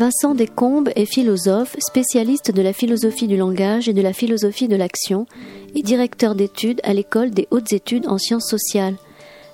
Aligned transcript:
Vincent 0.00 0.34
Descombes 0.34 0.88
est 0.96 1.04
philosophe, 1.04 1.76
spécialiste 1.78 2.52
de 2.52 2.62
la 2.62 2.72
philosophie 2.72 3.26
du 3.26 3.36
langage 3.36 3.86
et 3.86 3.92
de 3.92 4.00
la 4.00 4.14
philosophie 4.14 4.66
de 4.66 4.74
l'action, 4.74 5.26
et 5.74 5.82
directeur 5.82 6.34
d'études 6.34 6.80
à 6.84 6.94
l'école 6.94 7.32
des 7.32 7.46
hautes 7.50 7.74
études 7.74 8.06
en 8.06 8.16
sciences 8.16 8.48
sociales. 8.48 8.96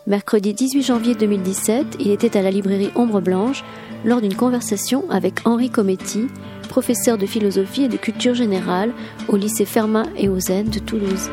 Mercredi 0.07 0.55
18 0.55 0.83
janvier 0.83 1.17
2017, 1.17 1.97
il 1.99 2.13
était 2.13 2.39
à 2.39 2.43
la 2.43 2.53
librairie 2.53 2.93
Ombre 2.95 3.21
Blanche 3.21 3.65
lors 4.05 4.21
d'une 4.21 4.37
conversation 4.37 5.03
avec 5.11 5.45
Henri 5.49 5.69
Cometti, 5.69 6.29
professeur 6.69 7.19
de 7.19 7.27
philosophie 7.27 7.83
et 7.83 7.89
de 7.89 7.97
culture 7.97 8.35
générale 8.35 8.93
au 9.27 9.35
lycée 9.35 9.65
Fermat 9.65 10.07
et 10.17 10.29
aux 10.29 10.39
Zen 10.39 10.69
de 10.69 10.79
Toulouse. 10.79 11.29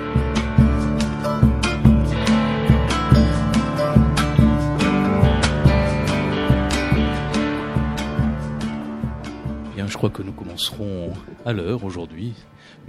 Crois 10.10 10.22
que 10.22 10.22
nous 10.22 10.34
commencerons 10.34 11.14
à 11.46 11.54
l'heure 11.54 11.86
aujourd'hui. 11.86 12.34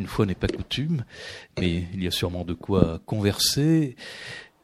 Une 0.01 0.09
fois 0.09 0.27
n'est 0.27 0.35
pas 0.35 0.49
coutume, 0.49 1.05
mais 1.61 1.85
il 1.95 2.03
y 2.03 2.09
a 2.09 2.11
sûrement 2.11 2.45
de 2.45 2.55
quoi 2.55 3.01
converser. 3.07 3.95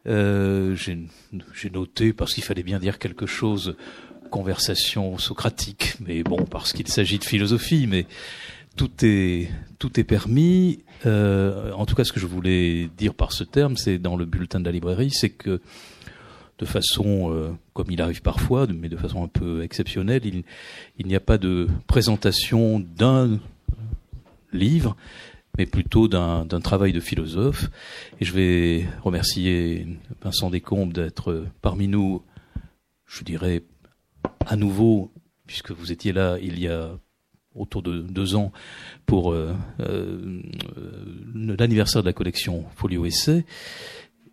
Euh, 0.08 0.74
j'ai 0.74 1.70
noté, 1.72 2.12
parce 2.12 2.34
qu'il 2.34 2.42
fallait 2.42 2.64
bien 2.64 2.80
dire 2.80 2.98
quelque 2.98 3.24
chose, 3.24 3.77
conversation 4.32 5.16
socratique, 5.16 5.94
mais 6.00 6.25
bon, 6.25 6.44
parce 6.44 6.72
qu'il 6.72 6.88
s'agit 6.88 7.20
de 7.20 7.25
philosophie, 7.25 7.86
mais 7.86 8.06
tout 8.75 8.91
est, 9.03 9.48
tout 9.78 10.00
est 10.00 10.05
permis. 10.05 10.80
Euh, 11.06 11.70
en 11.70 11.86
tout 11.86 11.94
cas, 11.94 12.03
ce 12.03 12.12
que 12.12 12.19
je 12.19 12.27
voulais 12.27 12.91
dire 12.98 13.14
par 13.14 13.30
ce 13.30 13.44
terme, 13.44 13.77
c'est 13.77 13.98
dans 13.98 14.16
le 14.16 14.25
bulletin 14.25 14.58
de 14.58 14.64
la 14.64 14.72
librairie, 14.72 15.12
c'est 15.12 15.30
que 15.30 15.60
de 16.61 16.66
façon, 16.66 17.33
euh, 17.33 17.53
comme 17.72 17.91
il 17.91 18.03
arrive 18.03 18.20
parfois, 18.20 18.66
mais 18.66 18.91
de 18.91 18.97
façon 18.97 19.25
un 19.25 19.28
peu 19.28 19.62
exceptionnelle, 19.62 20.22
il, 20.25 21.06
n'y 21.06 21.16
a 21.16 21.20
pas 21.20 21.39
de 21.39 21.69
présentation 21.86 22.80
d'un 22.80 23.41
livre, 24.53 24.94
mais 25.56 25.64
plutôt 25.64 26.06
d'un 26.06 26.47
travail 26.61 26.92
de 26.92 27.00
philosophe. 27.00 27.70
Et 28.20 28.27
je 28.27 28.34
vais 28.34 28.86
remercier 29.03 29.86
Vincent 30.22 30.50
Descombes 30.50 30.92
d'être 30.92 31.47
parmi 31.62 31.88
nous, 31.88 32.22
je 33.06 33.25
dirais, 33.25 33.62
à 34.47 34.56
nouveau, 34.56 35.11
puisque 35.47 35.70
vous 35.70 35.92
étiez 35.92 36.12
là 36.12 36.36
il 36.42 36.61
y 36.61 36.69
a 36.69 36.91
autour 37.55 37.83
de 37.83 38.03
deux 38.03 38.36
ans 38.36 38.53
pour 39.06 39.33
euh, 39.33 39.55
euh, 39.81 40.41
l'anniversaire 41.34 42.03
de 42.03 42.06
la 42.06 42.12
collection 42.12 42.64
Folio 42.77 43.06
Essai, 43.06 43.44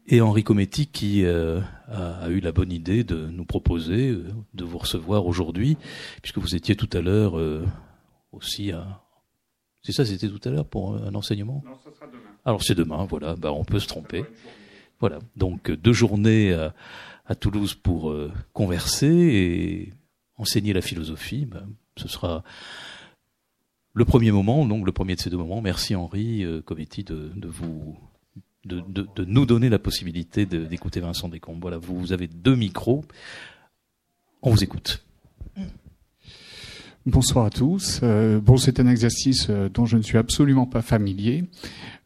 et 0.07 0.21
Henri 0.21 0.43
Cometti 0.43 0.87
qui 0.87 1.23
euh, 1.25 1.59
a, 1.87 2.23
a, 2.23 2.29
eu 2.29 2.39
la 2.39 2.51
bonne 2.51 2.71
idée 2.71 3.03
de 3.03 3.27
nous 3.27 3.45
proposer 3.45 4.17
de 4.53 4.63
vous 4.63 4.77
recevoir 4.77 5.25
aujourd'hui, 5.25 5.77
puisque 6.21 6.37
vous 6.37 6.55
étiez 6.55 6.75
tout 6.75 6.89
à 6.93 7.01
l'heure 7.01 7.35
aussi 8.31 8.71
à, 8.71 9.01
c'est 9.87 9.93
ça, 9.93 10.05
c'était 10.05 10.27
tout 10.27 10.41
à 10.43 10.51
l'heure 10.51 10.67
pour 10.67 10.95
un 10.95 11.15
enseignement? 11.15 11.63
Non, 11.65 11.77
ça 11.81 11.91
sera 11.93 12.07
demain. 12.07 12.19
Alors 12.43 12.61
c'est 12.61 12.75
demain, 12.75 13.05
voilà, 13.05 13.35
bah, 13.35 13.53
on 13.53 13.63
peut 13.63 13.79
se 13.79 13.87
tromper. 13.87 14.25
Voilà, 14.99 15.19
donc 15.37 15.71
deux 15.71 15.93
journées 15.93 16.53
à, 16.53 16.73
à 17.25 17.35
Toulouse 17.35 17.73
pour 17.73 18.09
euh, 18.09 18.29
converser 18.51 19.07
et 19.07 19.93
enseigner 20.35 20.73
la 20.73 20.81
philosophie. 20.81 21.45
Bah, 21.45 21.63
ce 21.95 22.09
sera 22.09 22.43
le 23.93 24.03
premier 24.03 24.31
moment, 24.31 24.65
donc 24.65 24.85
le 24.85 24.91
premier 24.91 25.15
de 25.15 25.21
ces 25.21 25.29
deux 25.29 25.37
moments. 25.37 25.61
Merci 25.61 25.95
Henri 25.95 26.43
euh, 26.43 26.61
Cometti 26.61 27.05
de, 27.05 27.31
de 27.35 27.47
vous 27.47 27.97
de, 28.67 29.25
nous 29.25 29.45
donner 29.45 29.69
la 29.69 29.79
possibilité 29.79 30.45
d'écouter 30.45 30.99
Vincent 30.99 31.29
Descombes. 31.29 31.61
Voilà, 31.61 31.77
vous 31.77 32.13
avez 32.13 32.27
deux 32.27 32.55
micros. 32.55 33.03
On 34.41 34.51
vous 34.51 34.63
écoute. 34.63 35.03
Bonsoir 37.07 37.45
à 37.45 37.49
tous. 37.49 38.01
Euh, 38.03 38.41
bon, 38.41 38.57
c'est 38.57 38.81
un 38.81 38.87
exercice 38.87 39.47
euh, 39.49 39.69
dont 39.69 39.85
je 39.85 39.95
ne 39.95 40.01
suis 40.01 40.17
absolument 40.17 40.65
pas 40.65 40.81
familier. 40.81 41.45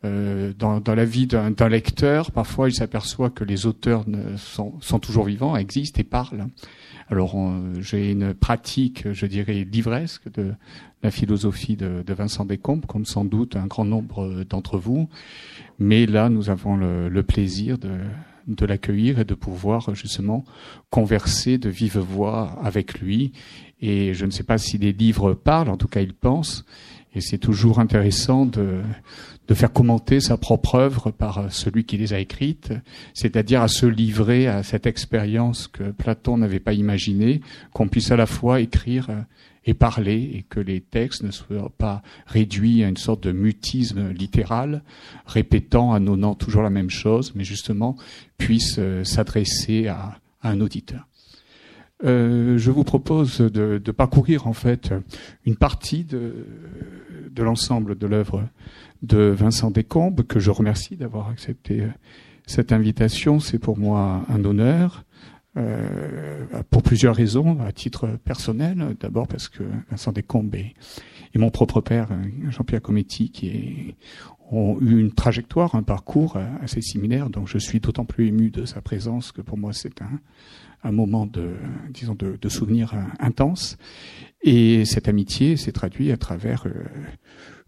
Euh, 0.06 0.54
dans, 0.54 0.80
la 0.86 1.06
vie 1.06 1.26
d'un 1.26 1.70
lecteur, 1.70 2.32
parfois 2.32 2.70
il 2.70 2.74
s'aperçoit 2.74 3.32
que 3.32 3.44
les 3.44 3.66
auteurs 3.66 4.06
sont, 4.38 4.80
sont, 4.80 5.00
toujours 5.00 5.26
vivants, 5.26 5.56
existent 5.56 6.00
et 6.00 6.04
parlent. 6.04 6.46
Alors 7.10 7.36
j'ai 7.80 8.12
une 8.12 8.36
pratique, 8.36 9.12
je 9.12 9.26
dirais, 9.26 9.68
livresque 9.72 10.32
de 10.32 10.54
la 11.04 11.12
philosophie 11.12 11.76
de, 11.76 12.04
Vincent 12.14 12.46
Descombes, 12.46 12.86
comme 12.86 13.06
sans 13.06 13.26
doute 13.26 13.56
un 13.56 13.68
grand 13.68 13.86
nombre 13.86 14.44
d'entre 14.44 14.78
vous. 14.78 15.10
Mais 15.80 16.06
là, 16.06 16.30
nous 16.30 16.50
avons 16.50 16.78
le, 16.78 17.24
plaisir 17.24 17.78
de, 17.78 17.98
de 18.48 18.66
l'accueillir 18.66 19.20
et 19.20 19.26
de 19.26 19.34
pouvoir 19.34 19.96
justement 19.96 20.44
converser 20.90 21.58
de 21.58 21.70
vive 21.70 22.00
voix 22.00 22.60
avec 22.64 23.00
lui 23.00 23.32
et 23.82 24.14
je 24.14 24.26
ne 24.26 24.32
sais 24.32 24.44
pas 24.44 24.58
si 24.58 24.78
les 24.78 24.94
livres 24.94 25.34
parlent, 25.34 25.70
en 25.70 25.78
tout 25.78 25.88
cas 25.88 26.02
ils 26.02 26.14
pensent. 26.14 26.66
Et 27.14 27.22
c'est 27.22 27.38
toujours 27.38 27.80
intéressant 27.80 28.46
de, 28.46 28.82
faire 29.54 29.74
commenter 29.74 30.22
sa 30.22 30.38
propre 30.38 30.76
œuvre 30.76 31.12
par 31.12 31.52
celui 31.52 31.84
qui 31.84 31.98
les 31.98 32.14
a 32.14 32.20
écrites, 32.20 32.72
c'est-à-dire 33.14 33.62
à 33.62 33.68
se 33.68 33.86
livrer 33.86 34.48
à 34.48 34.64
cette 34.64 34.86
expérience 34.86 35.68
que 35.68 35.92
Platon 35.92 36.38
n'avait 36.38 36.62
pas 36.62 36.72
imaginée, 36.72 37.42
qu'on 37.74 37.90
puisse 37.90 38.12
à 38.12 38.16
la 38.16 38.28
fois 38.28 38.62
écrire 38.62 39.10
et 39.66 39.74
parler, 39.74 40.32
et 40.36 40.46
que 40.50 40.62
les 40.62 40.80
textes 40.80 41.24
ne 41.24 41.32
soient 41.32 41.72
pas 41.78 42.02
réduits 42.28 42.84
à 42.86 42.88
une 42.88 42.96
sorte 42.96 43.24
de 43.24 43.34
mutisme 43.34 44.12
littéral, 44.12 44.84
répétant, 45.26 45.92
annonnant 45.92 46.34
toujours 46.34 46.64
la 46.64 46.70
même 46.70 46.90
chose, 46.90 47.34
mais 47.36 47.44
justement 47.44 47.98
puissent 48.38 48.80
s'adresser 49.04 49.88
à, 49.88 50.18
à 50.42 50.50
un 50.50 50.62
auditeur. 50.62 51.11
Euh, 52.04 52.58
je 52.58 52.72
vous 52.72 52.84
propose 52.84 53.38
de, 53.40 53.78
de, 53.78 53.92
parcourir 53.92 54.48
en 54.48 54.54
fait 54.54 54.94
une 55.46 55.56
partie 55.56 56.04
de, 56.04 56.48
de 57.30 57.44
l'ensemble 57.44 57.98
de 57.98 58.08
l'œuvre 58.08 58.48
de 59.04 59.18
Vincent 59.18 59.72
Descombes, 59.72 60.24
que 60.24 60.40
je 60.40 60.52
remercie 60.52 60.96
d'avoir 60.96 61.30
accepté 61.30 61.88
cette 62.48 62.72
invitation. 62.72 63.40
C'est 63.40 63.60
pour 63.60 63.78
moi 63.78 64.26
un 64.30 64.44
honneur, 64.46 65.06
euh, 65.58 66.46
pour 66.70 66.82
plusieurs 66.82 67.16
raisons, 67.16 67.60
à 67.62 67.72
titre 67.72 68.08
personnel. 68.24 68.96
D'abord 69.00 69.28
parce 69.28 69.48
que 69.48 69.64
Vincent 69.90 70.12
Descombes 70.12 70.56
et, 70.56 70.74
et 71.34 71.40
mon 71.40 71.52
propre 71.52 71.82
père, 71.82 72.10
Jean-Pierre 72.50 72.82
Cometti, 72.82 73.32
qui 73.32 73.48
est, 73.48 73.96
ont 74.52 74.78
eu 74.82 75.00
une 75.00 75.12
trajectoire, 75.12 75.76
un 75.76 75.84
parcours 75.84 76.38
assez 76.62 76.82
similaire. 76.82 77.30
Donc 77.30 77.48
je 77.48 77.58
suis 77.58 77.80
d'autant 77.80 78.06
plus 78.06 78.28
ému 78.28 78.50
de 78.50 78.66
sa 78.66 78.82
présence 78.82 79.32
que 79.32 79.42
pour 79.42 79.58
moi 79.58 79.72
c'est 79.74 80.02
un, 80.02 80.20
un 80.84 80.92
moment 80.92 81.26
de, 81.26 81.52
disons, 81.90 82.16
de, 82.16 82.38
de 82.42 82.50
souvenir 82.50 82.94
intense. 83.20 83.78
Et 84.44 84.86
cette 84.86 85.08
amitié 85.08 85.58
s'est 85.58 85.72
traduite 85.72 86.12
à 86.12 86.18
travers 86.18 86.66
euh, 86.66 86.84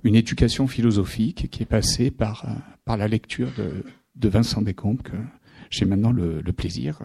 une 0.03 0.15
éducation 0.15 0.67
philosophique 0.67 1.49
qui 1.51 1.63
est 1.63 1.67
passée 1.67 2.11
par, 2.11 2.45
par 2.85 2.97
la 2.97 3.07
lecture 3.07 3.49
de, 3.57 3.85
de 4.15 4.29
Vincent 4.29 4.61
Descombes, 4.61 5.01
que 5.01 5.15
j'ai 5.69 5.85
maintenant 5.85 6.11
le, 6.11 6.41
le 6.41 6.53
plaisir, 6.53 6.99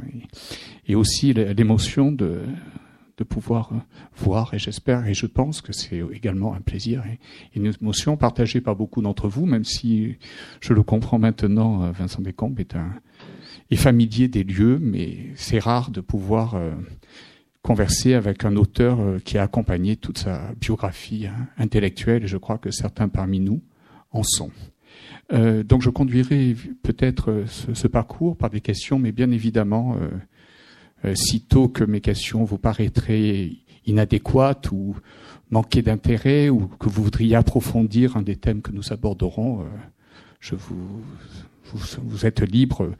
et, 0.86 0.92
et 0.92 0.94
aussi 0.94 1.32
l'émotion 1.32 2.12
de, 2.12 2.41
de 3.18 3.24
pouvoir 3.24 3.72
voir, 4.16 4.54
et 4.54 4.58
j'espère, 4.58 5.06
et 5.06 5.14
je 5.14 5.26
pense 5.26 5.60
que 5.60 5.72
c'est 5.72 6.02
également 6.12 6.54
un 6.54 6.60
plaisir 6.60 7.04
et 7.06 7.18
une 7.54 7.72
émotion 7.80 8.16
partagée 8.16 8.60
par 8.60 8.76
beaucoup 8.76 9.02
d'entre 9.02 9.28
vous, 9.28 9.47
même 9.47 9.64
si 9.64 10.16
je 10.60 10.72
le 10.72 10.82
comprends 10.82 11.18
maintenant, 11.18 11.91
Vincent 11.92 12.22
Descombes 12.22 12.58
est 12.60 12.74
un, 12.74 12.92
est 13.70 13.76
familier 13.76 14.28
des 14.28 14.44
lieux, 14.44 14.78
mais 14.80 15.32
c'est 15.34 15.58
rare 15.58 15.90
de 15.90 16.00
pouvoir 16.00 16.54
euh, 16.54 16.70
converser 17.62 18.15
avec 18.15 18.44
un 18.44 18.56
auteur 18.56 19.00
euh, 19.00 19.18
qui 19.18 19.38
a 19.38 19.42
accompagné 19.42 19.97
toute 19.97 20.18
sa 20.18 20.53
biographie 20.60 21.26
hein, 21.26 21.48
intellectuelle, 21.59 22.24
et 22.24 22.28
je 22.28 22.36
crois 22.36 22.59
que 22.59 22.70
certains 22.70 23.09
parmi 23.09 23.41
nous 23.41 23.62
en 24.12 24.22
sont. 24.22 24.50
Euh, 25.32 25.62
donc 25.62 25.82
je 25.82 25.91
conduirai 25.91 26.56
peut-être 26.82 27.30
euh, 27.30 27.47
ce, 27.47 27.74
ce, 27.74 27.86
parcours 27.86 28.36
par 28.36 28.50
des 28.50 28.60
questions, 28.60 28.98
mais 28.98 29.12
bien 29.12 29.30
évidemment, 29.30 29.97
euh, 31.04 31.14
sitôt 31.14 31.68
que 31.68 31.84
mes 31.84 32.00
questions 32.00 32.44
vous 32.44 32.59
paraîtraient 32.59 33.53
inadéquates 33.86 34.71
ou 34.72 34.97
manquer 35.50 35.82
d'intérêt 35.82 36.48
ou 36.48 36.66
que 36.66 36.88
vous 36.88 37.03
voudriez 37.03 37.36
approfondir 37.36 38.16
un 38.16 38.22
des 38.22 38.36
thèmes 38.36 38.62
que 38.62 38.72
nous 38.72 38.92
aborderons, 38.92 39.64
je 40.41 40.54
vous, 40.54 41.03
vous, 41.72 42.00
vous 42.03 42.26
êtes 42.26 42.41
libre 42.41 42.91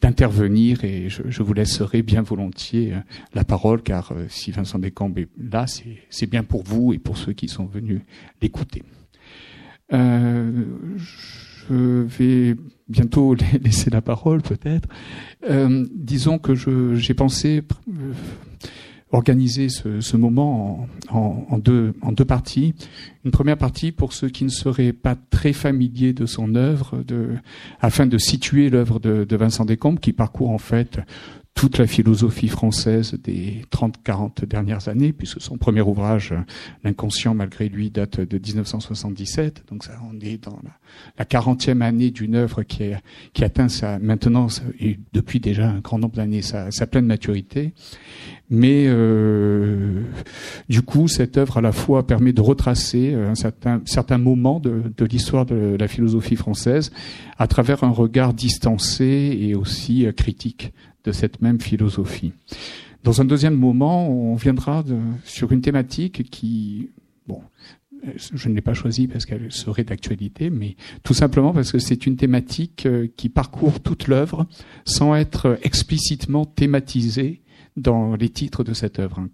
d'intervenir 0.00 0.84
et 0.84 1.08
je, 1.08 1.22
je, 1.28 1.42
vous 1.42 1.52
laisserai 1.52 2.02
bien 2.02 2.22
volontiers 2.22 2.92
euh, 2.92 2.98
la 3.34 3.44
parole 3.44 3.82
car 3.82 4.12
euh, 4.12 4.26
si 4.28 4.50
Vincent 4.50 4.78
Descamps 4.78 5.12
est 5.16 5.28
là, 5.38 5.66
c'est 6.10 6.26
bien 6.26 6.44
pour 6.44 6.62
vous 6.62 6.92
et 6.92 6.98
pour 6.98 7.18
ceux 7.18 7.32
qui 7.32 7.48
sont 7.48 7.66
venus 7.66 8.00
l'écouter. 8.40 8.82
Euh, 9.92 10.64
je 11.68 12.02
vais 12.02 12.56
bientôt 12.88 13.34
laisser 13.62 13.90
la 13.90 14.00
parole 14.00 14.42
peut-être. 14.42 14.88
Euh, 15.48 15.86
disons 15.94 16.38
que 16.38 16.54
j'ai 16.54 17.14
pensé 17.14 17.62
euh, 17.88 18.12
organiser 19.10 19.68
ce, 19.68 20.00
ce 20.00 20.16
moment 20.16 20.88
en, 21.10 21.18
en, 21.18 21.46
en, 21.50 21.58
deux, 21.58 21.94
en 22.02 22.12
deux 22.12 22.24
parties. 22.24 22.74
Une 23.24 23.30
première 23.30 23.56
partie 23.56 23.92
pour 23.92 24.12
ceux 24.12 24.28
qui 24.28 24.44
ne 24.44 24.50
seraient 24.50 24.92
pas 24.92 25.16
très 25.30 25.52
familiers 25.52 26.12
de 26.12 26.26
son 26.26 26.54
œuvre, 26.54 27.02
de, 27.06 27.30
afin 27.80 28.06
de 28.06 28.18
situer 28.18 28.70
l'œuvre 28.70 28.98
de, 28.98 29.24
de, 29.24 29.36
Vincent 29.36 29.64
Descombes, 29.64 30.00
qui 30.00 30.12
parcourt 30.12 30.50
en 30.50 30.58
fait 30.58 31.00
toute 31.58 31.78
la 31.78 31.88
philosophie 31.88 32.46
française 32.46 33.16
des 33.20 33.64
30-40 33.72 34.46
dernières 34.46 34.86
années, 34.86 35.12
puisque 35.12 35.40
son 35.40 35.58
premier 35.58 35.80
ouvrage, 35.80 36.32
L'inconscient 36.84 37.34
malgré 37.34 37.68
lui, 37.68 37.90
date 37.90 38.20
de 38.20 38.38
1977. 38.38 39.64
Donc 39.68 39.82
ça, 39.82 39.98
on 40.08 40.20
est 40.20 40.40
dans 40.40 40.56
la, 41.18 41.24
40e 41.24 41.80
année 41.80 42.12
d'une 42.12 42.36
œuvre 42.36 42.62
qui, 42.62 42.84
est, 42.84 42.96
qui 43.32 43.42
atteint 43.42 43.68
sa, 43.68 43.98
maintenant, 43.98 44.46
et 44.78 45.00
depuis 45.12 45.40
déjà 45.40 45.68
un 45.68 45.80
grand 45.80 45.98
nombre 45.98 46.14
d'années, 46.14 46.42
sa, 46.42 46.70
sa 46.70 46.86
pleine 46.86 47.06
maturité. 47.06 47.72
Mais 48.50 48.84
euh, 48.86 50.04
du 50.68 50.82
coup, 50.82 51.08
cette 51.08 51.38
œuvre 51.38 51.56
à 51.56 51.60
la 51.60 51.72
fois 51.72 52.06
permet 52.06 52.32
de 52.32 52.40
retracer 52.40 53.14
un 53.14 53.34
certain, 53.34 53.82
certain 53.84 54.18
moment 54.18 54.60
de, 54.60 54.84
de 54.96 55.04
l'histoire 55.04 55.44
de 55.44 55.76
la 55.78 55.88
philosophie 55.88 56.36
française 56.36 56.92
à 57.36 57.48
travers 57.48 57.82
un 57.82 57.90
regard 57.90 58.32
distancé 58.32 59.36
et 59.40 59.56
aussi 59.56 60.06
euh, 60.06 60.12
critique 60.12 60.72
de 61.08 61.12
cette 61.12 61.40
même 61.40 61.58
philosophie. 61.60 62.32
Dans 63.02 63.22
un 63.22 63.24
deuxième 63.24 63.54
moment, 63.54 64.10
on 64.10 64.34
viendra 64.34 64.84
sur 65.24 65.52
une 65.52 65.62
thématique 65.62 66.28
qui, 66.30 66.90
bon, 67.26 67.40
je 68.14 68.48
ne 68.48 68.54
l'ai 68.54 68.60
pas 68.60 68.74
choisie 68.74 69.08
parce 69.08 69.24
qu'elle 69.24 69.50
serait 69.50 69.84
d'actualité, 69.84 70.50
mais 70.50 70.76
tout 71.02 71.14
simplement 71.14 71.54
parce 71.54 71.72
que 71.72 71.78
c'est 71.78 72.06
une 72.06 72.16
thématique 72.16 72.84
euh, 72.84 73.08
qui 73.16 73.28
parcourt 73.28 73.80
toute 73.80 74.06
l'œuvre 74.06 74.46
sans 74.84 75.14
être 75.14 75.58
explicitement 75.62 76.44
thématisée 76.44 77.42
dans 77.76 78.14
les 78.14 78.28
titres 78.28 78.62
de 78.62 78.74
cette 78.74 78.98
œuvre. 78.98 79.26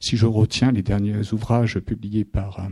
Si 0.00 0.16
je 0.16 0.26
retiens 0.26 0.72
les 0.72 0.82
derniers 0.82 1.32
ouvrages 1.32 1.78
publiés 1.78 2.24
par 2.24 2.60
euh, 2.60 2.68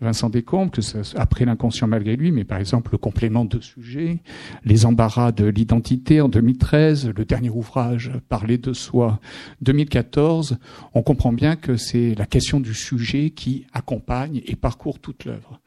Vincent 0.00 0.28
Descombes, 0.28 0.70
que 0.70 0.82
ça, 0.82 0.98
après 1.16 1.44
l'inconscient 1.44 1.86
malgré 1.86 2.16
lui, 2.16 2.32
mais 2.32 2.44
par 2.44 2.58
exemple 2.58 2.92
le 2.92 2.98
complément 2.98 3.44
de 3.44 3.60
sujet, 3.60 4.20
les 4.64 4.84
embarras 4.84 5.32
de 5.32 5.46
l'identité 5.46 6.20
en 6.20 6.28
2013, 6.28 7.12
le 7.16 7.24
dernier 7.24 7.50
ouvrage 7.50 8.12
Parler 8.28 8.58
de 8.58 8.72
soi 8.72 9.20
2014, 9.62 10.58
on 10.94 11.02
comprend 11.02 11.32
bien 11.32 11.56
que 11.56 11.76
c'est 11.76 12.14
la 12.14 12.26
question 12.26 12.60
du 12.60 12.74
sujet 12.74 13.30
qui 13.30 13.66
accompagne 13.72 14.42
et 14.46 14.56
parcourt 14.56 14.98
toute 14.98 15.24
l'œuvre. 15.24 15.60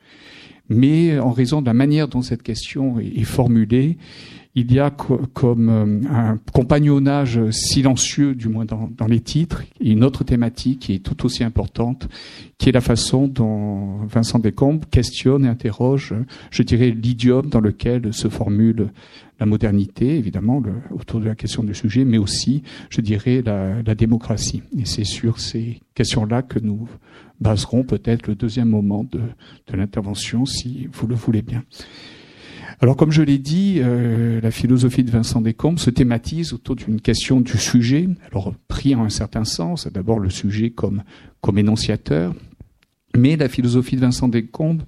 Mais 0.70 1.18
en 1.18 1.32
raison 1.32 1.62
de 1.62 1.66
la 1.66 1.74
manière 1.74 2.08
dont 2.08 2.22
cette 2.22 2.44
question 2.44 3.00
est 3.00 3.24
formulée, 3.24 3.98
il 4.56 4.74
y 4.74 4.80
a 4.80 4.90
comme 4.90 5.70
euh, 5.70 6.10
un 6.10 6.38
compagnonnage 6.52 7.40
silencieux, 7.52 8.34
du 8.34 8.50
moins 8.50 8.66
dans, 8.66 9.08
les 9.08 9.20
titres, 9.20 9.64
et 9.80 9.92
une 9.92 10.04
autre 10.04 10.24
thématique 10.24 10.80
qui 10.80 10.96
est 10.96 11.00
tout 11.00 11.26
aussi 11.26 11.44
importante, 11.44 12.10
qui 12.58 12.70
est 12.70 12.72
la 12.72 12.82
façon 12.82 13.28
dont 13.28 14.06
Vincent 14.08 14.40
Descombes 14.40 14.86
questionne 14.90 15.46
et 15.46 15.48
interroge, 15.48 16.16
je 16.50 16.64
dirais, 16.64 16.90
l'idiome 16.90 17.48
dans 17.48 17.62
lequel 17.62 18.12
se 18.14 18.28
formule 18.28 18.90
la 19.40 19.46
modernité, 19.46 20.18
évidemment, 20.18 20.62
autour 20.92 21.22
de 21.22 21.26
la 21.26 21.36
question 21.36 21.64
du 21.64 21.74
sujet, 21.74 22.04
mais 22.04 22.18
aussi, 22.18 22.64
je 22.90 23.02
dirais, 23.02 23.42
la, 23.46 23.96
démocratie. 23.96 24.64
Et 24.78 24.86
c'est 24.86 25.06
sur 25.06 25.40
ces 25.40 25.80
questions-là 25.94 26.42
que 26.42 26.60
nous 26.60 26.90
baserons 27.40 27.84
peut-être 27.84 28.28
le 28.28 28.36
deuxième 28.36 28.70
moment 28.70 29.06
de 29.06 29.22
l'intervention, 29.74 30.46
si 30.46 30.90
vous 30.92 31.08
le 31.08 31.16
voulez 31.16 31.42
bien. 31.42 31.64
Alors, 32.82 32.96
comme 32.96 33.12
je 33.12 33.22
l'ai 33.22 33.40
dit, 33.40 33.80
euh, 33.80 34.40
la 34.40 34.52
philosophie 34.52 35.04
de 35.04 35.12
Vincent 35.12 35.42
Descombes 35.42 35.80
se 35.80 35.90
thématise 35.90 36.54
autour 36.54 36.78
d'une 36.78 37.02
question 37.02 37.42
du 37.42 37.58
sujet. 37.58 38.08
Alors, 38.32 38.54
pris 38.70 38.96
en 38.96 39.04
un 39.04 39.10
certain 39.10 39.44
sens, 39.44 39.88
d'abord 39.88 40.20
le 40.20 40.30
sujet 40.30 40.70
comme, 40.70 41.04
comme 41.42 41.58
énonciateur, 41.58 42.34
mais 43.18 43.36
la 43.36 43.50
philosophie 43.50 43.98
de 43.98 44.02
Vincent 44.02 44.30
Descombes 44.30 44.84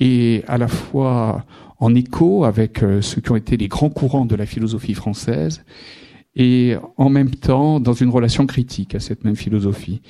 est 0.00 0.44
à 0.48 0.58
la 0.58 0.66
fois 0.66 1.46
en 1.78 1.94
écho 1.94 2.44
avec 2.44 2.82
euh, 2.82 3.00
ce 3.00 3.20
qui 3.20 3.30
ont 3.30 3.36
été 3.36 3.56
les 3.56 3.68
grands 3.68 3.90
courants 3.90 4.26
de 4.26 4.34
la 4.34 4.46
philosophie 4.46 4.94
française 4.94 5.62
et 6.34 6.74
en 6.96 7.08
même 7.10 7.30
temps 7.30 7.78
dans 7.80 7.92
une 7.92 8.10
relation 8.10 8.46
critique 8.46 8.94
à 8.94 9.00
cette 9.00 9.24
même 9.24 9.36
philosophie. 9.36 10.02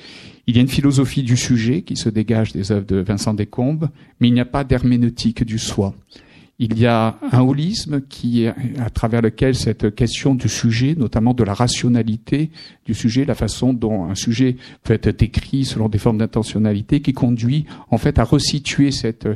Il 0.47 0.55
y 0.55 0.59
a 0.59 0.61
une 0.61 0.67
philosophie 0.67 1.23
du 1.23 1.37
sujet 1.37 1.83
qui 1.83 1.97
se 1.97 2.09
dégage 2.09 2.51
des 2.51 2.71
œuvres 2.71 2.85
de 2.85 2.97
Vincent 2.97 3.33
Descombes, 3.33 3.89
mais 4.19 4.27
il 4.27 4.33
n'y 4.33 4.39
a 4.39 4.45
pas 4.45 4.63
d'herméneutique 4.63 5.43
du 5.43 5.59
soi. 5.59 5.93
Il 6.59 6.79
y 6.79 6.87
a 6.87 7.19
un 7.31 7.41
holisme 7.41 8.01
qui, 8.01 8.47
à 8.47 8.89
travers 8.89 9.21
lequel 9.21 9.53
cette 9.53 9.93
question 9.93 10.33
du 10.33 10.49
sujet, 10.49 10.95
notamment 10.97 11.35
de 11.35 11.43
la 11.43 11.53
rationalité 11.53 12.49
du 12.83 12.95
sujet, 12.95 13.25
la 13.25 13.35
façon 13.35 13.73
dont 13.73 14.05
un 14.05 14.15
sujet 14.15 14.55
peut 14.83 14.99
être 15.03 15.21
écrit 15.21 15.65
selon 15.65 15.87
des 15.87 15.99
formes 15.99 16.17
d'intentionnalité, 16.17 17.01
qui 17.01 17.13
conduit 17.13 17.65
en 17.91 17.99
fait 17.99 18.17
à 18.17 18.23
resituer 18.23 18.89
cette 18.89 19.27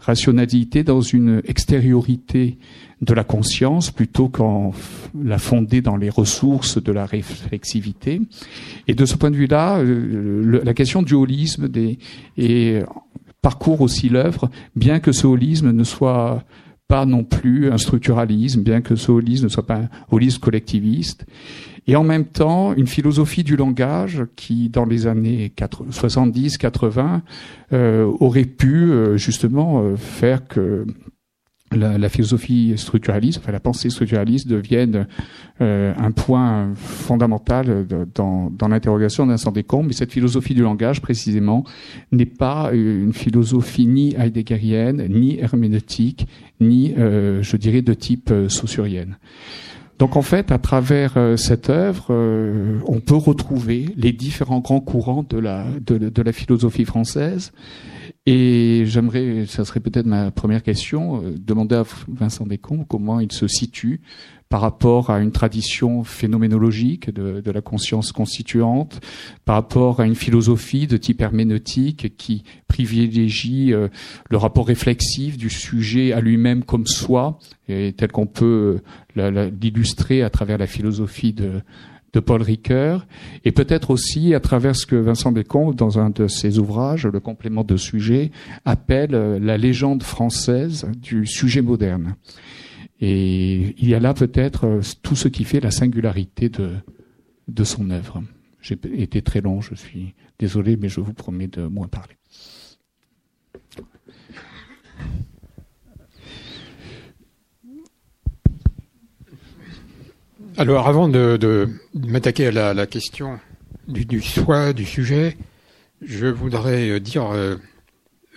rationalité 0.00 0.84
dans 0.84 1.00
une 1.00 1.40
extériorité 1.46 2.58
de 3.00 3.14
la 3.14 3.24
conscience 3.24 3.90
plutôt 3.90 4.28
qu'en 4.28 4.72
la 5.18 5.38
fonder 5.38 5.80
dans 5.80 5.96
les 5.96 6.10
ressources 6.10 6.82
de 6.82 6.92
la 6.92 7.06
réflexivité. 7.06 8.20
Et 8.86 8.94
de 8.94 9.06
ce 9.06 9.16
point 9.16 9.30
de 9.30 9.36
vue-là, 9.36 9.78
euh, 9.78 10.60
la 10.62 10.74
question 10.74 11.02
du 11.02 11.14
holisme 11.14 11.68
des, 11.68 11.98
et 12.36 12.80
parcourt 13.40 13.80
aussi 13.80 14.08
l'œuvre, 14.08 14.50
bien 14.74 14.98
que 14.98 15.12
ce 15.12 15.26
holisme 15.26 15.70
ne 15.70 15.84
soit 15.84 16.42
pas 16.88 17.06
non 17.06 17.24
plus 17.24 17.70
un 17.70 17.78
structuralisme, 17.78 18.62
bien 18.62 18.80
que 18.80 18.96
ce 18.96 19.10
holisme 19.10 19.44
ne 19.44 19.48
soit 19.48 19.66
pas 19.66 19.76
un 19.76 19.88
holisme 20.10 20.40
collectiviste, 20.40 21.26
et 21.86 21.96
en 21.96 22.04
même 22.04 22.24
temps 22.24 22.74
une 22.74 22.86
philosophie 22.86 23.44
du 23.44 23.56
langage 23.56 24.24
qui, 24.36 24.68
dans 24.68 24.84
les 24.84 25.06
années 25.06 25.52
70-80, 25.56 27.20
euh, 27.72 28.04
aurait 28.20 28.44
pu 28.44 28.90
euh, 28.90 29.16
justement 29.16 29.80
euh, 29.80 29.96
faire 29.96 30.46
que 30.46 30.86
la, 31.72 31.98
la, 31.98 32.08
philosophie 32.08 32.74
structuraliste, 32.76 33.38
enfin 33.38 33.52
la 33.52 33.60
pensée 33.60 33.90
structuraliste 33.90 34.46
devienne 34.46 35.06
euh, 35.60 35.92
un 35.98 36.12
point 36.12 36.72
fondamental 36.74 37.86
dans, 38.14 38.50
dans 38.50 38.68
l'interrogation 38.68 39.26
d'un 39.26 39.36
Descombes. 39.52 39.86
Mais 39.88 39.92
cette 39.92 40.12
philosophie 40.12 40.54
du 40.54 40.62
langage, 40.62 41.00
précisément, 41.00 41.64
n'est 42.12 42.24
pas 42.24 42.70
une 42.72 43.12
philosophie 43.12 43.86
ni 43.86 44.14
heideggerienne, 44.14 45.06
ni 45.08 45.38
herméneutique, 45.38 46.26
ni, 46.60 46.94
euh, 46.96 47.42
je 47.42 47.56
dirais, 47.56 47.82
de 47.82 47.94
type 47.94 48.30
euh, 48.30 48.48
saussurienne. 48.48 49.16
Donc 49.98 50.16
en 50.16 50.22
fait, 50.22 50.52
à 50.52 50.58
travers 50.58 51.14
cette 51.36 51.70
œuvre, 51.70 52.12
on 52.86 53.00
peut 53.00 53.14
retrouver 53.14 53.88
les 53.96 54.12
différents 54.12 54.60
grands 54.60 54.82
courants 54.82 55.24
de 55.26 55.38
la, 55.38 55.64
de, 55.86 55.96
de 55.96 56.22
la 56.22 56.32
philosophie 56.32 56.84
française 56.84 57.50
et 58.26 58.84
j'aimerais, 58.86 59.46
ça 59.46 59.64
serait 59.64 59.80
peut-être 59.80 60.06
ma 60.06 60.30
première 60.30 60.62
question, 60.62 61.22
euh, 61.22 61.34
demander 61.38 61.76
à 61.76 61.84
Vincent 62.08 62.46
Descombes 62.46 62.84
comment 62.88 63.20
il 63.20 63.32
se 63.32 63.46
situe 63.46 64.00
par 64.48 64.60
rapport 64.60 65.10
à 65.10 65.18
une 65.18 65.32
tradition 65.32 66.04
phénoménologique 66.04 67.12
de, 67.12 67.50
la 67.50 67.60
conscience 67.60 68.12
constituante, 68.12 69.00
par 69.44 69.56
rapport 69.56 70.00
à 70.00 70.06
une 70.06 70.14
philosophie 70.14 70.86
de 70.86 70.96
type 70.96 71.20
herméneutique 71.20 72.16
qui 72.16 72.44
privilégie 72.68 73.72
euh, 73.72 73.88
le 74.30 74.36
rapport 74.36 74.68
réflexif 74.68 75.36
du 75.36 75.50
sujet 75.50 76.12
à 76.12 76.20
lui-même 76.20 76.62
comme 76.62 76.86
soi, 76.86 77.38
et 77.68 77.92
tel 77.92 78.12
qu'on 78.12 78.26
peut 78.26 78.80
euh, 79.16 79.50
l'illustrer 79.60 80.22
à 80.22 80.30
travers 80.30 80.58
la 80.58 80.68
philosophie 80.68 81.32
de, 81.32 81.62
de 82.16 82.20
Paul 82.20 82.40
Ricoeur, 82.40 83.06
et 83.44 83.52
peut-être 83.52 83.90
aussi 83.90 84.32
à 84.32 84.40
travers 84.40 84.74
ce 84.74 84.86
que 84.86 84.96
Vincent 84.96 85.32
Descombes, 85.32 85.74
dans 85.74 85.98
un 85.98 86.08
de 86.08 86.28
ses 86.28 86.58
ouvrages, 86.58 87.06
le 87.06 87.20
complément 87.20 87.62
de 87.62 87.76
sujet, 87.76 88.30
appelle 88.64 89.14
euh, 89.14 89.38
la 89.38 89.58
légende 89.58 90.02
française 90.02 90.88
du 90.96 91.26
sujet 91.26 91.60
moderne. 91.60 92.16
Et 93.02 93.74
il 93.78 93.86
y 93.86 93.94
a 93.94 94.00
là 94.00 94.14
peut-être 94.14 94.64
euh, 94.64 94.80
tout 95.02 95.14
ce 95.14 95.28
qui 95.28 95.44
fait 95.44 95.60
la 95.60 95.70
singularité 95.70 96.48
de, 96.48 96.70
de 97.48 97.64
son 97.64 97.90
œuvre. 97.90 98.22
J'ai 98.62 98.78
été 98.94 99.20
très 99.20 99.42
long, 99.42 99.60
je 99.60 99.74
suis 99.74 100.14
désolé, 100.38 100.78
mais 100.78 100.88
je 100.88 101.00
vous 101.00 101.12
promets 101.12 101.48
de 101.48 101.66
moins 101.66 101.86
parler. 101.86 102.14
Alors, 110.58 110.88
avant 110.88 111.06
de, 111.06 111.68
m'attaquer 111.92 112.46
à 112.46 112.72
la, 112.72 112.86
question 112.86 113.38
du, 113.88 114.06
du, 114.06 114.22
soi, 114.22 114.72
du 114.72 114.86
sujet, 114.86 115.36
je 116.00 116.26
voudrais 116.26 116.88
euh, 116.88 116.98
dire, 116.98 117.26
euh, 117.26 117.56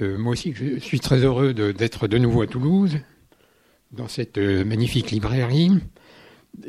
euh, 0.02 0.18
moi 0.18 0.34
aussi, 0.34 0.52
que 0.52 0.76
je 0.76 0.80
suis 0.80 1.00
très 1.00 1.20
heureux 1.20 1.54
d'être 1.54 2.10
de, 2.10 2.18
nouveau 2.18 2.42
à 2.42 2.48
Toulouse, 2.48 2.98
dans 3.94 4.10
cette 4.10 4.38
magnifique 4.38 5.12
librairie. 5.12 5.72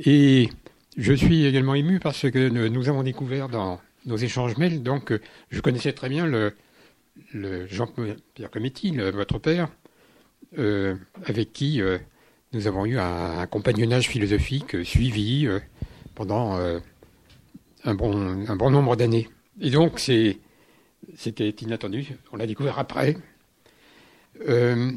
Et 0.04 0.50
je 0.96 1.12
suis 1.12 1.44
également 1.44 1.74
ému 1.74 1.98
parce 1.98 2.30
que 2.30 2.48
nous 2.48 2.88
avons 2.88 3.02
découvert 3.02 3.48
dans 3.48 3.80
nos 4.06 4.16
échanges 4.16 4.56
mails, 4.56 4.84
donc 4.84 5.12
je 5.50 5.60
connaissais 5.60 5.92
très 5.92 6.08
bien 6.08 6.26
le, 6.26 6.54
le 7.34 7.66
Jean-Pierre 7.66 8.50
Cometti, 8.52 8.96
votre 8.98 9.38
père, 9.38 9.68
avec 10.56 11.52
qui 11.52 11.82
nous 12.52 12.66
avons 12.66 12.84
eu 12.84 12.98
un, 12.98 13.46
compagnonnage 13.46 14.08
philosophique 14.08 14.84
suivi 14.84 15.46
euh, 15.46 15.60
pendant 16.14 16.56
euh, 16.56 16.80
un, 17.84 17.94
bon, 17.94 18.70
nombre 18.70 18.96
d'années. 18.96 19.28
Et 19.60 19.70
donc, 19.70 19.98
c'est, 19.98 20.38
c'était 21.16 21.50
inattendu. 21.50 22.16
On 22.32 22.36
l'a 22.36 22.46
découvert 22.46 22.78
après. 22.78 23.16
Euh, 24.48 24.92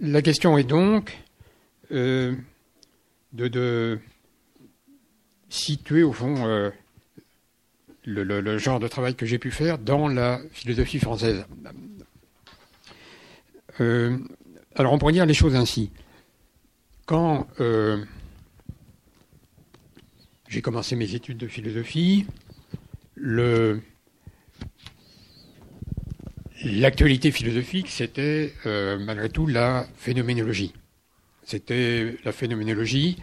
la 0.00 0.22
question 0.22 0.58
est 0.58 0.64
donc 0.64 1.16
de, 1.90 2.36
situer, 5.48 6.02
au 6.02 6.12
fond, 6.12 6.72
le, 8.04 8.58
genre 8.58 8.80
de 8.80 8.88
travail 8.88 9.14
que 9.14 9.26
j'ai 9.26 9.38
pu 9.38 9.50
faire 9.50 9.78
dans 9.78 10.08
la 10.08 10.40
philosophie 10.52 10.98
française. 10.98 11.44
Euh, 13.80 14.18
alors 14.74 14.92
on 14.92 14.98
pourrait 14.98 15.12
dire 15.12 15.26
les 15.26 15.34
choses 15.34 15.54
ainsi. 15.54 15.90
Quand 17.08 17.48
euh, 17.60 18.04
j'ai 20.46 20.60
commencé 20.60 20.94
mes 20.94 21.14
études 21.14 21.38
de 21.38 21.46
philosophie, 21.46 22.26
l'actualité 26.62 27.30
philosophique, 27.30 27.88
c'était 27.88 28.52
euh, 28.66 28.98
malgré 28.98 29.30
tout 29.30 29.46
la 29.46 29.86
phénoménologie. 29.96 30.74
C'était 31.44 32.14
la 32.26 32.32
phénoménologie 32.32 33.16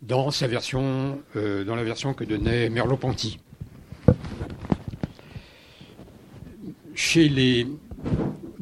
dans 0.00 0.32
sa 0.32 0.48
version, 0.48 1.22
dans 1.36 1.76
la 1.76 1.84
version 1.84 2.14
que 2.14 2.24
donnait 2.24 2.68
Merleau-Ponty. 2.68 3.38
chez 6.94 7.28
les, 7.28 7.66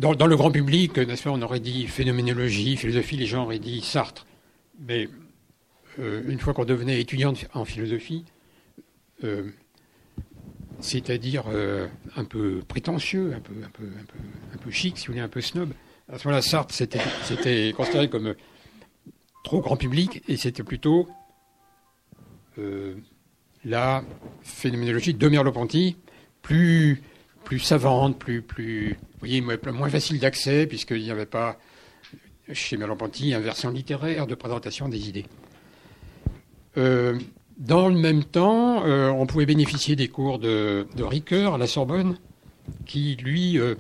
dans, 0.01 0.27
le 0.27 0.37
grand 0.37 0.51
public, 0.51 0.97
n'est-ce 0.97 1.25
pas, 1.25 1.31
on 1.31 1.43
aurait 1.43 1.61
dit 1.61 1.87
phénoménologie, 1.87 2.77
philosophie, 2.77 3.17
les 3.17 3.27
gens 3.27 3.45
auraient 3.45 3.59
dit 3.59 3.83
Sartre. 3.83 4.27
Mais 4.87 5.09
euh, 5.99 6.23
une 6.27 6.39
fois 6.39 6.55
qu'on 6.55 6.65
devenait 6.65 7.01
étudiant 7.01 7.35
en 7.53 7.67
philosophie, 7.67 8.25
euh, 9.25 9.51
c'est-à-dire 10.81 11.45
euh, 11.53 11.87
un 12.17 12.25
peu 12.25 12.63
prétentieux, 12.67 13.35
un 13.37 13.41
peu, 13.41 13.53
un, 13.63 14.59
peu, 14.59 14.71
chic, 14.71 14.97
si 14.97 15.07
vous 15.07 15.13
voulez, 15.13 15.23
un 15.23 15.29
peu 15.29 15.43
snob, 15.43 15.71
à 16.11 16.19
ce 16.19 16.27
moment-là, 16.27 16.43
Sartre, 16.43 16.75
c'était 16.75 17.73
considéré 17.77 18.09
comme 18.09 18.35
trop 19.45 19.61
grand 19.61 19.77
public 19.77 20.23
et 20.29 20.37
c'était 20.37 20.65
plutôt 20.65 21.09
la 23.65 24.05
phénoménologie 24.43 25.15
de 25.15 25.29
Merleau-Ponty, 25.29 25.97
plus 26.43 27.03
plus 27.51 27.59
savante, 27.59 28.17
plus, 28.17 28.43
plus, 28.43 28.97
moins 29.73 29.89
facile 29.89 30.21
d'accès, 30.21 30.69
puisqu'il 30.69 31.03
n'y 31.03 31.11
avait 31.11 31.27
pas 31.27 31.59
chez 32.53 32.77
Merleau-Ponty 32.77 33.33
une 33.33 33.41
version 33.41 33.71
littéraire 33.71 34.29
de 34.29 34.37
présentation 34.37 34.89
des 34.89 35.09
idées. 35.09 35.27
Euh, 36.77 37.19
dans 37.59 37.89
le 37.89 37.97
même 37.97 38.23
temps, 38.23 38.85
euh, 38.85 39.09
on 39.09 39.27
pouvait 39.27 39.47
bénéficier 39.47 39.97
des 39.97 40.07
cours 40.07 40.39
de, 40.39 40.87
de, 40.95 41.03
Ricoeur 41.03 41.55
à 41.55 41.59
la 41.59 41.67
Sorbonne, 41.67 42.19
qui, 42.87 43.17
lui, 43.17 43.59
euh, 43.59 43.75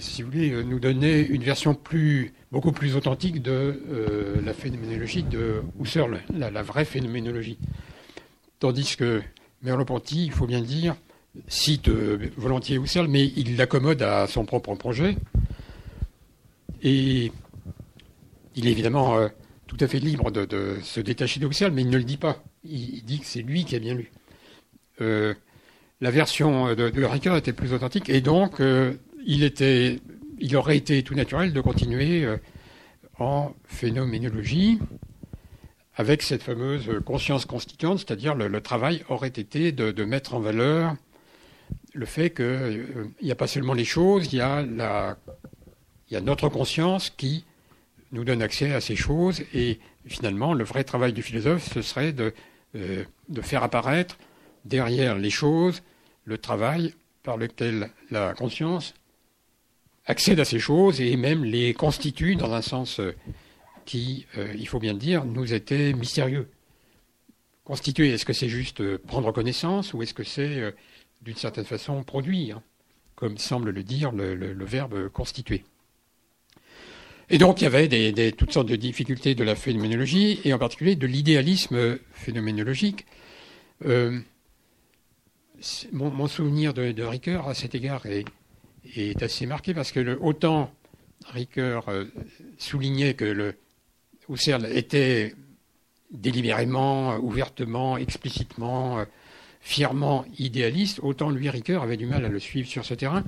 si 0.00 0.24
vous 0.24 0.32
voulez, 0.32 0.64
nous 0.64 0.80
donnait 0.80 1.22
une 1.22 1.44
version 1.44 1.76
plus, 1.76 2.34
beaucoup 2.50 2.72
plus 2.72 2.96
authentique 2.96 3.40
de 3.40 4.40
la 4.44 4.52
phénoménologie 4.52 5.22
de 5.22 5.62
Husserl, 5.80 6.22
la, 6.36 6.50
la, 6.50 6.62
vraie 6.64 6.84
phénoménologie. 6.84 7.56
Tandis 8.58 8.96
que 8.96 9.22
Merleau-Ponty, 9.62 10.24
il 10.24 10.32
faut 10.32 10.48
bien 10.48 10.60
dire, 10.60 10.96
cite 11.48 11.88
euh, 11.88 12.30
volontiers 12.36 12.76
Husserl, 12.76 13.08
mais 13.08 13.26
il 13.36 13.56
l'accommode 13.56 14.02
à 14.02 14.26
son 14.26 14.44
propre 14.44 14.74
projet. 14.74 15.16
Et 16.82 17.30
il 18.56 18.66
est 18.66 18.70
évidemment 18.70 19.18
euh, 19.18 19.28
tout 19.66 19.76
à 19.80 19.86
fait 19.86 19.98
libre 19.98 20.30
de, 20.30 20.78
se 20.82 21.00
détacher 21.00 21.40
de 21.40 21.46
Husserl, 21.46 21.72
mais 21.72 21.82
il 21.82 21.90
ne 21.90 21.98
le 21.98 22.04
dit 22.04 22.16
pas. 22.16 22.42
Il, 22.64 23.04
dit 23.04 23.20
que 23.20 23.26
c'est 23.26 23.42
lui 23.42 23.64
qui 23.64 23.76
a 23.76 23.78
bien 23.78 23.94
lu. 23.94 24.10
Euh, 25.00 25.34
la 26.00 26.10
version 26.10 26.74
de, 26.74 26.88
de 26.88 27.04
Ricoeur 27.04 27.36
était 27.36 27.52
plus 27.52 27.72
authentique, 27.72 28.08
et 28.08 28.22
donc 28.22 28.62
il, 29.26 29.42
était, 29.42 30.00
il 30.38 30.56
aurait 30.56 30.78
été 30.78 31.02
tout 31.02 31.14
naturel 31.14 31.52
de 31.52 31.60
continuer 31.60 32.26
en 33.18 33.52
phénoménologie 33.66 34.78
avec 35.96 36.22
cette 36.22 36.42
fameuse 36.42 36.90
conscience 37.04 37.44
constituante, 37.44 37.98
c'est-à-dire 37.98 38.34
le, 38.34 38.60
travail 38.62 39.04
aurait 39.10 39.28
été 39.28 39.72
de 39.72 40.04
mettre 40.04 40.32
en 40.32 40.40
valeur 40.40 40.96
le 41.92 42.06
fait 42.06 42.30
qu'il 42.30 42.44
euh, 42.44 43.06
n'y 43.22 43.30
a 43.30 43.36
pas 43.36 43.46
seulement 43.46 43.74
les 43.74 43.84
choses, 43.84 44.32
il 44.32 44.36
y, 44.36 44.40
a 44.40 44.62
la, 44.62 45.16
notre 46.20 46.48
conscience 46.48 47.10
qui 47.10 47.44
nous 48.12 48.24
donne 48.24 48.42
accès 48.42 48.72
à 48.72 48.80
ces 48.80 48.96
choses. 48.96 49.42
Et 49.54 49.78
finalement, 50.06 50.54
le 50.54 50.64
vrai 50.64 50.84
travail 50.84 51.12
du 51.12 51.22
philosophe, 51.22 51.68
ce 51.72 51.82
serait 51.82 52.12
de, 52.12 52.32
euh, 52.76 53.04
de 53.28 53.40
faire 53.40 53.62
apparaître 53.62 54.18
derrière 54.64 55.16
les 55.16 55.30
choses 55.30 55.82
le 56.24 56.38
travail 56.38 56.94
par 57.22 57.36
lequel 57.36 57.90
la 58.10 58.34
conscience 58.34 58.94
accède 60.06 60.38
à 60.40 60.44
ces 60.44 60.58
choses 60.58 61.00
et 61.00 61.16
même 61.16 61.44
les 61.44 61.74
constitue 61.74 62.36
dans 62.36 62.52
un 62.52 62.62
sens 62.62 63.00
euh, 63.00 63.14
qui, 63.84 64.26
il 64.54 64.68
faut 64.68 64.78
bien 64.78 64.92
le 64.92 64.98
dire, 64.98 65.24
nous 65.24 65.52
était 65.52 65.92
mystérieux. 65.94 66.48
Constituer, 67.64 68.10
est-ce 68.10 68.24
que 68.24 68.32
c'est 68.32 68.48
juste 68.48 68.98
prendre 68.98 69.32
connaissance 69.32 69.94
ou 69.94 70.02
est-ce 70.02 70.14
que 70.14 70.22
c'est 70.22 70.72
d'une 71.22 71.36
certaine 71.36 71.64
façon 71.64 72.02
produire, 72.02 72.60
comme 73.14 73.38
semble 73.38 73.70
le 73.70 73.82
dire 73.82 74.12
le, 74.12 74.64
verbe 74.64 75.08
constituer. 75.08 75.64
Et 77.28 77.38
donc 77.38 77.60
il 77.60 77.64
y 77.64 77.66
avait 77.66 78.32
toutes 78.32 78.52
sortes 78.52 78.68
de 78.68 78.76
difficultés 78.76 79.34
de 79.34 79.44
la 79.44 79.54
phénoménologie, 79.54 80.40
et 80.44 80.52
en 80.52 80.58
particulier 80.58 80.96
de 80.96 81.06
l'idéalisme 81.06 81.98
phénoménologique. 82.12 83.06
Euh, 83.86 84.18
mon, 85.92 86.26
souvenir 86.26 86.72
de, 86.74 86.92
de, 86.92 87.02
Ricoeur 87.02 87.48
à 87.48 87.54
cet 87.54 87.74
égard 87.74 88.06
est, 88.06 88.24
assez 89.22 89.46
marqué 89.46 89.74
parce 89.74 89.92
que 89.92 90.18
autant 90.20 90.72
Ricoeur 91.26 91.88
euh, 91.88 92.06
soulignait 92.58 93.14
que 93.14 93.26
le 93.26 93.54
Husserl 94.28 94.66
était 94.66 95.34
délibérément, 96.10 97.16
ouvertement, 97.18 97.96
explicitement 97.96 99.00
euh, 99.00 99.04
fièrement 99.60 100.24
idéaliste, 100.38 101.00
autant 101.02 101.30
lui, 101.30 101.48
Ricoeur, 101.48 101.82
avait 101.82 101.96
du 101.96 102.06
mal 102.06 102.24
à 102.24 102.28
le 102.28 102.38
suivre 102.38 102.68
sur 102.68 102.84
ce 102.84 102.94
terrain. 102.94 103.24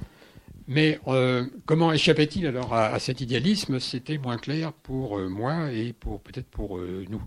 Mais 0.66 0.98
euh, 1.08 1.46
comment 1.66 1.92
échappait-il 1.92 2.46
alors 2.46 2.74
à, 2.74 2.98
cet 2.98 3.20
idéalisme? 3.20 3.80
C'était 3.80 4.18
moins 4.18 4.38
clair 4.38 4.72
pour 4.72 5.18
euh, 5.18 5.28
moi 5.28 5.72
et 5.72 5.92
peut-être 5.92 6.48
pour 6.48 6.78
euh, 6.78 7.04
nous. 7.08 7.22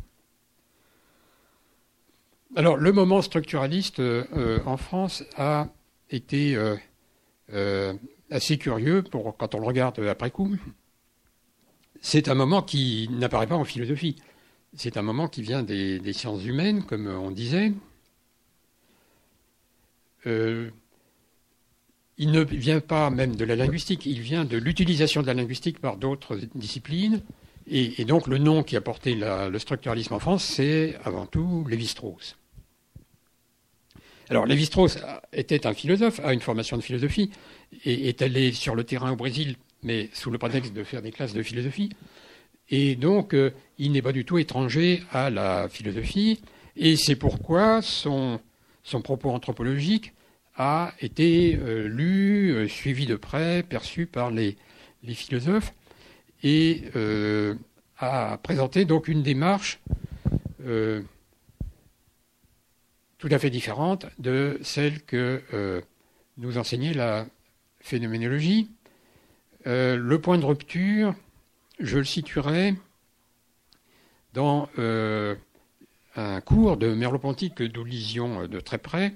Alors, 2.56 2.78
le 2.78 2.92
moment 2.94 3.22
structuraliste 3.22 4.02
en 4.66 4.78
France 4.78 5.26
a 5.36 5.68
été 6.10 6.58
assez 8.32 8.58
curieux 8.58 9.04
pour, 9.04 9.36
quand 9.36 9.56
on 9.56 9.60
le 9.60 9.66
regarde 9.66 10.00
après 10.00 10.32
coup. 10.32 10.56
C'est 12.00 12.30
un 12.30 12.34
moment 12.34 12.62
qui 12.62 13.10
n'apparaît 13.12 13.48
pas 13.48 13.56
en 13.56 13.66
philosophie. 13.66 14.16
C'est 14.74 14.96
un 14.96 15.02
moment 15.02 15.28
qui 15.28 15.42
vient 15.42 15.64
des 15.64 16.14
sciences 16.14 16.46
humaines, 16.46 16.84
comme 16.84 17.08
on 17.08 17.32
disait, 17.32 17.74
euh, 20.28 20.70
il 22.18 22.32
ne 22.32 22.42
vient 22.42 22.80
pas 22.80 23.10
même 23.10 23.36
de 23.36 23.46
la 23.46 23.56
linguistique, 23.56 24.06
il 24.06 24.22
vient 24.22 24.46
de 24.46 24.58
l'utilisation 24.58 25.22
de 25.22 25.28
la 25.28 25.34
linguistique 25.34 25.80
par 25.80 25.98
d'autres 25.98 26.40
disciplines. 26.56 27.22
Et, 27.68 28.06
donc 28.06 28.28
le 28.28 28.38
nom 28.38 28.64
qui 28.64 28.76
a 28.76 28.82
porté 28.82 29.16
le 29.16 29.58
structuralisme 29.60 30.14
en 30.14 30.20
France, 30.20 30.44
c'est 30.44 30.96
avant 31.04 31.26
tout 31.26 31.66
Lévi-Strauss. 31.68 32.38
Alors 34.30 34.46
Lévi-Strauss 34.46 35.00
était 35.34 35.66
un 35.66 35.74
philosophe, 35.74 36.20
a 36.24 36.34
une 36.34 36.42
formation 36.42 36.78
de 36.78 36.82
philosophie, 36.82 37.32
et 37.84 38.08
est 38.08 38.22
allé 38.22 38.52
sur 38.52 38.76
le 38.76 38.84
terrain 38.84 39.12
au 39.12 39.16
Brésil, 39.16 39.56
mais 39.84 40.10
sous 40.14 40.30
le 40.32 40.38
prétexte 40.38 40.74
de 40.74 40.84
faire 40.84 41.02
des 41.02 41.12
classes 41.12 41.34
de 41.34 41.42
philosophie. 41.42 41.90
Et 42.70 42.96
donc 42.96 43.34
euh, 43.34 43.52
il 43.78 43.92
n'est 43.92 44.02
pas 44.02 44.12
du 44.12 44.26
tout 44.26 44.38
étranger 44.38 45.04
à 45.12 45.30
la 45.30 45.68
philosophie, 45.68 46.42
et 46.76 46.96
c'est 46.96 47.16
pourquoi 47.16 47.82
son, 47.82 48.40
son 48.84 49.02
propos 49.02 49.32
anthropologique 49.32 50.14
a 50.58 50.94
été 51.02 51.58
euh, 51.58 51.88
lu, 51.88 52.52
euh, 52.52 52.68
suivi 52.68 53.06
de 53.06 53.16
près, 53.16 53.64
perçu 53.64 54.06
par 54.06 54.32
les, 54.32 54.58
philosophes 55.14 55.74
et 56.42 56.86
euh, 56.96 57.54
a 58.00 58.38
présenté 58.40 58.86
donc 58.86 59.08
une 59.08 59.22
démarche 59.22 59.80
tout 63.20 63.28
à 63.30 63.38
fait 63.38 63.52
différente 63.52 64.08
de 64.18 64.58
celle 64.64 65.04
que 65.04 65.84
nous 66.38 66.58
enseignait 66.58 66.96
la 66.96 67.28
phénoménologie. 67.82 68.72
le 69.66 70.16
point 70.18 70.40
de 70.40 70.46
rupture, 70.46 71.14
je 71.80 72.00
le 72.00 72.04
situerai 72.04 72.74
dans 74.34 74.68
un 76.16 76.42
cours 76.42 76.78
de 76.78 76.96
Merleau-Ponty 76.96 77.52
que 77.52 77.64
nous 77.64 77.84
lisions 77.84 78.48
de 78.48 78.60
très 78.60 78.80
près, 78.80 79.14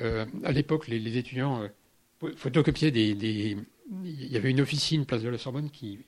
euh, 0.00 0.24
à 0.44 0.52
l'époque, 0.52 0.88
les, 0.88 1.16
étudiants 1.16 1.62
euh, 1.62 2.32
photocopiaient 2.36 2.90
des, 2.90 3.56
Il 4.04 4.32
y 4.32 4.36
avait 4.36 4.50
une 4.50 4.60
officine, 4.60 5.04
place 5.04 5.22
de 5.22 5.28
la 5.28 5.38
Sorbonne, 5.38 5.70
qui. 5.70 5.98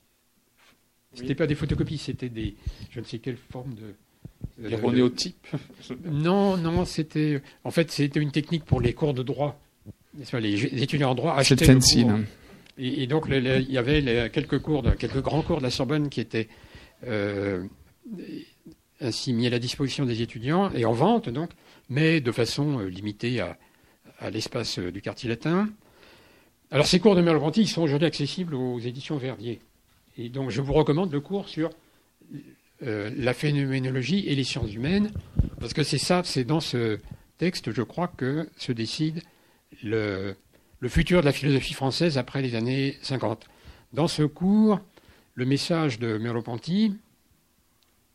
C'était 1.13 1.35
pas 1.35 1.47
des 1.47 1.55
photocopies, 1.55 1.99
c'était 1.99 2.29
des. 2.29 2.57
Je 2.91 3.01
ne 3.01 3.05
sais 3.05 3.19
quelle 3.19 3.37
forme 3.37 3.75
de. 3.75 3.95
Les 4.59 4.75
euh, 4.75 5.11
Non, 6.05 6.57
non, 6.57 6.85
c'était. 6.85 7.43
En 7.63 7.71
fait, 7.71 7.91
c'était 7.91 8.21
une 8.21 8.33
technique 8.33 8.65
pour 8.65 8.81
les 8.81 8.95
cours 8.95 9.15
de 9.15 9.23
droit. 9.23 9.61
Les 10.33 10.83
étudiants 10.83 11.11
en 11.11 11.15
droit 11.15 11.35
achetaient. 11.35 11.67
Fancy, 11.67 12.03
hein. 12.03 12.25
et, 12.79 13.03
et, 13.03 13.07
donc, 13.07 13.27
il 13.29 13.71
y 13.71 13.79
avait 13.79 14.31
quelques 14.31 14.61
cours, 14.61 14.83
de, 14.83 14.91
quelques 14.91 15.21
grands 15.21 15.43
cours 15.43 15.59
de 15.59 15.65
la 15.65 15.71
Sorbonne 15.71 16.09
qui 16.09 16.21
étaient 16.21 16.49
ainsi 19.01 19.33
mis 19.33 19.47
à 19.47 19.51
la 19.51 19.59
disposition 19.59 20.07
des 20.07 20.23
étudiants 20.23 20.71
et 20.73 20.85
en 20.85 20.93
vente, 20.93 21.29
donc, 21.29 21.51
mais 21.89 22.21
de 22.21 22.33
façon 22.33 22.79
limitée 22.79 23.41
à 23.41 23.59
à 24.19 24.31
l'espace 24.31 24.79
du 24.79 25.01
quartier 25.01 25.29
latin. 25.29 25.69
Alors 26.71 26.87
ces 26.87 26.99
cours 26.99 27.15
de 27.15 27.21
Merleau-Ponty 27.21 27.67
sont 27.67 27.83
aujourd'hui 27.83 28.07
accessibles 28.07 28.55
aux 28.55 28.79
éditions 28.79 29.17
Verdier. 29.17 29.61
Et 30.17 30.29
donc 30.29 30.51
je 30.51 30.61
vous 30.61 30.73
recommande 30.73 31.13
le 31.13 31.21
cours 31.21 31.49
sur 31.49 31.71
euh, 32.83 33.11
la 33.17 33.35
phénoménologie 33.35 34.27
et 34.27 34.35
les 34.35 34.45
sciences 34.45 34.73
humaines, 34.75 35.13
parce 35.61 35.73
que 35.73 35.83
c'est 35.83 35.99
ça, 35.99 36.23
c'est 36.25 36.45
dans 36.45 36.61
ce 36.61 36.99
texte, 37.39 37.73
je 37.73 37.83
crois, 37.83 38.09
que 38.09 38.49
se 38.57 38.73
décide 38.73 39.23
le, 39.83 40.35
le 40.81 40.89
futur 40.89 41.21
de 41.21 41.27
la 41.27 41.33
philosophie 41.33 41.75
française 41.75 42.19
après 42.19 42.43
les 42.43 42.55
années 42.55 42.99
50. 43.03 43.47
Dans 43.93 44.09
ce 44.09 44.23
cours, 44.23 44.81
le 45.35 45.47
message 45.47 45.99
de 45.99 46.19
Merleau-Ponty, 46.19 46.95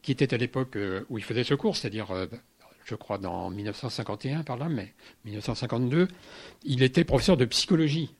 qui 0.01 0.11
était 0.11 0.33
à 0.33 0.37
l'époque 0.37 0.75
euh, 0.75 1.05
où 1.09 1.17
il 1.17 1.23
faisait 1.23 1.43
ce 1.43 1.53
cours, 1.53 1.75
c'est-à-dire, 1.75 2.11
euh, 2.11 2.27
je 2.89 2.95
crois, 2.95 3.17
dans 3.17 3.49
1951 3.49 4.43
par 4.43 4.57
là, 4.57 4.67
mais 4.67 4.93
1952, 5.25 6.07
il 6.63 6.81
était 6.81 7.03
professeur 7.03 7.37
de 7.37 7.45
psychologie 7.45 8.11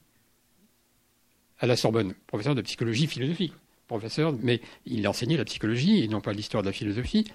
à 1.58 1.66
la 1.66 1.76
Sorbonne, 1.76 2.14
professeur 2.26 2.54
de 2.54 2.62
psychologie 2.62 3.06
philosophique, 3.06 3.52
professeur, 3.86 4.32
mais 4.40 4.60
il 4.86 5.06
enseignait 5.08 5.36
la 5.36 5.44
psychologie 5.44 6.04
et 6.04 6.08
non 6.08 6.20
pas 6.20 6.32
l'histoire 6.32 6.62
de 6.62 6.68
la 6.68 6.72
philosophie, 6.72 7.26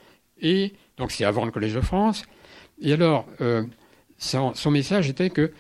et 0.42 0.74
donc 0.98 1.12
c'est 1.12 1.26
avant 1.26 1.46
le 1.46 1.52
Collège 1.52 1.74
de 1.74 1.82
France. 1.82 2.24
Et 2.82 2.94
alors, 2.94 3.28
euh, 3.42 3.64
son, 4.18 4.72
message 4.72 5.10
était 5.10 5.30
que 5.30 5.52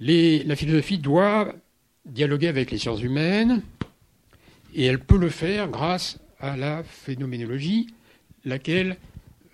la 0.00 0.56
philosophie 0.56 0.98
doit 0.98 1.54
dialoguer 2.04 2.48
avec 2.48 2.70
les 2.70 2.78
sciences 2.78 3.02
humaines, 3.02 3.62
et 4.74 4.84
elle 4.84 5.00
peut 5.00 5.18
le 5.18 5.30
faire 5.30 5.68
grâce 5.68 6.18
à 6.40 6.56
la 6.56 6.82
phénoménologie, 6.82 7.86
laquelle 8.44 8.96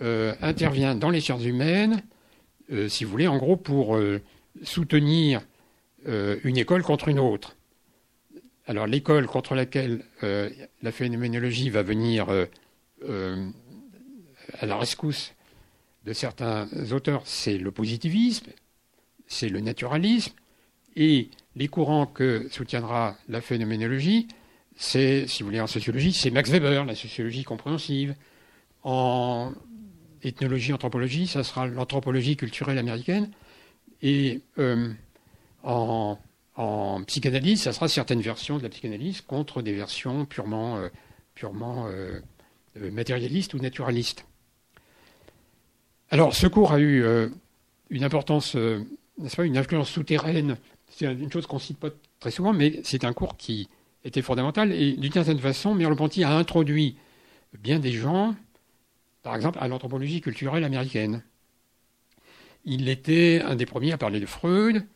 euh, 0.03 0.35
intervient 0.43 0.95
dans 0.95 1.11
les 1.11 1.21
sciences 1.21 1.45
humaines, 1.45 2.03
euh, 2.71 2.89
si 2.89 3.05
vous 3.05 3.11
voulez, 3.11 3.29
en 3.29 3.39
gros 3.39 3.57
pour 3.57 3.97
euh, 3.97 4.21
soutenir 4.63 5.43
une 6.45 6.57
école 6.57 6.85
contre 6.85 7.09
une 7.09 7.19
autre. 7.19 7.57
Alors 8.69 8.87
l'école 8.87 9.27
contre 9.27 9.57
laquelle 9.57 10.05
la 10.23 10.93
phénoménologie 10.93 11.69
va 11.69 11.83
venir 11.83 12.29
à 12.31 12.47
la 14.67 14.77
rescousse 14.77 15.35
de 16.05 16.13
certains 16.13 16.69
auteurs, 16.93 17.23
c'est 17.25 17.59
le 17.59 17.73
positivisme, 17.73 18.47
c'est 19.27 19.49
le 19.49 19.59
naturalisme, 19.59 20.33
et 20.95 21.29
les 21.57 21.67
courants 21.67 22.07
que 22.07 22.47
soutiendra 22.53 23.17
la 23.29 23.41
phénoménologie, 23.41 24.29
c'est, 24.77 25.27
si 25.27 25.43
vous 25.43 25.49
voulez, 25.49 25.61
en 25.61 25.67
sociologie, 25.67 26.13
c'est 26.13 26.31
Max 26.31 26.51
Weber, 26.51 26.85
la 26.85 26.95
sociologie 26.95 27.43
compréhensive. 27.43 28.15
En 28.85 29.53
ethnologie, 30.27 30.73
anthropologie, 30.73 31.27
ça 31.27 31.45
sera 31.45 31.67
l'anthropologie 31.67 32.37
culturelle 32.37 32.79
américaine. 32.79 33.31
Et 34.03 34.43
euh, 34.59 34.93
en, 35.63 36.19
psychanalyse, 37.07 37.63
ça 37.63 37.73
sera 37.73 37.89
certaines 37.89 38.21
versions 38.21 38.59
de 38.59 38.63
la 38.63 38.69
psychanalyse 38.69 39.21
contre 39.21 39.63
des 39.63 39.73
versions 39.73 40.25
purement, 40.25 40.79
euh, 40.79 40.89
purement 41.35 41.87
euh, 41.89 42.21
matérialistes 42.93 43.55
ou 43.55 43.59
naturalistes. 43.59 44.27
Alors, 46.11 46.35
ce 46.35 46.47
cours 46.47 46.73
a 46.73 46.81
eu 46.81 47.05
une 47.91 48.05
importance, 48.05 48.55
n'est-ce 48.55 49.35
pas, 49.35 49.45
une 49.45 49.57
influence 49.57 49.91
souterraine. 49.91 50.57
C'est 50.89 51.07
une 51.07 51.33
chose 51.33 51.47
qu'on 51.47 51.57
ne 51.57 51.61
cite 51.61 51.79
pas 51.79 51.89
très 52.21 52.31
souvent, 52.31 52.53
mais 52.53 52.81
c'est 52.85 53.05
un 53.05 53.13
cours 53.13 53.37
qui 53.37 53.69
était 54.05 54.23
fondamental. 54.23 54.73
Et 54.73 54.93
d'une 54.93 55.13
certaine 55.13 55.41
façon, 55.41 55.75
Merleau-Ponty 55.75 56.23
a 56.23 56.37
introduit 56.37 56.97
bien 57.61 57.81
des 57.81 57.93
gens, 57.93 58.37
par 59.27 59.35
exemple, 59.35 59.59
à 59.61 59.67
l'anthropologie 59.67 60.21
culturelle 60.21 60.63
américaine. 60.63 61.21
Il 62.65 62.89
était 62.89 63.43
un 63.45 63.57
des 63.57 63.67
premiers 63.67 63.91
à 63.91 63.99
parler 63.99 64.21
de 64.21 64.27
Freud 64.27 64.87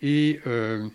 et 0.00 0.38
euh, 0.46 0.88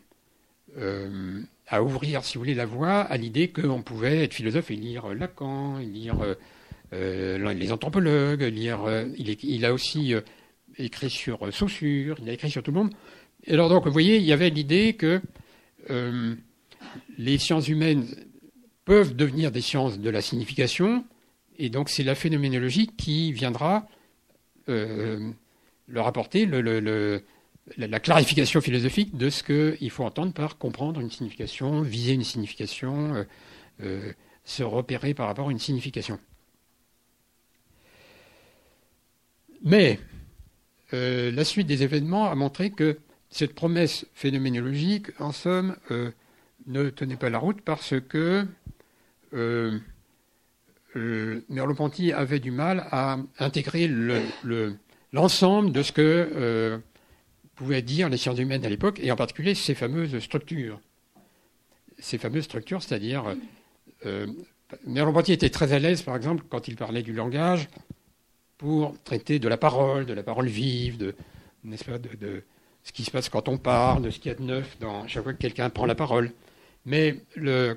euh, 0.77 1.41
à 1.67 1.84
ouvrir, 1.84 2.23
si 2.23 2.36
vous 2.36 2.39
voulez, 2.45 2.53
la 2.53 2.65
voie 2.65 3.01
à 3.01 3.17
l'idée 3.17 3.49
qu'on 3.49 3.81
pouvait 3.81 4.23
être 4.23 4.34
philosophe 4.34 4.71
et 4.71 4.77
lire 4.77 5.13
Lacan, 5.13 5.79
lire 5.79 6.38
euh, 6.93 7.53
les 7.53 7.73
anthropologues, 7.73 8.43
lire. 8.43 8.79
Il, 9.17 9.36
il, 9.43 9.65
a 9.65 9.73
aussi 9.73 10.13
écrit 10.77 11.10
sur 11.10 11.53
Saussure, 11.53 12.15
il 12.21 12.29
a 12.29 12.31
écrit 12.31 12.49
sur 12.49 12.63
tout 12.63 12.71
le 12.71 12.77
monde. 12.77 12.93
Et 13.43 13.55
alors 13.55 13.67
donc, 13.67 13.86
vous 13.86 13.91
voyez, 13.91 14.15
il 14.15 14.23
y 14.23 14.31
avait 14.31 14.51
l'idée 14.51 14.93
que 14.93 15.19
les 17.17 17.38
sciences 17.39 17.67
humaines 17.67 18.08
peuvent 18.86 19.17
devenir 19.17 19.51
des 19.51 19.60
sciences 19.60 19.99
de 19.99 20.10
la 20.10 20.21
signification, 20.21 21.03
et 21.57 21.69
donc 21.69 21.89
c'est 21.89 22.03
la 22.03 22.15
phénoménologie 22.15 22.87
qui 22.87 23.31
viendra 23.31 23.87
euh, 24.69 25.31
leur 25.87 26.07
apporter 26.07 26.47
la 27.77 27.99
clarification 27.99 28.61
philosophique 28.61 29.15
de 29.15 29.29
ce 29.29 29.43
qu'il 29.43 29.91
faut 29.91 30.03
entendre 30.03 30.33
par 30.33 30.57
comprendre 30.57 30.99
une 30.99 31.11
signification, 31.11 31.81
viser 31.81 32.13
une 32.13 32.23
signification, 32.23 33.13
euh, 33.13 33.23
euh, 33.83 34.11
se 34.43 34.63
repérer 34.63 35.13
par 35.13 35.27
rapport 35.27 35.49
à 35.49 35.51
une 35.51 35.59
signification. 35.59 36.19
Mais 39.63 39.99
la 40.91 41.43
suite 41.43 41.67
des 41.67 41.83
événements 41.83 42.31
a 42.31 42.35
montré 42.35 42.71
que 42.71 42.97
cette 43.29 43.53
promesse 43.53 44.05
phénoménologique, 44.13 45.07
en 45.19 45.33
somme, 45.33 45.75
ne 46.67 46.89
tenait 46.89 47.17
pas 47.17 47.29
la 47.29 47.37
route 47.37 47.61
parce 47.61 47.95
que 47.99 48.47
euh, 50.95 50.99
euh, 50.99 51.41
Merleau-Ponty 51.49 52.12
avait 52.12 52.39
du 52.39 52.51
mal 52.51 52.88
à 52.91 53.17
intégrer 53.39 53.89
l'ensemble 55.12 55.71
de 55.71 55.84
ce 55.84 55.91
que 55.91 56.31
euh, 56.36 56.77
pouvaient 57.55 57.81
dire 57.81 58.10
les 58.10 58.17
sciences 58.17 58.39
humaines 58.39 58.65
à 58.65 58.69
l'époque, 58.69 58.99
et 59.01 59.12
en 59.12 59.15
particulier 59.15 59.55
ces 59.55 59.75
fameuses 59.75 60.17
structures. 60.19 60.79
Ces 61.99 62.17
fameuses 62.17 62.43
structures, 62.43 62.84
c'est-à-dire, 62.84 63.36
Merleau-Ponty 64.86 65.31
était 65.31 65.49
très 65.49 65.71
à 65.71 65.79
l'aise, 65.79 66.01
par 66.01 66.17
exemple, 66.17 66.43
quand 66.49 66.67
il 66.67 66.75
parlait 66.75 67.03
du 67.03 67.13
langage, 67.13 67.69
pour 68.58 69.01
traiter 69.03 69.39
de 69.39 69.47
la 69.47 69.58
parole, 69.58 70.05
de 70.05 70.13
la 70.13 70.23
parole 70.23 70.47
vive, 70.47 70.97
de, 70.97 71.15
pas, 71.86 71.97
de 71.97 72.43
ce 72.84 72.91
qui 72.91 73.03
se 73.03 73.12
passe 73.12 73.29
quand 73.29 73.47
on 73.47 73.58
parle, 73.58 74.03
de 74.03 74.10
ce 74.10 74.19
qu'il 74.19 74.31
y 74.31 74.36
a 74.36 74.38
de 74.38 74.43
neuf 74.43 74.77
dans 74.79 75.08
chaque 75.08 75.23
fois 75.23 75.34
que 75.34 75.39
quelqu'un 75.39 75.69
prend 75.69 75.86
la 75.86 75.95
parole. 75.95 76.31
Mais 76.85 77.15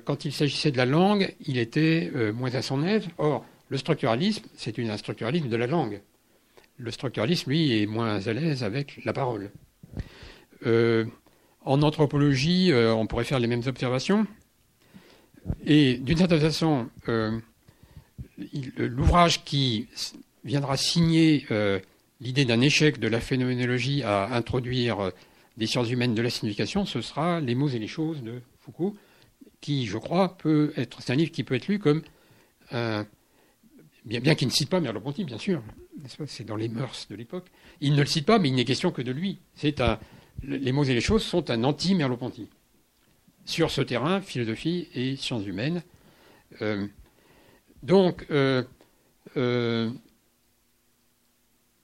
quand 0.05 0.25
il 0.25 0.31
s'agissait 0.31 0.71
de 0.71 0.77
la 0.77 0.85
langue, 0.85 1.33
il 1.45 1.57
était 1.57 2.11
euh, 2.15 2.31
moins 2.31 2.53
à 2.53 2.61
son 2.61 2.83
aise. 2.83 3.07
Or, 3.17 3.43
le 3.69 3.77
structuralisme, 3.77 4.45
c'est 4.55 4.77
un 4.79 4.97
structuralisme 4.97 5.49
de 5.49 5.55
la 5.55 5.67
langue. 5.67 6.01
Le 6.77 6.91
structuralisme, 6.91 7.49
lui, 7.49 7.81
est 7.81 7.87
moins 7.87 8.25
à 8.25 8.33
l'aise 8.33 8.63
avec 8.63 9.03
la 9.05 9.13
parole. 9.13 9.51
Euh, 10.65 11.05
en 11.65 11.81
anthropologie, 11.81 12.71
euh, 12.71 12.93
on 12.93 13.07
pourrait 13.07 13.23
faire 13.23 13.39
les 13.39 13.47
mêmes 13.47 13.63
observations. 13.65 14.27
Et 15.65 15.95
d'une 15.95 16.17
certaine 16.17 16.41
façon, 16.41 16.89
l'ouvrage 18.77 19.43
qui 19.43 19.87
viendra 20.43 20.77
signer 20.77 21.45
l'idée 22.21 22.45
d'un 22.45 22.61
échec 22.61 22.99
de 22.99 23.07
la 23.07 23.19
phénoménologie 23.19 24.03
à 24.03 24.35
introduire 24.35 25.11
des 25.57 25.65
sciences 25.65 25.89
humaines 25.89 26.13
de 26.13 26.21
la 26.21 26.29
signification, 26.29 26.85
ce 26.85 27.01
sera 27.01 27.39
Les 27.39 27.55
mots 27.55 27.69
et 27.69 27.79
les 27.79 27.87
choses 27.87 28.21
de 28.21 28.41
Qui, 29.61 29.85
je 29.85 29.97
crois, 29.97 30.37
peut 30.37 30.73
être. 30.77 31.01
C'est 31.01 31.13
un 31.13 31.15
livre 31.15 31.31
qui 31.31 31.43
peut 31.43 31.55
être 31.55 31.67
lu 31.67 31.79
comme. 31.79 32.01
bien, 32.71 33.05
bien 34.05 34.35
qu'il 34.35 34.47
ne 34.47 34.53
cite 34.53 34.69
pas 34.69 34.79
Merleau-Ponty, 34.79 35.25
bien 35.25 35.37
sûr. 35.37 35.61
C'est 36.27 36.45
dans 36.45 36.55
les 36.55 36.69
mœurs 36.69 37.07
de 37.09 37.15
l'époque. 37.15 37.47
Il 37.81 37.93
ne 37.93 37.99
le 37.99 38.05
cite 38.05 38.25
pas, 38.25 38.39
mais 38.39 38.49
il 38.49 38.55
n'est 38.55 38.65
question 38.65 38.91
que 38.91 39.01
de 39.01 39.11
lui. 39.11 39.39
Les 40.43 40.71
mots 40.71 40.83
et 40.83 40.93
les 40.93 41.01
choses 41.01 41.23
sont 41.23 41.49
un 41.49 41.63
anti-Merleau-Ponty. 41.63 42.47
Sur 43.45 43.71
ce 43.71 43.81
terrain, 43.81 44.21
philosophie 44.21 44.87
et 44.93 45.15
sciences 45.15 45.45
humaines. 45.45 45.83
Euh, 46.61 46.87
donc, 47.83 48.25
euh, 48.31 48.63
euh, 49.37 49.89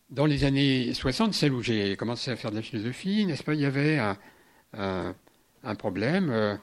dans 0.09 0.25
les 0.25 0.43
années 0.43 0.93
60, 0.93 1.33
celle 1.33 1.53
où 1.53 1.61
j'ai 1.61 1.95
commencé 1.95 2.31
à 2.31 2.35
faire 2.35 2.51
de 2.51 2.57
la 2.57 2.61
philosophie, 2.61 3.25
n'est-ce 3.25 3.43
pas, 3.43 3.53
il 3.53 3.61
y 3.61 3.65
avait 3.65 3.97
un, 3.97 5.15
un 5.63 5.75
problème 5.75 6.59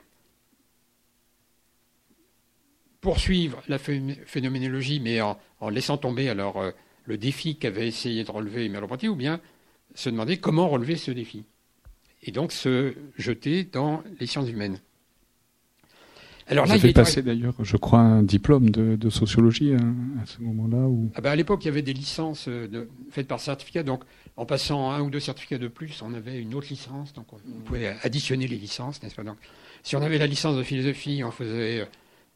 poursuivre 3.02 3.62
la 3.68 3.78
phénoménologie, 3.78 5.00
mais 5.00 5.20
en, 5.20 5.36
laissant 5.68 5.98
tomber 5.98 6.30
alors 6.30 6.58
euh, 6.58 6.70
le 7.04 7.18
défi 7.18 7.56
qu'avait 7.56 7.88
essayé 7.88 8.24
de 8.24 8.30
relever 8.30 8.68
Merleau-Ponty, 8.70 9.08
ou 9.08 9.16
bien 9.16 9.40
se 9.94 10.08
demander 10.08 10.38
comment 10.38 10.68
relever 10.68 10.96
ce 10.96 11.10
défi. 11.10 11.44
Et 12.22 12.30
donc 12.30 12.52
se 12.52 12.94
jeter 13.18 13.64
dans 13.64 14.02
les 14.20 14.26
sciences 14.26 14.48
humaines. 14.48 14.78
Alors 16.46 16.66
là, 16.66 16.76
Vous 16.76 16.84
avez 16.84 16.92
passé 16.92 17.22
d'ailleurs, 17.22 17.54
je 17.60 17.76
crois, 17.76 18.00
un 18.00 18.22
diplôme 18.22 18.70
de, 18.70 19.10
sociologie 19.10 19.74
hein, 19.74 19.94
à 20.22 20.26
ce 20.26 20.40
moment-là 20.40 20.88
ah 21.14 21.20
ben, 21.20 21.30
À 21.30 21.36
l'époque, 21.36 21.64
il 21.64 21.66
y 21.66 21.70
avait 21.70 21.82
des 21.82 21.92
licences 21.92 22.46
euh, 22.48 22.68
de, 22.68 22.88
faites 23.10 23.28
par 23.28 23.40
certificat. 23.40 23.82
Donc, 23.82 24.02
en 24.36 24.46
passant 24.46 24.90
un 24.90 25.00
ou 25.02 25.10
deux 25.10 25.20
certificats 25.20 25.58
de 25.58 25.68
plus, 25.68 26.02
on 26.02 26.14
avait 26.14 26.40
une 26.40 26.54
autre 26.54 26.68
licence. 26.70 27.12
Donc, 27.12 27.26
on, 27.32 27.38
pouvait 27.64 27.96
additionner 28.02 28.46
les 28.46 28.56
licences, 28.56 29.02
n'est-ce 29.02 29.14
pas? 29.14 29.24
Donc, 29.24 29.38
Si 29.82 29.96
on 29.96 30.02
avait 30.02 30.18
la 30.18 30.26
licence 30.26 30.56
de 30.56 30.62
philosophie, 30.62 31.22
on 31.24 31.30
faisait 31.30 31.80
euh, 31.80 31.84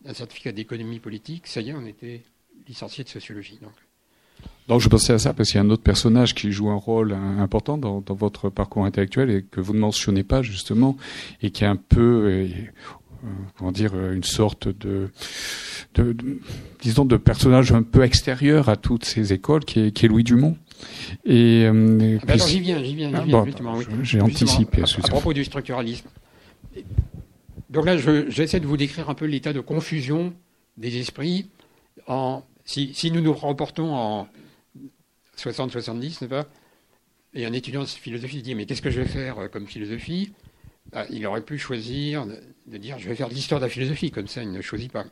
un 0.07 0.14
certificat 0.14 0.53
d'économie 0.53 1.01
politique, 1.01 1.47
ça 1.47 1.61
y 1.61 1.71
est, 1.71 1.75
on 1.75 1.87
était 1.87 2.23
licencié 2.69 3.05
de 3.05 3.09
sociologie. 3.09 3.59
Donc. 3.61 3.73
Donc 4.69 4.81
je 4.81 4.88
pensais 4.88 5.12
à 5.12 5.19
ça 5.19 5.33
parce 5.33 5.51
qu'il 5.51 5.59
y 5.59 5.62
a 5.62 5.64
un 5.64 5.71
autre 5.71 5.83
personnage 5.83 6.35
qui 6.35 6.51
joue 6.53 6.69
un 6.71 6.77
rôle 6.77 7.12
important 7.12 7.79
dans, 7.79 8.01
dans, 8.01 8.14
votre 8.14 8.51
parcours 8.51 8.85
intellectuel 8.85 9.31
et 9.31 9.42
que 9.42 9.61
vous 9.61 9.73
ne 9.73 9.79
mentionnez 9.79 10.25
pas 10.25 10.42
justement 10.42 10.97
et 11.40 11.51
qui 11.51 11.64
est 11.64 11.69
un 11.69 11.77
peu 11.77 12.27
euh, 12.27 12.49
comment 13.57 13.73
dire 13.73 13.95
une 14.11 14.25
sorte 14.25 14.69
de, 14.69 15.11
de, 15.95 16.16
disons 16.81 17.05
de 17.05 17.16
personnage 17.16 17.73
un 17.73 17.83
peu 17.83 18.03
extérieur 18.03 18.69
à 18.69 18.77
toutes 18.77 19.05
ces 19.05 19.33
écoles 19.33 19.64
qui 19.64 19.81
est, 19.81 19.90
qui 19.92 20.07
est 20.07 20.09
Louis 20.09 20.25
Dumont. 20.25 20.57
Et 21.25 21.64
euh, 21.64 22.19
ah 22.23 22.27
ben 22.27 22.38
j'y 22.38 22.61
viens, 22.61 22.83
j'y 22.83 22.95
viens, 22.95 23.09
j'y 23.09 23.31
viens. 23.31 23.45
Ah, 23.64 23.79
J'ai 24.03 24.21
anticipé. 24.21 24.83
À, 24.83 24.85
à 24.85 25.09
propos 25.09 25.33
du 25.33 25.45
structuralisme. 25.45 26.09
Donc 27.70 27.85
là, 27.85 27.96
j'essaie 27.96 28.61
de 28.61 28.66
vous 28.66 28.76
décrire 28.76 29.11
un 29.11 29.14
peu 29.14 29.24
l'état 29.24 29.52
de 29.52 29.61
confusion 29.61 30.35
des 30.76 30.98
esprits. 30.98 31.48
Si, 32.64 33.11
nous 33.12 33.20
nous 33.20 33.33
reportons 33.33 33.94
en 33.94 34.29
60-70, 35.37 36.00
n'est-ce 36.00 36.24
pas? 36.26 36.46
Et 37.35 37.44
un 37.44 37.52
étudiant 37.52 37.83
de 37.83 37.87
philosophie 37.87 38.42
dit 38.42 38.55
Mais 38.55 38.64
qu'est-ce 38.64 38.83
que 38.83 38.90
je 38.90 39.02
vais 39.02 39.09
faire 39.09 39.38
euh, 39.38 39.48
comme 39.48 39.66
philosophie? 39.66 40.33
Bah, 40.90 41.05
Il 41.11 41.26
aurait 41.26 41.42
pu 41.42 41.59
choisir 41.59 42.26
de, 42.26 42.76
dire 42.79 42.98
Je 42.98 43.09
vais 43.09 43.14
faire 43.14 43.29
l'histoire 43.29 43.61
de 43.61 43.66
la 43.66 43.70
philosophie, 43.70 44.11
comme 44.11 44.26
ça, 44.26 44.42
il 44.42 44.50
ne 44.50 44.62
choisit 44.62 44.90
pas. 44.90 45.05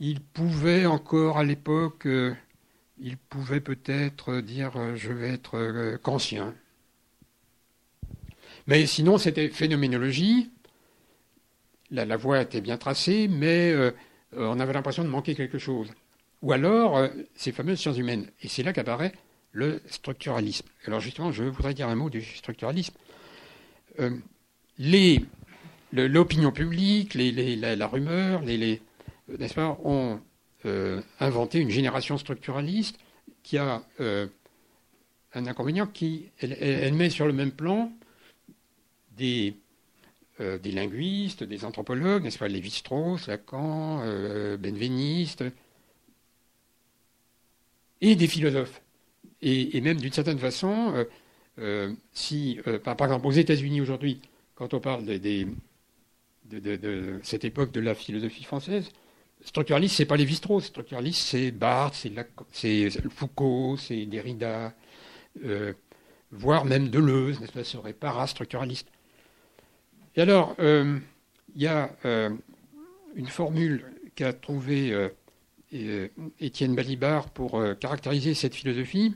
Il 0.00 0.20
pouvait 0.20 0.86
encore 0.86 1.38
à 1.38 1.44
l'époque, 1.44 2.06
euh, 2.06 2.34
il 2.98 3.16
pouvait 3.16 3.60
peut-être 3.60 4.40
dire 4.40 4.72
euh, 4.76 4.96
Je 4.96 5.12
vais 5.12 5.28
être 5.28 5.98
kantien. 6.02 6.52
Mais 8.66 8.86
sinon, 8.86 9.18
c'était 9.18 9.48
phénoménologie. 9.48 10.50
La, 11.90 12.16
voie 12.16 12.40
était 12.40 12.60
bien 12.60 12.76
tracée, 12.76 13.28
mais 13.28 13.74
on 14.36 14.60
avait 14.60 14.72
l'impression 14.72 15.02
de 15.02 15.08
manquer 15.08 15.34
quelque 15.34 15.58
chose. 15.58 15.90
Ou 16.42 16.52
alors 16.52 16.96
euh, 16.96 17.08
ces 17.34 17.52
fameuses 17.52 17.78
sciences 17.78 17.98
humaines. 17.98 18.30
Et 18.42 18.48
c'est 18.48 18.62
là 18.62 18.72
qu'apparaît 18.72 19.12
le 19.52 19.82
structuralisme. 19.86 20.66
Alors 20.86 21.00
justement, 21.00 21.32
je 21.32 21.44
voudrais 21.44 21.74
dire 21.74 21.88
un 21.88 21.96
mot 21.96 22.08
du 22.08 22.22
structuralisme. 22.22 22.94
Euh, 23.98 24.16
l'opinion 25.92 26.52
publique, 26.52 27.14
la, 27.14 27.86
rumeur, 27.86 28.42
les, 28.42 28.80
n'est-ce 29.38 29.54
pas, 29.54 29.78
ont 29.84 30.20
euh, 30.64 31.02
inventé 31.18 31.58
une 31.58 31.70
génération 31.70 32.16
structuraliste 32.16 32.96
qui 33.42 33.58
a 33.58 33.82
un 33.98 35.46
inconvénient 35.46 35.86
qui 35.86 36.30
elle, 36.40 36.94
met 36.94 37.10
sur 37.10 37.26
le 37.26 37.32
même 37.32 37.52
plan 37.52 37.92
des, 39.16 39.56
des 40.40 40.72
linguistes, 40.72 41.44
des 41.44 41.64
anthropologues, 41.64 42.24
n'est-ce 42.24 42.38
pas, 42.38 42.48
Lévi-Strauss, 42.48 43.26
Lacan, 43.26 43.98
Benveniste, 44.58 45.44
et 48.00 48.16
des 48.16 48.26
philosophes. 48.26 48.80
Et, 49.42 49.80
même 49.80 49.98
d'une 49.98 50.12
certaine 50.12 50.38
façon, 50.38 50.92
euh, 50.94 51.04
euh, 51.58 51.92
si, 52.12 52.60
euh, 52.66 52.78
par, 52.78 53.00
exemple, 53.02 53.26
aux 53.26 53.32
États-Unis 53.32 53.80
aujourd'hui, 53.80 54.20
quand 54.54 54.74
on 54.74 54.80
parle 54.80 55.04
de, 55.06 55.46
cette 57.22 57.44
époque 57.44 57.72
de 57.72 57.80
la 57.80 57.94
philosophie 57.94 58.44
française, 58.44 58.90
structuraliste, 59.42 59.96
c'est 59.96 60.04
pas 60.04 60.16
Lévi-Strauss. 60.16 60.66
Structuraliste, 60.66 61.22
c'est 61.22 61.50
Barthes, 61.50 62.06
c'est 62.52 63.08
Foucault, 63.08 63.76
c'est 63.78 64.04
Derrida, 64.04 64.74
voire 66.30 66.66
même 66.66 66.90
Deleuze, 66.90 67.40
n'est-ce 67.40 67.52
pas, 67.52 67.64
serait 67.64 67.94
parastructuraliste. 67.94 68.88
Et 70.16 70.20
alors, 70.20 70.56
il 70.58 71.02
y 71.56 71.66
a 71.66 71.90
une 73.14 73.26
formule 73.26 73.84
qu'a 74.14 74.32
trouvée 74.32 74.92
euh, 75.72 76.08
Étienne 76.40 76.74
Balibar 76.74 77.30
pour 77.30 77.60
euh, 77.60 77.74
caractériser 77.74 78.34
cette 78.34 78.54
philosophie, 78.54 79.14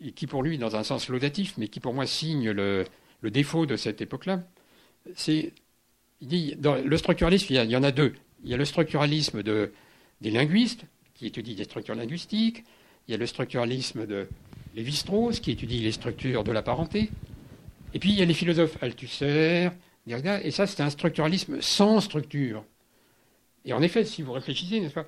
et 0.00 0.12
qui 0.12 0.26
pour 0.26 0.42
lui, 0.42 0.56
dans 0.56 0.76
un 0.76 0.82
sens 0.82 1.08
laudatif, 1.08 1.54
mais 1.58 1.68
qui 1.68 1.80
pour 1.80 1.92
moi 1.92 2.06
signe 2.06 2.50
le, 2.50 2.86
défaut 3.22 3.66
de 3.66 3.76
cette 3.76 4.00
époque-là, 4.00 4.42
c'est, 5.14 5.52
il 6.20 6.28
dit, 6.28 6.54
dans 6.56 6.76
le 6.76 6.96
structuralisme, 6.96 7.52
il 7.52 7.70
y, 7.70 7.76
en 7.76 7.82
a 7.82 7.90
deux. 7.90 8.14
Il 8.44 8.50
y 8.50 8.54
a 8.54 8.56
le 8.56 8.64
structuralisme 8.64 9.42
de, 9.42 9.72
des 10.20 10.30
linguistes, 10.30 10.84
qui 11.14 11.26
étudient 11.26 11.56
des 11.56 11.64
structures 11.64 11.96
linguistiques, 11.96 12.64
il 13.06 13.12
y 13.12 13.14
a 13.14 13.18
le 13.18 13.26
structuralisme 13.26 14.06
de 14.06 14.28
Lévi-Strauss, 14.74 15.40
qui 15.40 15.50
étudie 15.50 15.80
les 15.80 15.92
structures 15.92 16.44
de 16.44 16.52
la 16.52 16.62
parenté, 16.62 17.10
et 17.92 17.98
puis 17.98 18.10
il 18.10 18.18
y 18.18 18.22
a 18.22 18.24
les 18.24 18.34
philosophes 18.34 18.82
Althusser, 18.82 19.70
et 20.08 20.50
ça 20.50 20.66
c'est 20.66 20.82
un 20.82 20.90
structuralisme 20.90 21.60
sans 21.60 22.00
structure. 22.00 22.64
Et 23.64 23.72
en 23.72 23.82
effet, 23.82 24.04
si 24.04 24.22
vous 24.22 24.32
réfléchissez, 24.32 24.80
n'est-ce 24.80 24.94
pas, 24.94 25.06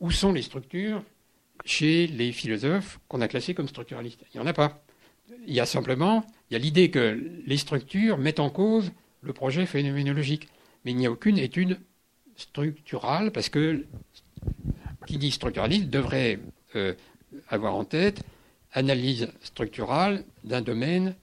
où 0.00 0.10
sont 0.10 0.32
les 0.32 0.42
structures 0.42 1.04
chez 1.64 2.06
les 2.06 2.32
philosophes 2.32 2.98
qu'on 3.08 3.20
a 3.20 3.28
classés 3.28 3.54
comme 3.54 3.68
structuralistes? 3.68 4.24
Il 4.34 4.38
n'y 4.38 4.42
en 4.42 4.46
a 4.46 4.52
pas. 4.52 4.82
Il 5.46 5.54
y 5.54 5.60
a 5.60 5.66
simplement 5.66 6.24
il 6.50 6.54
y 6.54 6.56
a 6.56 6.58
l'idée 6.58 6.90
que 6.90 7.18
les 7.46 7.56
structures 7.56 8.18
mettent 8.18 8.40
en 8.40 8.50
cause 8.50 8.90
le 9.22 9.32
projet 9.32 9.66
phénoménologique. 9.66 10.48
Mais 10.84 10.90
il 10.90 10.96
n'y 10.96 11.06
a 11.06 11.10
aucune 11.10 11.38
étude 11.38 11.78
structurale, 12.36 13.30
parce 13.30 13.48
que 13.48 13.86
qui 15.06 15.18
dit 15.18 15.30
structuraliste 15.30 15.88
devrait 15.88 16.40
euh, 16.74 16.94
avoir 17.48 17.74
en 17.74 17.84
tête 17.84 18.22
analyse 18.72 19.28
structurale 19.42 20.24
d'un 20.44 20.60
domaine 20.60 21.14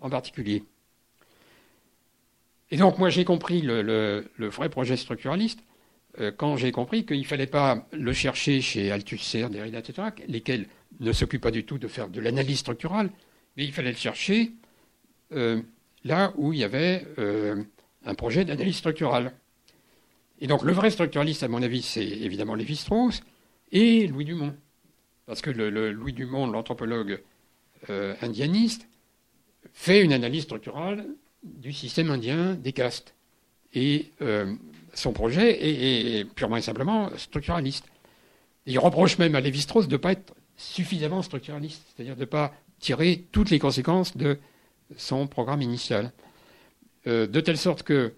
en 0.00 0.10
particulier. 0.10 0.64
Et 2.70 2.76
donc 2.76 2.98
moi 2.98 3.10
j'ai 3.10 3.24
compris 3.24 3.62
le, 3.62 4.28
vrai 4.38 4.68
projet 4.68 4.96
structuraliste 4.96 5.60
euh, 6.18 6.32
quand 6.36 6.56
j'ai 6.56 6.72
compris 6.72 7.04
qu'il 7.04 7.20
ne 7.20 7.24
fallait 7.24 7.46
pas 7.46 7.86
le 7.92 8.12
chercher 8.12 8.60
chez 8.60 8.90
Althusser, 8.90 9.48
Derrida, 9.50 9.78
etc., 9.78 10.08
lesquels 10.26 10.66
ne 11.00 11.12
s'occupent 11.12 11.42
pas 11.42 11.50
du 11.50 11.64
tout 11.64 11.78
de 11.78 11.88
faire 11.88 12.08
de 12.08 12.20
l'analyse 12.20 12.58
structurale, 12.58 13.10
mais 13.56 13.64
il 13.64 13.72
fallait 13.72 13.90
le 13.90 13.96
chercher 13.96 14.52
euh, 15.32 15.60
là 16.04 16.32
où 16.36 16.52
il 16.52 16.60
y 16.60 16.64
avait 16.64 17.06
euh, 17.18 17.62
un 18.04 18.14
projet 18.14 18.44
d'analyse 18.44 18.76
structurale. 18.76 19.32
Et 20.40 20.46
donc 20.46 20.62
le 20.62 20.72
vrai 20.72 20.90
structuraliste, 20.90 21.42
à 21.42 21.48
mon 21.48 21.62
avis, 21.62 21.82
c'est 21.82 22.06
évidemment 22.06 22.54
Lévi-Strauss 22.54 23.22
et 23.72 24.06
Louis 24.06 24.24
Dumont. 24.24 24.54
Parce 25.26 25.42
que 25.42 25.50
le, 25.50 25.90
Louis 25.90 26.12
Dumont, 26.12 26.46
l'anthropologue 26.46 27.20
indianiste, 28.20 28.88
fait 29.72 30.02
une 30.02 30.12
analyse 30.12 30.44
structurale 30.44 31.06
du 31.46 31.72
système 31.72 32.10
indien 32.10 32.54
des 32.54 32.72
castes. 32.72 33.14
Et 33.74 34.12
son 34.94 35.12
projet 35.12 35.58
est, 35.60 36.24
purement 36.24 36.56
et 36.56 36.62
simplement 36.62 37.10
structuraliste. 37.16 37.84
il 38.64 38.78
reproche 38.78 39.18
même 39.18 39.34
à 39.34 39.40
Lévi-Strauss 39.40 39.86
de 39.86 39.92
ne 39.92 39.96
pas 39.98 40.12
être 40.12 40.34
suffisamment 40.56 41.22
structuraliste, 41.22 41.82
c'est-à-dire 41.94 42.14
de 42.14 42.20
ne 42.20 42.26
pas 42.26 42.54
tirer 42.80 43.24
toutes 43.32 43.50
les 43.50 43.58
conséquences 43.58 44.16
de 44.16 44.38
son 44.96 45.26
programme 45.26 45.62
initial. 45.62 46.12
Euh, 47.06 47.26
de 47.26 47.40
telle 47.40 47.58
sorte 47.58 47.82
que, 47.82 48.14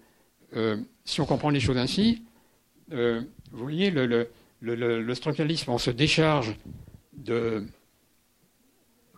euh, 0.55 0.77
si 1.05 1.21
on 1.21 1.25
comprend 1.25 1.49
les 1.49 1.59
choses 1.59 1.77
ainsi, 1.77 2.23
euh, 2.91 3.21
vous 3.51 3.63
voyez, 3.63 3.91
le, 3.91 5.13
structuralisme, 5.13 5.71
on 5.71 5.77
se 5.77 5.91
décharge 5.91 6.55
de 7.13 7.65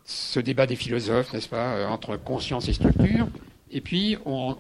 ce 0.04 0.40
débat 0.40 0.66
des 0.66 0.76
philosophes, 0.76 1.34
n'est-ce 1.34 1.48
pas, 1.48 1.88
entre 1.88 2.18
conscience 2.18 2.68
et 2.68 2.74
structure, 2.74 3.28
et 3.72 3.82
puis 3.82 4.18
on, 4.26 4.58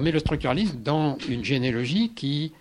met 0.00 0.12
le 0.12 0.18
structuralisme 0.18 0.78
dans 0.80 1.18
une 1.28 1.44
généalogie 1.44 2.12
qui, 2.14 2.52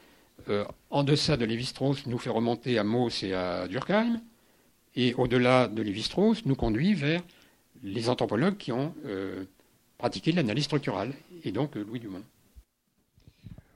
euh, 0.49 0.65
en 0.89 1.03
deçà 1.03 1.37
de 1.37 1.45
Lévi-Strauss, 1.45 2.05
nous 2.07 2.17
fait 2.17 2.29
remonter 2.29 2.77
à 2.77 2.83
Mauss 2.83 3.23
et 3.23 3.33
à 3.33 3.67
Durkheim, 3.67 4.19
et 4.95 5.13
au-delà 5.15 5.67
de 5.67 5.81
Lévi-Strauss, 5.81 6.45
nous 6.45 6.55
conduit 6.55 6.93
vers 6.93 7.21
les 7.83 8.09
anthropologues 8.09 8.57
qui 8.57 8.71
ont 8.71 8.93
euh, 9.05 9.43
pratiqué 9.97 10.31
l'analyse 10.31 10.65
structurale, 10.65 11.13
et 11.43 11.51
donc 11.51 11.77
euh, 11.77 11.83
Louis 11.83 11.99
Dumont. 11.99 12.23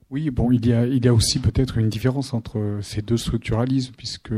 Oui, 0.10 0.30
bon, 0.30 0.54
il 0.54 0.66
y 0.66 0.72
a, 0.72 0.88
il 0.88 1.04
y 1.04 1.08
a 1.10 1.14
aussi 1.14 1.40
peut-être 1.40 1.78
une 1.78 1.90
différence 1.90 2.34
entre 2.34 2.80
ces 2.82 3.02
deux 3.02 3.18
structuralismes, 3.18 3.92
puisque 3.98 4.32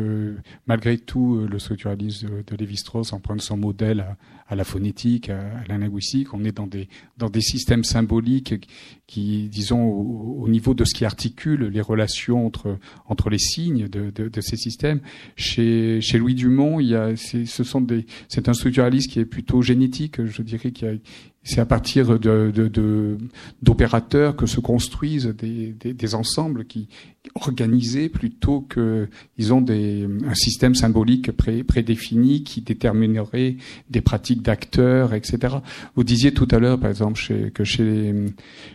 malgré 0.66 0.98
tout, 0.98 1.46
le 1.48 1.60
structuralisme 1.60 2.44
de 2.48 2.56
Lévi-Strauss 2.56 3.14
emprunte 3.14 3.44
son 3.44 3.56
modèle 3.56 4.04
à, 4.48 4.56
la 4.56 4.64
phonétique, 4.64 5.30
à, 5.30 5.64
la 5.68 5.78
linguistique. 5.78 6.34
On 6.34 6.44
est 6.44 6.54
dans 6.54 6.66
des, 6.66 6.90
dans 7.20 7.30
des 7.30 7.42
systèmes 7.42 7.84
symboliques 7.84 8.68
qui, 9.06 9.48
disons, 9.48 9.84
au, 9.84 10.50
niveau 10.50 10.74
de 10.74 10.86
ce 10.86 10.96
qui 10.96 11.06
articule 11.06 11.66
les 11.66 11.82
relations 11.82 12.48
entre, 12.48 12.80
entre 13.08 13.30
les 13.30 13.38
signes 13.38 13.88
de, 13.88 14.10
de, 14.10 14.28
de 14.28 14.42
ces 14.42 14.58
systèmes. 14.58 15.02
Chez, 15.36 16.02
chez 16.02 16.18
Louis 16.18 16.34
Dumont, 16.34 16.80
il 16.80 16.88
y 16.88 16.96
a, 16.96 17.16
ce 17.16 17.64
sont 17.64 17.82
des, 17.82 18.08
c'est 18.28 18.50
un 18.50 18.54
structuralisme 18.54 19.12
qui 19.12 19.20
est 19.20 19.26
plutôt 19.26 19.62
génétique. 19.62 20.26
Je 20.26 20.42
dirais 20.42 20.72
qu'il 20.72 20.88
y 20.88 20.92
a, 20.92 20.96
c'est 21.44 21.62
à 21.62 21.66
partir 21.66 22.20
de, 22.20 23.18
d'opérateurs 23.62 24.36
que 24.36 24.46
se 24.46 24.60
construisent 24.60 25.34
des, 25.38 25.74
des, 25.74 26.16
ensembles 26.16 26.66
qui 26.66 26.90
organisés 27.36 28.10
plutôt 28.10 28.62
que 28.62 29.08
ils 29.38 29.54
ont 29.54 29.62
des, 29.62 30.08
un 30.26 30.36
système 30.36 30.76
symbolique 30.76 31.32
pré, 31.32 31.64
prédéfini 31.64 32.44
qui 32.44 32.62
déterminerait 32.62 33.56
des 33.90 34.02
pratiques 34.02 34.42
d'acteurs, 34.42 35.14
etc. 35.14 35.58
Vous 35.96 36.04
disiez 36.04 36.34
tout 36.34 36.48
à 36.52 36.60
l'heure, 36.60 36.80
par 36.80 36.90
exemple, 36.90 37.18
chez, 37.18 37.52
que 37.52 37.64
chez 37.64 38.14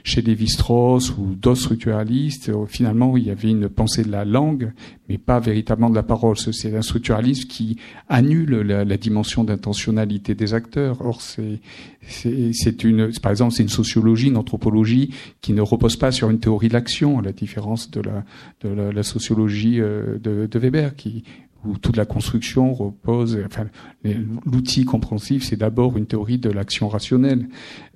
chez 0.03 0.23
Lévi-Strauss 0.23 1.11
ou 1.19 1.35
d'autres 1.35 1.61
structuralistes, 1.61 2.51
finalement, 2.67 3.17
il 3.17 3.25
y 3.25 3.31
avait 3.31 3.51
une 3.51 3.69
pensée 3.69 4.05
de 4.05 4.11
la 4.11 4.25
langue, 4.25 4.73
mais 5.09 5.19
pas 5.19 5.39
véritablement 5.39 5.91
de 5.91 5.95
la 5.95 6.03
parole. 6.03 6.37
C'est 6.39 6.75
un 6.75 6.83
structuralisme 6.83 7.49
qui 7.49 7.79
annule 8.09 8.61
la, 8.61 8.97
dimension 8.97 9.45
d'intentionnalité 9.45 10.35
des 10.35 10.55
acteurs. 10.55 11.05
Or, 11.05 11.21
c'est 11.21 11.61
c'est 12.07 12.85
une, 12.85 13.11
par 13.23 13.33
exemple, 13.33 13.55
c'est 13.55 13.63
une 13.63 13.69
sociologie, 13.69 14.29
une 14.29 14.37
anthropologie 14.37 15.15
qui 15.41 15.53
ne 15.53 15.63
repose 15.63 15.97
pas 15.97 16.13
sur 16.13 16.31
une 16.31 16.39
théorie 16.39 16.69
de 16.69 16.75
l'action, 16.75 17.19
à 17.19 17.23
la 17.23 17.33
différence 17.33 17.91
de 17.91 18.01
la, 18.01 18.25
de 18.63 18.69
la, 18.69 19.03
sociologie 19.03 19.81
euh, 19.81 20.19
de, 20.19 20.47
de, 20.47 20.59
Weber, 20.59 20.97
qui 20.97 21.25
où 21.65 21.79
toute 21.79 21.97
la 21.97 22.05
construction 22.05 22.73
repose, 22.73 23.39
enfin, 23.47 23.67
l'outil 24.47 24.85
compréhensif, 24.85 25.45
c'est 25.45 25.57
d'abord 25.57 25.97
une 25.97 26.07
théorie 26.07 26.39
de 26.39 26.51
l'action 26.51 26.89
rationnelle. 26.89 27.49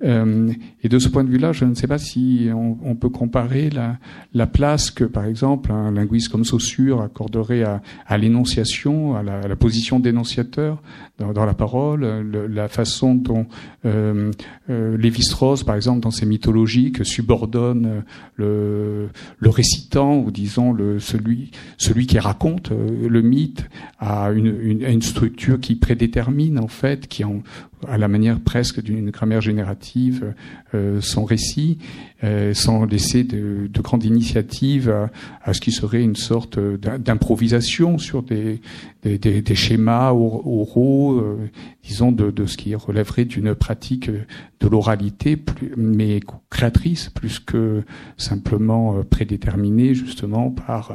Euh, 0.03 0.51
et 0.83 0.89
de 0.89 0.99
ce 0.99 1.09
point 1.09 1.23
de 1.23 1.29
vue-là, 1.29 1.51
je 1.51 1.65
ne 1.65 1.73
sais 1.73 1.87
pas 1.87 1.97
si 1.97 2.49
on, 2.53 2.95
peut 2.95 3.09
comparer 3.09 3.69
la, 3.69 3.97
la, 4.33 4.47
place 4.47 4.91
que, 4.91 5.03
par 5.03 5.25
exemple, 5.25 5.71
un 5.71 5.91
linguiste 5.91 6.29
comme 6.29 6.43
Saussure 6.43 7.01
accorderait 7.01 7.63
à, 7.63 8.17
l'énonciation, 8.17 9.15
à 9.15 9.23
la, 9.23 9.55
position 9.55 9.99
d'énonciateur 9.99 10.81
dans, 11.17 11.33
dans, 11.33 11.45
la 11.45 11.53
parole, 11.53 12.05
la 12.31 12.67
façon 12.67 13.15
dont 13.15 13.45
euh, 13.85 14.31
euh, 14.69 14.97
Lévi-Strauss, 14.97 15.63
par 15.63 15.75
exemple, 15.75 16.01
dans 16.01 16.11
ses 16.11 16.25
mythologies, 16.25 16.91
subordonne 17.03 18.03
le, 18.35 19.09
le 19.37 19.49
récitant 19.49 20.17
ou 20.17 20.31
disons 20.31 20.73
le 20.73 20.99
celui 20.99 21.51
celui 21.77 22.07
qui 22.07 22.19
raconte 22.19 22.71
euh, 22.71 23.07
le 23.07 23.21
mythe 23.21 23.58
à 23.99 24.31
une, 24.31 24.57
une, 24.61 24.83
une 24.83 25.01
structure 25.01 25.59
qui 25.59 25.75
prédétermine 25.75 26.59
en 26.59 26.67
fait, 26.67 27.07
qui 27.07 27.23
en, 27.23 27.41
à 27.87 27.97
la 27.97 28.07
manière 28.07 28.39
presque 28.39 28.81
d'une 28.81 29.09
grammaire 29.09 29.41
générative 29.41 30.33
euh, 30.73 30.99
son 31.01 31.23
récit, 31.23 31.77
euh, 32.23 32.53
sans 32.53 32.85
laisser 32.85 33.23
de, 33.23 33.69
de 33.71 33.81
grandes 33.81 34.03
initiatives 34.03 34.89
à, 34.89 35.09
à, 35.43 35.53
ce 35.53 35.61
qui 35.61 35.71
serait 35.71 36.03
une 36.03 36.15
sorte 36.15 36.59
d'improvisation 36.59 37.97
sur 37.97 38.23
des, 38.23 38.59
des, 39.03 39.17
des, 39.17 39.55
schémas 39.55 40.11
oraux, 40.11 41.19
euh, 41.19 41.49
disons 41.83 42.11
de, 42.11 42.31
de, 42.31 42.45
ce 42.45 42.57
qui 42.57 42.75
relèverait 42.75 43.25
d'une 43.25 43.55
pratique 43.55 44.09
de 44.09 44.67
l'oralité, 44.67 45.41
mais 45.77 46.19
créatrice 46.49 47.09
plus 47.09 47.39
que 47.39 47.83
simplement 48.17 48.97
euh, 48.97 49.03
prédéterminée 49.03 49.93
justement 49.93 50.51
par 50.51 50.93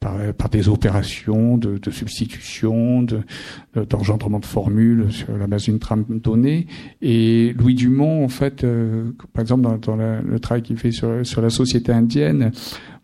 par, 0.00 0.48
des 0.50 0.68
opérations 0.68 1.56
de, 1.58 1.78
de 1.78 1.90
substitution, 1.90 3.02
d'engendrement 3.74 4.38
de, 4.38 4.42
de, 4.42 4.46
formules 4.46 5.06
sur 5.10 5.36
la 5.36 5.46
base 5.46 5.64
d'une 5.64 5.78
trame 5.78 6.04
donnée. 6.08 6.66
Et 7.02 7.54
Louis 7.58 7.74
Dumont, 7.74 8.24
en 8.24 8.28
fait, 8.28 8.62
euh, 8.62 9.12
par 9.32 9.42
exemple, 9.42 9.62
dans, 9.62 9.78
dans 9.78 9.96
le 9.96 10.38
travail 10.40 10.62
qu'il 10.62 10.76
fait 10.76 10.92
sur, 10.92 11.26
sur 11.26 11.42
la 11.42 11.50
société 11.50 11.92
indienne, 11.92 12.52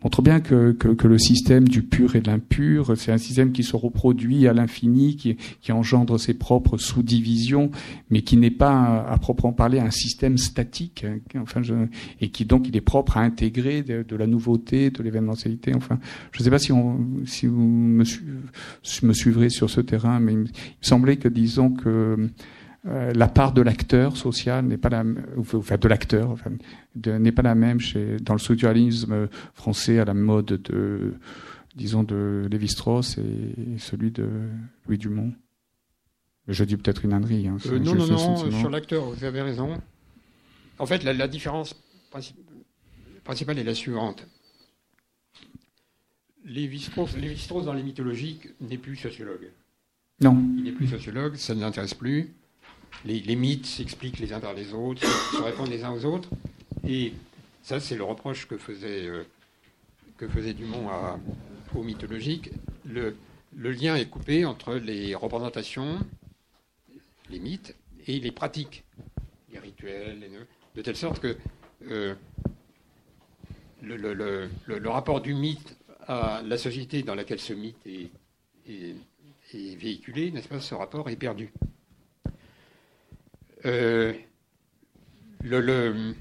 montre 0.05 0.23
bien 0.23 0.41
que, 0.41 0.73
que, 0.73 0.89
que, 0.89 1.07
le 1.07 1.19
système 1.19 1.69
du 1.69 1.83
pur 1.83 2.17
et 2.17 2.21
de 2.21 2.29
l'impur, 2.29 2.97
c'est 2.97 3.13
un 3.13 3.19
système 3.19 3.53
qui 3.53 3.63
se 3.63 3.77
reproduit 3.77 4.47
à 4.47 4.53
l'infini, 4.53 5.17
qui, 5.17 5.37
qui, 5.61 5.73
engendre 5.73 6.19
ses 6.19 6.35
propres 6.35 6.77
sous-divisions, 6.77 7.71
mais 8.11 8.23
qui 8.23 8.37
n'est 8.37 8.51
pas, 8.51 9.07
à, 9.09 9.17
proprement 9.19 9.53
parler, 9.53 9.79
un 9.79 9.91
système 9.91 10.39
statique, 10.39 11.05
hein, 11.05 11.19
enfin, 11.41 11.63
je, 11.63 11.75
et 12.21 12.31
qui 12.31 12.45
donc 12.45 12.69
il 12.69 12.77
est 12.77 12.81
propre 12.81 13.17
à 13.17 13.21
intégrer 13.21 13.83
de, 13.83 14.17
la 14.17 14.27
nouveauté, 14.27 14.91
de 14.91 15.03
l'événementialité. 15.03 15.75
Enfin, 15.75 15.99
je 16.33 16.41
ne 16.41 16.45
sais 16.45 16.51
pas 16.51 16.59
si, 16.59 16.73
on, 16.73 16.99
si 17.25 17.47
vous 17.47 17.63
me, 17.63 18.05
me 19.03 19.13
suivrez 19.13 19.51
sur 19.51 19.71
ce 19.71 19.81
terrain, 19.81 20.21
mais 20.21 20.33
il 20.33 20.39
me 20.39 20.47
semblait 20.81 21.17
que, 21.17 21.29
disons 21.29 21.71
que 21.71 22.31
euh, 22.87 23.13
la 23.13 23.29
part 23.29 23.53
de 23.53 23.63
l'acteur 23.63 24.17
social 24.17 24.65
n'est 24.65 24.77
pas 24.77 24.89
la, 24.89 25.05
enfin 25.39 25.77
de 25.77 25.89
l'acteur, 25.89 26.31
enfin, 26.31 26.51
n'est 26.97 27.33
pas 27.33 27.43
la 27.43 27.55
même 27.55 27.79
chez, 27.79 28.17
dans 28.19 28.35
le 28.35 28.41
structuralisme 28.41 29.29
français 29.55 29.99
à 30.01 30.05
la 30.05 30.15
mode 30.15 30.47
de, 30.47 31.15
disons, 31.77 32.03
de 32.03 32.49
Lévi-Strauss 32.51 33.19
et 33.19 33.79
celui 33.79 34.11
de 34.11 34.29
Louis 34.87 34.99
Dumont. 34.99 35.33
Je 36.49 36.65
dis 36.65 36.77
peut-être 36.77 37.05
une 37.05 37.13
ânerie. 37.13 37.47
Hein, 37.47 37.57
euh, 37.67 37.79
non, 37.79 37.95
non, 37.95 38.07
non, 38.07 38.51
sur 38.51 38.69
l'acteur, 38.69 39.05
vous 39.11 39.25
avez 39.25 39.43
raison. 39.43 39.81
En 40.79 40.87
fait, 40.87 41.05
la, 41.05 41.13
la 41.13 41.29
différence 41.29 41.77
principale 43.23 43.59
est 43.59 43.65
la 43.65 43.75
suivante. 43.75 44.27
Lévi-Strauss, 46.45 47.17
Lévi-Strauss 47.17 47.65
dans 47.65 47.75
les 47.75 47.85
mythologies 47.85 48.41
n'est 48.61 48.79
plus 48.79 48.97
sociologue. 48.97 49.49
Non. 50.21 50.43
Il 50.57 50.65
n'est 50.65 50.73
plus 50.73 50.89
sociologue, 50.89 51.37
ça 51.37 51.55
ne 51.55 51.61
l'intéresse 51.61 51.95
plus 51.95 52.35
les, 53.05 53.37
mythes 53.37 53.67
s'expliquent 53.67 54.19
les 54.19 54.33
uns 54.33 54.41
par 54.41 54.55
les 54.55 54.73
autres, 54.75 55.03
se 55.03 55.43
répondent 55.43 55.71
les 55.71 55.85
uns 55.85 55.93
aux 55.93 56.05
autres. 56.05 56.29
Et 56.87 57.13
ça, 57.63 57.81
c'est 57.81 57.97
le 57.97 58.05
reproche 58.05 58.47
que 58.47 58.57
faisait, 58.57 59.07
euh, 59.07 59.25
que 60.19 60.29
faisait 60.29 60.55
Dumont 60.55 60.89
à, 60.89 61.19
aux 61.75 61.83
mythologiques. 61.83 62.51
Le, 62.85 63.17
lien 63.55 63.97
est 63.97 64.09
coupé 64.09 64.45
entre 64.45 64.75
les 64.75 65.15
représentations, 65.15 65.99
les 67.31 67.39
mythes, 67.39 67.77
et 68.07 68.19
les 68.19 68.33
pratiques, 68.33 68.85
les 69.53 69.61
rituels, 69.61 70.19
de 70.75 70.83
telle 70.83 70.97
sorte 70.97 71.21
que 71.21 71.37
euh, 71.89 72.15
le, 73.81 74.89
rapport 74.89 75.21
du 75.21 75.35
mythe 75.35 75.77
à 76.09 76.43
la 76.45 76.59
société 76.59 77.03
dans 77.03 77.15
laquelle 77.15 77.39
ce 77.39 77.53
mythe 77.53 77.87
est, 77.87 78.11
est 78.69 79.77
véhiculé, 79.77 80.33
n'est-ce 80.33 80.49
pas, 80.49 80.61
ce 80.61 80.75
rapport 80.75 81.09
est 81.11 81.17
perdu. 81.17 81.53
Euh, 83.65 84.13
le, 85.43 86.15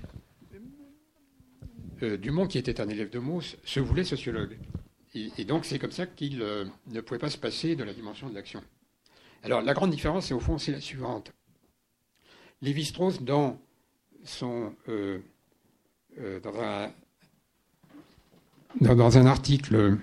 euh, 2.03 2.17
Dumont, 2.17 2.47
qui 2.47 2.57
était 2.57 2.81
un 2.81 2.89
élève 2.89 3.09
de 3.09 3.19
Mauss, 3.19 3.57
se 3.63 3.79
voulait 3.79 4.03
sociologue. 4.03 4.57
Et, 5.13 5.43
donc, 5.43 5.65
c'est 5.65 5.77
comme 5.77 5.91
ça 5.91 6.05
qu'il 6.05 6.41
euh, 6.41 6.65
ne 6.87 7.01
pouvait 7.01 7.19
pas 7.19 7.29
se 7.29 7.37
passer 7.37 7.75
de 7.75 7.83
la 7.83 7.93
dimension 7.93 8.29
de 8.29 8.35
l'action. 8.35 8.63
Alors, 9.43 9.61
la 9.61 9.73
grande 9.73 9.91
différence, 9.91 10.31
au 10.31 10.39
fond, 10.39 10.57
c'est 10.57 10.71
la 10.71 10.79
suivante. 10.79 11.33
Lévi-Strauss, 12.61 13.21
dans 13.21 13.59
son. 14.23 14.73
dans, 16.43 16.61
un, 16.61 16.93
dans, 18.79 19.17
un 19.17 19.25
article 19.25 19.97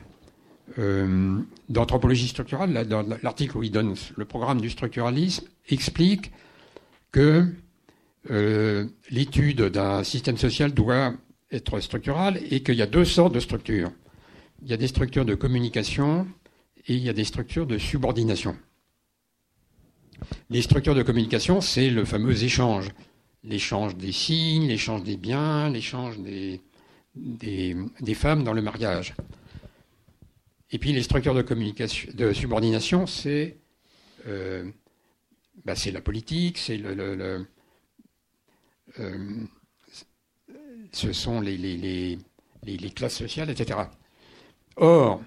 d'anthropologie 1.69 2.29
structurale, 2.29 2.87
dans 2.87 3.03
l'article 3.23 3.57
où 3.57 3.63
il 3.63 3.71
donne 3.71 3.95
le 4.17 4.25
programme 4.25 4.61
du 4.61 4.71
structuralisme, 4.71 5.47
explique 5.69 6.33
que 7.13 7.47
euh, 8.31 8.87
l'étude 9.11 9.63
d'un 9.63 10.05
système 10.05 10.37
social 10.37 10.73
doit 10.73 11.15
être 11.51 11.81
structurale 11.81 12.41
et 12.51 12.63
qu'il 12.63 12.75
y 12.75 12.83
a 12.83 12.87
deux 12.87 13.05
sortes 13.05 13.35
de 13.35 13.41
structures. 13.41 13.91
Il 14.63 14.69
y 14.69 14.73
a 14.73 14.77
des 14.77 14.89
structures 14.89 15.25
de 15.25 15.35
communication 15.35 16.27
et 16.87 16.95
il 16.95 17.03
y 17.03 17.09
a 17.09 17.13
des 17.13 17.25
structures 17.25 17.67
de 17.67 17.79
subordination. 17.79 18.57
Les 20.51 20.63
structures 20.63 20.95
de 20.95 21.03
communication, 21.03 21.61
c'est 21.61 21.91
le 21.91 22.05
fameux 22.05 22.43
échange. 22.43 22.91
L'échange 23.45 23.97
des 23.97 24.13
signes, 24.13 24.67
l'échange 24.67 25.05
des 25.05 25.17
biens, 25.17 25.71
l'échange 25.71 26.19
des, 26.19 26.61
des, 27.15 28.15
femmes 28.15 28.43
dans 28.43 28.53
le 28.53 28.63
mariage. 28.63 29.15
Et 30.71 30.79
puis 30.79 30.93
les 30.93 31.03
structures 31.03 31.35
de, 31.35 31.43
communication, 31.43 32.11
de 32.15 32.33
subordination, 32.33 33.07
c'est 33.07 33.57
euh, 34.27 34.71
bah, 35.65 35.75
c'est 35.75 35.91
la 35.91 36.01
politique, 36.01 36.59
c'est 36.59 36.77
le, 36.77 37.47
euh, 39.01 39.25
ce 40.93 41.13
sont 41.13 41.41
les, 41.41 42.19
classes 42.95 43.17
sociales, 43.17 43.51
etc. 43.51 43.81
Or, 44.77 45.23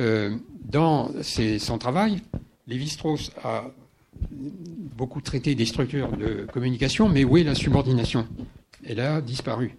euh, 0.00 0.36
dans 0.64 1.10
son 1.22 1.78
travail, 1.78 2.22
Lévi-Strauss 2.66 3.32
a 3.42 3.64
beaucoup 4.30 5.20
traité 5.20 5.54
des 5.54 5.66
structures 5.66 6.16
de 6.16 6.46
communication, 6.52 7.08
mais 7.08 7.24
où 7.24 7.36
est 7.36 7.44
la 7.44 7.54
subordination? 7.54 8.26
Elle 8.84 9.00
a 9.00 9.20
disparu. 9.20 9.76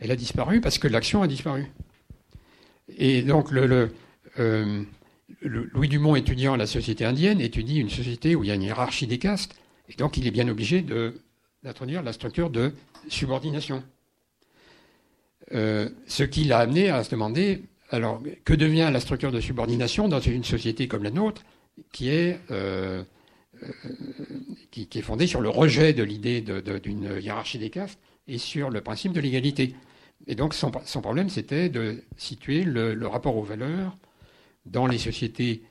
Elle 0.00 0.10
a 0.10 0.16
disparu 0.16 0.60
parce 0.60 0.78
que 0.78 0.88
l'action 0.88 1.22
a 1.22 1.28
disparu. 1.28 1.66
Et 2.96 3.22
donc, 3.22 3.50
le, 3.50 3.92
euh, 4.38 4.82
Louis 5.42 5.88
Dumont, 5.88 6.16
étudiant 6.16 6.56
la 6.56 6.66
société 6.66 7.04
indienne, 7.04 7.40
étudie 7.40 7.78
une 7.78 7.90
société 7.90 8.34
où 8.34 8.44
il 8.44 8.48
y 8.48 8.50
a 8.50 8.54
une 8.54 8.62
hiérarchie 8.62 9.06
des 9.06 9.18
castes, 9.18 9.54
et 9.88 9.94
donc 9.94 10.16
il 10.16 10.26
est 10.26 10.30
bien 10.30 10.48
obligé 10.48 10.84
d'introduire 11.62 12.02
la 12.02 12.12
structure 12.12 12.50
de 12.50 12.72
subordination. 13.08 13.82
Euh, 15.52 15.88
ce 16.06 16.22
qui 16.24 16.44
l'a 16.44 16.58
amené 16.58 16.90
à 16.90 17.04
se 17.04 17.10
demander, 17.10 17.62
alors, 17.90 18.22
que 18.44 18.52
devient 18.52 18.90
la 18.92 19.00
structure 19.00 19.32
de 19.32 19.40
subordination 19.40 20.08
dans 20.08 20.20
une 20.20 20.44
société 20.44 20.88
comme 20.88 21.04
la 21.04 21.10
nôtre, 21.10 21.42
qui 21.92 22.10
est 22.10 22.38
euh, 22.50 23.02
qui, 24.70 24.88
est 24.94 25.02
fondée 25.02 25.26
sur 25.26 25.40
le 25.40 25.48
rejet 25.48 25.92
de 25.92 26.02
l'idée 26.02 26.40
d'une 26.40 27.18
hiérarchie 27.20 27.58
des 27.58 27.70
castes 27.70 27.98
et 28.26 28.38
sur 28.38 28.70
le 28.70 28.80
principe 28.80 29.12
de 29.12 29.20
l'égalité. 29.20 29.74
Et 30.26 30.34
donc 30.34 30.54
son, 30.54 30.70
problème, 30.70 31.28
c'était 31.28 31.68
de 31.68 32.02
situer 32.16 32.64
le, 32.64 33.06
rapport 33.06 33.36
aux 33.36 33.42
valeurs 33.42 33.96
dans 34.70 34.86
les 34.86 34.98
sociétés 34.98 35.62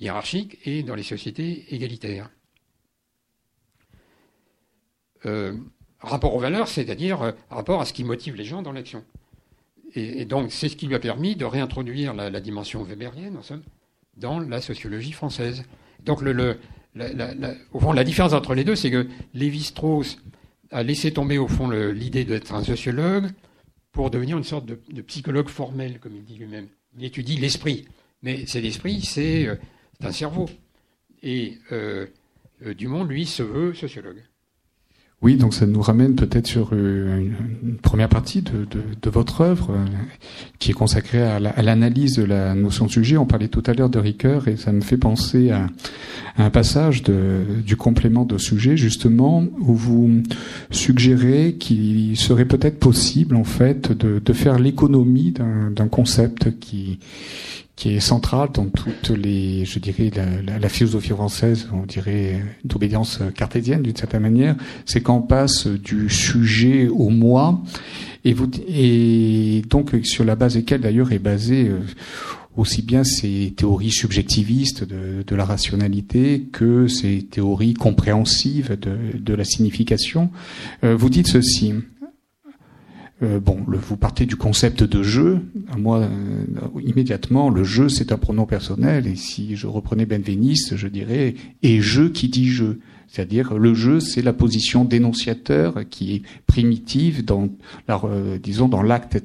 hiérarchiques 0.00 0.58
et 0.64 0.82
dans 0.82 0.94
les 0.94 1.02
sociétés 1.02 1.66
égalitaires. 1.74 2.30
Euh, 5.26 5.54
rapport 6.00 6.34
aux 6.34 6.40
valeurs, 6.40 6.68
c'est-à-dire 6.68 7.22
euh, 7.22 7.32
rapport 7.50 7.80
à 7.80 7.84
ce 7.84 7.92
qui 7.92 8.04
motive 8.04 8.34
les 8.34 8.44
gens 8.44 8.62
dans 8.62 8.72
l'action. 8.72 9.04
Et, 9.94 10.24
donc 10.24 10.52
c'est 10.52 10.68
ce 10.68 10.76
qui 10.76 10.86
lui 10.86 10.94
a 10.94 11.00
permis 11.00 11.36
de 11.36 11.44
réintroduire 11.44 12.14
la, 12.14 12.40
dimension 12.40 12.82
weberienne, 12.82 13.36
en 13.36 13.42
somme, 13.42 13.62
dans 14.16 14.38
la 14.38 14.60
sociologie 14.60 15.12
française. 15.12 15.64
Donc 16.04 16.22
le, 16.22 16.58
au 17.72 17.80
fond, 17.80 17.92
la 17.92 18.04
différence 18.04 18.32
entre 18.32 18.54
les 18.54 18.64
deux, 18.64 18.76
c'est 18.76 18.90
que 18.90 19.08
Lévi-Strauss 19.34 20.18
a 20.70 20.82
laissé 20.84 21.12
tomber 21.12 21.38
au 21.38 21.48
fond 21.48 21.68
l'idée 21.68 22.24
d'être 22.24 22.54
un 22.54 22.62
sociologue 22.62 23.30
pour 23.92 24.10
devenir 24.10 24.38
une 24.38 24.44
sorte 24.44 24.66
de, 24.66 25.02
psychologue 25.02 25.48
formel, 25.48 25.98
comme 25.98 26.14
il 26.14 26.24
dit 26.24 26.36
lui-même. 26.36 26.68
Il 26.96 27.04
étudie 27.04 27.36
l'esprit, 27.36 27.86
mais 28.22 28.44
c'est 28.46 28.60
l'esprit, 28.60 29.00
c'est 29.02 29.46
euh, 29.46 29.54
un 30.02 30.12
cerveau. 30.12 30.48
Et 31.22 31.58
euh, 31.72 32.06
euh, 32.66 32.74
Dumont, 32.74 33.04
lui, 33.04 33.26
se 33.26 33.42
veut 33.42 33.74
sociologue. 33.74 34.22
Oui, 35.22 35.36
donc 35.36 35.52
ça 35.52 35.66
nous 35.66 35.82
ramène 35.82 36.14
peut-être 36.14 36.46
sur 36.46 36.72
une, 36.72 37.76
première 37.82 38.08
partie 38.08 38.40
de, 38.40 39.10
votre 39.10 39.42
œuvre 39.42 39.76
qui 40.58 40.70
est 40.70 40.74
consacrée 40.74 41.20
à 41.20 41.38
l'analyse 41.38 42.16
de 42.16 42.24
la 42.24 42.54
notion 42.54 42.86
de 42.86 42.90
sujet. 42.90 43.18
On 43.18 43.26
parlait 43.26 43.48
tout 43.48 43.62
à 43.66 43.74
l'heure 43.74 43.90
de 43.90 43.98
Ricoeur 43.98 44.48
et 44.48 44.56
ça 44.56 44.72
me 44.72 44.80
fait 44.80 44.96
penser 44.96 45.50
à, 45.50 45.66
un 46.38 46.48
passage 46.48 47.02
du 47.02 47.76
complément 47.76 48.24
de 48.24 48.38
sujet 48.38 48.78
justement 48.78 49.44
où 49.58 49.74
vous 49.74 50.22
suggérez 50.70 51.56
qu'il 51.60 52.16
serait 52.16 52.46
peut-être 52.46 52.78
possible 52.78 53.36
en 53.36 53.44
fait 53.44 53.92
de 53.92 54.32
faire 54.32 54.58
l'économie 54.58 55.32
d'un 55.32 55.88
concept 55.88 56.58
qui 56.60 56.98
qui 57.80 57.96
est 57.96 58.00
centrale 58.00 58.50
dans 58.52 58.66
toutes 58.66 59.08
les, 59.08 59.64
je 59.64 59.78
dirais, 59.78 60.10
la, 60.60 60.68
philosophie 60.68 61.08
française, 61.08 61.66
on 61.72 61.86
dirait 61.86 62.42
d'obédience 62.62 63.20
cartésienne 63.34 63.82
d'une 63.82 63.96
certaine 63.96 64.20
manière, 64.20 64.54
c'est 64.84 65.00
qu'on 65.00 65.22
passe 65.22 65.66
du 65.66 66.10
sujet 66.10 66.88
au 66.88 67.08
moi, 67.08 67.62
et, 68.26 68.34
vous, 68.34 68.50
et 68.68 69.62
donc 69.70 69.92
sur 70.02 70.26
la 70.26 70.36
base 70.36 70.54
desquelles 70.54 70.82
d'ailleurs 70.82 71.10
est 71.12 71.18
basée 71.18 71.68
euh, 71.68 71.78
aussi 72.54 72.82
bien 72.82 73.02
ces 73.02 73.54
théories 73.56 73.92
subjectivistes 73.92 74.84
de, 74.84 75.24
de, 75.26 75.34
la 75.34 75.46
rationalité 75.46 76.48
que 76.52 76.86
ces 76.86 77.22
théories 77.22 77.72
compréhensives 77.72 78.78
de, 78.78 79.18
de 79.18 79.32
la 79.32 79.44
signification. 79.44 80.28
Euh, 80.84 80.94
vous 80.94 81.08
dites 81.08 81.28
ceci. 81.28 81.72
Euh, 83.22 83.38
bon, 83.38 83.58
le, 83.68 83.76
vous 83.76 83.96
partez 83.96 84.26
du 84.26 84.36
concept 84.36 84.82
de 84.82 85.02
jeu. 85.02 85.40
Moi, 85.76 85.98
euh, 85.98 86.80
immédiatement, 86.82 87.50
le 87.50 87.64
jeu, 87.64 87.88
c'est 87.88 88.12
un 88.12 88.18
pronom 88.18 88.46
personnel. 88.46 89.06
Et 89.06 89.16
si 89.16 89.56
je 89.56 89.66
reprenais 89.66 90.06
Benveniste, 90.06 90.76
je 90.76 90.88
dirais 90.88 91.34
et 91.62 91.80
je 91.80 92.02
qui 92.02 92.28
dit 92.28 92.48
je. 92.48 92.64
C'est-à-dire 93.10 93.54
le 93.54 93.74
jeu, 93.74 93.98
c'est 93.98 94.22
la 94.22 94.32
position 94.32 94.84
d'énonciateur 94.84 95.80
qui 95.90 96.14
est 96.14 96.22
primitive 96.46 97.24
dans, 97.24 97.48
la, 97.88 98.00
euh, 98.04 98.38
disons, 98.38 98.68
dans 98.68 98.82
l'acte 98.82 99.18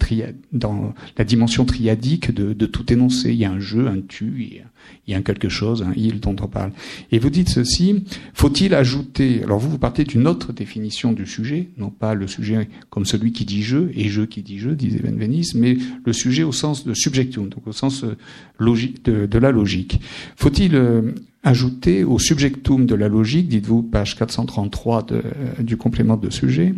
dans 0.52 0.94
la 1.18 1.24
dimension 1.24 1.66
triadique 1.66 2.34
de, 2.34 2.54
de, 2.54 2.66
tout 2.66 2.92
énoncé. 2.92 3.30
Il 3.30 3.38
y 3.38 3.46
a 3.46 3.52
un 3.52 3.60
jeu, 3.60 3.88
un 3.88 4.02
tu, 4.02 4.34
il 5.08 5.12
y 5.12 5.14
a 5.14 5.18
un 5.18 5.22
quelque 5.22 5.50
chose, 5.50 5.84
un 5.84 5.94
il 5.96 6.20
dont 6.20 6.36
on 6.42 6.48
parle. 6.48 6.72
Et 7.12 7.20
vous 7.20 7.30
dites 7.30 7.50
ceci, 7.50 8.04
faut-il 8.34 8.74
ajouter, 8.74 9.44
alors 9.44 9.60
vous, 9.60 9.70
vous 9.70 9.78
partez 9.78 10.04
d'une 10.04 10.26
autre 10.28 10.52
définition 10.52 11.14
du 11.14 11.28
sujet, 11.28 11.70
non 11.78 11.92
pas 11.92 12.16
le 12.16 12.28
sujet 12.28 12.68
comme 12.90 13.06
celui 13.06 13.34
qui 13.34 13.46
dit 13.46 13.62
je, 13.62 13.90
et 13.94 14.10
je 14.10 14.24
qui 14.24 14.42
dit 14.42 14.58
je, 14.58 14.72
disait 14.72 15.00
Benveniste, 15.00 15.56
mais 15.56 15.78
le 16.04 16.14
sujet 16.14 16.42
au 16.42 16.52
sens 16.52 16.86
de 16.86 16.94
subjectum, 16.96 17.50
donc 17.50 17.68
au 17.68 17.72
sens 17.72 18.04
euh, 18.04 18.18
logique, 18.58 19.06
de, 19.06 19.28
de 19.28 19.38
la 19.38 19.52
logique. 19.52 20.00
Faut-il 20.36 20.76
euh, 20.76 21.12
ajouter 21.46 22.04
au 22.04 22.20
subjectum 22.20 22.86
de 22.86 22.96
la 22.96 23.08
logique, 23.08 23.48
dites-vous, 23.48 23.84
page 23.84 24.18
433 24.18 25.04
de, 25.04 25.24
du 25.60 25.78
complément 25.78 26.18
de 26.18 26.30
sujet, 26.30 26.74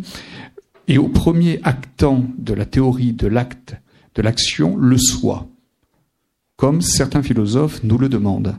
et 0.86 0.98
au 0.98 1.08
premier 1.08 1.58
actant 1.64 2.24
de 2.38 2.54
la 2.54 2.66
théorie 2.66 3.12
de 3.12 3.26
l'acte, 3.26 3.74
de 4.14 4.22
l'action, 4.22 4.76
le 4.76 4.98
soi, 4.98 5.48
comme 6.56 6.82
certains 6.82 7.22
philosophes 7.22 7.82
nous 7.82 7.98
le 7.98 8.08
demandent. 8.08 8.56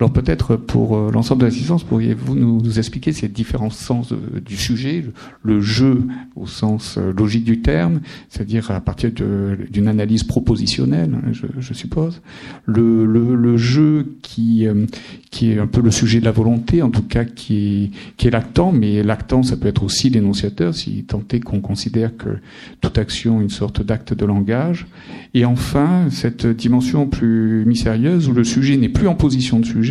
Alors 0.00 0.12
peut-être 0.12 0.56
pour 0.56 0.96
euh, 0.96 1.10
l'ensemble 1.12 1.42
de 1.42 1.46
l'assistance, 1.46 1.84
pourriez-vous 1.84 2.34
nous, 2.34 2.78
expliquer 2.78 3.12
ces 3.12 3.28
différents 3.28 3.70
sens 3.70 4.12
du 4.44 4.56
sujet, 4.56 5.04
le 5.42 5.60
jeu 5.60 6.02
au 6.34 6.46
sens 6.46 6.96
euh, 6.98 7.12
logique 7.12 7.44
du 7.44 7.60
terme, 7.60 8.00
c'est-à-dire 8.28 8.70
à 8.72 8.80
partir 8.80 9.10
d'une 9.12 9.88
analyse 9.88 10.24
propositionnelle, 10.24 11.14
hein, 11.14 11.32
je, 11.32 11.74
suppose, 11.74 12.22
le, 12.66 13.56
jeu 13.56 14.16
qui, 14.22 14.66
euh, 14.66 14.86
qui 15.30 15.52
est 15.52 15.58
un 15.58 15.68
peu 15.68 15.80
le 15.80 15.92
sujet 15.92 16.18
de 16.18 16.24
la 16.24 16.32
volonté, 16.32 16.82
en 16.82 16.90
tout 16.90 17.02
cas 17.02 17.24
qui 17.24 17.92
qui 18.16 18.26
est 18.26 18.30
l'actant, 18.30 18.72
mais 18.72 19.02
l'actant 19.02 19.42
ça 19.42 19.56
peut 19.56 19.68
être 19.68 19.84
aussi 19.84 20.10
l'énonciateur, 20.10 20.74
si 20.74 21.04
tant 21.04 21.22
est 21.30 21.40
qu'on 21.40 21.60
considère 21.60 22.16
que 22.16 22.38
toute 22.80 22.98
action 22.98 23.40
est 23.40 23.44
une 23.44 23.50
sorte 23.50 23.82
d'acte 23.82 24.12
de 24.12 24.24
langage, 24.24 24.86
et 25.34 25.44
enfin 25.44 26.06
cette 26.10 26.46
dimension 26.46 27.06
plus 27.06 27.64
mystérieuse 27.64 28.28
où 28.28 28.32
le 28.32 28.44
sujet 28.44 28.76
n'est 28.76 28.88
plus 28.88 29.06
en 29.06 29.14
position 29.14 29.60
de 29.60 29.66
sujet, 29.66 29.84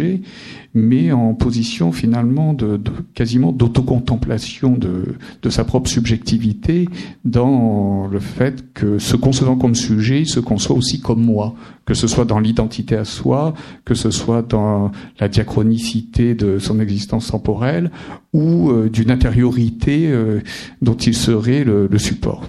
mais 0.73 1.11
en 1.11 1.33
position 1.33 1.91
finalement 1.91 2.53
de, 2.53 2.79
quasiment 3.13 3.51
d'autocontemplation 3.51 4.77
de, 4.77 5.15
de 5.41 5.49
sa 5.49 5.63
propre 5.63 5.89
subjectivité 5.89 6.87
dans 7.25 8.07
le 8.07 8.19
fait 8.19 8.65
que 8.73 8.99
se 8.99 9.15
concevant 9.15 9.55
comme 9.55 9.75
sujet, 9.75 10.21
il 10.21 10.27
se 10.27 10.39
conçoit 10.39 10.75
aussi 10.75 10.99
comme 10.99 11.23
moi, 11.23 11.55
que 11.85 11.93
ce 11.93 12.07
soit 12.07 12.25
dans 12.25 12.39
l'identité 12.39 12.95
à 12.95 13.05
soi, 13.05 13.53
que 13.85 13.93
ce 13.93 14.11
soit 14.11 14.41
dans 14.41 14.91
la 15.19 15.27
diachronicité 15.27 16.35
de 16.35 16.59
son 16.59 16.79
existence 16.79 17.27
temporelle 17.27 17.91
ou 18.33 18.71
euh, 18.71 18.89
d'une 18.89 19.11
intériorité 19.11 20.07
euh, 20.07 20.41
dont 20.81 20.95
il 20.95 21.13
serait 21.13 21.63
le, 21.63 21.87
le 21.87 21.97
support. 21.99 22.47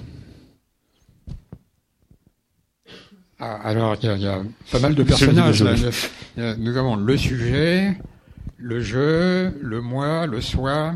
Ah, 3.46 3.60
alors, 3.62 3.94
il 4.02 4.22
y, 4.22 4.26
a 4.26 4.42
pas 4.72 4.78
mal 4.78 4.94
de 4.94 5.02
personnages. 5.02 5.62
Nous 6.36 6.76
avons 6.78 6.96
le 6.96 7.16
sujet, 7.18 7.94
le 8.56 8.80
jeu, 8.80 9.54
le 9.60 9.82
moi, 9.82 10.26
le 10.26 10.40
soi. 10.40 10.94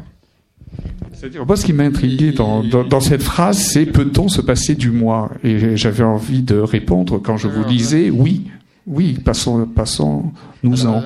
C'est-à-dire, 1.12 1.44
moi, 1.44 1.56
ce 1.58 1.66
qui 1.66 1.74
m'a 1.74 1.82
intrigué 1.84 2.32
dans, 2.32 2.62
dans, 2.62 3.00
cette 3.00 3.22
phrase, 3.22 3.58
c'est 3.58 3.84
peut-on 3.84 4.28
se 4.28 4.40
passer 4.40 4.76
du 4.76 4.90
moi? 4.90 5.30
Et 5.44 5.76
j'avais 5.76 6.04
envie 6.04 6.40
de 6.40 6.58
répondre 6.58 7.18
quand 7.18 7.36
je 7.36 7.48
vous 7.48 7.64
lisais, 7.64 8.08
oui, 8.08 8.50
oui, 8.86 9.18
passons, 9.22 9.66
passons, 9.66 10.32
nous 10.62 10.86
en. 10.86 11.02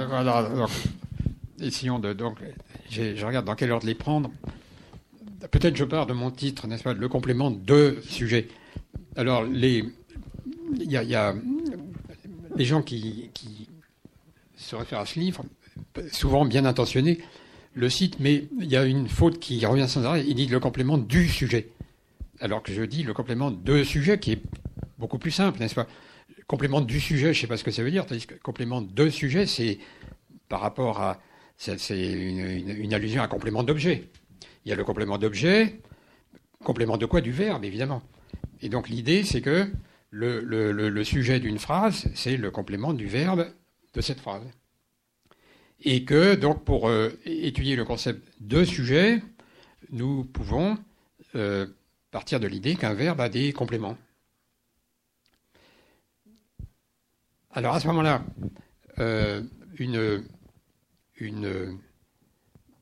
essayons 1.61 1.99
de. 1.99 2.13
Donc, 2.13 2.37
je 2.89 3.27
regarde 3.27 3.47
dans 3.47 3.57
quel 3.57 3.73
ordre 3.73 3.87
les 3.87 3.97
prendre. 3.97 4.31
Peut-être 5.51 5.75
je 5.75 5.85
pars 5.85 6.07
de 6.07 6.13
mon 6.13 6.31
titre, 6.31 6.69
n'est-ce 6.69 6.85
pas, 6.85 6.95
le 6.95 7.09
complément 7.09 7.51
de 7.51 7.97
sujet. 8.03 8.47
Alors, 9.17 9.43
les, 9.43 9.85
il 10.81 10.91
y, 10.91 11.15
a, 11.15 11.35
des 12.57 12.65
gens 12.65 12.83
qui, 12.83 13.31
se 14.57 14.77
réfèrent 14.77 15.01
à 15.01 15.07
ce 15.07 15.19
livre, 15.19 15.45
souvent 16.13 16.45
bien 16.45 16.65
intentionnés, 16.65 17.19
le 17.75 17.89
citent, 17.89 18.21
mais 18.21 18.45
il 18.61 18.67
y 18.67 18.77
a 18.77 18.85
une 18.85 19.09
faute 19.09 19.39
qui 19.39 19.65
revient 19.65 19.89
sans 19.89 20.05
arrêt. 20.05 20.25
Il 20.27 20.35
dit 20.35 20.47
le 20.47 20.61
complément 20.61 20.99
du 20.99 21.29
sujet. 21.29 21.71
Alors 22.41 22.63
que 22.63 22.73
je 22.73 22.83
dis 22.83 23.03
le 23.03 23.15
complément 23.15 23.51
de 23.51 23.83
sujet, 23.83 24.19
qui 24.19 24.33
est 24.33 24.43
beaucoup 24.99 25.19
plus 25.19 25.31
simple, 25.31 25.59
n'est-ce 25.59 25.75
pas? 25.75 25.87
Complément 26.47 26.81
du 26.81 27.01
sujet, 27.01 27.33
je 27.33 27.39
ne 27.39 27.43
sais 27.43 27.47
pas 27.47 27.57
ce 27.57 27.65
que 27.65 27.71
ça 27.71 27.83
veut 27.83 27.91
dire. 27.91 28.05
Tandis 28.05 28.27
que 28.27 28.35
complément 28.35 28.83
de 28.83 29.09
sujet, 29.09 29.47
c'est 29.47 29.79
par 30.49 30.61
rapport 30.61 31.01
à. 31.01 31.21
C'est 31.57 31.77
une, 31.91 32.69
une, 32.69 32.93
allusion 32.93 33.23
à 33.23 33.29
complément 33.29 33.63
d'objet. 33.63 34.09
Il 34.65 34.71
y 34.71 34.73
a 34.73 34.77
le 34.77 34.85
complément 34.85 35.17
d'objet, 35.17 35.79
complément 36.65 36.97
de 36.97 37.07
quoi? 37.07 37.21
Du 37.21 37.31
verbe, 37.31 37.65
évidemment. 37.65 38.03
Et 38.63 38.69
donc 38.69 38.89
l'idée, 38.89 39.23
c'est 39.23 39.41
que 39.41 39.71
le, 40.13 41.05
sujet 41.05 41.41
d'une 41.41 41.59
phrase, 41.59 42.09
c'est 42.15 42.37
le 42.37 42.51
complément 42.51 42.93
du 42.93 43.07
verbe 43.07 43.51
de 43.95 44.01
cette 44.01 44.21
phrase. 44.21 44.45
Et 45.81 46.05
que, 46.05 46.35
donc, 46.35 46.65
pour 46.65 46.89
euh, 46.89 47.11
étudier 47.25 47.75
le 47.75 47.85
concept 47.85 48.23
de 48.41 48.65
sujet, 48.65 49.23
nous 49.91 50.25
pouvons 50.25 50.79
euh, 51.35 51.67
partir 52.11 52.39
de 52.39 52.47
l'idée 52.47 52.77
qu'un 52.77 52.95
verbe 52.95 53.21
a 53.21 53.29
des 53.29 53.53
compléments. 53.53 53.97
Alors, 57.51 57.75
à 57.75 57.81
ce 57.81 57.87
moment-là, 57.89 58.25
euh, 58.99 59.43
une, 59.79 60.25
une 61.17 61.79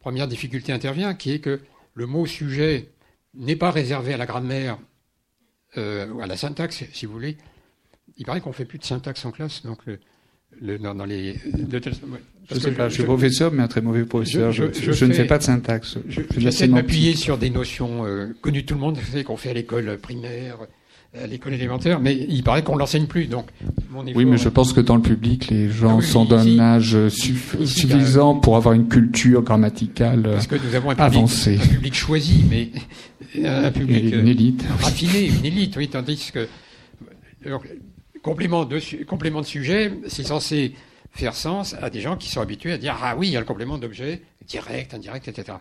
première 0.01 0.29
difficulté 0.29 0.73
intervient, 0.73 1.15
qui 1.15 1.33
est 1.33 1.41
que 1.41 1.61
le 1.95 2.07
mot 2.07 2.27
sujet 2.27 2.91
n'est 3.35 3.57
pas 3.57 3.71
réservé 3.71 4.13
à 4.15 4.17
la 4.17 4.27
grammaire 4.27 4.79
euh, 5.79 6.19
à 6.21 6.27
la 6.27 6.37
syntaxe, 6.37 6.85
si 6.93 7.07
vous 7.07 7.13
voulez. 7.13 7.37
Il 8.17 8.27
paraît 8.27 8.41
qu'on 8.41 8.53
fait 8.53 8.65
plus 8.65 8.79
de 8.79 8.85
syntaxe 8.85 9.25
en 9.25 9.31
classe, 9.31 9.65
donc 9.65 9.79
euh, 9.89 10.79
dans, 10.79 11.05
les. 11.05 11.37
je 12.51 12.59
sais 12.59 12.73
pas, 12.73 12.89
je, 12.89 12.95
suis 12.95 13.05
professeur, 13.05 13.53
mais 13.53 13.63
un 13.63 13.69
très 13.69 13.81
mauvais 13.81 14.05
professeur. 14.05 14.53
Je, 14.53 14.65
ne 14.65 15.13
fais 15.13 15.27
pas 15.27 15.39
de 15.39 15.45
syntaxe. 15.45 15.97
J'essaie 16.37 16.67
de 16.67 16.73
m'appuyer 16.73 17.15
sur 17.15 17.39
des 17.39 17.51
notions 17.51 18.05
connues 18.41 18.63
de 18.63 18.67
tout 18.67 18.75
le 18.75 18.81
monde, 18.81 18.99
qu'on 19.25 19.37
fait 19.37 19.51
à 19.51 19.55
l'école 19.55 19.97
primaire, 19.99 20.59
à 21.17 21.27
l'école 21.27 21.55
élémentaire, 21.55 22.01
mais 22.01 22.17
il 22.17 22.43
paraît 22.43 22.63
qu'on 22.63 22.77
l'enseigne 22.77 23.07
plus. 23.07 23.27
Donc, 23.27 23.47
oui, 24.15 24.25
mais 24.25 24.39
je 24.39 24.49
pense 24.49 24.73
que 24.73 24.81
dans 24.81 24.97
le 24.97 25.03
public, 25.03 25.49
les 25.51 25.71
gens 25.71 25.99
ah 26.01 26.05
sont 26.05 26.25
d'un 26.25 26.59
âge 26.59 26.97
suffisant 27.09 28.35
pour 28.35 28.57
avoir 28.57 28.75
une 28.75 28.89
culture 28.89 29.43
grammaticale 29.43 30.23
Parce 30.23 30.47
que 30.49 30.57
nous 30.57 30.75
avons 30.75 30.91
un 30.91 30.97
public, 30.97 31.17
avancée. 31.17 31.59
Un 31.63 31.67
public 31.69 31.95
choisi, 31.95 32.45
mais 32.51 32.71
un 33.45 33.71
public 33.71 34.15
une 34.15 34.29
élite. 34.29 34.65
raffiné, 34.81 35.27
une 35.27 35.45
élite, 35.45 35.77
oui, 35.77 35.89
tandis 35.89 36.33
que 36.33 36.49
complément 38.23 38.65
de 38.65 39.05
complément 39.05 39.41
de 39.41 39.47
sujet, 39.47 39.93
c'est 40.09 40.25
censé 40.25 40.75
faire 41.13 41.35
sens 41.35 41.75
à 41.81 41.91
des 41.91 42.01
gens 42.01 42.17
qui 42.17 42.29
sont 42.29 42.41
habitués 42.41 42.73
à 42.73 42.79
dire 42.79 42.97
ah 43.01 43.17
oui, 43.17 43.29
il 43.29 43.33
y 43.33 43.37
a 43.37 43.41
le 43.41 43.47
complément 43.47 43.79
d'objet 43.79 44.23
direct, 44.47 44.95
indirect, 44.95 45.29
etc. 45.29 45.59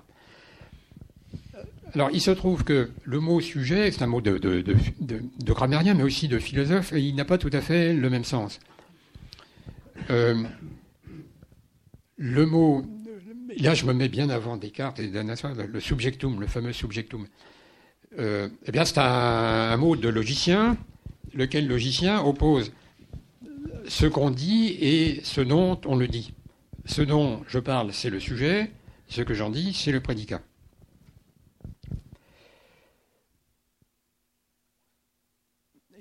Alors, 1.96 2.10
il 2.14 2.22
se 2.22 2.32
trouve 2.32 2.64
que 2.64 2.92
le 3.04 3.20
mot 3.20 3.42
sujet, 3.42 3.92
c'est 3.92 4.04
un 4.04 4.08
mot 4.08 4.22
de, 4.22 4.38
de, 4.38 5.54
grammairien, 5.54 5.96
mais 5.96 6.04
aussi 6.04 6.28
de 6.28 6.38
philosophe, 6.38 6.94
et 6.94 7.02
il 7.02 7.16
n'a 7.16 7.26
pas 7.26 7.38
tout 7.38 7.50
à 7.52 7.62
fait 7.62 7.94
le 7.94 8.10
même 8.10 8.24
sens. 8.24 8.60
Euh, 10.12 10.44
le 12.18 12.46
mot, 12.46 12.86
là 13.58 13.74
je 13.74 13.86
me 13.86 13.94
mets 13.94 14.08
bien 14.08 14.30
avant 14.30 14.58
Descartes 14.58 15.00
et 15.00 15.08
Danassois, 15.08 15.54
le 15.54 15.80
subjectum, 15.80 16.40
le 16.40 16.48
fameux 16.48 16.74
subjectum. 16.74 17.26
Euh, 18.18 18.50
eh 18.66 18.72
bien, 18.72 18.86
c'est 18.86 18.98
un, 18.98 19.78
mot 19.78 19.96
de 19.96 20.10
logicien, 20.10 20.78
lequel 21.34 21.68
logicien 21.68 22.22
oppose 22.22 22.72
ce 23.88 24.06
qu'on 24.08 24.32
dit 24.32 24.78
et 24.82 25.22
ce 25.24 25.42
dont 25.42 25.80
on 25.86 25.96
le 25.96 26.08
dit. 26.08 26.34
Ce 26.86 27.02
dont 27.02 27.44
je 27.48 27.60
parle, 27.60 27.94
c'est 27.94 28.10
le 28.10 28.20
sujet, 28.20 28.72
ce 29.08 29.22
que 29.22 29.34
j'en 29.34 29.50
dis, 29.50 29.74
c'est 29.74 29.92
le 29.92 30.00
prédicat. 30.00 30.42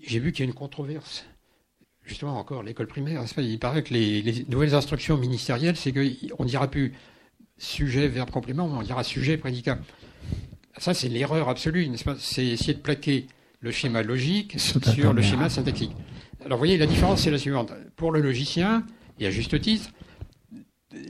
j'ai 0.08 0.18
vu 0.18 0.32
qu'il 0.32 0.44
y 0.44 0.48
a 0.48 0.50
une 0.50 0.54
controverse. 0.54 1.26
Justement, 2.04 2.38
encore, 2.38 2.62
l'école 2.62 2.86
primaire, 2.86 3.22
il 3.36 3.58
paraît 3.58 3.82
que 3.82 3.92
les, 3.92 4.46
nouvelles 4.48 4.74
instructions 4.74 5.18
ministérielles, 5.18 5.76
c'est 5.76 5.92
qu'on 5.92 6.44
ne 6.44 6.48
dira 6.48 6.68
plus 6.68 6.94
sujet, 7.58 8.08
verbe, 8.08 8.30
complément, 8.30 8.64
on 8.64 8.82
dira 8.82 9.04
sujet, 9.04 9.36
prédicat. 9.36 9.78
Ça, 10.76 10.94
c'est 10.94 11.08
l'erreur 11.08 11.48
absolue, 11.48 11.88
n'est-ce 11.88 12.04
pas? 12.04 12.16
C'est 12.18 12.46
essayer 12.46 12.74
de 12.74 12.80
plaquer 12.80 13.26
le 13.60 13.72
schéma 13.72 14.02
logique 14.02 14.60
sur 14.60 15.12
le 15.12 15.22
schéma 15.22 15.48
syntaxique. 15.48 15.92
Alors, 16.44 16.58
vous 16.58 16.60
voyez, 16.60 16.76
la 16.76 16.86
différence, 16.86 17.22
c'est 17.22 17.30
la 17.30 17.38
suivante. 17.38 17.72
Pour 17.96 18.12
le 18.12 18.20
logicien, 18.20 18.84
et 19.18 19.26
à 19.26 19.30
juste 19.30 19.60
titre, 19.60 19.90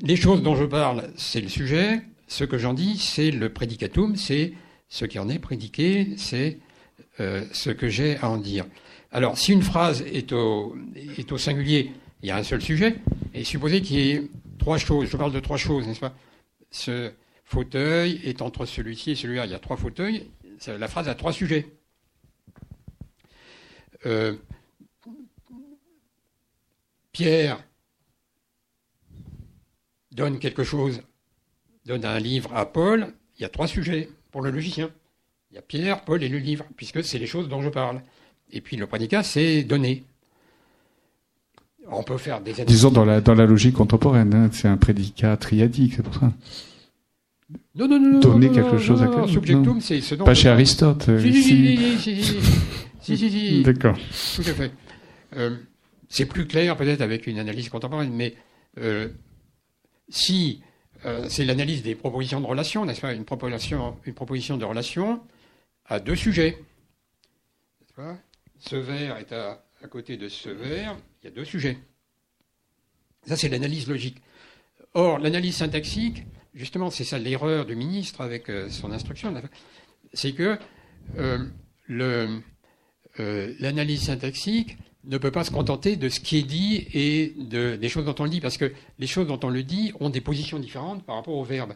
les 0.03 0.17
choses 0.17 0.43
dont 0.43 0.57
je 0.57 0.65
parle, 0.65 1.11
c'est 1.17 1.41
le 1.41 1.49
sujet. 1.49 2.01
Ce 2.27 2.45
que 2.45 2.57
j'en 2.57 2.73
dis, 2.73 2.97
c'est 2.97 3.31
le 3.31 3.51
prédicatum, 3.51 4.17
c'est 4.17 4.55
ce 4.89 5.05
qui 5.05 5.19
en 5.19 5.29
est 5.29 5.39
prédiqué, 5.39 6.15
c'est 6.17 6.59
euh, 7.21 7.45
ce 7.53 7.71
que 7.71 7.89
j'ai 7.89 8.17
à 8.19 8.31
en 8.31 8.39
dire. 8.39 8.65
Alors, 9.13 9.37
si 9.37 9.53
une 9.53 9.63
phrase 9.63 10.03
est 10.03 10.33
au, 10.33 10.77
est 10.97 11.31
au 11.31 11.39
singulier, 11.39 11.93
il 12.23 12.29
y 12.29 12.31
a 12.31 12.37
un 12.37 12.43
seul 12.43 12.63
sujet, 12.63 12.97
et 13.35 13.45
supposez 13.45 13.83
qu'il 13.83 13.99
y 13.99 14.11
ait 14.11 14.31
trois 14.59 14.79
choses, 14.79 15.09
je 15.11 15.17
parle 15.17 15.33
de 15.33 15.41
trois 15.41 15.57
choses, 15.59 15.87
n'est-ce 15.87 16.01
pas? 16.01 16.15
Ce 16.71 17.13
fauteuil 17.49 18.21
est 18.25 18.43
entre 18.43 18.67
celui-ci 18.67 19.13
et 19.13 19.15
celui-là, 19.15 19.47
il 19.47 19.51
y 19.51 19.55
a 19.55 19.59
trois 19.59 19.79
fauteuils, 19.79 20.29
la 20.67 20.87
phrase 20.87 21.09
a 21.09 21.15
trois 21.15 21.33
sujets. 21.33 21.67
Euh, 24.05 24.37
Pierre 27.11 27.65
donne 30.13 30.39
quelque 30.39 30.63
chose, 30.63 31.01
donne 31.87 32.05
un 32.05 32.19
livre 32.19 32.55
à 32.55 32.67
Paul, 32.67 33.15
il 33.39 33.43
y 33.43 33.45
a 33.47 33.49
trois 33.49 33.67
sujets 33.67 34.11
pour 34.31 34.43
le 34.43 34.51
logicien. 34.51 34.91
Il 35.51 35.55
y 35.55 35.59
a 35.59 35.63
Pierre, 35.63 36.05
Paul 36.05 36.23
et 36.23 36.29
le 36.29 36.39
livre, 36.39 36.67
puisque 36.77 37.03
c'est 37.03 37.19
les 37.19 37.27
choses 37.27 37.49
dont 37.49 37.63
je 37.63 37.71
parle. 37.71 38.03
Et 38.51 38.61
puis 38.61 38.77
le 38.77 38.87
prédicat, 38.87 39.23
c'est 39.23 39.63
donner. 39.63 40.05
On 41.87 42.03
peut 42.03 42.19
faire 42.19 42.43
des 42.43 42.53
Disons 42.67 42.91
dans 42.91 43.07
la, 43.07 43.47
logique 43.47 43.75
contemporaine, 43.75 44.35
hein, 44.35 44.51
c'est 44.53 44.69
un 44.69 44.77
prédicat 44.77 45.39
triadique, 45.39 45.95
c'est 45.97 46.03
pour 46.03 46.15
ça. 46.15 46.31
Non, 47.75 47.89
non, 47.89 47.99
non. 47.99 48.21
Donner 48.21 48.51
quelque 48.51 48.79
chose 48.79 49.03
à 49.03 49.07
quelqu'un. 49.07 49.27
Subjectum, 49.27 49.81
c'est 49.81 50.01
ce. 50.01 50.15
Pas 50.17 50.35
chez 50.35 50.49
Aristote. 50.49 51.05
Si, 51.21 51.43
si, 51.43 51.99
si, 51.99 52.23
si, 52.23 53.17
si, 53.17 53.31
si, 53.31 53.63
D'accord. 53.63 53.97
Tout 54.35 54.43
à 54.43 54.55
fait. 54.55 54.73
Euh, 55.37 55.57
c'est 56.09 56.27
plus 56.27 56.47
clair 56.47 56.77
peut-être 56.77 57.01
avec 57.01 57.27
une 57.27 57.39
analyse 57.39 57.69
contemporaine, 57.69 58.13
mais 58.13 58.35
euh, 58.79 59.09
si 60.09 60.63
euh, 61.05 61.27
c'est 61.29 61.45
l'analyse 61.45 61.83
des 61.83 61.95
propositions 61.95 62.41
de 62.41 62.47
relations, 62.47 62.85
n'est-ce 62.85 63.01
pas 63.01 63.13
une 63.13 63.25
proposition, 63.25 63.97
une 64.05 64.15
proposition 64.15 64.57
de 64.57 64.65
relation 64.65 65.21
à 65.85 66.01
deux 66.01 66.17
sujets. 66.17 66.59
Ce 68.59 68.77
verre 68.77 69.17
est 69.17 69.33
à, 69.33 69.61
côté 69.91 70.17
de 70.17 70.29
ce 70.29 70.49
verre, 70.51 70.97
il 71.23 71.27
y 71.27 71.29
a 71.29 71.35
deux 71.35 71.45
sujets. 71.45 71.79
Ça, 73.27 73.37
c'est 73.37 73.49
l'analyse 73.49 73.89
logique. 73.89 74.23
Or, 74.95 75.19
l'analyse 75.19 75.57
syntaxique, 75.57 76.25
justement, 76.59 76.91
c'est 76.91 77.05
ça 77.05 77.19
l'erreur 77.19 77.65
du 77.65 77.77
ministre 77.77 78.21
avec 78.21 78.51
euh, 78.51 78.69
son 78.69 78.91
instruction, 78.91 79.33
c'est 80.13 80.33
que 80.33 80.59
euh, 81.17 81.47
euh, 81.91 83.55
l'analyse 83.61 84.03
syntaxique 84.03 84.77
ne 85.05 85.17
peut 85.17 85.31
pas 85.31 85.45
se 85.45 85.51
contenter 85.51 85.97
de 85.97 86.09
ce 86.09 86.21
qui 86.21 86.39
est 86.39 86.43
dit 86.43 86.89
et 86.93 87.35
de, 87.39 87.77
des 87.77 87.89
choses 87.89 88.05
dont 88.05 88.15
on 88.19 88.25
le 88.25 88.31
dit, 88.31 88.41
parce 88.41 88.59
que 88.59 88.73
les 88.99 89.07
choses 89.07 89.29
dont 89.29 89.41
on 89.43 89.49
le 89.49 89.63
dit 89.63 89.93
ont 90.01 90.11
des 90.11 90.21
positions 90.21 90.59
différentes 90.59 91.05
par 91.07 91.17
rapport 91.17 91.35
au 91.35 91.45
verbe. 91.45 91.75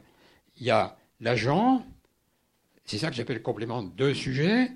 Il 0.58 0.66
y 0.66 0.70
a 0.70 0.96
l'agent, 1.20 1.86
c'est 2.84 2.98
ça 2.98 3.08
que 3.08 3.16
j'appelle 3.16 3.36
le 3.36 3.42
complément 3.42 3.82
de 3.82 4.12
sujet. 4.12 4.70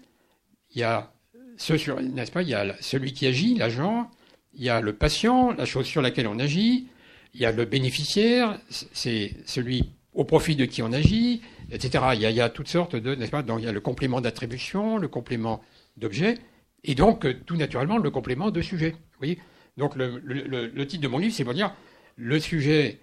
Il 0.74 0.80
y 0.80 0.84
a 0.84 1.12
celui 1.58 3.12
qui 3.12 3.26
agit, 3.26 3.56
l'agent. 3.56 4.10
Il 4.54 4.62
y 4.62 4.70
a 4.70 4.80
le 4.80 4.94
patient, 4.94 5.52
la 5.52 5.66
chose 5.66 5.86
sur 5.86 6.00
laquelle 6.00 6.28
on 6.28 6.38
agit. 6.38 6.86
Il 7.34 7.40
y 7.40 7.44
a 7.44 7.52
le 7.52 7.66
bénéficiaire, 7.66 8.58
c'est 8.70 9.34
celui 9.44 9.90
au 10.16 10.24
profit 10.24 10.56
de 10.56 10.64
qui 10.64 10.82
on 10.82 10.92
agit, 10.92 11.42
etc. 11.70 12.04
Il 12.14 12.20
y 12.20 12.26
a, 12.26 12.30
il 12.30 12.36
y 12.36 12.40
a 12.40 12.48
toutes 12.48 12.68
sortes 12.68 12.96
de, 12.96 13.14
n'est-ce 13.14 13.30
pas 13.30 13.42
Donc 13.42 13.60
il 13.60 13.66
y 13.66 13.68
a 13.68 13.72
le 13.72 13.80
complément 13.80 14.20
d'attribution, 14.20 14.96
le 14.96 15.08
complément 15.08 15.62
d'objet, 15.98 16.38
et 16.82 16.94
donc 16.94 17.26
tout 17.44 17.56
naturellement 17.56 17.98
le 17.98 18.10
complément 18.10 18.50
de 18.50 18.62
sujet. 18.62 18.90
Vous 18.90 19.18
voyez? 19.18 19.38
Donc 19.76 19.94
le, 19.94 20.18
le, 20.18 20.86
titre 20.86 21.02
de 21.02 21.08
mon 21.08 21.18
livre, 21.18 21.34
c'est 21.34 21.44
pour 21.44 21.52
dire 21.52 21.74
le 22.16 22.40
sujet 22.40 23.00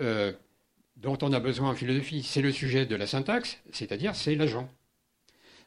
euh, 0.00 0.32
dont 0.96 1.16
on 1.22 1.32
a 1.32 1.38
besoin 1.38 1.70
en 1.70 1.74
philosophie, 1.74 2.24
c'est 2.24 2.42
le 2.42 2.50
sujet 2.50 2.86
de 2.86 2.96
la 2.96 3.06
syntaxe, 3.06 3.58
c'est-à-dire 3.70 4.16
c'est 4.16 4.34
l'agent. 4.34 4.68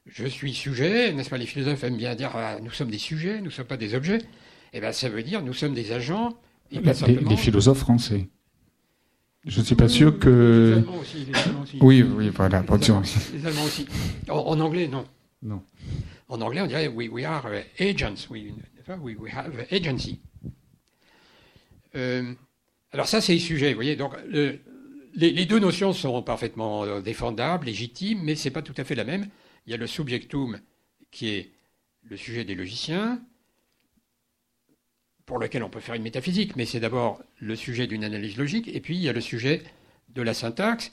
Je 0.05 0.27
suis 0.27 0.53
sujet, 0.53 1.13
n'est-ce 1.13 1.29
pas? 1.29 1.37
Les 1.37 1.45
philosophes 1.45 1.83
aiment 1.85 1.97
bien 1.97 2.15
dire 2.15 2.31
ah, 2.35 2.59
nous 2.61 2.71
sommes 2.71 2.91
des 2.91 2.97
sujets, 2.97 3.37
nous 3.37 3.45
ne 3.45 3.49
sommes 3.49 3.65
pas 3.65 3.77
des 3.77 3.95
objets. 3.95 4.19
Eh 4.73 4.81
bien, 4.81 4.91
ça 4.91 5.07
veut 5.07 5.23
dire 5.23 5.41
nous 5.41 5.53
sommes 5.53 5.73
des 5.73 5.93
agents. 5.93 6.37
Et 6.69 6.81
pas 6.81 6.93
simplement... 6.93 7.37
philosophes 7.37 7.79
français. 7.79 8.27
Je 9.45 9.59
ne 9.59 9.65
suis 9.65 9.75
pas 9.75 9.89
sûr 9.89 10.17
que. 10.17 10.73
Les 10.75 10.77
Allemands 10.77 10.99
aussi. 10.99 11.25
Les 11.25 11.39
Allemands 11.39 11.61
aussi. 11.61 11.77
Oui, 11.81 12.01
oui, 12.03 12.29
voilà. 12.29 12.61
Les 12.61 12.71
Allemands, 12.71 13.01
les 13.33 13.45
Allemands 13.45 13.63
aussi. 13.63 13.85
En, 14.29 14.59
anglais, 14.59 14.87
non. 14.87 15.05
Non. 15.43 15.61
En 16.27 16.41
anglais, 16.41 16.61
on 16.61 16.67
dirait 16.67 16.87
we, 16.87 17.07
we 17.09 17.23
are 17.25 17.45
agents. 17.79 18.27
We, 18.29 18.53
we 19.17 19.31
have 19.33 19.65
agency. 19.71 20.19
Euh, 21.95 22.33
alors 22.91 23.07
ça, 23.07 23.21
c'est 23.21 23.33
le 23.33 23.39
sujet, 23.39 23.69
vous 23.69 23.75
voyez. 23.75 23.95
Donc, 23.95 24.13
le, 24.27 24.59
les, 25.15 25.45
deux 25.45 25.59
notions 25.59 25.93
sont 25.93 26.21
parfaitement 26.21 26.83
euh, 26.83 27.01
défendables, 27.01 27.67
légitimes, 27.67 28.21
mais 28.23 28.35
ce 28.35 28.47
n'est 28.47 28.53
pas 28.53 28.61
tout 28.61 28.73
à 28.77 28.83
fait 28.83 28.95
la 28.95 29.03
même. 29.03 29.27
Il 29.65 29.71
y 29.71 29.73
a 29.73 29.77
le 29.77 29.87
subjectum 29.87 30.59
qui 31.11 31.29
est 31.29 31.51
le 32.03 32.17
sujet 32.17 32.43
des 32.43 32.55
logiciens, 32.55 33.21
pour 35.25 35.39
lequel 35.39 35.63
on 35.63 35.69
peut 35.69 35.79
faire 35.79 35.95
une 35.95 36.03
métaphysique, 36.03 36.55
mais 36.55 36.65
c'est 36.65 36.79
d'abord 36.79 37.21
le 37.39 37.55
sujet 37.55 37.87
d'une 37.87 38.03
analyse 38.03 38.37
logique, 38.37 38.67
et 38.67 38.79
puis 38.79 38.95
il 38.95 39.01
y 39.01 39.09
a 39.09 39.13
le 39.13 39.21
sujet 39.21 39.63
de 40.09 40.21
la 40.21 40.33
syntaxe, 40.33 40.91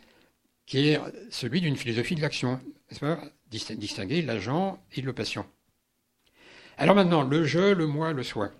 qui 0.66 0.88
est 0.88 1.00
celui 1.30 1.60
d'une 1.60 1.76
philosophie 1.76 2.14
de 2.14 2.22
l'action, 2.22 2.60
distinguer 3.50 4.22
l'agent 4.22 4.82
et 4.92 5.02
le 5.02 5.12
patient. 5.12 5.46
Alors 6.78 6.94
maintenant, 6.94 7.22
le 7.22 7.44
je, 7.44 7.74
le 7.74 7.86
moi, 7.86 8.12
le 8.12 8.22
soi. 8.22 8.50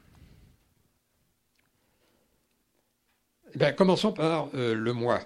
Eh 3.55 3.75
commençons 3.75 4.13
par 4.13 4.49
euh, 4.55 4.75
le 4.75 4.93
moi. 4.93 5.21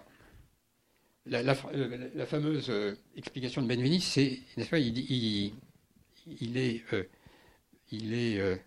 Euh, 1.33 2.09
la, 2.15 2.27
fameuse 2.27 2.71
euh, 2.71 2.95
explication 3.17 3.63
de 3.63 3.67
Benveniste, 3.67 4.13
c'est, 4.13 4.39
n'est-ce 4.57 4.71
pas, 4.71 4.79
il, 4.79 5.53
il, 6.41 6.57
est, 6.57 6.83
euh, 6.93 7.05
il 7.91 8.15
est 8.15 8.61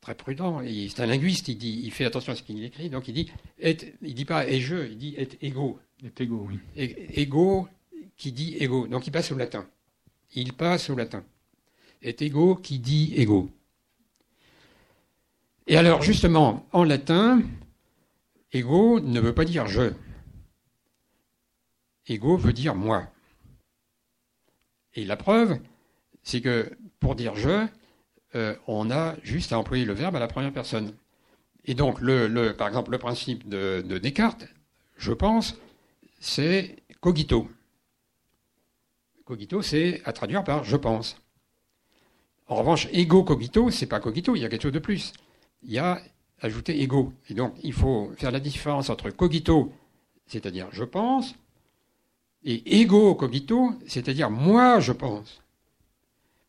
très 0.00 0.14
prudent, 0.14 0.62
c'est 0.64 1.00
un 1.00 1.06
linguiste, 1.06 1.48
il, 1.48 1.58
dit, 1.58 1.80
il 1.84 1.90
fait 1.90 2.04
attention 2.04 2.32
à 2.32 2.36
ce 2.36 2.42
qu'il 2.42 2.62
écrit, 2.64 2.88
donc 2.88 3.08
il 3.08 3.14
dit, 3.14 3.30
est, 3.58 3.94
il 4.02 4.14
dit 4.14 4.24
pas 4.24 4.46
est 4.46 4.60
je, 4.60 4.86
il 4.86 4.98
dit 4.98 5.14
est 5.16 5.42
ego. 5.42 5.78
Est 6.04 6.20
ego, 6.20 6.48
oui. 6.48 6.58
ego 6.76 7.68
qui 8.16 8.32
dit 8.32 8.56
ego, 8.60 8.86
donc 8.86 9.06
il 9.06 9.10
passe 9.10 9.30
au 9.32 9.36
latin. 9.36 9.66
Il 10.34 10.52
passe 10.54 10.88
au 10.90 10.96
latin. 10.96 11.24
Est 12.02 12.22
ego 12.22 12.54
qui 12.56 12.78
dit 12.78 13.12
ego. 13.16 13.50
Et 15.66 15.76
alors, 15.76 16.02
justement, 16.02 16.66
en 16.72 16.84
latin, 16.84 17.42
ego 18.52 19.00
ne 19.00 19.20
veut 19.20 19.34
pas 19.34 19.44
dire 19.44 19.66
je. 19.66 19.92
Ego 22.06 22.36
veut 22.36 22.52
dire 22.52 22.74
moi. 22.74 23.06
Et 24.94 25.04
la 25.04 25.16
preuve, 25.16 25.60
c'est 26.22 26.40
que 26.40 26.76
pour 26.98 27.14
dire 27.14 27.36
je, 27.36 27.66
euh, 28.34 28.54
on 28.66 28.90
a 28.90 29.16
juste 29.22 29.52
à 29.52 29.58
employer 29.58 29.84
le 29.84 29.92
verbe 29.92 30.16
à 30.16 30.20
la 30.20 30.28
première 30.28 30.52
personne. 30.52 30.94
Et 31.64 31.74
donc, 31.74 32.00
par 32.56 32.68
exemple, 32.68 32.90
le 32.90 32.98
principe 32.98 33.48
de, 33.48 33.98
Descartes, 33.98 34.46
je 34.96 35.12
pense, 35.12 35.58
c'est 36.18 36.76
cogito. 37.00 37.48
Cogito, 39.24 39.62
c'est 39.62 40.00
à 40.04 40.12
traduire 40.12 40.44
par 40.44 40.64
je 40.64 40.76
pense. 40.76 41.20
En 42.46 42.56
revanche, 42.56 42.88
ego 42.92 43.22
cogito, 43.22 43.70
c'est 43.70 43.86
pas 43.86 44.00
cogito, 44.00 44.34
il 44.34 44.42
y 44.42 44.44
a 44.44 44.48
quelque 44.48 44.62
chose 44.62 44.72
de 44.72 44.80
plus. 44.80 45.12
Il 45.62 45.70
y 45.70 45.78
a 45.78 46.02
ajouté 46.40 46.80
ego. 46.80 47.12
Et 47.28 47.34
donc, 47.34 47.54
il 47.62 47.72
faut 47.72 48.12
faire 48.16 48.32
la 48.32 48.40
différence 48.40 48.90
entre 48.90 49.10
cogito, 49.10 49.72
c'est-à-dire 50.26 50.68
je 50.72 50.84
pense, 50.84 51.34
et 52.42 52.80
ego 52.80 53.14
cogito, 53.14 53.74
c'est-à-dire 53.86 54.30
moi 54.30 54.80
je 54.80 54.92
pense. 54.92 55.42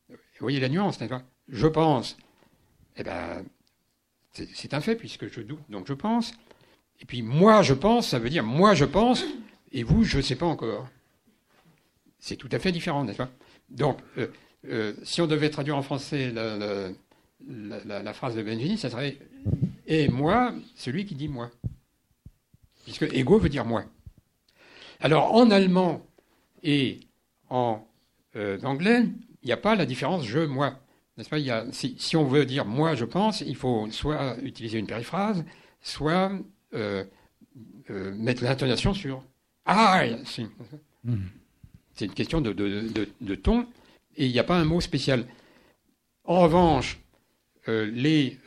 Vous 0.10 0.46
voyez 0.46 0.60
la 0.60 0.70
nuance, 0.70 1.00
n'est-ce 1.00 1.12
pas? 1.12 1.24
Je 1.52 1.68
pense. 1.68 2.18
Eh 2.98 3.04
bien, 3.04 3.44
c'est 4.32 4.74
un 4.74 4.82
fait 4.82 4.96
puisque 4.96 5.32
je 5.32 5.42
doute, 5.42 5.60
donc 5.70 5.88
je 5.88 5.94
pense. 5.94 6.34
Et 7.02 7.06
puis 7.06 7.22
moi 7.22 7.62
je 7.62 7.74
pense, 7.74 8.10
ça 8.10 8.20
veut 8.20 8.30
dire 8.30 8.44
moi 8.44 8.74
je 8.74 8.86
pense, 8.86 9.24
et 9.72 9.84
vous 9.84 10.04
je 10.04 10.18
ne 10.18 10.22
sais 10.22 10.36
pas 10.36 10.46
encore. 10.46 10.88
C'est 12.20 12.38
tout 12.38 12.50
à 12.52 12.60
fait 12.60 12.72
différent, 12.72 13.04
n'est-ce 13.04 13.18
pas? 13.18 13.30
Donc, 13.70 13.98
euh, 14.18 14.28
euh, 14.68 14.94
si 15.04 15.22
on 15.22 15.28
devait 15.28 15.50
traduire 15.50 15.76
en 15.76 15.82
français 15.82 16.32
la, 16.32 18.14
phrase 18.14 18.36
de 18.36 18.44
Benjamin, 18.44 18.78
ça 18.78 18.90
serait 18.90 19.18
et 19.88 20.08
moi, 20.08 20.54
celui 20.76 21.06
qui 21.06 21.16
dit 21.16 21.28
moi. 21.28 21.52
Puisque 22.84 23.04
ego 23.14 23.38
veut 23.40 23.50
dire 23.50 23.66
moi. 23.66 23.84
Alors 25.00 25.34
en 25.34 25.50
allemand 25.52 26.06
et 26.64 27.02
en 27.50 27.86
euh, 28.36 28.60
anglais, 28.62 29.04
il 29.42 29.48
n'y 29.48 29.52
a 29.52 29.58
pas 29.58 29.76
la 29.76 29.86
différence 29.86 30.24
je, 30.24 30.40
moi. 30.40 30.80
N'est-ce 31.22 31.30
pas 31.30 31.72
si, 31.72 32.18
on 32.18 32.24
veut 32.24 32.48
dire 32.48 32.66
moi, 32.66 32.96
je 32.96 33.06
pense, 33.06 33.42
il 33.42 33.56
faut 33.56 33.88
soit 33.92 34.38
utiliser 34.42 34.80
une 34.80 34.88
périphrase, 34.88 35.46
soit 35.80 36.32
euh, 36.74 37.04
euh, 37.92 38.16
mettre 38.16 38.44
l'intonation 38.44 38.96
sur 38.96 39.24
ah. 39.68 40.02
Hmm. 41.04 41.18
C'est 41.94 42.06
une 42.06 42.14
question 42.16 42.42
de, 42.42 42.54
de, 42.54 43.36
ton 43.36 43.68
et 44.18 44.26
il 44.26 44.32
n'y 44.32 44.40
a 44.40 44.44
pas 44.44 44.58
un 44.58 44.66
mot 44.66 44.82
spécial. 44.82 45.28
En 46.24 46.40
revanche, 46.42 47.00
les 47.68 48.40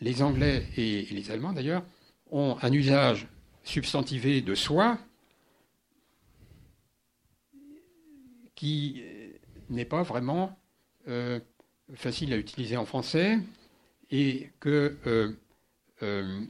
les 0.00 0.22
Anglais 0.22 0.66
et 0.76 1.06
les 1.12 1.30
Allemands 1.30 1.52
d'ailleurs 1.52 1.84
ont 2.32 2.56
un 2.60 2.72
usage 2.72 3.28
substantivé 3.62 4.40
de 4.40 4.56
soi 4.56 4.98
qui 8.56 9.00
n'est 9.70 9.84
pas 9.84 10.02
vraiment 10.02 10.58
euh, 11.06 11.38
facile 11.94 12.32
à 12.32 12.36
utiliser 12.36 12.76
en 12.76 12.84
français 12.84 13.38
et 14.10 14.50
que, 14.58 14.98
euh, 15.06 15.32
euh, 16.02 16.44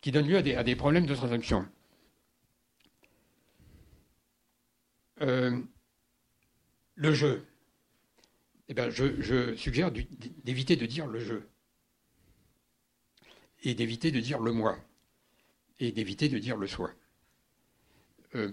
qui 0.00 0.10
donne 0.10 0.26
lieu 0.26 0.38
à 0.38 0.42
des, 0.64 0.76
problèmes 0.76 1.06
de 1.06 1.14
traduction. 1.14 1.68
le 6.98 7.12
jeu. 7.12 7.46
Eh 8.68 8.74
bien, 8.74 8.90
je, 8.90 9.20
je 9.20 9.54
suggère 9.54 9.92
d'éviter 9.92 10.76
de 10.76 10.86
dire 10.86 11.06
le 11.06 11.20
jeu 11.20 11.48
et 13.62 13.74
d'éviter 13.74 14.10
de 14.10 14.20
dire 14.20 14.40
le 14.40 14.52
moi 14.52 14.78
et 15.78 15.92
d'éviter 15.92 16.28
de 16.28 16.38
dire 16.38 16.56
le 16.56 16.66
soi. 16.66 16.92
Euh, 18.34 18.52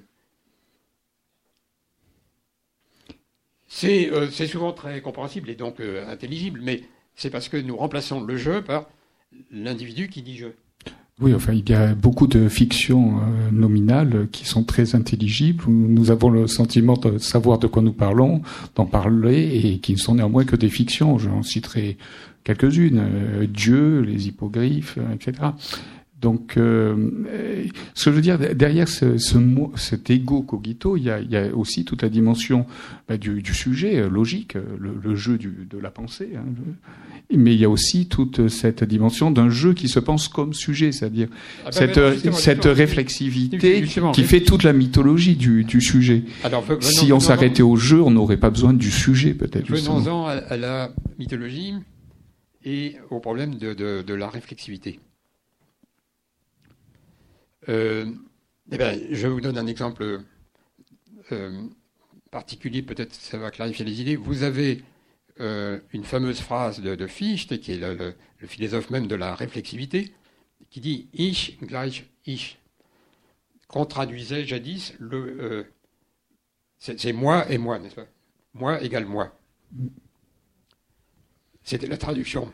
euh, 3.84 4.28
c'est 4.32 4.47
souvent 4.47 4.71
très 4.71 5.01
compréhensible 5.01 5.49
et 5.49 5.55
donc 5.55 5.80
euh, 5.80 6.09
intelligible, 6.11 6.61
mais 6.63 6.84
c'est 7.15 7.30
parce 7.30 7.49
que 7.49 7.57
nous 7.57 7.76
remplaçons 7.76 8.21
le 8.21 8.38
je 8.38 8.59
par 8.59 8.88
l'individu 9.51 10.09
qui 10.09 10.21
dit 10.21 10.38
je. 10.38 10.47
Oui, 11.21 11.34
enfin, 11.34 11.53
il 11.53 11.69
y 11.69 11.74
a 11.74 11.93
beaucoup 11.93 12.26
de 12.26 12.49
fictions 12.49 13.21
nominales 13.51 14.28
qui 14.32 14.45
sont 14.45 14.63
très 14.63 14.95
intelligibles. 14.95 15.63
Nous 15.67 16.09
avons 16.09 16.32
le 16.32 16.47
sentiment 16.47 16.97
de 16.97 17.19
savoir 17.19 17.59
de 17.59 17.67
quoi 17.67 17.84
nous 17.84 17.93
parlons, 17.93 18.41
d'en 18.76 18.88
parler, 18.88 19.61
et 19.63 19.78
qui 19.78 19.93
ne 19.93 19.97
sont 19.97 20.15
néanmoins 20.15 20.43
que 20.43 20.55
des 20.55 20.69
fictions. 20.69 21.19
J'en 21.19 21.43
citerai 21.43 21.97
quelques-unes. 22.43 23.47
Dieu, 23.47 24.01
les 24.01 24.28
hippogriffes, 24.28 24.97
etc. 25.13 25.49
Donc, 26.24 26.55
euh, 26.55 26.95
ce 27.95 28.05
que 28.05 28.11
je 28.11 28.15
veux 28.15 28.21
dire, 28.21 28.39
derrière 28.55 28.88
ce, 28.88 29.17
ce 29.17 29.38
cet 29.76 30.09
ego 30.09 30.41
cogito, 30.41 30.95
il 30.95 31.03
y, 31.03 31.09
a, 31.09 31.19
il 31.19 31.30
y 31.30 31.36
a, 31.36 31.53
aussi 31.53 31.84
toute 31.84 32.01
la 32.01 32.07
dimension 32.07 32.65
bah, 33.09 33.17
du, 33.17 33.41
du, 33.41 33.53
sujet 33.53 33.97
euh, 33.97 34.09
logique, 34.09 34.55
euh, 34.55 34.63
le, 34.80 34.95
le 35.03 35.15
jeu 35.15 35.38
du, 35.38 35.67
de 35.69 35.78
la 35.78 35.91
pensée. 35.91 36.30
Hein, 36.38 36.45
mais 37.30 37.53
il 37.53 37.59
y 37.59 37.65
a 37.65 37.69
aussi 37.69 38.07
toute 38.07 38.47
cette 38.47 38.86
dimension 38.86 39.32
d'un 39.32 39.49
jeu 39.49 39.74
qui 39.74 39.89
se 39.89 39.99
pense 39.99 40.30
comme 40.30 40.53
sujet, 40.53 40.93
c'est-à-dire 40.93 41.28
ah 41.32 41.65
bah, 41.65 41.71
cette, 41.74 42.34
cette 42.34 42.65
réflexivité 42.65 43.84
qui 44.13 44.24
fait 44.24 44.41
toute 44.41 44.63
la 44.63 44.71
mythologie 44.71 45.36
du, 45.36 45.65
du 45.65 45.82
sujet. 45.82 46.24
Alors, 46.45 46.63
si 46.80 47.11
on 47.11 47.19
s'arrêtait 47.19 47.63
au 47.63 47.76
jeu, 47.76 48.01
on 48.01 48.11
n'aurait 48.11 48.38
pas 48.38 48.49
besoin 48.49 48.71
du 48.71 48.91
sujet, 48.91 49.34
peut-être. 49.34 49.69
Venons-en 49.69 50.28
à, 50.28 50.32
à, 50.32 50.55
la 50.55 50.93
mythologie 51.19 51.74
et 52.63 52.95
au 53.09 53.19
problème 53.19 53.55
de, 53.55 53.74
de, 53.74 54.01
de 54.03 54.13
la 54.13 54.30
réflexivité. 54.30 55.01
Euh, 57.70 58.11
eh 58.72 59.14
je 59.14 59.28
vous 59.28 59.41
donne 59.41 59.57
un 59.57 59.68
exemple 59.68 60.22
euh, 61.32 61.68
particulier, 62.32 62.82
peut-être 62.82 63.14
ça 63.14 63.38
va 63.38 63.51
clarifier 63.51 63.86
les 63.86 64.01
idées. 64.01 64.16
Vous 64.16 64.43
avez 64.43 64.84
euh, 65.39 65.80
une 65.91 66.03
fameuse 66.03 66.39
phrase 66.39 66.82
de, 66.82 67.07
Fichte, 67.07 67.59
qui 67.59 67.74
est 67.74 67.78
le, 67.78 68.16
philosophe 68.47 68.89
même 68.89 69.07
de 69.07 69.16
la 69.16 69.36
réflexivité, 69.36 70.14
qui 70.70 70.82
dit 70.82 71.07
Ich 71.14 71.59
gleich 71.61 72.05
ich. 72.26 72.59
Qu'on 73.68 73.86
traduisait 73.86 74.45
jadis 74.45 74.93
le. 74.99 75.66
c'est 76.78 77.14
moi 77.14 77.49
et 77.49 77.57
moi, 77.57 77.80
n'est-ce 77.80 77.95
pas? 77.95 78.07
Moi 78.53 78.82
égale 78.84 79.05
moi. 79.05 79.36
C'était 81.64 81.88
la 81.88 81.97
traduction. 81.97 82.51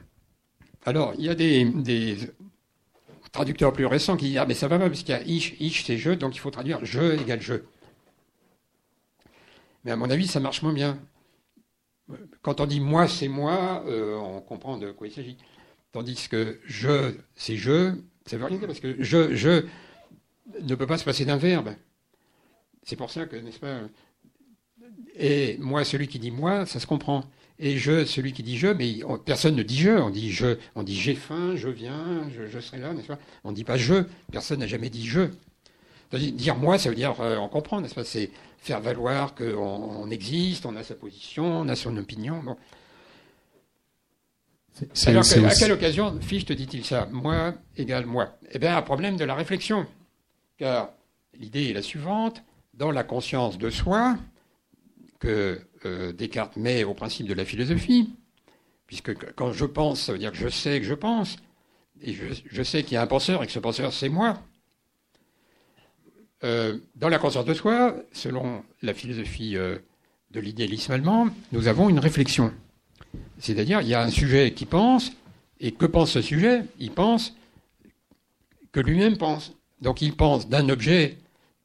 Alors, 0.85 1.13
il 1.17 1.25
y 1.25 1.29
a 1.29 1.35
des, 1.35 2.17
traducteur 3.31 3.73
plus 3.73 3.85
récent 3.85 4.17
qui 4.17 4.29
dit 4.29 4.37
Ah, 4.37 4.45
mais 4.45 4.53
ça 4.53 4.67
va 4.67 4.79
pas, 4.79 4.87
parce 4.87 5.01
qu'il 5.01 5.09
y 5.09 5.17
a 5.17 5.21
ich, 5.23 5.55
ich, 5.59 5.85
c'est 5.85 5.97
je, 5.97 6.11
donc 6.11 6.35
il 6.35 6.39
faut 6.39 6.51
traduire 6.51 6.79
je 6.83 7.19
égale 7.19 7.41
je. 7.41 7.55
Mais 9.83 9.91
à 9.91 9.95
mon 9.95 10.09
avis, 10.09 10.27
ça 10.27 10.39
marche 10.39 10.61
moins 10.61 10.73
bien. 10.73 10.99
Quand 12.41 12.59
on 12.59 12.65
dit 12.65 12.79
moi, 12.79 13.07
c'est 13.07 13.27
moi, 13.27 13.83
euh, 13.87 14.15
on 14.17 14.41
comprend 14.41 14.77
de 14.77 14.91
quoi 14.91 15.07
il 15.07 15.13
s'agit. 15.13 15.37
Tandis 15.91 16.27
que 16.29 16.59
je, 16.65 17.13
c'est 17.35 17.55
je, 17.55 17.93
ça 18.25 18.37
veut 18.37 18.45
rien 18.45 18.57
dire, 18.57 18.67
parce 18.67 18.79
que 18.79 19.01
je, 19.01 19.33
je 19.35 19.65
ne 20.61 20.75
peut 20.75 20.87
pas 20.87 20.97
se 20.97 21.05
passer 21.05 21.25
d'un 21.25 21.37
verbe. 21.37 21.69
C'est 22.83 22.95
pour 22.95 23.11
ça 23.11 23.25
que, 23.25 23.35
n'est-ce 23.35 23.59
pas 23.59 23.81
Et 25.15 25.57
moi, 25.59 25.83
celui 25.83 26.07
qui 26.07 26.19
dit 26.19 26.31
moi, 26.31 26.65
ça 26.65 26.79
se 26.79 26.87
comprend. 26.87 27.23
Et 27.61 27.77
je, 27.77 28.05
celui 28.05 28.31
qui 28.31 28.41
dit 28.41 28.57
je, 28.57 28.67
mais 28.67 28.99
personne 29.25 29.55
ne 29.55 29.63
dit 29.63 29.77
je, 29.77 29.89
on 29.89 30.09
dit 30.09 30.31
je, 30.31 30.57
on 30.75 30.83
dit 30.83 30.95
j'ai 30.95 31.13
faim, 31.13 31.55
je 31.55 31.67
viens, 31.67 32.29
je, 32.29 32.59
serai 32.59 32.79
là, 32.79 32.93
n'est-ce 32.93 33.07
pas? 33.07 33.19
On 33.43 33.51
ne 33.51 33.55
dit 33.55 33.65
pas 33.65 33.75
je, 33.75 34.05
personne 34.31 34.61
n'a 34.61 34.67
jamais 34.67 34.89
dit 34.89 35.05
je. 35.05 35.27
Dire 36.13 36.55
moi, 36.55 36.77
ça 36.77 36.89
veut 36.89 36.95
dire 36.95 37.19
euh, 37.19 37.37
on 37.37 37.49
comprend, 37.49 37.81
n'est-ce 37.81 37.95
pas? 37.95 38.05
C'est 38.05 38.31
faire 38.59 38.79
valoir 38.79 39.35
qu'on 39.35 39.55
on 39.55 40.09
existe, 40.09 40.65
on 40.65 40.75
a 40.77 40.83
sa 40.83 40.95
position, 40.95 41.45
on 41.45 41.67
a 41.67 41.75
son 41.75 41.97
opinion. 41.97 42.41
Bon. 42.43 42.55
Alors, 45.05 45.25
à 45.25 45.55
quelle 45.55 45.73
occasion 45.73 46.17
Fichte 46.21 46.53
dit-il 46.53 46.85
ça? 46.85 47.09
Moi 47.11 47.53
égale 47.75 48.05
moi. 48.05 48.37
Eh 48.51 48.59
bien, 48.59 48.77
un 48.77 48.81
problème 48.81 49.17
de 49.17 49.25
la 49.25 49.35
réflexion. 49.35 49.85
Car 50.57 50.91
l'idée 51.37 51.69
est 51.69 51.73
la 51.73 51.81
suivante 51.81 52.41
dans 52.73 52.91
la 52.91 53.03
conscience 53.03 53.57
de 53.57 53.69
soi, 53.69 54.15
que 55.19 55.61
euh, 55.85 56.11
Descartes 56.11 56.55
met 56.55 56.83
au 56.83 56.93
principe 56.93 57.27
de 57.27 57.33
la 57.33 57.45
philosophie, 57.45 58.09
puisque 58.87 59.13
quand 59.35 59.51
je 59.51 59.65
pense, 59.65 60.01
ça 60.01 60.13
veut 60.13 60.17
dire 60.17 60.31
que 60.31 60.37
je 60.37 60.49
sais 60.49 60.79
que 60.79 60.85
je 60.85 60.93
pense, 60.93 61.37
et 62.01 62.13
je, 62.13 62.63
sais 62.63 62.83
qu'il 62.83 62.93
y 62.93 62.97
a 62.97 63.01
un 63.01 63.07
penseur 63.07 63.43
et 63.43 63.45
que 63.45 63.51
ce 63.51 63.59
penseur, 63.59 63.91
c'est 63.91 64.09
moi. 64.09 64.41
Euh, 66.45 66.77
dans 66.95 67.09
la 67.09 67.19
conscience 67.19 67.45
de 67.45 67.53
soi, 67.53 67.95
selon 68.13 68.63
la 68.81 68.93
philosophie 68.93 69.57
euh, 69.57 69.77
de 70.31 70.39
l'idéalisme 70.39 70.93
allemand, 70.93 71.27
nous 71.51 71.67
avons 71.67 71.89
une 71.89 71.99
réflexion. 71.99 72.53
C'est-à-dire, 73.39 73.81
il 73.81 73.89
y 73.89 73.93
a 73.93 74.01
un 74.01 74.09
sujet 74.09 74.53
qui 74.53 74.65
pense, 74.65 75.11
et 75.59 75.73
que 75.73 75.85
pense 75.85 76.11
ce 76.11 76.21
sujet? 76.21 76.63
Il 76.79 76.91
pense 76.91 77.35
que 78.71 78.79
lui-même 78.79 79.17
pense. 79.17 79.53
Donc 79.81 80.01
il 80.01 80.15
pense 80.15 80.47
d'un 80.47 80.69
objet 80.69 81.17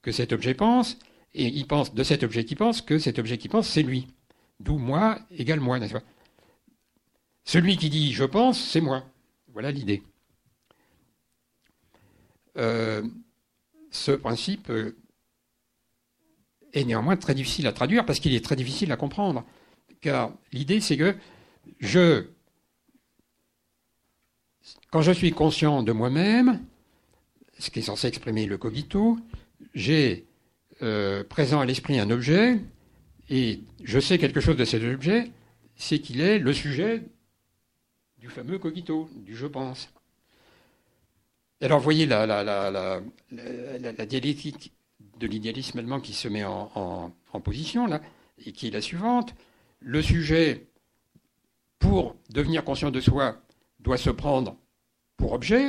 que 0.03 0.13
cet 0.13 0.33
objet 0.33 0.55
pense, 0.55 0.99
et 1.35 1.47
il 1.49 1.67
pense 1.67 1.95
de 1.95 2.03
cet 2.03 2.23
objet 2.23 2.45
qui 2.45 2.55
pense 2.55 2.81
que 2.81 2.99
cet 2.99 3.19
objet 3.19 3.39
qui 3.39 3.49
pense, 3.49 3.69
c'est 3.69 3.83
lui. 3.83 4.07
D'où 4.61 4.79
moi 4.79 5.19
égale 5.31 5.61
moi, 5.61 5.79
n'est-ce 5.79 5.95
pas? 5.95 6.03
Celui 7.45 7.77
qui 7.77 7.91
dit 7.91 8.13
je 8.13 8.25
pense, 8.25 8.61
c'est 8.61 8.81
moi. 8.81 9.05
Voilà 9.53 9.71
l'idée. 9.71 10.03
Euh, 12.57 13.03
ce 13.91 14.13
principe 14.13 14.71
est 16.73 16.85
néanmoins 16.85 17.17
très 17.17 17.35
difficile 17.35 17.67
à 17.67 17.73
traduire 17.73 18.07
parce 18.07 18.21
qu'il 18.21 18.35
est 18.35 18.45
très 18.45 18.57
difficile 18.57 18.93
à 18.93 18.97
comprendre. 18.97 19.45
Car 20.01 20.33
l'idée, 20.53 20.81
c'est 20.81 20.97
que 20.97 21.17
je, 21.81 22.27
quand 24.91 25.03
je 25.03 25.13
suis 25.13 25.33
conscient 25.33 25.83
de 25.83 25.93
moi-même, 25.93 26.65
ce 27.59 27.71
qui 27.71 27.81
est 27.81 27.83
censé 27.83 28.09
exprimer 28.09 28.47
le 28.47 28.59
cogito, 28.59 29.19
j'ai 29.75 30.27
euh, 30.83 31.25
présent 31.25 31.61
à 31.61 31.67
l'esprit 31.67 31.99
un 31.99 32.11
objet 32.11 32.59
et 33.31 33.61
je 33.83 33.99
sais 33.99 34.19
quelque 34.19 34.41
chose 34.41 34.57
de 34.57 34.65
cet 34.65 34.83
objet, 34.83 35.31
c'est 35.77 35.99
qu'il 35.99 36.21
est 36.21 36.39
le 36.39 36.53
sujet 36.53 37.03
du 38.19 38.29
fameux 38.29 38.59
cogito, 38.59 39.09
du 39.17 39.37
je 39.37 39.47
pense. 39.47 39.91
Alors, 41.61 41.79
vous 41.79 41.85
voyez 41.85 42.07
la, 42.07 42.27
la, 42.27 44.07
dialectique 44.07 44.73
de 45.19 45.27
l'idéalisme 45.27 45.79
allemand 45.79 46.01
qui 46.01 46.13
se 46.13 46.29
met 46.29 46.45
en, 46.45 47.13
position, 47.43 47.87
là, 47.87 48.01
et 48.45 48.53
qui 48.53 48.69
est 48.69 48.71
la 48.71 48.81
suivante. 48.81 49.35
Le 49.81 50.03
sujet, 50.03 50.67
pour 51.79 52.17
devenir 52.31 52.65
conscient 52.65 52.91
de 52.91 53.01
soi, 53.01 53.41
doit 53.81 53.99
se 53.99 54.11
prendre 54.11 54.57
pour 55.17 55.33
objet, 55.33 55.69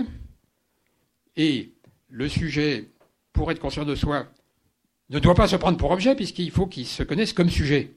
et 1.35 1.73
le 2.09 2.27
sujet, 2.27 2.89
pour 3.33 3.51
être 3.51 3.59
conscient 3.59 3.85
de 3.85 3.95
soi, 3.95 4.27
ne 5.09 5.19
doit 5.19 5.35
pas 5.35 5.47
se 5.47 5.55
prendre 5.55 5.77
pour 5.77 5.91
objet, 5.91 6.15
puisqu'il 6.15 6.51
faut 6.51 6.67
qu'il 6.67 6.85
se 6.85 7.03
connaisse 7.03 7.33
comme 7.33 7.49
sujet. 7.49 7.91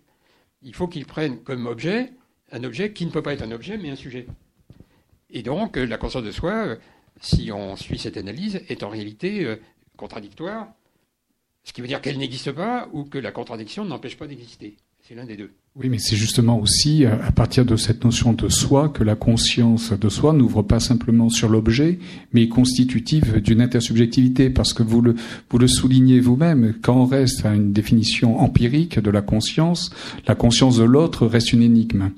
Il 0.62 0.74
faut 0.74 0.88
qu'il 0.88 1.06
prenne 1.06 1.42
comme 1.42 1.66
objet 1.66 2.12
un 2.50 2.64
objet 2.64 2.92
qui 2.92 3.06
ne 3.06 3.10
peut 3.10 3.22
pas 3.22 3.34
être 3.34 3.42
un 3.42 3.50
objet, 3.50 3.78
mais 3.78 3.90
un 3.90 3.96
sujet. 3.96 4.26
Et 5.30 5.42
donc, 5.42 5.76
la 5.76 5.98
conscience 5.98 6.24
de 6.24 6.32
soi 6.32 6.78
si 7.20 7.50
on 7.52 7.76
suit 7.76 7.98
cette 7.98 8.16
analyse, 8.16 8.62
est 8.68 8.82
en 8.82 8.88
réalité 8.88 9.44
euh, 9.44 9.56
contradictoire, 9.96 10.68
ce 11.64 11.72
qui 11.72 11.80
veut 11.80 11.88
dire 11.88 12.00
qu'elle 12.00 12.18
n'existe 12.18 12.52
pas 12.52 12.88
ou 12.92 13.04
que 13.04 13.18
la 13.18 13.32
contradiction 13.32 13.84
n'empêche 13.84 14.16
pas 14.16 14.26
d'exister. 14.26 14.76
Oui, 15.76 15.88
mais 15.88 15.98
c'est 15.98 16.16
justement 16.16 16.58
aussi 16.58 17.04
euh, 17.04 17.14
à 17.22 17.30
partir 17.30 17.64
de 17.64 17.76
cette 17.76 18.04
notion 18.04 18.32
de 18.32 18.48
soi 18.48 18.88
que 18.88 19.04
la 19.04 19.14
conscience 19.14 19.92
de 19.92 20.08
soi 20.08 20.32
n'ouvre 20.32 20.62
pas 20.62 20.80
simplement 20.80 21.28
sur 21.28 21.48
l'objet, 21.48 21.98
mais 22.32 22.42
est 22.42 22.48
constitutive 22.48 23.40
d'une 23.40 23.60
intersubjectivité, 23.60 24.50
parce 24.50 24.72
que 24.72 24.82
vous 24.82 25.00
le, 25.00 25.14
vous 25.50 25.58
le 25.58 25.68
soulignez 25.68 26.20
vous-même, 26.20 26.74
quand 26.82 26.96
on 26.96 27.06
reste 27.06 27.46
à 27.46 27.54
une 27.54 27.72
définition 27.72 28.40
empirique 28.40 28.98
de 28.98 29.10
la 29.10 29.22
conscience, 29.22 29.90
la 30.26 30.34
conscience 30.34 30.78
de 30.78 30.84
l'autre 30.84 31.26
reste 31.26 31.52
une 31.52 31.62
énigme 31.62 32.10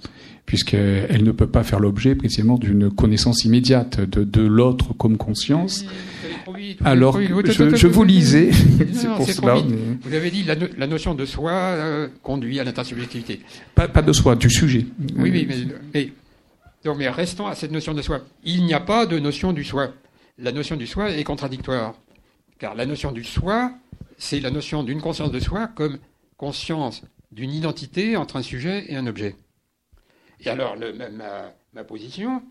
puisqu'elle 0.51 1.23
ne 1.23 1.31
peut 1.31 1.47
pas 1.47 1.63
faire 1.63 1.79
l'objet 1.79 2.17
précisément 2.17 2.59
d'une 2.59 2.91
connaissance 2.91 3.45
immédiate 3.45 4.01
de, 4.01 4.25
de 4.25 4.43
l'autre 4.43 4.95
comme 4.95 5.17
conscience. 5.17 5.85
Alors, 6.85 7.21
je, 7.21 7.77
je, 7.77 7.87
vous 7.87 8.03
lisais, 8.03 8.51
c'est 8.93 9.07
pour 9.07 9.29
cela. 9.29 9.63
Vous 10.03 10.13
avez 10.13 10.33
dit 10.33 10.43
la, 10.43 10.57
la 10.77 10.89
notion 10.89 11.15
de 11.15 11.25
soi 11.25 11.53
euh, 11.53 12.09
conduit 12.25 12.59
à 12.59 12.65
l'intersubjectivité. 12.65 13.43
Pas, 13.77 13.87
pas, 13.87 14.03
de 14.03 14.13
soi, 14.13 14.35
du 14.35 14.51
sujet. 14.51 14.87
Oui, 15.17 15.31
oui, 15.31 15.47
mais, 15.49 15.57
mais, 15.95 16.13
donc, 16.85 16.99
mais 16.99 17.09
restons 17.09 17.47
à 17.47 17.55
cette 17.55 17.71
notion 17.71 17.95
de 17.95 18.03
soi. 18.03 18.23
Il 18.43 18.65
n'y 18.65 18.75
a 18.75 18.81
pas 18.81 19.07
de 19.07 19.21
notion 19.21 19.53
du 19.53 19.63
soi. 19.63 19.93
La 20.37 20.51
notion 20.51 20.75
du 20.75 20.89
soi 20.89 21.13
est 21.13 21.23
contradictoire. 21.23 21.95
Car 22.59 22.75
la 22.75 22.87
notion 22.87 23.13
du 23.13 23.23
soi, 23.23 23.71
c'est 24.19 24.41
la 24.41 24.51
notion 24.51 24.83
d'une 24.83 25.01
conscience 25.01 25.31
de 25.31 25.39
soi 25.39 25.69
comme 25.69 25.99
conscience 26.37 27.05
d'une 27.31 27.53
identité 27.53 28.17
entre 28.17 28.35
un 28.35 28.43
sujet 28.43 28.87
et 28.89 28.97
un 28.97 29.07
objet. 29.07 29.37
Et 30.45 30.49
alors, 30.49 30.77
ma, 31.73 31.85
position, 31.85 32.43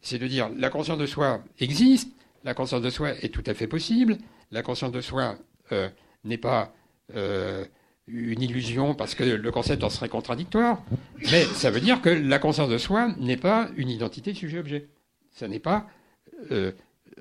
c'est 0.00 0.18
de 0.18 0.26
dire 0.26 0.50
la 0.56 0.70
conscience 0.70 0.98
de 0.98 1.06
soi 1.06 1.42
existe, 1.58 2.10
la 2.44 2.54
conscience 2.54 2.82
de 2.82 2.90
soi 2.90 3.12
est 3.22 3.32
tout 3.32 3.42
à 3.46 3.54
fait 3.54 3.66
possible, 3.66 4.18
la 4.50 4.62
conscience 4.62 4.92
de 4.92 5.00
soi 5.00 5.36
euh, 5.72 5.88
n'est 6.24 6.38
pas 6.38 6.72
euh, 7.14 7.64
une 8.06 8.42
illusion 8.42 8.94
parce 8.94 9.14
que 9.14 9.24
le 9.24 9.50
concept 9.50 9.84
en 9.84 9.90
serait 9.90 10.08
contradictoire, 10.08 10.82
mais 11.30 11.44
ça 11.44 11.70
veut 11.70 11.80
dire 11.80 12.00
que 12.02 12.10
la 12.10 12.38
conscience 12.38 12.68
de 12.68 12.78
soi 12.78 13.14
n'est 13.18 13.36
pas 13.36 13.68
une 13.76 13.88
identité 13.88 14.34
sujet-objet. 14.34 14.88
Ça 15.30 15.48
n'est 15.48 15.60
pas 15.60 15.86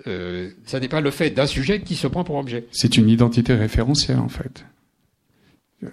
euh, 0.07 0.51
ça 0.65 0.79
n'est 0.79 0.87
pas 0.87 1.01
le 1.01 1.11
fait 1.11 1.31
d'un 1.31 1.45
sujet 1.45 1.81
qui 1.81 1.95
se 1.95 2.07
prend 2.07 2.23
pour 2.23 2.35
objet. 2.35 2.65
C'est 2.71 2.97
une 2.97 3.09
identité 3.09 3.53
référentielle 3.53 4.19
en 4.19 4.29
fait. 4.29 4.65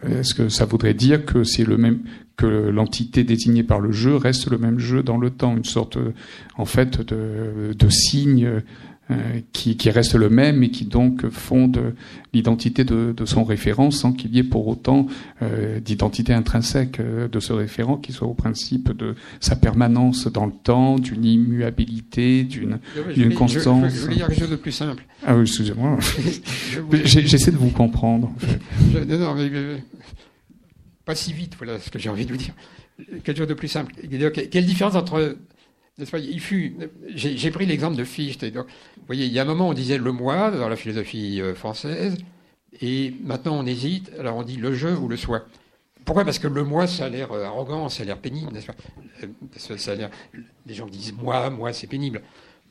Est-ce 0.07 0.35
que 0.35 0.49
ça 0.49 0.65
voudrait 0.67 0.95
dire 0.95 1.25
que 1.25 1.45
c'est 1.45 1.65
le 1.65 1.77
même 1.77 2.01
que 2.37 2.47
l'entité 2.47 3.25
désignée 3.25 3.65
par 3.65 3.81
le 3.81 3.91
jeu 3.91 4.17
reste 4.17 4.51
le 4.51 4.59
même 4.59 4.79
jeu 4.79 5.03
dans 5.03 5.19
le 5.19 5.31
temps, 5.31 5.57
une 5.57 5.65
sorte 5.65 5.99
en 6.57 6.65
fait 6.65 7.01
de, 7.01 7.73
de 7.73 7.89
signe 7.89 8.47
euh, 8.47 8.61
qui, 9.53 9.77
qui, 9.77 9.91
reste 9.91 10.15
le 10.15 10.29
même 10.29 10.63
et 10.63 10.71
qui 10.71 10.85
donc 10.85 11.29
fonde 11.31 11.95
l'identité 12.33 12.85
de, 12.85 13.13
de, 13.17 13.25
son 13.25 13.45
référent 13.45 13.91
sans 13.91 14.13
qu'il 14.13 14.35
y 14.35 14.39
ait 14.39 14.45
pour 14.45 14.69
autant 14.69 15.07
euh, 15.43 15.81
d'identité 15.81 16.35
intrinsèque 16.35 17.01
euh, 17.01 17.29
de 17.29 17.41
ce 17.41 17.53
référent 17.53 17.97
qui 17.97 18.13
soit 18.13 18.29
au 18.29 18.35
principe 18.35 18.93
de 18.93 19.15
sa 19.41 19.57
permanence 19.57 20.27
dans 20.27 20.47
le 20.47 20.53
temps, 20.53 20.99
d'une 20.99 21.25
immuabilité, 21.25 22.45
d'une 22.45 22.79
constance. 23.35 23.93
Je, 23.95 24.01
voulais 24.01 24.17
dire 24.17 24.29
quelque 24.29 24.41
chose 24.41 24.51
de 24.51 24.57
plus 24.57 24.73
simple. 24.73 25.05
Ah 25.27 25.37
oui, 25.37 25.43
excusez-moi. 25.43 25.99
J'essaie 27.05 27.51
de 27.51 27.57
vous 27.57 27.71
comprendre. 27.71 28.33
non, 29.09 29.19
non, 29.19 29.35
mais, 29.35 29.51
pas 31.05 31.15
si 31.15 31.33
vite, 31.33 31.55
voilà 31.57 31.79
ce 31.79 31.91
que 31.91 31.99
j'ai 31.99 32.11
envie 32.11 32.27
de 32.27 32.33
vous 32.33 32.39
dire. 32.39 32.55
Quelque 33.25 33.39
chose 33.39 33.49
de 33.49 33.55
plus 33.55 33.69
simple. 33.69 33.95
Quelle 34.51 34.67
différence 34.67 34.97
entre 34.97 35.37
il 35.99 36.41
fut, 36.41 36.77
j'ai 37.15 37.51
pris 37.51 37.67
l'exemple 37.67 37.97
de 37.97 38.05
Fichte. 38.05 38.45
Vous 38.45 38.63
voyez, 39.07 39.27
il 39.27 39.33
y 39.33 39.39
a 39.39 39.43
un 39.43 39.47
moment, 39.47 39.69
on 39.69 39.75
disait 39.75 39.99
le 39.99 40.13
moi 40.13 40.51
dans 40.51 40.69
la 40.69 40.77
philosophie 40.77 41.41
euh, 41.41 41.55
française, 41.55 42.17
et 42.81 43.15
maintenant 43.25 43.59
on 43.59 43.67
hésite. 43.67 44.13
Alors 44.19 44.37
on 44.37 44.43
dit 44.43 44.57
le 44.57 44.75
je 44.75 44.89
ou 44.89 45.09
le 45.09 45.17
soi. 45.17 45.47
Pourquoi? 46.05 46.25
Parce 46.25 46.39
que 46.39 46.49
le 46.49 46.65
moi, 46.65 46.87
ça 46.87 47.07
a 47.07 47.09
l'air 47.09 47.33
euh, 47.33 47.45
arrogant, 47.45 47.89
ça 47.89 48.03
a 48.03 48.07
l'air 48.07 48.19
pénible, 48.19 48.53
n'est-ce 48.53 48.67
pas? 48.67 48.77
Euh, 49.23 50.09
Les 50.67 50.75
gens 50.75 50.87
disent 50.87 51.13
moi, 51.15 51.51
moi, 51.51 51.73
c'est 51.73 51.87
pénible. 51.87 52.23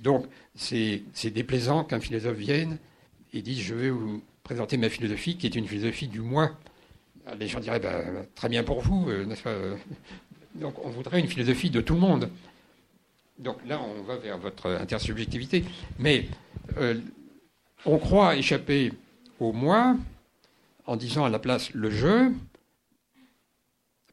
Donc 0.02 0.26
c'est 0.56 1.04
déplaisant 1.26 1.84
qu'un 1.84 2.00
philosophe 2.00 2.38
vienne 2.38 2.78
et 3.34 3.42
dise 3.42 3.60
je 3.60 3.76
vais 3.76 3.90
vous 3.90 4.22
présenter 4.44 4.78
ma 4.78 4.90
philosophie, 4.90 5.38
qui 5.38 5.48
est 5.48 5.56
une 5.56 5.68
philosophie 5.68 6.08
du 6.08 6.22
moi. 6.22 6.52
Les 7.40 7.48
gens 7.48 7.60
diraient 7.60 7.80
bah, 7.80 8.04
très 8.36 8.48
bien 8.48 8.64
pour 8.64 8.80
vous, 8.82 9.12
n'est-ce 9.26 9.42
pas? 9.42 9.56
Donc 10.56 10.76
on 10.86 10.90
voudrait 10.90 11.20
une 11.20 11.28
philosophie 11.28 11.70
de 11.70 11.82
tout 11.82 11.96
le 11.96 12.00
monde. 12.00 12.30
Donc 13.40 13.58
là, 13.68 13.80
on 13.82 14.02
va 14.04 14.18
vers 14.18 14.38
votre 14.38 14.70
intersubjectivité. 14.72 15.64
Mais 16.00 16.28
euh, 16.78 17.00
on 17.86 17.98
croit 17.98 18.36
échapper 18.36 18.94
au 19.40 19.54
moi 19.54 19.96
en 20.86 20.96
disant 20.96 21.26
à 21.26 21.30
la 21.30 21.40
place 21.40 21.74
le 21.74 21.92
jeu, 21.92 22.32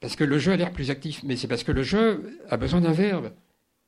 parce 0.00 0.16
que 0.16 0.24
le 0.24 0.38
jeu 0.38 0.52
a 0.52 0.56
l'air 0.56 0.72
plus 0.72 0.90
actif, 0.90 1.22
mais 1.22 1.36
c'est 1.36 1.48
parce 1.48 1.64
que 1.64 1.72
le 1.72 1.82
jeu 1.82 2.38
a 2.50 2.56
besoin 2.56 2.80
d'un 2.80 2.92
verbe. 2.92 3.32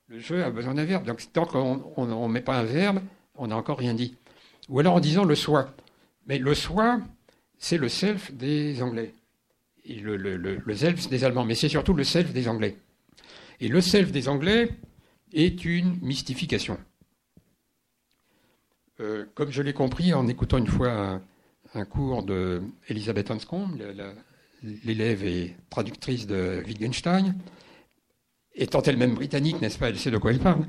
Le 0.09 0.21
jeu 0.21 0.43
a 0.43 0.51
besoin 0.51 0.75
d'un 0.75 0.85
verbe. 0.85 1.05
Donc 1.05 1.21
tant 1.33 1.45
qu'on 1.45 2.07
ne 2.07 2.33
met 2.33 2.41
pas 2.41 2.57
un 2.57 2.65
verbe, 2.65 3.01
on 3.35 3.49
n'a 3.49 3.57
encore 3.57 3.79
rien 3.79 3.93
dit. 3.93 4.17
Ou 4.69 4.81
alors 4.81 4.95
en 4.95 5.01
disant 5.01 5.25
le 5.25 5.35
soi. 5.35 5.75
Mais 6.27 6.39
le 6.39 6.55
soi, 6.55 7.01
c'est 7.59 7.77
le 7.77 7.89
self 7.89 8.33
des 8.33 8.83
Anglais. 8.83 9.13
Et 9.85 9.97
le, 9.97 10.17
le, 10.17 10.37
le 10.37 10.75
self 10.75 11.09
des 11.09 11.25
Allemands. 11.25 11.45
Mais 11.45 11.55
c'est 11.55 11.69
surtout 11.69 11.93
le 11.93 12.05
self 12.05 12.33
des 12.33 12.49
Anglais. 12.49 12.77
Et 13.61 13.69
le 13.69 13.81
self 13.81 14.11
des 14.11 14.29
Anglais, 14.29 14.71
est 15.33 15.65
une 15.65 15.99
mystification. 16.01 16.79
Euh, 19.01 19.27
comme 19.35 19.51
je 19.51 19.63
l'ai 19.63 19.75
compris 19.75 20.15
en 20.15 20.27
écoutant 20.27 20.59
une 20.59 20.67
fois 20.67 21.21
un, 21.75 21.85
cours 21.85 22.23
de 22.23 22.63
Elisabeth 22.89 23.31
Hanscombe, 23.31 23.79
l'élève 24.63 25.25
et 25.25 25.55
traductrice 25.69 26.27
de 26.27 26.63
Wittgenstein, 26.67 27.35
étant 28.55 28.81
elle-même 28.83 29.15
britannique, 29.15 29.61
n'est-ce 29.61 29.79
pas, 29.79 29.91
elle 29.91 29.99
sait 29.99 30.11
de 30.11 30.17
quoi 30.17 30.31
elle 30.31 30.39
parle. 30.39 30.67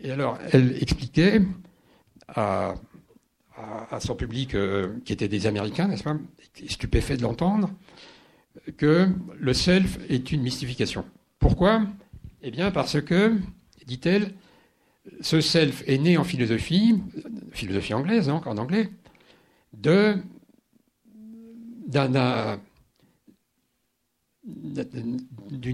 Et 0.00 0.10
alors, 0.10 0.38
elle 0.52 0.76
expliquait 0.82 1.40
à, 2.28 2.74
son 4.00 4.16
public, 4.16 4.54
euh, 4.54 4.94
qui 5.04 5.12
était 5.12 5.28
des 5.28 5.46
Américains, 5.46 5.88
n'est-ce 5.88 6.02
pas, 6.02 6.16
stupéfait 6.68 7.16
de 7.16 7.22
l'entendre, 7.22 7.70
que 8.76 9.08
le 9.38 9.52
self 9.54 9.98
est 10.10 10.32
une 10.32 10.42
mystification. 10.42 11.04
Pourquoi? 11.38 11.86
Eh 12.42 12.50
bien, 12.50 12.70
parce 12.70 13.00
que 13.00 13.38
dit-elle, 13.86 14.32
ce 15.20 15.40
self 15.40 15.82
est 15.86 15.98
né 15.98 16.16
en 16.16 16.24
philosophie, 16.24 17.00
philosophie 17.52 17.94
anglaise, 17.94 18.28
hein, 18.28 18.40
en 18.46 18.56
anglais, 18.58 18.88
d'une 19.74 20.22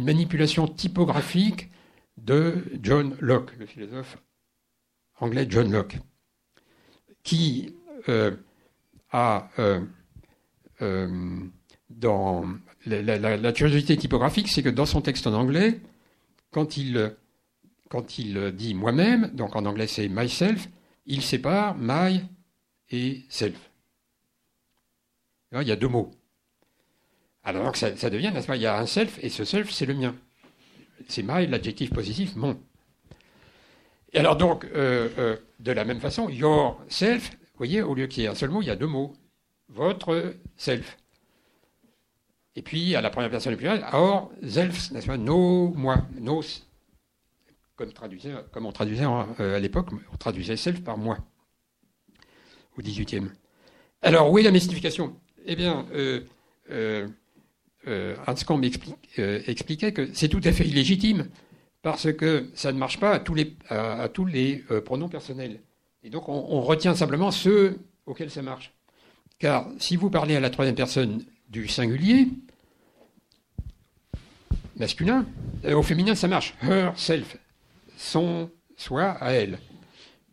manipulation 0.04 0.66
typographique 0.66 1.70
de 2.16 2.64
John 2.82 3.16
Locke, 3.20 3.56
le 3.58 3.66
philosophe 3.66 4.18
anglais 5.20 5.46
John 5.48 5.70
Locke, 5.70 5.98
qui 7.22 7.74
euh, 8.08 8.34
a 9.10 9.50
euh, 9.58 9.80
euh, 10.82 11.40
dans 11.90 12.44
la, 12.86 13.18
la, 13.18 13.52
curiosité 13.52 13.96
typographique, 13.96 14.48
c'est 14.48 14.62
que 14.62 14.68
dans 14.68 14.86
son 14.86 15.00
texte 15.00 15.26
en 15.26 15.34
anglais, 15.34 15.80
quand 16.50 16.76
il 16.76 17.16
quand 17.88 18.18
il 18.18 18.52
dit 18.52 18.74
moi-même, 18.74 19.30
donc 19.34 19.56
en 19.56 19.64
anglais 19.64 19.86
c'est 19.86 20.08
myself, 20.08 20.68
il 21.06 21.22
sépare 21.22 21.76
my 21.78 22.22
et 22.90 23.24
self. 23.28 23.70
il 25.52 25.66
y 25.66 25.72
a 25.72 25.76
deux 25.76 25.88
mots. 25.88 26.10
Alors 27.42 27.76
ça, 27.76 27.96
ça 27.96 28.10
devient, 28.10 28.30
n'est-ce 28.32 28.46
pas, 28.46 28.56
il 28.56 28.62
y 28.62 28.66
a 28.66 28.78
un 28.78 28.86
self 28.86 29.18
et 29.22 29.28
ce 29.28 29.44
self 29.44 29.70
c'est 29.70 29.86
le 29.86 29.94
mien. 29.94 30.14
C'est 31.08 31.22
my, 31.22 31.46
l'adjectif 31.46 31.90
positif, 31.90 32.36
mon. 32.36 32.60
Et 34.12 34.18
alors 34.18 34.36
donc, 34.36 34.64
euh, 34.64 35.08
euh, 35.18 35.36
de 35.60 35.72
la 35.72 35.84
même 35.84 36.00
façon, 36.00 36.28
your 36.28 36.80
self, 36.88 37.30
vous 37.30 37.58
voyez, 37.58 37.82
au 37.82 37.94
lieu 37.94 38.06
qu'il 38.06 38.22
y 38.22 38.26
ait 38.26 38.28
un 38.28 38.34
seul 38.34 38.50
mot, 38.50 38.62
il 38.62 38.66
y 38.66 38.70
a 38.70 38.76
deux 38.76 38.86
mots. 38.86 39.14
Votre 39.68 40.34
self. 40.56 40.96
Et 42.56 42.62
puis, 42.62 42.96
à 42.96 43.00
la 43.00 43.10
première 43.10 43.30
personne 43.30 43.52
du 43.52 43.58
pluriel, 43.58 43.84
our 43.92 44.30
self, 44.46 44.90
n'est-ce 44.90 45.06
pas, 45.06 45.18
nos, 45.18 45.68
moi, 45.74 46.06
nos, 46.18 46.42
comme, 47.78 48.66
on 48.66 48.72
traduisait 48.72 49.04
euh, 49.04 49.56
à 49.56 49.58
l'époque, 49.58 49.90
on 50.12 50.16
traduisait 50.16 50.56
self 50.56 50.82
par 50.82 50.98
moi, 50.98 51.18
au 52.76 52.82
18e. 52.82 53.28
Alors, 54.02 54.30
où 54.30 54.38
est 54.38 54.42
la 54.42 54.50
mystification? 54.50 55.16
Eh 55.46 55.56
bien, 55.56 55.86
euh, 55.92 56.20
euh, 56.70 58.16
Hanscombe 58.26 58.64
expliquait 58.64 59.92
que 59.92 60.08
c'est 60.12 60.28
tout 60.28 60.40
à 60.44 60.52
fait 60.52 60.66
illégitime 60.66 61.28
parce 61.82 62.12
que 62.12 62.50
ça 62.54 62.72
ne 62.72 62.78
marche 62.78 62.98
pas 62.98 63.14
à 63.14 63.18
tous 64.08 64.24
les, 64.24 64.64
pronoms 64.84 65.08
personnels. 65.08 65.60
Et 66.02 66.10
donc, 66.10 66.28
on, 66.28 66.60
retient 66.60 66.94
simplement 66.94 67.30
ceux 67.30 67.78
auxquels 68.06 68.30
ça 68.30 68.42
marche. 68.42 68.74
Car 69.38 69.68
si 69.78 69.96
vous 69.96 70.10
parlez 70.10 70.34
à 70.36 70.40
la 70.40 70.50
troisième 70.50 70.74
personne 70.74 71.24
du 71.48 71.68
singulier, 71.68 72.28
masculin, 74.76 75.26
au 75.64 75.82
féminin, 75.82 76.14
ça 76.14 76.28
marche. 76.28 76.54
Herself, 76.62 77.36
son, 77.98 78.50
soi, 78.76 79.10
à 79.20 79.32
elle. 79.32 79.58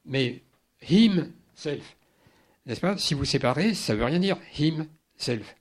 Mais 0.05 0.41
himself, 0.88 1.97
n'est-ce 2.66 2.80
pas? 2.80 2.97
Si 2.97 3.13
vous 3.13 3.26
séparez, 3.26 3.74
ça 3.74 3.93
ne 3.93 3.99
veut 3.99 4.05
rien 4.05 4.20
dire 4.20 4.38
himself. 4.57 5.55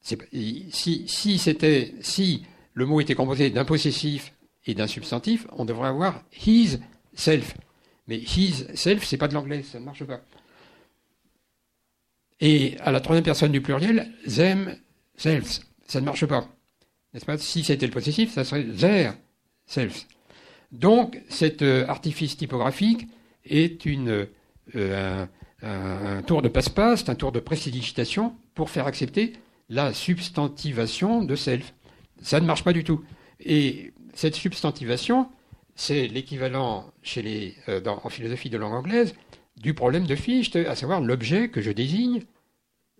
Si, 0.00 1.06
si, 1.06 1.38
c'était, 1.38 1.94
si 2.00 2.44
le 2.74 2.86
mot 2.86 3.00
était 3.00 3.14
composé 3.14 3.50
d'un 3.50 3.64
possessif 3.64 4.32
et 4.66 4.74
d'un 4.74 4.86
substantif, 4.86 5.46
on 5.52 5.64
devrait 5.64 5.88
avoir 5.88 6.22
his 6.46 6.78
self. 7.14 7.54
Mais 8.06 8.18
his 8.18 8.66
self, 8.74 9.04
c'est 9.04 9.18
pas 9.18 9.28
de 9.28 9.34
l'anglais, 9.34 9.62
ça 9.62 9.78
ne 9.78 9.84
marche 9.84 10.04
pas. 10.04 10.20
Et 12.40 12.76
à 12.80 12.92
la 12.92 13.00
troisième 13.00 13.24
personne 13.24 13.52
du 13.52 13.60
pluriel, 13.60 14.12
them 14.26 14.76
selves, 15.16 15.60
ça 15.86 16.00
ne 16.00 16.06
marche 16.06 16.26
pas. 16.26 16.48
N'est-ce 17.12 17.24
pas? 17.24 17.38
Si 17.38 17.64
c'était 17.64 17.86
le 17.86 17.92
possessif, 17.92 18.32
ça 18.32 18.44
serait 18.44 18.64
their 18.64 19.14
selves. 19.66 20.04
Donc, 20.72 21.22
cet 21.28 21.62
euh, 21.62 21.86
artifice 21.86 22.36
typographique 22.36 23.08
est 23.44 23.86
euh, 23.86 25.26
un, 25.62 26.22
tour 26.22 26.42
de 26.42 26.48
passe-passe, 26.48 27.08
un 27.08 27.14
tour 27.14 27.32
de 27.32 27.40
précipitation 27.40 28.34
pour 28.54 28.70
faire 28.70 28.86
accepter 28.86 29.32
la 29.70 29.92
substantivation 29.94 31.22
de 31.22 31.34
self. 31.36 31.74
Ça 32.20 32.40
ne 32.40 32.46
marche 32.46 32.64
pas 32.64 32.72
du 32.72 32.84
tout. 32.84 33.02
Et 33.40 33.92
cette 34.14 34.34
substantivation, 34.34 35.30
c'est 35.74 36.06
l'équivalent 36.08 36.92
euh, 37.16 37.84
en 37.86 38.08
philosophie 38.08 38.50
de 38.50 38.58
langue 38.58 38.74
anglaise 38.74 39.14
du 39.56 39.74
problème 39.74 40.06
de 40.06 40.14
Fichte, 40.14 40.56
à 40.56 40.74
savoir 40.74 41.00
l'objet 41.00 41.48
que 41.48 41.60
je 41.60 41.70
désigne, 41.70 42.22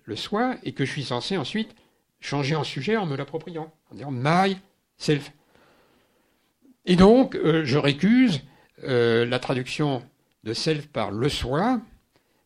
le 0.05 0.17
soi, 0.17 0.57
et 0.65 0.73
que 0.73 0.85
je 0.85 0.91
suis 0.91 1.05
censé 1.05 1.37
ensuite 1.37 1.75
changer 2.21 2.57
en 2.57 2.65
sujet 2.65 2.97
en 2.97 3.07
me 3.07 3.17
l'appropriant, 3.17 3.73
en 3.91 3.95
disant 3.95 4.11
my 4.11 4.57
self. 4.97 5.33
Et 6.89 6.97
donc, 6.97 7.37
euh, 7.37 7.65
je 7.67 7.77
récuse 7.77 8.41
euh, 8.83 9.27
la 9.27 9.39
traduction 9.39 10.03
de 10.45 10.55
self 10.55 10.89
par 10.89 11.11
le 11.11 11.29
soi, 11.29 11.83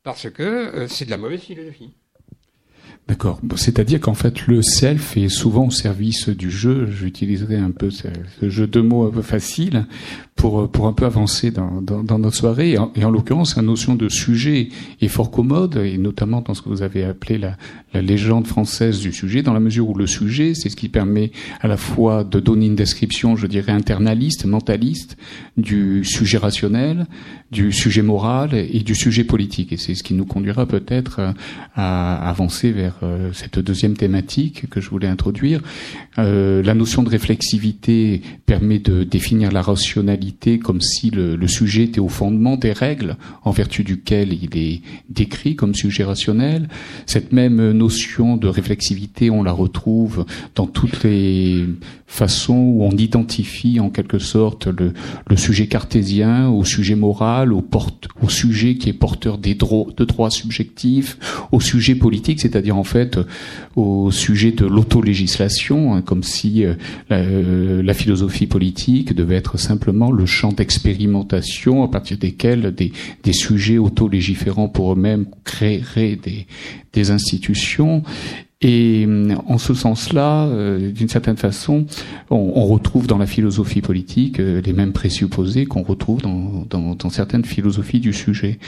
parce 0.03 0.29
que 0.29 0.43
euh, 0.43 0.89
c'est 0.89 1.05
de 1.05 1.11
la 1.11 1.17
mauvaise 1.17 1.41
philosophie. 1.41 1.95
D'accord. 3.07 3.41
C'est-à-dire 3.57 4.01
qu'en 4.01 4.15
fait, 4.15 4.49
le 4.49 4.63
self 4.63 5.17
est 5.17 5.29
souvent 5.29 5.67
au 5.67 5.71
service 5.71 6.29
du 6.29 6.51
jeu. 6.51 6.87
J'utiliserai 6.87 7.57
un 7.57 7.71
peu 7.71 7.91
ce, 7.91 8.09
jeu 8.43 8.67
de 8.67 8.81
mots 8.81 9.07
un 9.07 9.11
peu 9.11 9.23
facile 9.23 9.87
pour 10.35 10.71
pour 10.71 10.87
un 10.87 10.93
peu 10.93 11.05
avancer 11.05 11.51
dans, 11.51 11.81
dans, 11.81 12.03
dans 12.03 12.19
notre 12.19 12.37
soirée. 12.37 12.73
Et 12.73 12.79
en, 12.79 12.91
en 13.03 13.11
l'occurrence, 13.11 13.57
la 13.57 13.63
notion 13.63 13.95
de 13.95 14.09
sujet 14.09 14.69
est 15.01 15.09
fort 15.09 15.31
commode, 15.31 15.77
et 15.77 15.99
notamment 15.99 16.41
dans 16.41 16.55
ce 16.55 16.63
que 16.63 16.69
vous 16.69 16.83
avez 16.83 17.05
appelé 17.05 17.39
la, 17.39 17.57
la 17.93 18.03
légende 18.03 18.47
française 18.47 19.01
du 19.01 19.13
sujet, 19.13 19.43
dans 19.43 19.53
la 19.53 19.61
mesure 19.61 19.89
où 19.89 19.95
le 19.95 20.07
sujet, 20.07 20.55
c'est 20.55 20.69
ce 20.69 20.77
qui 20.77 20.89
permet 20.89 21.31
à 21.61 21.69
la 21.69 21.77
fois 21.77 22.25
de 22.25 22.41
donner 22.41 22.67
une 22.67 22.77
description, 22.77 23.37
je 23.37 23.47
dirais, 23.47 23.73
internaliste, 23.73 24.47
mentaliste, 24.47 25.17
du 25.57 26.05
sujet 26.05 26.39
rationnel, 26.39 27.07
du 27.51 27.71
sujet 27.71 28.03
moral 28.03 28.55
et 28.55 28.81
du 28.81 28.95
sujet 28.95 29.25
politique. 29.25 29.73
Et 29.73 29.77
c'est 29.77 29.95
ce 29.95 30.03
qui 30.03 30.15
nous 30.15 30.25
conduira 30.25 30.65
peut-être 30.67 31.35
à 31.75 32.29
avancer 32.29 32.73
vers 32.73 32.97
euh, 33.03 33.33
cette 33.35 33.59
deuxième 33.59 33.95
thématique 33.95 34.69
que 34.71 34.81
je 34.81 34.89
voulais 34.89 35.09
introduire. 35.09 35.61
Euh, 36.19 36.63
la 36.63 36.75
notion 36.75 37.03
de 37.03 37.11
réflexivité 37.11 38.23
permet 38.47 38.79
de 38.79 39.05
définir 39.05 39.53
la 39.53 39.61
rationalité 39.61 40.22
comme 40.63 40.81
si 40.81 41.11
le, 41.11 41.47
sujet 41.47 41.85
était 41.85 42.01
au 42.01 42.09
fondement 42.09 42.57
des 42.57 42.73
règles 42.73 43.17
en 43.45 43.51
vertu 43.51 43.85
duquel 43.85 44.33
il 44.33 44.57
est 44.57 44.83
décrit 45.11 45.57
comme 45.57 45.75
sujet 45.75 46.05
rationnel. 46.05 46.69
Cette 47.07 47.33
même 47.33 47.73
notion 47.73 48.37
de 48.37 48.49
réflexivité, 48.49 49.31
on 49.31 49.43
la 49.43 49.53
retrouve 49.53 50.25
dans 50.55 50.67
toutes 50.67 51.03
les 51.05 51.67
façons 52.13 52.55
où 52.55 52.85
on 52.85 52.91
identifie 52.91 53.81
en 53.81 53.89
quelque 53.89 54.19
sorte 54.19 54.69
le, 54.69 54.93
sujet 55.37 55.67
cartésien 55.67 56.51
au 56.51 56.63
sujet 56.63 56.95
moral, 56.95 57.53
au, 57.55 57.65
sujet 58.29 58.75
qui 58.75 58.91
est 58.91 58.93
porteur 58.93 59.39
des 59.39 59.55
droits, 59.55 59.87
de 59.97 60.05
droits 60.05 60.31
subjectifs, 60.31 61.17
au 61.53 61.61
sujet 61.61 61.95
politique, 61.95 62.41
c'est-à-dire 62.41 62.77
en 62.77 62.85
fait 62.85 63.19
au 63.77 64.11
sujet 64.11 64.53
de 64.53 64.67
l'autolégislation, 64.67 65.95
hein, 65.95 66.03
comme 66.03 66.23
si 66.23 66.65
euh, 66.65 66.75
euh, 67.11 67.83
la, 67.83 67.95
philosophie 67.95 68.47
politique 68.47 69.15
devait 69.15 69.37
être 69.37 69.59
simplement 69.59 70.12
le 70.13 70.27
champ 70.27 70.53
d'expérimentation 70.53 71.83
à 71.83 71.89
partir 71.89 72.19
desquels 72.19 72.75
des, 72.75 72.93
sujets 73.33 73.79
autolégiférants 73.79 74.69
pour 74.69 74.93
eux-mêmes 74.93 75.27
créeraient 75.45 76.19
des 76.93 77.11
institutions 77.11 78.03
et 78.63 79.09
en 79.49 79.59
ce 79.59 79.75
sens-là, 79.75 80.47
euh, 80.47 80.93
d'une 80.93 81.09
certaine 81.09 81.37
façon, 81.37 81.85
on, 82.31 82.53
on, 82.55 82.67
retrouve 82.67 83.09
dans 83.09 83.19
la 83.19 83.27
philosophie 83.27 83.81
politique 83.81 84.39
euh, 84.39 84.61
les 84.61 84.73
mêmes 84.73 84.93
présupposés 84.93 85.67
qu'on 85.67 85.83
retrouve 85.83 86.23
dans, 86.23 86.65
dans, 86.71 86.95
dans, 86.95 87.11
certaines 87.11 87.45
philosophies 87.45 87.99
du 87.99 88.13
sujet. 88.13 88.61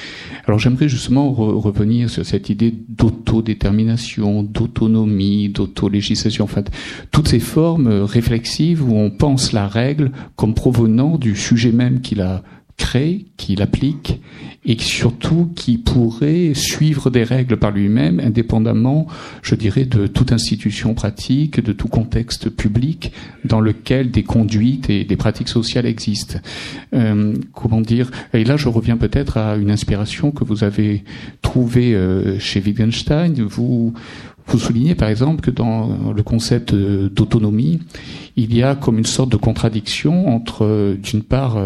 Alors 0.46 0.58
j'aimerais 0.58 0.88
justement 0.88 1.30
revenir 1.32 2.10
sur 2.10 2.26
cette 2.26 2.50
idée 2.50 2.74
d'autodétermination, 2.88 4.42
d'autonomie, 4.42 5.48
d'autolégislation, 5.48 6.44
en 6.44 6.48
fait, 6.48 6.72
toutes 7.12 7.28
ces 7.28 7.40
formes 7.40 7.86
réflexives 7.86 8.82
où 8.82 8.96
on 8.96 9.10
pense 9.10 9.52
la 9.52 9.68
règle 9.68 10.10
comme 10.34 10.54
provenant 10.54 11.18
du 11.18 11.36
sujet 11.36 11.70
même 11.70 12.00
qui 12.00 12.16
la 12.16 12.42
crée, 12.76 13.26
qui 13.36 13.54
l'applique 13.54 14.20
et 14.66 14.78
surtout 14.78 15.50
qui 15.54 15.78
pourrait 15.78 16.54
suivre 16.54 17.10
des 17.10 17.22
règles 17.22 17.58
par 17.58 17.70
lui-même 17.70 18.18
indépendamment, 18.18 19.06
je 19.42 19.54
dirais, 19.54 19.84
de 19.84 20.06
toute 20.06 20.32
institution 20.32 20.94
pratique, 20.94 21.62
de 21.62 21.72
tout 21.72 21.88
contexte 21.88 22.48
public 22.48 23.12
dans 23.44 23.60
lequel 23.60 24.10
des 24.10 24.22
conduites 24.22 24.88
et 24.88 25.04
des 25.04 25.16
pratiques 25.16 25.48
sociales 25.48 25.86
existent. 25.86 26.38
Euh, 26.94 27.34
comment 27.52 27.82
dire? 27.82 28.10
Et 28.32 28.44
là, 28.44 28.56
je 28.56 28.68
reviens 28.68 28.96
peut-être 28.96 29.36
à 29.36 29.56
une 29.56 29.70
inspiration 29.70 30.30
que 30.30 30.44
vous 30.44 30.64
avez 30.64 31.04
trouvée 31.42 31.94
euh, 31.94 32.38
chez 32.38 32.60
Wittgenstein. 32.60 33.34
Vous 33.42 33.92
vous 34.46 34.58
soulignez 34.58 34.94
par 34.94 35.08
exemple 35.08 35.40
que 35.40 35.50
dans 35.50 36.12
le 36.12 36.22
concept 36.22 36.74
d'autonomie, 36.74 37.80
il 38.36 38.54
y 38.54 38.62
a 38.62 38.74
comme 38.74 38.98
une 38.98 39.06
sorte 39.06 39.30
de 39.30 39.36
contradiction 39.36 40.28
entre, 40.28 40.96
d'une 41.02 41.22
part, 41.22 41.56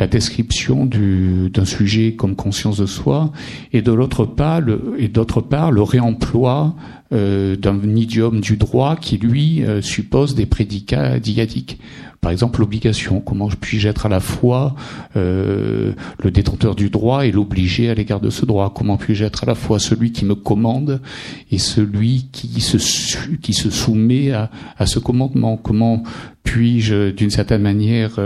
la 0.00 0.06
description 0.06 0.86
d'un 0.86 1.64
sujet 1.64 2.14
comme 2.14 2.34
conscience 2.34 2.78
de 2.78 2.86
soi, 2.86 3.32
et 3.72 3.82
de 3.82 3.92
l'autre 3.92 4.24
part, 4.24 4.62
et 4.98 5.08
d'autre 5.08 5.40
part 5.42 5.70
le 5.70 5.82
réemploi 5.82 6.74
euh, 7.12 7.56
d'un 7.56 7.78
idiome 7.96 8.40
du 8.40 8.56
droit 8.56 8.96
qui 8.96 9.18
lui 9.18 9.62
euh, 9.62 9.82
suppose 9.82 10.34
des 10.34 10.46
prédicats 10.46 11.18
diadiques. 11.18 11.78
Par 12.20 12.32
exemple, 12.32 12.60
l'obligation. 12.60 13.20
Comment 13.20 13.48
puis-je 13.48 13.88
être 13.88 14.06
à 14.06 14.08
la 14.08 14.20
fois 14.20 14.74
euh, 15.16 15.92
le 16.22 16.30
détenteur 16.30 16.74
du 16.74 16.90
droit 16.90 17.26
et 17.26 17.32
l'obligé 17.32 17.88
à 17.88 17.94
l'égard 17.94 18.20
de 18.20 18.28
ce 18.28 18.44
droit? 18.44 18.72
Comment 18.74 18.98
puis-je 18.98 19.24
être 19.24 19.44
à 19.44 19.46
la 19.46 19.54
fois 19.54 19.78
celui 19.78 20.12
qui 20.12 20.26
me 20.26 20.34
commande 20.34 21.00
et 21.50 21.58
celui 21.58 22.28
qui 22.30 22.60
se, 22.60 22.78
soumet 23.70 24.32
à, 24.32 24.50
à 24.76 24.86
ce 24.86 24.98
commandement? 24.98 25.56
Comment 25.56 26.02
puis-je, 26.42 27.10
d'une 27.10 27.30
certaine 27.30 27.62
manière, 27.62 28.18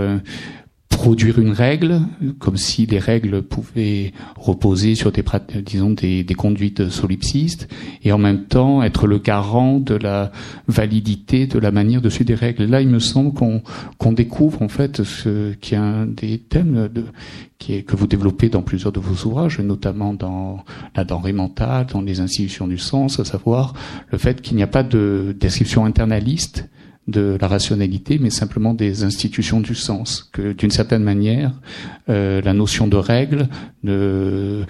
produire 0.94 1.38
une 1.38 1.50
règle, 1.50 2.00
comme 2.38 2.56
si 2.56 2.86
les 2.86 2.98
règles 2.98 3.42
pouvaient 3.42 4.12
reposer 4.36 4.94
sur 4.94 5.12
des, 5.12 5.24
disons, 5.62 5.90
des, 5.90 6.22
des, 6.22 6.34
conduites 6.34 6.88
solipsistes, 6.88 7.68
et 8.02 8.12
en 8.12 8.18
même 8.18 8.44
temps 8.44 8.82
être 8.82 9.06
le 9.06 9.18
garant 9.18 9.80
de 9.80 9.96
la 9.96 10.30
validité 10.68 11.46
de 11.46 11.58
la 11.58 11.72
manière 11.72 12.00
de 12.00 12.08
suivre 12.08 12.28
des 12.28 12.34
règles. 12.34 12.64
Là, 12.64 12.80
il 12.80 12.88
me 12.88 13.00
semble 13.00 13.32
qu'on 13.34 14.12
découvre 14.12 14.62
en 14.62 14.68
fait 14.68 15.02
ce 15.02 15.52
qui 15.54 15.74
est 15.74 15.78
un 15.78 16.06
des 16.06 16.38
thèmes 16.38 16.88
de, 16.88 17.04
qui 17.58 17.74
est, 17.74 17.82
que 17.82 17.96
vous 17.96 18.06
développez 18.06 18.48
dans 18.48 18.62
plusieurs 18.62 18.92
de 18.92 19.00
vos 19.00 19.28
ouvrages, 19.28 19.58
notamment 19.58 20.14
dans 20.14 20.64
la 20.94 21.04
denrée 21.04 21.32
mentale, 21.32 21.86
dans 21.92 22.02
les 22.02 22.20
institutions 22.20 22.68
du 22.68 22.78
sens, 22.78 23.18
à 23.18 23.24
savoir 23.24 23.74
le 24.10 24.18
fait 24.18 24.40
qu'il 24.40 24.56
n'y 24.56 24.62
a 24.62 24.68
pas 24.68 24.82
de 24.82 25.36
description 25.38 25.84
internaliste 25.84 26.68
de 27.06 27.36
la 27.40 27.48
rationalité, 27.48 28.18
mais 28.18 28.30
simplement 28.30 28.72
des 28.72 29.04
institutions 29.04 29.60
du 29.60 29.74
sens. 29.74 30.28
Que 30.32 30.52
d'une 30.52 30.70
certaine 30.70 31.02
manière, 31.02 31.52
euh, 32.08 32.40
la 32.40 32.54
notion 32.54 32.86
de 32.86 32.96
règle 32.96 33.48
ne 33.82 34.64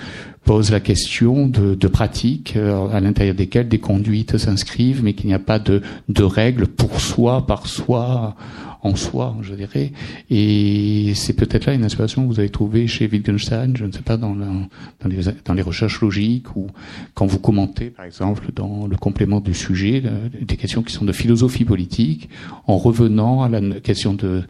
pose 0.45 0.71
la 0.71 0.81
question 0.81 1.47
de, 1.47 1.75
de 1.75 1.89
pratiques 1.89 2.55
euh, 2.57 2.89
à 2.89 3.01
l'intérieur 3.01 3.35
desquelles 3.35 3.69
des 3.69 3.79
conduites 3.79 4.37
s'inscrivent, 4.37 5.03
mais 5.03 5.15
qu'il 5.15 5.29
n'y 5.29 5.35
a 5.35 5.39
pas 5.39 5.59
de, 5.59 5.81
de 6.09 6.23
règles 6.25 6.67
pour 6.67 7.01
soi, 7.01 7.47
par 7.47 7.67
soi, 7.67 8.37
en 8.85 8.97
soi, 8.97 9.35
je 9.41 9.55
dirais. 9.55 9.93
Et 10.31 11.13
c'est 11.15 11.33
peut-être 11.33 11.65
là 11.65 11.73
une 11.73 11.85
inspiration 11.85 12.23
que 12.23 12.29
vous 12.29 12.39
avez 12.39 12.51
trouvée 12.51 12.87
chez 12.87 13.09
Wittgenstein, 13.09 13.77
je 13.77 13.87
ne 13.87 13.93
sais 13.93 14.03
pas, 14.03 14.19
dans, 14.19 14.37
dans, 14.37 15.55
les, 15.55 15.63
recherches 15.63 16.01
logiques 16.03 16.55
ou 16.55 16.67
quand 17.15 17.27
vous 17.27 17.39
commentez, 17.39 17.87
par 17.87 18.05
exemple, 18.05 18.53
dans 18.55 18.87
le 18.87 18.97
complément 18.97 19.41
du 19.41 19.55
sujet, 19.55 20.03
des 20.41 20.57
questions 20.57 20.83
qui 20.83 20.93
sont 20.93 21.07
de 21.07 21.13
philosophie 21.13 21.65
politique, 21.65 22.29
en 22.67 22.77
revenant 22.77 23.43
à 23.43 23.49
la 23.49 23.81
question 23.81 24.13
de 24.13 24.43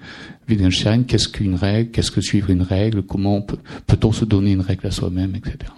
Wittgenstein, 0.49 1.05
qu'est-ce 1.05 1.29
qu'une 1.29 1.55
règle, 1.55 1.91
qu'est-ce 1.93 2.11
que 2.11 2.21
suivre 2.21 2.51
une 2.51 2.63
règle, 2.63 3.03
comment 3.03 3.41
peut-on 3.41 4.11
se 4.11 4.25
donner 4.25 4.53
une 4.53 4.61
règle 4.61 4.89
à 4.89 4.91
soi-même, 4.91 5.37
etc. 5.37 5.71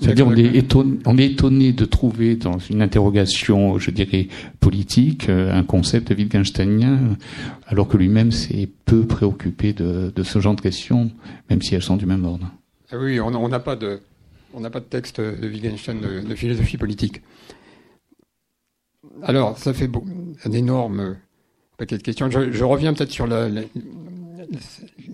C'est-à-dire, 0.00 0.28
on 0.28 0.34
est, 0.36 0.56
étonné, 0.56 0.98
on 1.06 1.18
est 1.18 1.26
étonné 1.26 1.72
de 1.72 1.84
trouver 1.84 2.36
dans 2.36 2.58
une 2.58 2.82
interrogation, 2.82 3.78
je 3.78 3.90
dirais, 3.90 4.28
politique, 4.60 5.28
euh, 5.28 5.52
un 5.52 5.64
concept 5.64 6.10
wittgensteinien, 6.10 7.16
alors 7.66 7.88
que 7.88 7.96
lui-même 7.96 8.30
s'est 8.30 8.68
peu 8.84 9.04
préoccupé 9.06 9.72
de, 9.72 10.12
de, 10.14 10.22
ce 10.22 10.38
genre 10.38 10.54
de 10.54 10.60
questions, 10.60 11.10
même 11.50 11.62
si 11.62 11.74
elles 11.74 11.82
sont 11.82 11.96
du 11.96 12.06
même 12.06 12.24
ordre. 12.24 12.48
Ah 12.92 12.96
oui, 12.98 13.18
on 13.20 13.48
n'a 13.48 13.58
pas 13.58 13.74
de, 13.74 14.00
on 14.54 14.60
n'a 14.60 14.70
pas 14.70 14.80
de 14.80 14.84
texte 14.84 15.20
de 15.20 15.48
Wittgenstein 15.48 16.00
de, 16.00 16.20
de 16.20 16.34
philosophie 16.36 16.76
politique. 16.76 17.22
Alors, 19.22 19.58
ça 19.58 19.72
fait 19.74 19.90
un 20.44 20.52
énorme 20.52 21.16
paquet 21.76 21.98
de 21.98 22.02
questions. 22.02 22.30
Je, 22.30 22.52
je 22.52 22.64
reviens 22.64 22.94
peut-être 22.94 23.10
sur 23.10 23.26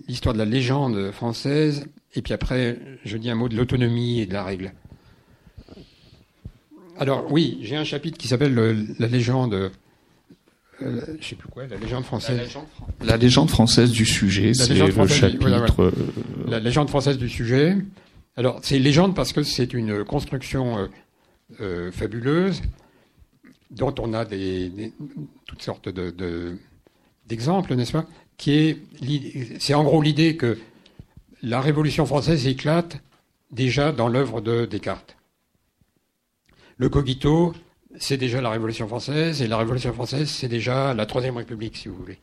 l'histoire 0.07 0.33
de 0.33 0.39
la 0.39 0.45
légende 0.45 1.11
française 1.11 1.87
et 2.15 2.21
puis 2.21 2.33
après, 2.33 2.77
je 3.03 3.17
dis 3.17 3.29
un 3.29 3.35
mot 3.35 3.49
de 3.49 3.55
l'autonomie 3.55 4.21
et 4.21 4.25
de 4.25 4.33
la 4.33 4.43
règle. 4.43 4.73
Alors 6.97 7.29
oui, 7.29 7.59
j'ai 7.61 7.75
un 7.75 7.83
chapitre 7.83 8.17
qui 8.17 8.27
s'appelle 8.27 8.55
la 8.99 9.07
légende. 9.07 9.71
Euh, 10.81 11.01
je 11.19 11.27
sais 11.27 11.35
plus 11.35 11.47
quoi, 11.49 11.67
la 11.67 11.77
légende 11.77 12.03
française. 12.03 12.39
La 13.01 13.17
légende, 13.17 13.49
française 13.49 13.91
du 13.91 14.05
sujet, 14.05 14.53
c'est 14.53 14.73
le 14.73 15.07
chapitre. 15.07 15.83
Euh, 15.83 15.91
la 16.47 16.59
légende 16.59 16.89
française 16.89 17.17
du 17.17 17.29
sujet. 17.29 17.77
Alors 18.37 18.59
c'est 18.63 18.79
légende 18.79 19.15
parce 19.15 19.31
que 19.31 19.43
c'est 19.43 19.73
une 19.73 20.03
construction 20.03 20.77
euh, 20.77 20.87
euh, 21.61 21.91
fabuleuse 21.91 22.61
dont 23.71 23.95
on 23.99 24.13
a 24.13 24.25
des, 24.25 24.93
toutes 25.45 25.61
sortes 25.61 25.89
de, 25.89 26.57
d'exemples, 27.27 27.75
n'est-ce 27.75 27.93
pas 27.93 28.05
Qui 28.37 28.51
est, 28.51 28.77
c'est 29.59 29.73
en 29.73 29.83
gros 29.83 30.01
l'idée 30.01 30.35
que 30.35 30.57
la 31.45 31.61
Révolution 31.61 32.07
française 32.07 32.47
éclate 32.47 32.97
déjà 33.51 33.91
dans 33.91 34.07
l'œuvre 34.07 34.41
de 34.41 34.65
Descartes. 34.65 35.15
Le 36.77 36.89
cogito, 36.89 37.53
c'est 37.97 38.17
déjà 38.17 38.41
la 38.41 38.49
Révolution 38.49 38.87
française, 38.87 39.43
et 39.43 39.47
la 39.47 39.57
Révolution 39.57 39.93
française, 39.93 40.27
c'est 40.27 40.47
déjà 40.47 40.95
la 40.95 41.05
Troisième 41.05 41.37
République, 41.37 41.77
si 41.77 41.87
vous 41.87 41.95
voulez. 41.95 42.17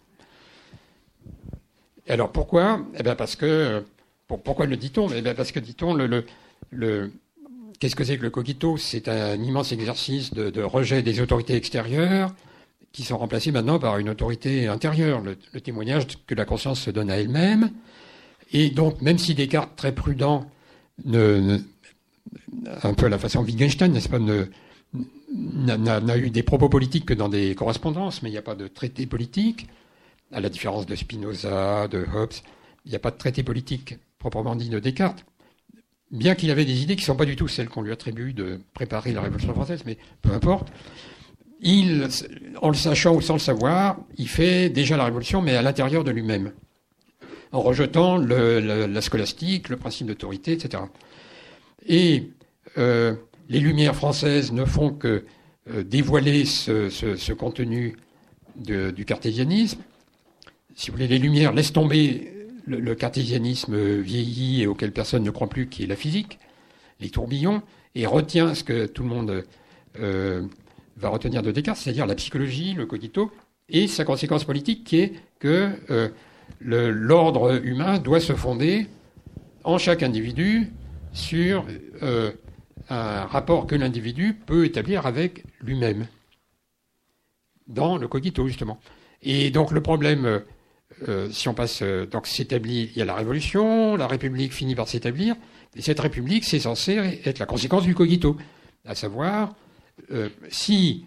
Alors 2.08 2.32
pourquoi? 2.32 2.84
Eh 2.98 3.04
bien 3.04 3.14
parce 3.14 3.36
que 3.36 3.84
pourquoi 4.26 4.66
le 4.66 4.76
dit-on? 4.76 5.08
Eh 5.10 5.22
parce 5.34 5.52
que 5.52 5.60
dit-on 5.60 5.94
le, 5.94 7.12
qu'est-ce 7.78 7.94
que 7.94 8.02
c'est 8.02 8.18
que 8.18 8.24
le 8.24 8.30
cogito? 8.30 8.76
C'est 8.76 9.06
un 9.06 9.40
immense 9.40 9.70
exercice 9.70 10.34
de, 10.34 10.62
rejet 10.62 11.02
des 11.02 11.20
autorités 11.20 11.54
extérieures 11.54 12.34
qui 12.90 13.04
sont 13.04 13.18
remplacées 13.18 13.52
maintenant 13.52 13.78
par 13.78 13.98
une 13.98 14.10
autorité 14.10 14.66
intérieure, 14.66 15.22
le 15.22 15.60
témoignage 15.60 16.06
que 16.26 16.34
la 16.34 16.44
conscience 16.44 16.80
se 16.80 16.90
donne 16.90 17.08
à 17.08 17.18
elle-même. 17.18 17.70
Et 18.52 18.70
donc, 18.70 19.00
même 19.00 19.18
si 19.18 19.34
Descartes, 19.34 19.76
très 19.76 19.94
prudent, 19.94 20.46
un 21.06 22.94
peu 22.94 23.06
à 23.06 23.08
la 23.08 23.18
façon 23.18 23.42
Wittgenstein, 23.42 23.92
n'est-ce 23.92 24.08
pas, 24.08 24.18
n'a 25.34 26.18
eu 26.18 26.30
des 26.30 26.42
propos 26.42 26.68
politiques 26.68 27.06
que 27.06 27.14
dans 27.14 27.28
des 27.28 27.54
correspondances, 27.54 28.22
mais 28.22 28.28
il 28.28 28.32
n'y 28.32 28.38
a 28.38 28.42
pas 28.42 28.54
de 28.54 28.68
traité 28.68 29.06
politique, 29.06 29.66
à 30.32 30.40
la 30.40 30.48
différence 30.48 30.86
de 30.86 30.94
Spinoza, 30.94 31.88
de 31.88 32.06
Hobbes, 32.14 32.32
il 32.84 32.90
n'y 32.90 32.96
a 32.96 32.98
pas 32.98 33.10
de 33.10 33.16
traité 33.16 33.42
politique 33.42 33.96
proprement 34.18 34.54
dit 34.54 34.68
de 34.68 34.78
Descartes, 34.78 35.24
bien 36.10 36.34
qu'il 36.34 36.50
avait 36.50 36.64
des 36.64 36.82
idées 36.82 36.94
qui 36.94 37.02
ne 37.02 37.06
sont 37.06 37.16
pas 37.16 37.24
du 37.24 37.36
tout 37.36 37.48
celles 37.48 37.68
qu'on 37.68 37.82
lui 37.82 37.92
attribue 37.92 38.32
de 38.32 38.60
préparer 38.72 39.12
la 39.12 39.20
Révolution 39.20 39.52
française, 39.52 39.82
mais 39.84 39.98
peu 40.20 40.30
importe. 40.30 40.68
Il, 41.60 42.08
en 42.60 42.68
le 42.68 42.74
sachant 42.74 43.14
ou 43.14 43.20
sans 43.20 43.34
le 43.34 43.40
savoir, 43.40 43.98
il 44.18 44.28
fait 44.28 44.68
déjà 44.68 44.96
la 44.96 45.04
Révolution, 45.04 45.42
mais 45.42 45.56
à 45.56 45.62
l'intérieur 45.62 46.04
de 46.04 46.10
lui-même 46.10 46.52
en 47.52 47.60
rejetant 47.60 48.16
la 48.16 49.00
scolastique, 49.02 49.68
le 49.68 49.76
principe 49.76 50.06
d'autorité, 50.06 50.52
etc. 50.52 50.84
Et 51.86 52.30
euh, 52.78 53.14
les 53.48 53.60
Lumières 53.60 53.94
françaises 53.94 54.52
ne 54.52 54.64
font 54.64 54.90
que 54.90 55.24
euh, 55.70 55.84
dévoiler 55.84 56.46
ce, 56.46 57.32
contenu 57.32 57.96
du 58.56 59.04
cartésianisme. 59.04 59.80
Si 60.74 60.90
vous 60.90 60.96
voulez, 60.96 61.08
les 61.08 61.18
Lumières 61.18 61.52
laissent 61.52 61.72
tomber 61.72 62.32
le, 62.66 62.94
cartésianisme 62.94 63.76
vieilli 64.00 64.62
et 64.62 64.66
auquel 64.66 64.92
personne 64.92 65.22
ne 65.22 65.30
croit 65.30 65.48
plus, 65.48 65.68
qui 65.68 65.84
est 65.84 65.86
la 65.86 65.96
physique, 65.96 66.38
les 67.00 67.10
tourbillons, 67.10 67.62
et 67.94 68.06
retient 68.06 68.54
ce 68.54 68.64
que 68.64 68.86
tout 68.86 69.02
le 69.02 69.08
monde 69.10 69.44
euh, 69.98 70.42
va 70.96 71.10
retenir 71.10 71.42
de 71.42 71.50
Descartes, 71.50 71.78
c'est-à-dire 71.78 72.06
la 72.06 72.14
psychologie, 72.14 72.72
le 72.72 72.86
cogito, 72.86 73.30
et 73.68 73.88
sa 73.88 74.04
conséquence 74.04 74.44
politique 74.44 74.84
qui 74.84 75.00
est 75.00 75.12
que 75.38 75.70
l'ordre 76.60 77.64
humain 77.64 77.98
doit 77.98 78.20
se 78.20 78.34
fonder 78.34 78.86
en 79.64 79.78
chaque 79.78 80.02
individu 80.02 80.70
sur 81.12 81.64
euh, 82.02 82.32
un 82.88 83.24
rapport 83.26 83.66
que 83.66 83.74
l'individu 83.74 84.34
peut 84.34 84.64
établir 84.64 85.06
avec 85.06 85.44
lui-même, 85.60 86.06
dans 87.66 87.96
le 87.96 88.08
cogito 88.08 88.46
justement. 88.46 88.80
Et 89.22 89.50
donc 89.50 89.70
le 89.70 89.80
problème, 89.80 90.42
euh, 91.08 91.30
si 91.30 91.48
on 91.48 91.54
passe, 91.54 91.80
euh, 91.82 92.06
donc 92.06 92.26
s'établit, 92.26 92.90
il 92.94 92.98
y 92.98 93.02
a 93.02 93.04
la 93.04 93.14
révolution, 93.14 93.96
la 93.96 94.06
République 94.06 94.52
finit 94.52 94.74
par 94.74 94.88
s'établir, 94.88 95.36
et 95.74 95.82
cette 95.82 96.00
République, 96.00 96.44
c'est 96.44 96.60
censé 96.60 97.20
être 97.24 97.38
la 97.38 97.46
conséquence 97.46 97.84
du 97.84 97.94
cogito, 97.94 98.36
à 98.84 98.94
savoir, 98.94 99.54
si 100.50 101.06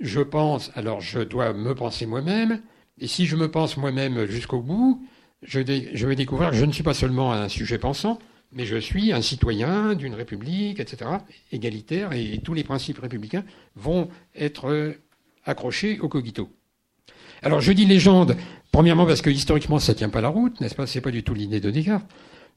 je 0.00 0.20
pense, 0.20 0.70
alors 0.76 1.00
je 1.00 1.20
dois 1.20 1.52
me 1.52 1.74
penser 1.74 2.06
moi-même, 2.06 2.60
et 3.00 3.06
si 3.06 3.26
je 3.26 3.36
me 3.36 3.50
pense 3.50 3.76
moi-même 3.76 4.26
jusqu'au 4.26 4.60
bout, 4.60 5.02
je, 5.42 5.60
vais 5.60 6.16
découvrir 6.16 6.50
que 6.50 6.56
je 6.56 6.64
ne 6.64 6.72
suis 6.72 6.82
pas 6.82 6.94
seulement 6.94 7.32
un 7.32 7.48
sujet 7.48 7.78
pensant, 7.78 8.18
mais 8.52 8.64
je 8.64 8.76
suis 8.76 9.12
un 9.12 9.20
citoyen 9.20 9.94
d'une 9.94 10.14
république, 10.14 10.80
etc., 10.80 11.10
égalitaire, 11.52 12.12
et 12.12 12.40
tous 12.42 12.54
les 12.54 12.64
principes 12.64 12.98
républicains 12.98 13.44
vont 13.74 14.08
être 14.34 14.94
accrochés 15.44 16.00
au 16.00 16.08
cogito. 16.08 16.48
Alors 17.42 17.60
je 17.60 17.72
dis 17.72 17.84
légende, 17.84 18.36
premièrement 18.72 19.06
parce 19.06 19.20
que 19.20 19.30
historiquement 19.30 19.78
ça 19.78 19.94
tient 19.94 20.08
pas 20.08 20.20
la 20.20 20.28
route, 20.28 20.60
n'est-ce 20.60 20.74
pas? 20.74 20.86
C'est 20.86 21.02
pas 21.02 21.10
du 21.10 21.22
tout 21.22 21.34
l'idée 21.34 21.60
de 21.60 21.70
Descartes. 21.70 22.06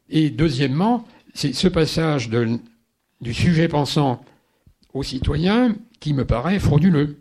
Et 0.10 0.30
deuxièmement, 0.30 1.06
c'est 1.34 1.54
ce 1.54 1.68
passage 1.68 2.30
du 2.30 3.34
sujet 3.34 3.68
pensant 3.68 4.24
au 4.94 5.04
citoyen 5.04 5.76
qui 6.00 6.14
me 6.14 6.26
paraît 6.26 6.60
frauduleux. 6.60 7.19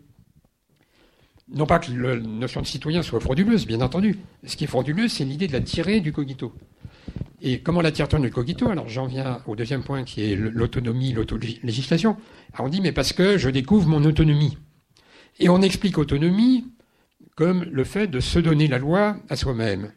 Non 1.51 1.65
pas 1.65 1.79
que 1.79 1.91
la 1.91 2.15
notion 2.15 2.61
de 2.61 2.67
citoyen 2.67 3.01
soit 3.01 3.19
frauduleuse, 3.19 3.65
bien 3.65 3.81
entendu. 3.81 4.19
Ce 4.45 4.55
qui 4.55 4.65
est 4.65 4.67
frauduleux, 4.67 5.07
c'est 5.07 5.25
l'idée 5.25 5.47
de 5.47 5.53
la 5.53 5.61
tirer 5.61 5.99
du 5.99 6.11
cogito. 6.11 6.53
Et 7.41 7.61
comment 7.61 7.81
la 7.81 7.91
tire-t-on 7.91 8.19
du 8.19 8.29
cogito? 8.29 8.69
Alors 8.69 8.87
j'en 8.87 9.07
viens 9.07 9.41
au 9.47 9.55
deuxième 9.55 9.83
point 9.83 10.03
qui 10.03 10.31
est 10.31 10.35
l'autonomie, 10.35 11.13
l'autolégislation. 11.13 12.17
Alors 12.53 12.67
on 12.67 12.69
dit, 12.69 12.81
mais 12.81 12.91
parce 12.91 13.13
que 13.13 13.37
je 13.37 13.49
découvre 13.49 13.87
mon 13.87 14.03
autonomie. 14.03 14.57
Et 15.39 15.49
on 15.49 15.61
explique 15.61 15.97
autonomie 15.97 16.65
comme 17.35 17.63
le 17.63 17.83
fait 17.83 18.07
de 18.07 18.19
se 18.19 18.37
donner 18.37 18.67
la 18.67 18.77
loi 18.77 19.17
à 19.29 19.35
soi-même. 19.35 19.91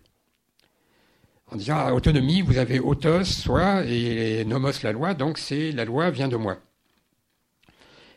En 1.51 1.57
disant, 1.57 1.77
ah, 1.77 1.93
autonomie, 1.93 2.41
vous 2.41 2.57
avez 2.57 2.79
autos, 2.79 3.25
soi, 3.25 3.85
et 3.85 4.45
nomos, 4.47 4.71
la 4.83 4.93
loi, 4.93 5.13
donc 5.13 5.37
c'est 5.37 5.73
la 5.73 5.85
loi 5.85 6.11
vient 6.11 6.29
de 6.29 6.37
moi. 6.37 6.59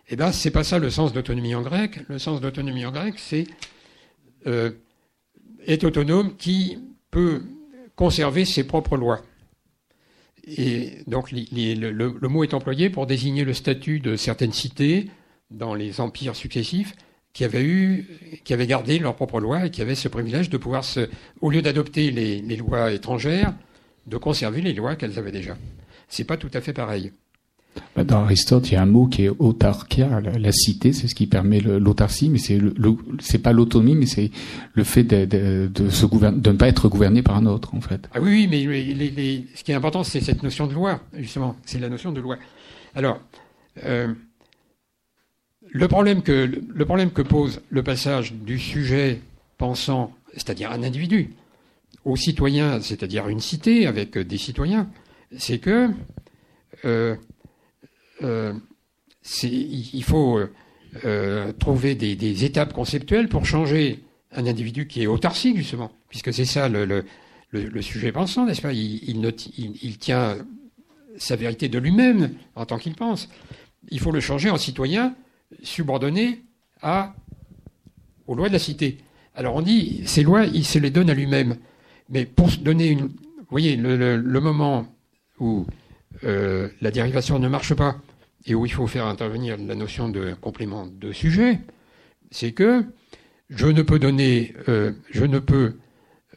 Eh 0.10 0.16
bien, 0.16 0.32
c'est 0.32 0.52
pas 0.52 0.64
ça 0.64 0.78
le 0.78 0.90
sens 0.90 1.14
d'autonomie 1.14 1.56
en 1.56 1.62
grec. 1.62 2.00
Le 2.08 2.20
sens 2.20 2.42
d'autonomie 2.42 2.86
en 2.86 2.92
grec, 2.92 3.16
c'est 3.18 3.46
euh, 4.46 4.72
autonome 5.84 6.36
qui 6.38 6.78
peut 7.10 7.44
conserver 7.96 8.46
ses 8.46 8.66
propres 8.66 8.98
lois. 8.98 9.22
Et 10.46 11.00
donc 11.08 11.32
le, 11.32 12.28
mot 12.28 12.44
est 12.44 12.54
employé 12.54 12.92
pour 12.92 13.08
désigner 13.08 13.44
le 13.44 13.54
statut 13.54 14.00
de 14.00 14.16
certaines 14.16 14.54
cités 14.54 15.10
dans 15.50 15.74
les 15.74 16.00
empires 16.02 16.36
successifs 16.36 16.94
qui 17.34 17.44
avaient 17.44 17.64
eu, 17.64 18.08
qui 18.44 18.54
avaient 18.54 18.68
gardé 18.68 19.00
leurs 19.00 19.16
propres 19.16 19.40
lois 19.40 19.66
et 19.66 19.72
qui 19.72 19.82
avaient 19.82 19.96
ce 19.96 20.08
privilège 20.08 20.50
de 20.50 20.58
pouvoir 20.58 20.86
se, 20.86 21.10
au 21.42 21.50
lieu 21.50 21.62
d'adopter 21.62 22.12
les, 22.12 22.42
les, 22.42 22.56
lois 22.58 22.92
étrangères, 22.92 23.54
de 24.06 24.18
conserver 24.18 24.62
les 24.62 24.74
lois 24.74 24.96
qu'elles 24.96 25.18
avaient 25.18 25.32
déjà. 25.32 25.58
C'est 26.08 26.24
pas 26.24 26.38
tout 26.38 26.52
à 26.54 26.62
fait 26.62 26.74
pareil. 26.74 27.12
Bah, 27.96 28.04
dans 28.04 28.24
Aristote, 28.24 28.70
il 28.70 28.74
y 28.74 28.78
a 28.78 28.82
un 28.82 28.86
mot 28.86 29.08
qui 29.08 29.26
est 29.26 29.30
autarkia, 29.30 30.20
la, 30.20 30.52
cité, 30.52 30.94
c'est 30.94 31.08
ce 31.08 31.16
qui 31.16 31.28
permet 31.28 31.60
l'autarcie, 31.60 32.30
mais 32.30 32.38
c'est 32.38 32.60
c'est 33.20 33.40
pas 33.40 33.54
l'autonomie, 33.54 33.96
mais 33.96 34.06
c'est 34.06 34.32
le 34.74 34.84
fait 34.84 35.04
de, 35.04 35.90
se 35.90 36.06
gouverner, 36.06 36.40
de 36.40 36.52
ne 36.52 36.58
pas 36.58 36.68
être 36.68 36.90
gouverné 36.90 37.22
par 37.22 37.38
un 37.38 37.46
autre, 37.46 37.74
en 37.74 37.82
fait. 37.82 38.10
Ah 38.14 38.20
oui, 38.22 38.48
mais 38.50 38.64
ce 39.56 39.64
qui 39.64 39.72
est 39.72 39.76
important, 39.76 40.04
c'est 40.04 40.22
cette 40.22 40.44
notion 40.44 40.68
de 40.68 40.74
loi, 40.74 41.00
justement, 41.18 41.56
c'est 41.66 41.80
la 41.80 41.90
notion 41.90 42.12
de 42.12 42.20
loi. 42.20 42.38
Alors, 42.96 43.20
euh, 43.84 44.14
le 45.72 45.88
problème 45.88 46.22
que 46.22 46.50
le 46.68 46.86
problème 46.86 47.12
que 47.12 47.22
pose 47.22 47.62
le 47.70 47.84
passage 47.84 48.34
du 48.34 48.60
sujet 48.60 49.22
pensant, 49.58 50.14
c'est-à-dire 50.34 50.72
un 50.72 50.84
individu, 50.84 51.34
au 52.06 52.16
citoyen, 52.16 52.80
c'est-à-dire 52.82 53.28
une 53.28 53.40
cité 53.40 53.88
avec 53.88 54.18
des 54.18 54.38
citoyens, 54.38 54.88
c'est 55.38 55.60
que 55.60 55.90
euh, 56.86 57.16
il 58.22 60.04
faut 60.04 60.40
euh, 61.04 61.52
trouver 61.52 61.94
des, 61.96 62.46
étapes 62.46 62.72
conceptuelles 62.72 63.28
pour 63.28 63.46
changer 63.46 64.04
un 64.32 64.46
individu 64.46 64.88
qui 64.88 65.04
est 65.04 65.08
autarcique, 65.08 65.58
justement, 65.58 65.92
puisque 66.08 66.34
c'est 66.34 66.46
ça 66.46 66.70
le, 66.70 67.04
sujet 67.82 68.14
pensant, 68.14 68.46
n'est-ce 68.46 68.62
pas? 68.62 68.72
Il, 68.72 69.98
tient 70.00 70.38
sa 71.18 71.36
vérité 71.36 71.68
de 71.68 71.80
lui-même 71.80 72.32
en 72.56 72.66
tant 72.66 72.78
qu'il 72.78 72.96
pense. 72.96 73.28
Il 73.90 74.00
faut 74.00 74.12
le 74.12 74.22
changer 74.22 74.50
en 74.50 74.58
citoyen 74.58 75.16
subordonné 75.64 76.44
aux 76.82 78.36
lois 78.36 78.48
de 78.48 78.54
la 78.54 78.60
cité. 78.60 79.00
Alors 79.36 79.56
on 79.56 79.62
dit, 79.62 80.02
ces 80.06 80.24
lois, 80.24 80.46
il 80.46 80.66
se 80.66 80.80
les 80.80 80.92
donne 80.92 81.10
à 81.10 81.14
lui-même. 81.14 81.58
Mais 82.10 82.26
pour 82.26 82.50
donner 82.62 82.88
une... 82.88 83.02
Vous 83.02 83.52
voyez, 83.52 83.76
le 83.76 84.40
moment 84.40 84.88
où 85.40 85.66
euh, 86.24 86.70
la 86.82 86.92
dérivation 86.92 87.38
ne 87.38 87.50
marche 87.50 87.74
pas 87.74 87.98
et 88.46 88.56
où 88.56 88.66
il 88.66 88.72
faut 88.72 88.88
faire 88.88 89.08
intervenir 89.08 89.58
la 89.58 89.76
notion 89.76 90.10
de 90.10 90.34
complément 90.40 90.86
de 90.86 91.12
sujet, 91.12 91.60
c'est 92.32 92.52
que 92.52 92.86
je 93.50 93.68
ne 93.68 93.82
peux 93.82 94.00
donner, 94.00 94.54
euh, 94.70 94.92
je 95.10 95.26
ne 95.26 95.40
peux 95.40 95.76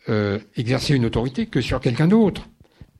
euh, 0.09 0.39
exercer 0.57 0.95
une 0.95 1.05
autorité 1.05 1.47
que 1.47 1.61
sur 1.61 1.81
quelqu'un 1.81 2.09
d'autre. 2.09 2.49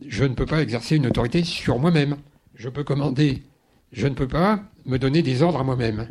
Je 0.07 0.25
ne 0.25 0.35
peux 0.35 0.47
pas 0.47 0.63
exercer 0.63 0.97
une 0.97 1.07
autorité 1.07 1.43
sur 1.43 1.79
moi-même. 1.79 2.17
Je 2.55 2.69
peux 2.69 2.85
commander. 2.85 3.43
Je 3.93 4.07
ne 4.07 4.15
peux 4.15 4.29
pas 4.29 4.61
me 4.85 4.99
donner 4.99 5.23
des 5.23 5.43
ordres 5.43 5.61
à 5.61 5.65
moi-même. 5.65 6.09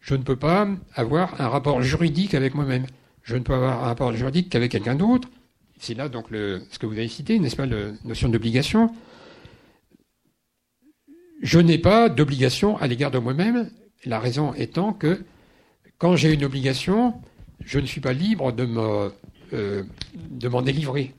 Je 0.00 0.14
ne 0.14 0.22
peux 0.22 0.36
pas 0.36 0.66
avoir 0.94 1.40
un 1.40 1.48
rapport 1.48 1.82
juridique 1.82 2.34
avec 2.34 2.54
moi-même. 2.54 2.86
Je 3.22 3.36
ne 3.36 3.42
peux 3.42 3.52
avoir 3.52 3.84
un 3.84 3.86
rapport 3.86 4.12
juridique 4.12 4.48
qu'avec 4.48 4.70
quelqu'un 4.72 4.94
d'autre. 4.94 5.28
C'est 5.78 5.94
là 5.94 6.08
donc 6.08 6.26
ce 6.30 6.78
que 6.78 6.86
vous 6.86 6.94
avez 6.94 7.08
cité, 7.08 7.38
n'est-ce 7.38 7.56
pas, 7.56 7.66
la 7.66 7.92
notion 8.04 8.28
d'obligation 8.28 8.90
je 11.40 11.58
n'ai 11.58 11.78
pas 11.78 12.08
d'obligation 12.08 12.76
à 12.78 12.86
l'égard 12.86 13.10
de 13.10 13.18
moi-même, 13.18 13.70
la 14.04 14.18
raison 14.18 14.54
étant 14.54 14.92
que 14.92 15.22
quand 15.98 16.16
j'ai 16.16 16.32
une 16.32 16.44
obligation, 16.44 17.14
je 17.64 17.78
ne 17.78 17.86
suis 17.86 18.00
pas 18.00 18.12
libre 18.12 18.52
de 18.52 18.66
euh, 19.52 19.82
m'en 20.50 20.62
délivrer. 20.62 21.14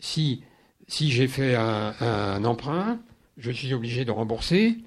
Si, 0.00 0.42
si 0.88 1.10
j'ai 1.10 1.28
fait 1.28 1.54
un, 1.54 2.44
emprunt, 2.44 2.98
je 3.36 3.50
suis 3.50 3.72
obligé 3.74 4.04
de 4.04 4.10
rembourser 4.10 4.78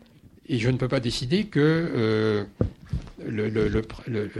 et 0.47 0.59
je 0.59 0.69
ne 0.69 0.77
peux 0.77 0.87
pas 0.87 0.99
décider 0.99 1.45
que 1.45 1.59
euh, 1.59 2.43
le, 3.25 3.83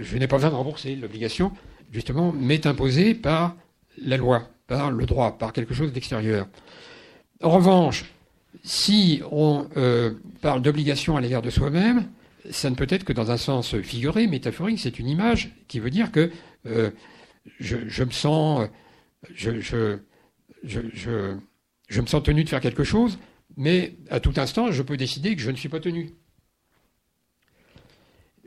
je 0.02 0.18
n'ai 0.18 0.28
pas 0.28 0.38
besoin 0.38 0.52
de 0.52 0.56
rembourser. 0.56 0.96
L'obligation, 0.96 1.52
justement, 1.92 2.32
m'est 2.32 2.66
imposée 2.66 3.14
par 3.14 3.56
la 3.98 4.18
loi, 4.18 4.50
par 4.68 4.92
le 4.92 5.06
droit, 5.06 5.38
par 5.38 5.54
quelque 5.54 5.74
chose 5.74 5.94
d'extérieur. 5.94 6.48
En 7.42 7.50
revanche, 7.50 8.13
si 8.64 9.22
on 9.32 9.68
euh, 9.78 10.14
parle 10.42 10.62
d'obligation 10.62 11.18
à 11.18 11.22
l'égard 11.22 11.42
de 11.42 11.50
soi-même, 11.50 12.10
ça 12.50 12.70
ne 12.70 12.76
peut 12.76 12.88
être 12.90 13.04
que 13.04 13.14
dans 13.14 13.32
un 13.32 13.38
sens 13.38 13.76
figuré, 13.82 14.28
métaphorique. 14.28 14.80
C'est 14.80 15.00
une 15.00 15.08
image 15.08 15.56
qui 15.68 15.80
veut 15.80 15.90
dire 15.90 16.12
que 16.12 16.32
euh, 16.66 16.92
je, 17.60 18.04
me 18.04 18.12
sens, 18.12 18.68
je, 19.34 19.50
me 20.62 22.06
sens 22.06 22.24
tenu 22.24 22.44
de 22.44 22.50
faire 22.50 22.62
quelque 22.62 22.84
chose, 22.84 23.18
mais 23.58 23.96
à 24.10 24.20
tout 24.20 24.34
instant, 24.38 24.72
je 24.72 24.82
peux 24.82 24.98
décider 24.98 25.36
que 25.36 25.42
je 25.42 25.52
ne 25.52 25.56
suis 25.56 25.70
pas 25.70 25.80
tenu. 25.80 26.12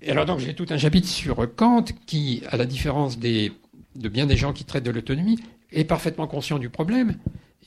Et 0.02 0.10
alors 0.10 0.26
donc 0.26 0.40
j'ai 0.40 0.54
tout 0.54 0.66
un 0.68 0.78
chapitre 0.78 1.08
sur 1.08 1.54
Kant 1.56 1.86
qui, 2.06 2.42
à 2.48 2.56
la 2.56 2.66
différence 2.66 3.18
de 3.18 4.08
bien 4.08 4.26
des 4.26 4.36
gens 4.36 4.52
qui 4.52 4.64
traitent 4.64 4.84
de 4.84 4.90
l'autonomie, 4.90 5.38
est 5.72 5.84
parfaitement 5.84 6.26
conscient 6.26 6.58
du 6.58 6.68
problème 6.68 7.16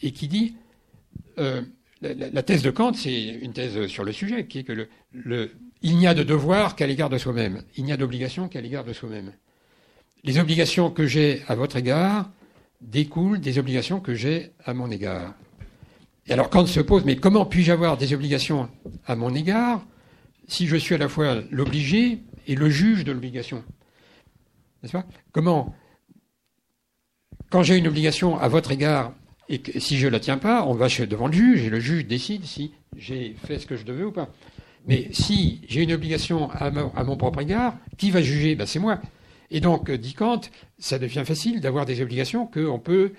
et 0.02 0.12
qui 0.12 0.28
dit 0.28 0.56
euh, 1.38 1.62
la, 2.02 2.43
thèse 2.43 2.62
de 2.62 2.72
Kant, 2.72 2.93
c'est 2.93 3.22
une 3.24 3.54
thèse 3.54 3.88
sur 3.88 4.04
le 4.04 4.12
sujet, 4.12 4.45
qui 4.45 4.60
est 4.60 4.64
que 4.64 4.88
le, 5.12 5.52
il 5.82 5.97
n'y 5.97 6.08
a 6.08 6.14
de 6.14 6.24
devoir 6.24 6.76
qu'à 6.76 6.88
l'égard 6.88 7.10
de 7.10 7.18
soi-même. 7.18 7.64
Il 7.78 7.84
n'y 7.84 7.91
a 7.91 7.97
d'obligation 7.97 8.47
qu'à 8.47 8.62
l'égard 8.62 8.84
de 8.84 8.93
soi-même. 8.93 9.34
Les 10.24 10.39
obligations 10.39 10.91
que 10.91 11.06
j'ai 11.06 11.43
à 11.47 11.56
votre 11.56 11.78
égard 11.78 12.30
découlent 12.82 13.39
des 13.39 13.60
obligations 13.60 14.00
que 14.00 14.14
j'ai 14.14 14.52
à 14.66 14.74
mon 14.74 14.91
égard. 14.91 15.34
Et 16.28 16.34
alors 16.34 16.50
Kant 16.50 16.66
se 16.66 16.80
pose, 16.80 17.06
mais 17.06 17.16
comment 17.16 17.45
puis-je 17.45 17.72
avoir 17.72 17.97
des 17.97 18.14
obligations 18.14 18.70
à 19.06 19.16
mon 19.16 19.34
égard 19.34 19.86
si 20.47 20.68
je 20.68 20.76
suis 20.76 20.95
à 20.95 20.97
la 20.97 21.10
fois 21.10 21.41
l'obligé 21.52 22.20
et 22.47 22.56
le 22.56 22.70
juge 22.70 23.04
de 23.04 23.12
l'obligation? 23.12 23.64
N'est-ce 24.82 24.93
pas? 24.93 25.06
Comment 25.32 25.76
Quand 27.50 27.64
j'ai 27.64 27.78
une 27.78 27.88
obligation 27.88 28.38
à 28.38 28.47
votre 28.47 28.72
égard 28.72 29.14
et 29.50 29.80
si 29.80 29.97
je 29.97 30.06
ne 30.06 30.12
la 30.12 30.20
tiens 30.20 30.38
pas, 30.38 30.64
on 30.66 30.74
va 30.74 30.88
devant 30.88 31.28
le 31.28 31.34
juge 31.34 31.64
et 31.64 31.70
le 31.70 31.80
juge 31.80 32.06
décide 32.06 32.45
si 32.45 32.72
j'ai 32.95 33.36
fait 33.45 33.58
ce 33.58 33.66
que 33.66 33.76
je 33.76 33.84
devais 33.84 34.04
ou 34.04 34.12
pas. 34.12 34.30
Mais 34.86 35.10
si 35.12 35.62
j'ai 35.68 35.84
une 35.84 35.91
obligation 35.91 36.50
à, 36.52 36.70
mon 37.04 37.18
propre 37.18 37.41
égard, 37.41 37.76
qui 37.97 38.12
va 38.12 38.22
juger? 38.22 38.56
Ben, 38.56 38.66
C'est 38.66 38.80
moi. 38.80 39.02
Et 39.52 39.60
donc, 39.60 39.89
euh, 39.89 39.97
dit 39.97 40.14
Kant, 40.14 40.41
ça 40.78 41.00
devient 41.00 41.24
facile 41.26 41.62
d'avoir 41.62 41.86
des 41.86 42.02
obligations 42.02 42.45
qu'on 42.45 42.80
peut 42.80 43.14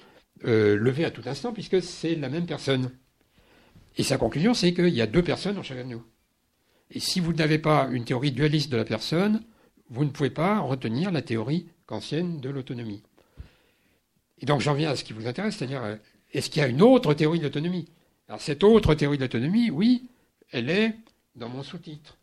euh, 0.45 0.77
lever 0.77 1.05
à 1.05 1.11
tout 1.11 1.23
instant 1.27 1.53
puisque 1.53 1.83
c'est 1.83 2.15
la 2.15 2.29
même 2.29 2.47
personne. 2.47 2.93
Et 3.99 4.05
sa 4.05 4.17
conclusion, 4.17 4.55
c'est 4.55 4.73
qu'il 4.73 4.95
y 4.95 5.03
a 5.03 5.07
deux 5.07 5.23
personnes 5.23 5.59
en 5.59 5.65
chacun 5.65 5.85
de 5.85 5.91
nous. 5.91 6.05
Et 6.93 7.01
si 7.01 7.19
vous 7.19 7.33
n'avez 7.33 7.59
pas 7.59 7.89
une 7.91 8.05
théorie 8.05 8.31
dualiste 8.31 8.71
de 8.71 8.77
la 8.77 8.85
personne, 8.85 9.43
vous 9.91 10.05
ne 10.05 10.11
pouvez 10.11 10.31
pas 10.31 10.61
retenir 10.61 11.11
la 11.11 11.23
théorie 11.23 11.69
kantienne 11.87 12.41
de 12.41 12.51
l'autonomie. 12.51 13.03
Et 14.39 14.47
donc 14.47 14.61
j'en 14.61 14.75
viens 14.75 14.91
à 14.91 14.97
ce 14.97 15.05
qui 15.05 15.13
vous 15.13 15.27
intéresse, 15.27 15.57
c'est-à-dire 15.57 15.83
euh, 15.83 15.97
est-ce 16.33 16.51
qu'il 16.51 16.63
y 16.63 16.65
a 16.65 16.69
une 16.69 16.83
autre 16.83 17.15
théorie 17.15 17.39
de 17.39 17.45
l'autonomie 17.45 17.89
Alors 18.29 18.41
cette 18.41 18.65
autre 18.65 18.95
théorie 18.95 19.19
de 19.19 19.23
l'autonomie, 19.23 19.71
oui, 19.71 20.09
elle 20.53 20.71
est 20.71 20.95
dans 21.37 21.49
mon 21.49 21.63
sous-titre. 21.63 22.17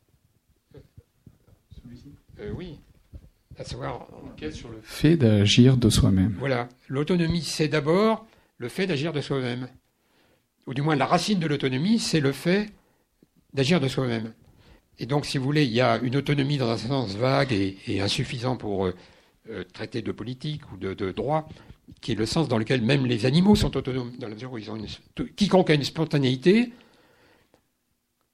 Euh, 2.39 2.51
oui. 2.55 2.77
À 3.57 3.63
savoir. 3.63 4.07
Enquête 4.23 4.53
sur 4.53 4.69
le 4.69 4.79
fait 4.83 5.17
d'agir 5.17 5.77
de 5.77 5.89
soi-même. 5.89 6.35
Voilà. 6.37 6.69
L'autonomie, 6.87 7.41
c'est 7.41 7.67
d'abord 7.67 8.25
le 8.57 8.69
fait 8.69 8.85
d'agir 8.85 9.13
de 9.13 9.21
soi-même. 9.21 9.67
Ou 10.67 10.73
du 10.73 10.81
moins, 10.81 10.95
la 10.95 11.05
racine 11.05 11.39
de 11.39 11.47
l'autonomie, 11.47 11.97
c'est 11.97 12.19
le 12.19 12.31
fait 12.31 12.69
d'agir 13.53 13.79
de 13.79 13.87
soi-même. 13.87 14.33
Et 14.99 15.05
donc, 15.05 15.25
si 15.25 15.37
vous 15.37 15.45
voulez, 15.45 15.65
il 15.65 15.71
y 15.71 15.81
a 15.81 15.97
une 15.99 16.15
autonomie 16.15 16.57
dans 16.57 16.69
un 16.69 16.77
sens 16.77 17.15
vague 17.15 17.53
et, 17.53 18.01
insuffisant 18.01 18.57
pour 18.57 18.87
euh, 18.87 18.95
euh, 19.49 19.63
traiter 19.73 20.01
de 20.01 20.11
politique 20.11 20.61
ou 20.71 20.77
de, 20.77 20.93
de 20.93 21.11
droit, 21.11 21.47
qui 22.01 22.11
est 22.11 22.15
le 22.15 22.25
sens 22.25 22.47
dans 22.47 22.57
lequel 22.57 22.81
même 22.81 23.05
les 23.05 23.25
animaux 23.25 23.55
sont 23.55 23.75
autonomes, 23.75 24.11
dans 24.17 24.27
la 24.27 24.35
mesure 24.35 24.51
où 24.51 24.57
ils 24.57 24.69
ont 24.69 24.75
une, 24.75 24.87
quiconque 25.35 25.69
a 25.69 25.73
une 25.73 25.83
spontanéité. 25.83 26.71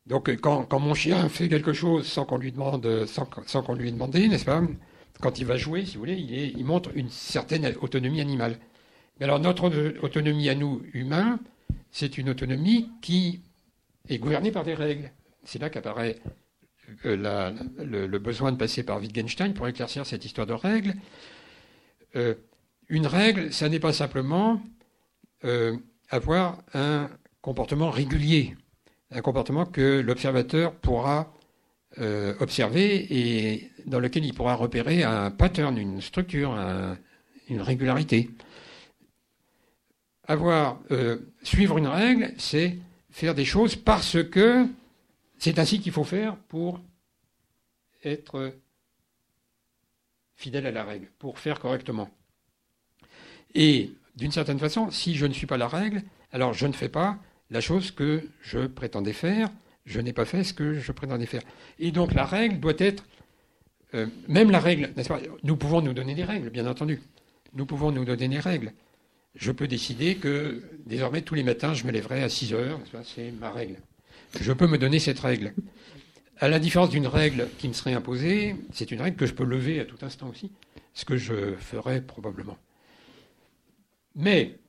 Donc 0.05 0.35
quand, 0.41 0.79
mon 0.79 0.93
chien 0.93 1.29
fait 1.29 1.47
quelque 1.47 1.71
chose 1.71 2.05
sans 2.05 2.25
qu'on 2.25 2.37
lui 2.37 2.51
demande, 2.51 3.05
sans, 3.05 3.63
qu'on 3.63 3.75
lui 3.75 3.87
ait 3.87 3.91
demandé, 3.91 4.27
n'est-ce 4.27 4.45
pas 4.45 4.61
Quand 5.21 5.39
il 5.39 5.45
va 5.45 5.55
jouer, 5.55 5.85
si 5.85 5.93
vous 5.93 5.99
voulez, 5.99 6.17
il, 6.17 6.65
montre 6.65 6.89
une 6.95 7.09
certaine 7.09 7.73
autonomie 7.81 8.19
animale. 8.19 8.59
Mais 9.19 9.25
alors 9.25 9.39
notre 9.39 9.71
autonomie 10.01 10.49
à 10.49 10.55
nous 10.55 10.81
humains, 10.93 11.39
c'est 11.91 12.17
une 12.17 12.29
autonomie 12.29 12.89
qui 13.01 13.41
est 14.09 14.17
gouvernée 14.17 14.51
par 14.51 14.63
des 14.63 14.73
règles. 14.73 15.11
C'est 15.45 15.61
là 15.61 15.69
qu'apparaît 15.69 16.19
euh, 17.05 17.53
le, 17.77 18.19
besoin 18.19 18.51
de 18.51 18.57
passer 18.57 18.83
par 18.83 18.99
Wittgenstein 18.99 19.53
pour 19.53 19.67
éclaircir 19.67 20.05
cette 20.05 20.25
histoire 20.25 20.47
de 20.47 20.53
règles. 20.53 20.95
Euh, 22.15 22.35
une 22.93 23.07
règle, 23.07 23.51
ça 23.51 23.69
n'est 23.69 23.79
pas 23.79 23.91
simplement 23.91 24.61
euh, 25.45 25.75
avoir 26.11 26.61
un 26.75 27.09
comportement 27.41 27.89
régulier, 27.89 28.55
un 29.09 29.21
comportement 29.21 29.65
que 29.65 29.99
l'observateur 29.99 30.75
pourra 30.75 31.33
euh, 31.97 32.35
observer 32.39 33.07
et 33.09 33.71
dans 33.87 33.99
lequel 33.99 34.23
il 34.25 34.35
pourra 34.35 34.53
repérer 34.53 35.01
un 35.01 35.31
pattern, 35.31 35.75
une 35.75 36.01
structure, 36.01 36.55
une 37.49 37.61
régularité. 37.61 38.29
avoir 40.27 40.79
euh, 40.91 41.17
suivre 41.41 41.79
une 41.79 41.87
règle, 41.87 42.31
c'est 42.37 42.77
faire 43.09 43.33
des 43.33 43.43
choses 43.43 43.75
parce 43.75 44.23
que 44.23 44.67
c'est 45.39 45.57
ainsi 45.57 45.79
qu'il 45.79 45.91
faut 45.91 46.03
faire 46.03 46.37
pour 46.47 46.79
être 48.03 48.53
fidèle 50.35 50.67
à 50.67 50.71
la 50.71 50.83
règle, 50.83 51.07
pour 51.17 51.39
faire 51.39 51.59
correctement. 51.59 52.11
Et 53.55 53.91
d'une 54.15 54.31
certaine 54.31 54.59
façon, 54.59 54.91
si 54.91 55.15
je 55.15 55.25
ne 55.25 55.33
suis 55.33 55.47
pas 55.47 55.57
la 55.57 55.67
règle, 55.67 56.03
alors 56.31 56.53
je 56.53 56.67
ne 56.67 56.73
fais 56.73 56.89
pas 56.89 57.17
la 57.49 57.61
chose 57.61 57.91
que 57.91 58.27
je 58.41 58.65
prétendais 58.67 59.13
faire, 59.13 59.49
je 59.85 59.99
n'ai 59.99 60.13
pas 60.13 60.25
fait 60.25 60.43
ce 60.43 60.53
que 60.53 60.79
je 60.79 60.91
prétendais 60.91 61.25
faire. 61.25 61.43
Et 61.79 61.91
donc 61.91 62.13
la 62.13 62.25
règle 62.25 62.59
doit 62.59 62.73
être, 62.77 63.05
euh, 63.93 64.07
même 64.27 64.49
la 64.49 64.59
règle, 64.59 64.91
n'est-ce 64.95 65.09
pas? 65.09 65.19
Nous 65.43 65.57
pouvons 65.57 65.81
nous 65.81 65.93
donner 65.93 66.15
des 66.15 66.23
règles, 66.23 66.49
bien 66.49 66.67
entendu. 66.67 67.01
Nous 67.53 67.65
pouvons 67.65 67.91
nous 67.91 68.05
donner 68.05 68.27
des 68.27 68.39
règles. 68.39 68.73
Je 69.35 69.51
peux 69.51 69.67
décider 69.67 70.15
que 70.15 70.63
désormais 70.85 71.21
tous 71.21 71.35
les 71.35 71.43
matins 71.43 71.73
je 71.73 71.85
me 71.85 71.91
lèverai 71.91 72.23
à 72.23 72.29
6 72.29 72.53
heures, 72.53 72.79
c'est 73.03 73.31
ma 73.31 73.51
règle. 73.51 73.77
Je 74.39 74.53
peux 74.53 74.67
me 74.67 74.77
donner 74.77 74.99
cette 74.99 75.19
règle. 75.19 75.53
À 76.39 76.47
la 76.47 76.59
différence 76.59 76.89
d'une 76.89 77.07
règle 77.07 77.47
qui 77.57 77.67
me 77.67 77.73
serait 77.73 77.93
imposée, 77.93 78.55
c'est 78.71 78.91
une 78.91 79.01
règle 79.01 79.17
que 79.17 79.25
je 79.25 79.33
peux 79.33 79.43
lever 79.43 79.79
à 79.79 79.85
tout 79.85 79.97
instant 80.01 80.29
aussi, 80.29 80.51
ce 80.93 81.05
que 81.05 81.17
je 81.17 81.55
ferai 81.55 82.01
probablement. 82.01 82.57
Mais 84.15 84.59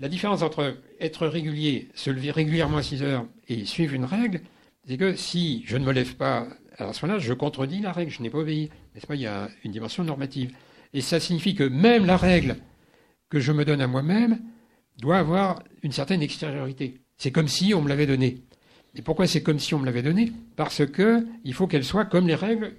la 0.00 0.08
différence 0.08 0.42
entre 0.42 0.76
être 0.98 1.26
régulier, 1.26 1.88
se 1.94 2.10
lever 2.10 2.30
régulièrement 2.30 2.78
à 2.78 2.82
6 2.82 3.02
heures 3.02 3.26
et 3.48 3.64
suivre 3.64 3.94
une 3.94 4.04
règle, 4.04 4.40
c'est 4.86 4.96
que 4.96 5.14
si 5.14 5.62
je 5.66 5.76
ne 5.76 5.84
me 5.84 5.92
lève 5.92 6.16
pas 6.16 6.48
à 6.78 6.92
ce 6.92 7.04
moment-là, 7.04 7.20
je 7.20 7.32
contredis 7.32 7.80
la 7.80 7.92
règle, 7.92 8.10
je 8.10 8.22
n'ai 8.22 8.30
pas 8.30 8.38
obéi. 8.38 8.70
N'est-ce 8.94 9.06
pas? 9.06 9.14
Il 9.14 9.20
y 9.20 9.26
a 9.26 9.48
une 9.64 9.72
dimension 9.72 10.02
normative. 10.02 10.52
Et 10.92 11.00
ça 11.00 11.20
signifie 11.20 11.54
que 11.54 11.64
même 11.64 12.06
la 12.06 12.16
règle 12.16 12.56
que 13.28 13.38
je 13.38 13.52
me 13.52 13.64
donne 13.64 13.80
à 13.80 13.86
moi-même 13.86 14.40
doit 14.98 15.18
avoir 15.18 15.62
une 15.82 15.92
certaine 15.92 16.22
extériorité. 16.22 17.00
C'est 17.16 17.30
comme 17.30 17.48
si 17.48 17.74
on 17.74 17.82
me 17.82 17.88
l'avait 17.88 18.06
donnée. 18.06 18.42
Et 18.94 19.02
pourquoi 19.02 19.26
c'est 19.26 19.42
comme 19.42 19.58
si 19.58 19.74
on 19.74 19.78
me 19.78 19.86
l'avait 19.86 20.02
donnée? 20.02 20.32
Parce 20.56 20.84
que 20.86 21.26
il 21.44 21.54
faut 21.54 21.66
qu'elle 21.66 21.84
soit 21.84 22.06
comme 22.06 22.26
les 22.26 22.34
règles 22.34 22.74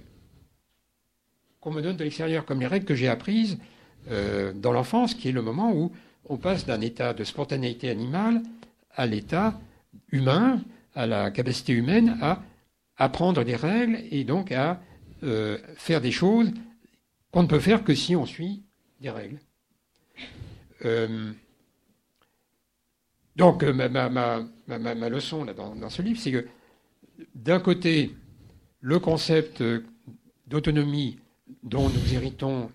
qu'on 1.60 1.70
me 1.70 1.80
donne 1.80 1.96
de 1.96 2.04
l'extérieur, 2.04 2.44
comme 2.44 2.60
les 2.60 2.66
règles 2.66 2.84
que 2.84 2.94
j'ai 2.94 3.08
apprises 3.08 3.58
euh, 4.10 4.52
dans 4.52 4.72
l'enfance, 4.72 5.14
qui 5.14 5.28
est 5.28 5.32
le 5.32 5.42
moment 5.42 5.72
où 5.72 5.92
on 6.28 6.36
passe 6.36 6.66
d'un 6.66 6.80
état 6.80 7.14
de 7.14 7.24
spontanéité 7.24 7.88
animale 7.88 8.42
à 8.94 9.06
l'état 9.06 9.60
humain, 10.10 10.60
à 10.94 11.06
la 11.06 11.30
capacité 11.30 11.72
humaine 11.72 12.18
à 12.20 12.42
apprendre 12.96 13.44
des 13.44 13.56
règles 13.56 13.98
et 14.10 14.24
donc 14.24 14.52
à 14.52 14.80
euh, 15.22 15.58
faire 15.76 16.00
des 16.00 16.10
choses 16.10 16.50
qu'on 17.30 17.42
ne 17.42 17.48
peut 17.48 17.60
faire 17.60 17.84
que 17.84 17.94
si 17.94 18.14
on 18.16 18.26
suit 18.26 18.62
des 19.00 19.10
règles. 19.10 19.38
Euh, 20.84 21.32
donc 23.36 23.62
ma, 23.62 25.08
leçon 25.08 25.44
là, 25.44 25.54
dans 25.54 25.90
ce 25.90 26.02
livre, 26.02 26.20
c'est 26.20 26.32
que 26.32 26.46
d'un 27.34 27.60
côté, 27.60 28.14
le 28.80 28.98
concept 28.98 29.62
d'autonomie 30.46 31.18
dont 31.62 31.88
nous 31.88 32.14
héritons, 32.14 32.70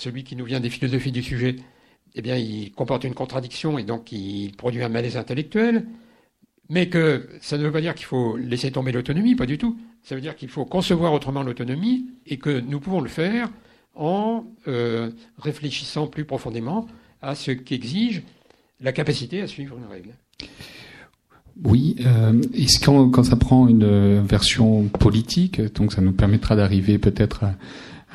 celui 0.00 0.24
qui 0.24 0.34
nous 0.34 0.44
vient 0.44 0.60
des 0.60 0.70
philosophies 0.70 1.12
du 1.12 1.22
sujet, 1.22 1.56
eh 2.14 2.22
bien, 2.22 2.36
il 2.36 2.72
comporte 2.72 3.04
une 3.04 3.14
contradiction 3.14 3.78
et 3.78 3.84
donc 3.84 4.10
il 4.12 4.52
produit 4.56 4.82
un 4.82 4.88
malaise 4.88 5.16
intellectuel, 5.16 5.86
mais 6.68 6.88
que 6.88 7.28
ça 7.40 7.58
ne 7.58 7.64
veut 7.64 7.72
pas 7.72 7.80
dire 7.80 7.94
qu'il 7.94 8.06
faut 8.06 8.36
laisser 8.36 8.70
tomber 8.70 8.92
l'autonomie, 8.92 9.34
pas 9.34 9.46
du 9.46 9.58
tout. 9.58 9.76
Ça 10.02 10.14
veut 10.14 10.20
dire 10.20 10.34
qu'il 10.34 10.48
faut 10.48 10.64
concevoir 10.64 11.12
autrement 11.12 11.42
l'autonomie 11.42 12.06
et 12.26 12.38
que 12.38 12.60
nous 12.60 12.80
pouvons 12.80 13.00
le 13.00 13.08
faire 13.08 13.50
en 13.94 14.44
euh, 14.66 15.10
réfléchissant 15.38 16.06
plus 16.06 16.24
profondément 16.24 16.86
à 17.20 17.34
ce 17.34 17.50
qu'exige 17.50 18.22
la 18.80 18.92
capacité 18.92 19.42
à 19.42 19.46
suivre 19.46 19.76
une 19.76 19.84
règle. 19.84 20.14
Oui, 21.62 21.96
euh, 22.06 22.40
est-ce 22.54 22.82
quand, 22.82 23.10
quand 23.10 23.24
ça 23.24 23.36
prend 23.36 23.68
une 23.68 24.20
version 24.22 24.84
politique, 24.84 25.60
donc 25.74 25.92
ça 25.92 26.00
nous 26.00 26.12
permettra 26.12 26.56
d'arriver 26.56 26.96
peut-être 26.96 27.44
à, 27.44 27.54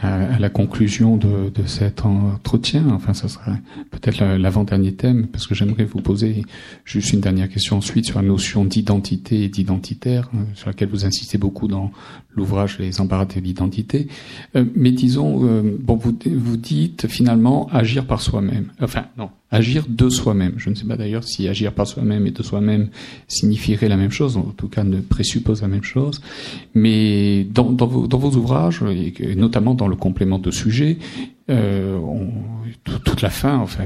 à, 0.02 0.40
la 0.40 0.50
conclusion 0.50 1.18
de, 1.18 1.50
de, 1.50 1.66
cet 1.66 2.06
entretien. 2.06 2.84
Enfin, 2.92 3.14
ça 3.14 3.28
sera 3.28 3.54
peut-être 3.92 4.20
l'avant-dernier 4.38 4.94
thème, 4.94 5.28
parce 5.28 5.48
que 5.48 5.56
j'aimerais 5.56 5.86
vous 5.86 6.02
poser 6.02 6.44
juste 6.84 7.14
une 7.14 7.22
dernière 7.22 7.50
question 7.50 7.78
ensuite 7.78 8.06
sur 8.06 8.22
la 8.22 8.28
notion 8.28 8.66
d'identité 8.66 9.44
et 9.44 9.50
d'identitaire, 9.50 10.30
euh, 10.34 10.44
sur 10.54 10.68
laquelle 10.68 10.90
vous 10.90 11.06
insistez 11.06 11.38
beaucoup 11.38 11.68
dans 11.68 11.92
l'ouvrage 12.36 12.78
Les 12.80 13.00
embarras 13.00 13.26
de 13.26 13.40
l'identité. 13.40 14.08
Euh, 14.56 14.66
mais 14.76 14.92
disons, 14.92 15.46
euh, 15.46 15.78
bon, 15.80 15.96
vous, 15.96 16.18
vous 16.26 16.58
dites 16.58 17.08
finalement 17.08 17.68
agir 17.72 18.06
par 18.06 18.22
soi-même. 18.22 18.72
Enfin, 18.82 19.06
non, 19.18 19.30
agir 19.56 19.86
de 19.88 20.10
soi-même. 20.10 20.54
Je 20.58 20.70
ne 20.70 20.76
sais 20.76 20.86
pas 20.86 20.98
d'ailleurs 20.98 21.24
si 21.24 21.48
agir 21.48 21.72
par 21.72 21.88
soi-même 21.88 22.28
et 22.28 22.32
de 22.32 22.44
soi-même 22.44 22.90
signifierait 23.28 23.88
la 23.88 23.96
même 23.96 24.12
chose, 24.12 24.36
en 24.36 24.54
tout 24.58 24.68
cas 24.68 24.84
ne 24.84 25.00
présuppose 25.00 25.62
la 25.62 25.70
même 25.70 25.84
chose. 25.84 26.22
Mais 26.74 27.46
dans, 27.46 27.64
vos, 27.64 28.08
vos, 28.08 28.38
ouvrages, 28.38 28.84
et 28.84 29.36
notamment 29.36 29.74
dans 29.74 29.88
le 29.88 29.96
complément 29.96 30.40
de 30.40 30.52
sujet, 30.52 30.98
euh, 31.48 32.00
toute 33.04 33.22
la 33.22 33.30
fin, 33.30 33.58
enfin 33.58 33.86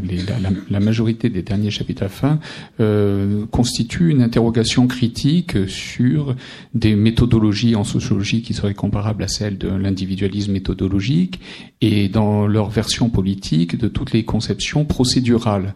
la, 0.69 0.79
majorité 0.79 1.29
des 1.29 1.41
derniers 1.41 1.71
chapitres 1.71 2.03
à 2.03 2.07
fin, 2.07 2.39
euh, 2.79 3.45
constitue 3.47 4.09
une 4.09 4.21
interrogation 4.21 4.87
critique 4.87 5.67
sur 5.67 6.35
des 6.73 6.95
méthodologies 6.95 7.75
en 7.75 7.83
sociologie 7.83 8.41
qui 8.41 8.53
seraient 8.53 8.73
comparables 8.73 9.23
à 9.23 9.27
celles 9.27 9.57
de 9.57 9.67
l'individualisme 9.67 10.53
méthodologique 10.53 11.41
et 11.81 12.07
dans 12.07 12.47
leur 12.47 12.69
version 12.69 13.09
politique 13.09 13.77
de 13.77 13.89
toutes 13.89 14.13
les 14.13 14.23
conceptions 14.23 14.85
procédurales 14.85 15.73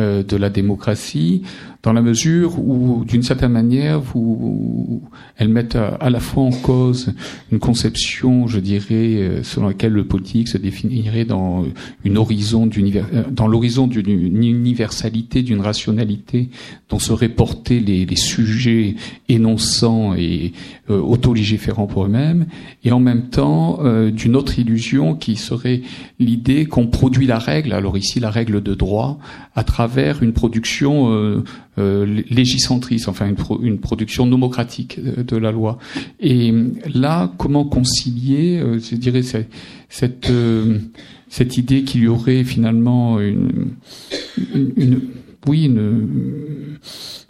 euh, 0.00 0.22
de 0.22 0.36
la 0.36 0.48
démocratie, 0.48 1.42
dans 1.82 1.92
la 1.92 2.00
mesure 2.00 2.60
où, 2.60 3.04
d'une 3.04 3.24
certaine 3.24 3.50
manière, 3.50 4.00
vous, 4.00 5.02
elles 5.36 5.48
mettent 5.48 5.74
à, 5.76 6.10
la 6.10 6.20
fois 6.20 6.44
en 6.44 6.50
cause 6.50 7.12
une 7.50 7.58
conception, 7.58 8.46
je 8.46 8.60
dirais, 8.60 9.16
euh, 9.16 9.42
selon 9.42 9.66
laquelle 9.68 9.92
le 9.92 10.04
politique 10.04 10.46
se 10.46 10.58
définirait 10.58 11.24
dans 11.24 11.64
une 12.04 12.18
horizon 12.18 12.70
euh, 12.72 13.22
dans 13.30 13.48
l'horizon 13.48 13.88
d'une 13.88 14.44
universalité, 14.44 15.42
d'une 15.42 15.60
rationalité 15.60 16.50
dont 16.88 17.00
seraient 17.00 17.28
portés 17.28 17.80
les, 17.80 18.06
les 18.06 18.16
sujets 18.16 18.94
énonçants 19.28 20.14
et 20.14 20.52
euh, 20.88 21.00
autolégiférants 21.00 21.88
pour 21.88 22.04
eux-mêmes, 22.04 22.46
et 22.84 22.92
en 22.92 23.00
même 23.00 23.28
temps 23.28 23.80
d'une 24.10 24.36
autre 24.36 24.58
illusion 24.58 25.14
qui 25.14 25.36
serait 25.36 25.82
l'idée 26.18 26.66
qu'on 26.66 26.86
produit 26.86 27.26
la 27.26 27.38
règle, 27.38 27.72
alors 27.72 27.96
ici 27.96 28.20
la 28.20 28.30
règle 28.30 28.62
de 28.62 28.74
droit, 28.74 29.18
à 29.54 29.64
travers 29.64 30.22
une 30.22 30.32
production 30.32 31.12
euh, 31.12 31.44
euh, 31.71 31.71
légicentrice, 31.76 33.08
enfin 33.08 33.32
une, 33.60 33.78
production 33.78 34.26
nomocratique 34.26 35.00
de, 35.02 35.36
la 35.36 35.52
loi. 35.52 35.78
Et 36.20 36.52
là, 36.94 37.32
comment 37.38 37.64
concilier, 37.64 38.58
euh, 38.58 38.78
je 38.78 38.96
dirais, 38.96 39.22
cette, 39.22 40.30
euh, 40.30 40.78
cette 41.28 41.56
idée 41.56 41.82
qu'il 41.84 42.02
y 42.02 42.08
aurait 42.08 42.44
finalement 42.44 43.18
une 43.20 43.74
oui, 45.48 45.64
une, 45.64 46.78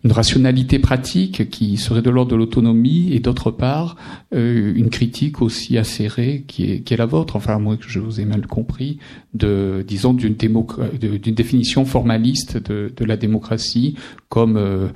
une, 0.04 0.12
rationalité 0.12 0.78
pratique 0.78 1.48
qui 1.50 1.76
serait 1.76 2.02
de 2.02 2.10
l'ordre 2.10 2.30
de 2.32 2.36
l'autonomie 2.36 3.12
et 3.12 3.20
d'autre 3.20 3.50
part 3.50 3.96
euh, 4.34 4.72
une 4.74 4.90
critique 4.90 5.42
aussi 5.42 5.78
acérée 5.78 6.44
qui 6.46 6.70
est, 6.70 6.80
qui 6.80 6.94
est 6.94 6.96
la 6.96 7.06
vôtre, 7.06 7.36
enfin 7.36 7.54
à 7.54 7.58
moins 7.58 7.76
que 7.76 7.88
je 7.88 7.98
vous 7.98 8.20
ai 8.20 8.24
mal 8.24 8.46
compris, 8.46 8.98
de 9.34 9.84
disons 9.86 10.12
d'une 10.12 10.34
d'une 10.34 11.34
définition 11.34 11.84
formaliste 11.84 12.56
de, 12.56 12.92
de, 12.94 13.04
la 13.04 13.16
démocratie 13.16 13.96
comme 14.28 14.56
euh, 14.56 14.88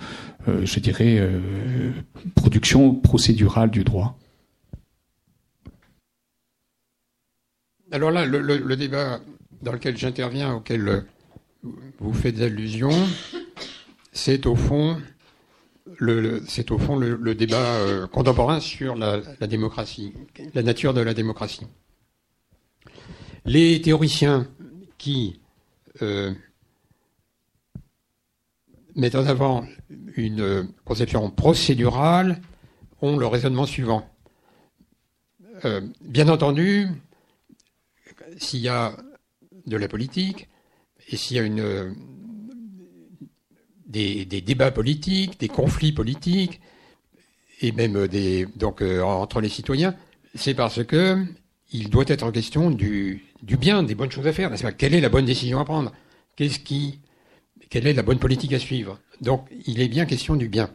euh, 0.48 0.64
je 0.64 0.80
dirais 0.80 1.30
production 2.34 2.94
procédurale 2.94 3.70
du 3.70 3.84
droit. 3.84 4.18
Alors 7.92 8.10
là, 8.10 8.26
le, 8.26 8.40
le, 8.40 8.58
le 8.58 8.76
débat 8.76 9.20
dans 9.62 9.72
lequel 9.72 9.96
j'interviens, 9.96 10.54
auquel 10.54 11.04
vous 11.98 12.12
faites 12.12 12.40
allusion, 12.40 12.90
c'est 14.16 14.46
au 14.46 14.56
fond 14.56 14.96
le, 15.98 17.34
débat 17.34 17.76
euh, 17.76 18.06
contemporain 18.06 18.60
sur 18.60 18.96
la, 18.96 19.20
démocratie, 19.46 20.14
la 20.54 20.62
nature 20.62 20.94
de 20.94 21.02
la 21.02 21.12
démocratie. 21.12 21.66
Les 23.44 23.80
théoriciens 23.82 24.48
qui 24.96 25.40
euh, 26.02 26.32
mettent 28.94 29.14
en 29.14 29.26
avant 29.26 29.66
une 30.16 30.72
conception 30.84 31.30
procédurale 31.30 32.40
ont 33.02 33.18
le 33.18 33.26
raisonnement 33.26 33.66
suivant. 33.66 34.08
Euh, 35.66 35.82
bien 36.00 36.28
entendu, 36.28 36.88
s'il 38.38 38.60
y 38.60 38.68
a 38.68 38.96
de 39.66 39.76
la 39.76 39.88
politique, 39.88 40.48
et 41.08 41.16
s'il 41.16 41.36
y 41.36 41.40
a 41.40 41.42
une, 41.42 41.94
des, 43.86 44.24
débats 44.24 44.70
politiques, 44.70 45.38
des 45.40 45.48
conflits 45.48 45.92
politiques, 45.92 46.60
et 47.60 47.72
même 47.72 48.06
des, 48.08 48.46
donc, 48.56 48.82
euh, 48.82 49.00
entre 49.00 49.40
les 49.40 49.48
citoyens, 49.48 49.94
c'est 50.34 50.54
parce 50.54 50.84
que 50.84 51.24
il 51.72 51.90
doit 51.90 52.04
être 52.06 52.30
question 52.30 52.70
du, 52.70 53.24
bien, 53.42 53.82
des 53.82 53.94
bonnes 53.94 54.10
choses 54.10 54.26
à 54.26 54.32
faire. 54.32 54.52
Quelle 54.76 54.94
est 54.94 55.00
la 55.00 55.08
bonne 55.08 55.24
décision 55.24 55.58
à 55.58 55.64
prendre? 55.64 55.92
Qu'est-ce 56.36 56.60
qui, 56.60 57.00
quelle 57.70 57.86
est 57.86 57.92
la 57.92 58.02
bonne 58.02 58.18
politique 58.18 58.52
à 58.52 58.58
suivre? 58.58 59.00
Donc, 59.20 59.48
il 59.66 59.80
est 59.80 59.88
bien 59.88 60.04
question 60.04 60.36
du 60.36 60.48
bien. 60.48 60.70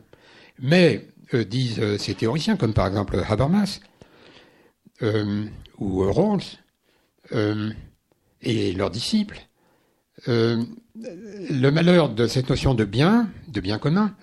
Mais, 0.59 1.07
euh, 1.33 1.45
disent 1.45 1.79
euh, 1.79 1.97
ces 1.97 2.13
théoriciens, 2.15 2.57
comme 2.57 2.73
par 2.73 2.87
exemple 2.87 3.23
Habermas 3.27 3.79
ou 5.79 6.11
Rawls 6.11 6.43
et 8.41 8.73
leurs 8.73 8.91
disciples, 8.91 9.47
le 10.95 11.69
malheur 11.69 12.09
de 12.09 12.27
cette 12.27 12.49
notion 12.49 12.73
de 12.73 12.85
bien, 12.85 13.29
de 13.47 13.61
bien 13.61 13.77
commun, 13.77 14.15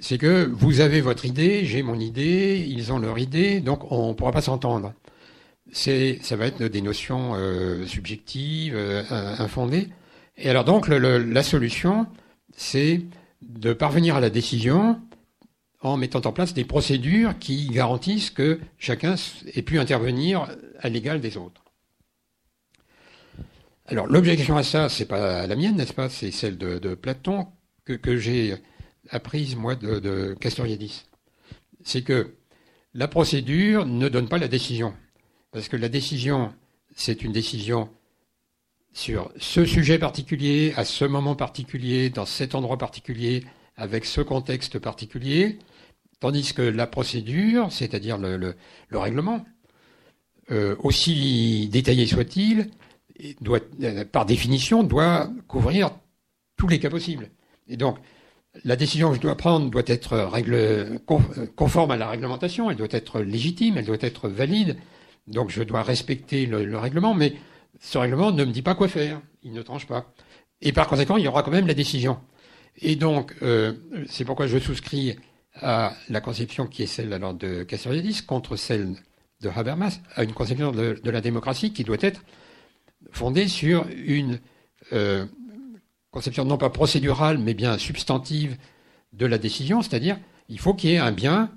c'est 0.00 0.18
que 0.18 0.50
vous 0.52 0.80
avez 0.80 1.00
votre 1.00 1.24
idée, 1.24 1.64
j'ai 1.64 1.82
mon 1.82 1.98
idée, 1.98 2.64
ils 2.68 2.92
ont 2.92 2.98
leur 2.98 3.18
idée, 3.18 3.60
donc 3.60 3.90
on 3.90 4.08
ne 4.08 4.14
pourra 4.14 4.32
pas 4.32 4.42
s'entendre. 4.42 4.92
C'est, 5.72 6.18
ça 6.22 6.36
va 6.36 6.46
être 6.46 6.62
des 6.62 6.80
notions 6.80 7.34
subjectives, 7.86 8.76
infondées. 9.10 9.88
Et 10.36 10.48
alors 10.48 10.64
donc 10.64 10.88
la 10.88 11.42
solution, 11.42 12.06
c'est 12.56 13.02
de 13.42 13.72
parvenir 13.72 14.16
à 14.16 14.20
la 14.20 14.30
décision 14.30 15.00
en 15.80 15.96
mettant 15.96 16.20
en 16.24 16.32
place 16.32 16.54
des 16.54 16.64
procédures 16.64 17.38
qui 17.38 17.68
garantissent 17.68 18.30
que 18.30 18.58
chacun 18.78 19.14
ait 19.54 19.62
pu 19.62 19.78
intervenir 19.78 20.48
à 20.80 20.88
l'égal 20.88 21.20
des 21.20 21.36
autres. 21.36 21.62
Alors 23.90 24.06
l'objection 24.06 24.58
à 24.58 24.62
ça, 24.62 24.90
c'est 24.90 25.06
pas 25.06 25.46
la 25.46 25.56
mienne, 25.56 25.76
n'est-ce 25.76 25.94
pas? 25.94 26.10
C'est 26.10 26.30
celle 26.30 26.58
de, 26.58 26.94
Platon 26.94 27.46
que, 27.86 28.18
j'ai 28.18 28.54
apprise 29.08 29.56
moi 29.56 29.76
de, 29.76 30.36
Castoriadis. 30.38 31.06
C'est 31.84 32.02
que 32.02 32.34
la 32.92 33.08
procédure 33.08 33.86
ne 33.86 34.10
donne 34.10 34.28
pas 34.28 34.36
la 34.36 34.48
décision, 34.48 34.92
parce 35.52 35.68
que 35.68 35.76
la 35.76 35.88
décision, 35.88 36.52
c'est 36.96 37.22
une 37.22 37.32
décision 37.32 37.88
sur 38.92 39.32
ce 39.38 39.64
sujet 39.64 39.98
particulier, 39.98 40.74
à 40.76 40.84
ce 40.84 41.06
moment 41.06 41.34
particulier, 41.34 42.10
dans 42.10 42.26
cet 42.26 42.54
endroit 42.54 42.76
particulier, 42.76 43.44
avec 43.74 44.04
ce 44.04 44.20
contexte 44.20 44.78
particulier, 44.78 45.60
tandis 46.20 46.52
que 46.52 46.60
la 46.60 46.86
procédure, 46.86 47.72
c'est-à-dire 47.72 48.18
le, 48.18 48.54
règlement, 48.92 49.46
euh, 50.50 50.76
aussi 50.80 51.70
détaillé 51.72 52.06
soit-il, 52.06 52.68
doit, 53.40 53.60
euh, 53.82 54.04
par 54.04 54.26
définition, 54.26 54.82
doit 54.82 55.30
couvrir 55.46 55.90
tous 56.56 56.68
les 56.68 56.78
cas 56.78 56.90
possibles. 56.90 57.30
Et 57.68 57.76
donc, 57.76 57.98
la 58.64 58.76
décision 58.76 59.10
que 59.10 59.16
je 59.16 59.20
dois 59.20 59.36
prendre 59.36 59.70
doit 59.70 59.82
être 59.86 60.16
règle, 60.18 61.00
conforme 61.54 61.90
à 61.90 61.96
la 61.96 62.08
réglementation, 62.08 62.70
elle 62.70 62.76
doit 62.76 62.88
être 62.90 63.20
légitime, 63.20 63.76
elle 63.76 63.84
doit 63.84 63.96
être 64.00 64.28
valide. 64.28 64.76
Donc, 65.26 65.50
je 65.50 65.62
dois 65.62 65.82
respecter 65.82 66.46
le 66.46 66.78
règlement, 66.78 67.14
mais 67.14 67.34
ce 67.80 67.98
règlement 67.98 68.32
ne 68.32 68.44
me 68.44 68.50
dit 68.50 68.62
pas 68.62 68.74
quoi 68.74 68.88
faire, 68.88 69.20
il 69.42 69.52
ne 69.52 69.62
tranche 69.62 69.86
pas. 69.86 70.12
Et 70.60 70.72
par 70.72 70.88
conséquent, 70.88 71.16
il 71.16 71.24
y 71.24 71.28
aura 71.28 71.42
quand 71.42 71.50
même 71.50 71.66
la 71.66 71.74
décision. 71.74 72.18
Et 72.80 72.96
donc, 72.96 73.34
euh, 73.42 73.72
c'est 74.08 74.24
pourquoi 74.24 74.46
je 74.46 74.58
souscris 74.58 75.16
à 75.54 75.92
la 76.08 76.20
conception 76.20 76.66
qui 76.66 76.82
est 76.82 76.86
celle 76.86 77.12
alors 77.12 77.34
de 77.34 77.62
Castoriadis 77.64 78.22
contre 78.26 78.56
celle 78.56 78.94
de 79.40 79.48
Habermas, 79.48 80.00
à 80.14 80.24
une 80.24 80.32
conception 80.32 80.72
de, 80.72 81.00
la 81.04 81.20
démocratie 81.20 81.72
qui 81.72 81.84
doit 81.84 81.96
être 82.00 82.22
fondée 83.12 83.48
sur 83.48 83.86
une 83.88 84.40
euh, 84.92 85.26
conception 86.10 86.44
non 86.44 86.58
pas 86.58 86.70
procédurale, 86.70 87.38
mais 87.38 87.54
bien 87.54 87.78
substantive 87.78 88.56
de 89.12 89.26
la 89.26 89.38
décision, 89.38 89.82
c'est-à-dire 89.82 90.18
il 90.48 90.58
faut 90.58 90.74
qu'il 90.74 90.90
y 90.90 90.94
ait 90.94 90.98
un 90.98 91.12
bien 91.12 91.50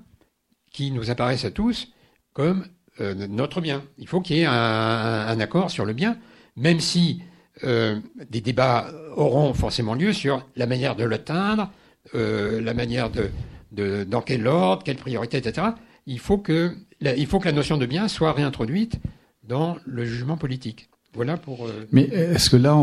qui 0.72 0.90
nous 0.90 1.10
apparaisse 1.10 1.44
à 1.44 1.50
tous 1.50 1.92
comme 2.32 2.66
euh, 3.00 3.14
notre 3.28 3.60
bien. 3.60 3.82
Il 3.98 4.06
faut 4.06 4.20
qu'il 4.20 4.36
y 4.36 4.40
ait 4.40 4.46
un, 4.46 5.40
accord 5.40 5.70
sur 5.70 5.84
le 5.84 5.92
bien, 5.92 6.18
même 6.56 6.80
si 6.80 7.22
euh, 7.64 7.98
des 8.28 8.40
débats 8.40 8.90
auront 9.16 9.54
forcément 9.54 9.94
lieu 9.94 10.12
sur 10.12 10.46
la 10.56 10.66
manière 10.66 10.96
de 10.96 11.04
l'atteindre, 11.04 11.70
la 12.14 12.74
manière 12.74 13.10
de, 13.10 14.04
dans 14.04 14.20
quel 14.20 14.46
ordre, 14.46 14.82
quelle 14.82 14.96
priorité, 14.96 15.38
etc. 15.38 15.68
Il 16.06 16.18
faut 16.18 16.38
que 16.38 16.76
il 17.00 17.26
faut 17.26 17.38
que 17.38 17.46
la 17.46 17.52
notion 17.52 17.78
de 17.78 17.86
bien 17.86 18.08
soit 18.08 18.32
réintroduite 18.32 19.00
dans 19.44 19.76
le 19.86 20.04
jugement 20.04 20.36
politique. 20.36 20.90
Voilà 21.14 21.36
pour. 21.36 21.66
Euh, 21.66 21.86
mais 21.92 22.04
est-ce 22.04 22.48
que 22.48 22.56
là, 22.56 22.74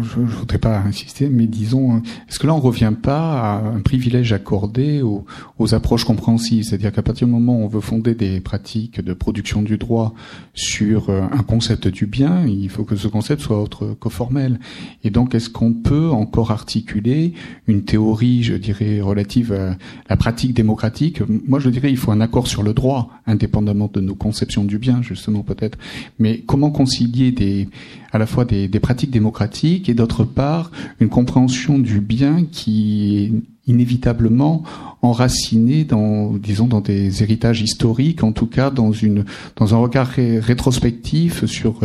je, 0.00 0.20
ne 0.20 0.26
voudrais 0.26 0.58
pas 0.58 0.78
insister, 0.78 1.28
mais 1.28 1.48
disons, 1.48 2.02
est-ce 2.28 2.38
que 2.38 2.46
là 2.46 2.54
on 2.54 2.60
revient 2.60 2.92
pas 3.00 3.40
à 3.40 3.66
un 3.66 3.80
privilège 3.80 4.32
accordé 4.32 5.02
aux, 5.02 5.24
aux 5.58 5.74
approches 5.74 6.04
compréhensives, 6.04 6.62
c'est-à-dire 6.62 6.92
qu'à 6.92 7.02
partir 7.02 7.26
du 7.26 7.32
moment 7.32 7.58
où 7.58 7.64
on 7.64 7.66
veut 7.66 7.80
fonder 7.80 8.14
des 8.14 8.38
pratiques 8.38 9.00
de 9.00 9.12
production 9.12 9.60
du 9.60 9.76
droit 9.76 10.14
sur 10.54 11.10
euh, 11.10 11.22
un 11.32 11.42
concept 11.42 11.88
du 11.88 12.06
bien, 12.06 12.46
il 12.46 12.68
faut 12.70 12.84
que 12.84 12.94
ce 12.94 13.08
concept 13.08 13.42
soit 13.42 13.60
autre 13.60 13.96
que 14.00 14.08
formel. 14.08 14.60
Et 15.02 15.10
donc, 15.10 15.34
est-ce 15.34 15.50
qu'on 15.50 15.72
peut 15.72 16.10
encore 16.10 16.52
articuler 16.52 17.32
une 17.66 17.82
théorie, 17.82 18.44
je 18.44 18.54
dirais, 18.54 19.00
relative 19.00 19.52
à 19.52 19.76
la 20.08 20.16
pratique 20.16 20.54
démocratique? 20.54 21.22
Moi, 21.28 21.58
je 21.58 21.70
dirais, 21.70 21.90
il 21.90 21.96
faut 21.96 22.12
un 22.12 22.20
accord 22.20 22.46
sur 22.46 22.62
le 22.62 22.72
droit, 22.72 23.10
indépendamment 23.26 23.90
de 23.92 24.00
nos 24.00 24.14
conceptions 24.14 24.62
du 24.62 24.78
bien, 24.78 25.02
justement 25.02 25.42
peut-être. 25.42 25.76
Mais 26.20 26.38
comment 26.46 26.70
concilier 26.70 27.32
des 27.32 27.63
à 28.12 28.18
la 28.18 28.26
fois 28.26 28.44
des, 28.44 28.68
pratiques 28.80 29.10
démocratiques 29.10 29.88
et 29.88 29.94
d'autre 29.94 30.24
part 30.24 30.70
une 31.00 31.08
compréhension 31.08 31.78
du 31.78 32.00
bien 32.00 32.44
qui 32.44 33.42
inévitablement 33.66 34.62
enraciné 35.02 35.84
dans, 35.84 36.32
disons, 36.32 36.66
dans 36.66 36.80
des 36.80 37.22
héritages 37.22 37.60
historiques, 37.62 38.22
en 38.22 38.32
tout 38.32 38.46
cas 38.46 38.70
dans 38.70 38.92
une, 38.92 39.24
dans 39.56 39.74
un 39.74 39.78
regard 39.78 40.08
rétrospectif 40.08 41.44
sur 41.44 41.80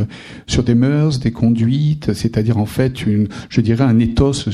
sur 0.48 0.64
des 0.64 0.76
mœurs, 0.76 1.20
des 1.20 1.32
conduites, 1.32 2.14
c'est-à-dire 2.14 2.58
en 2.58 2.66
fait 2.66 3.06
une, 3.06 3.28
je 3.50 3.62
dirais 3.62 3.84
un 3.84 4.00
ethos 4.00 4.50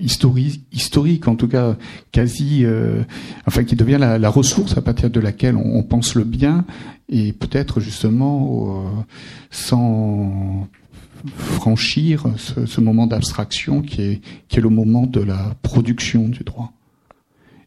historique, 0.00 0.62
historique, 0.72 1.28
en 1.28 1.36
tout 1.36 1.48
cas 1.48 1.76
quasi, 2.12 2.64
euh, 2.64 3.02
enfin 3.46 3.64
qui 3.64 3.76
devient 3.76 3.98
la, 3.98 4.28
ressource 4.28 4.76
à 4.76 4.82
partir 4.82 5.10
de 5.10 5.20
laquelle 5.20 5.56
on 5.56 5.82
pense 5.82 6.14
le 6.14 6.24
bien 6.24 6.64
et 7.08 7.32
peut-être 7.32 7.80
justement 7.80 8.84
euh, 8.86 9.02
sans 9.50 10.66
franchir 11.26 12.26
ce, 12.36 12.80
moment 12.80 13.06
d'abstraction 13.06 13.82
qui 13.82 14.02
est, 14.02 14.20
qui 14.48 14.58
est 14.58 14.62
le 14.62 14.68
moment 14.68 15.06
de 15.06 15.20
la 15.20 15.54
production 15.62 16.28
du 16.28 16.44
droit. 16.44 16.72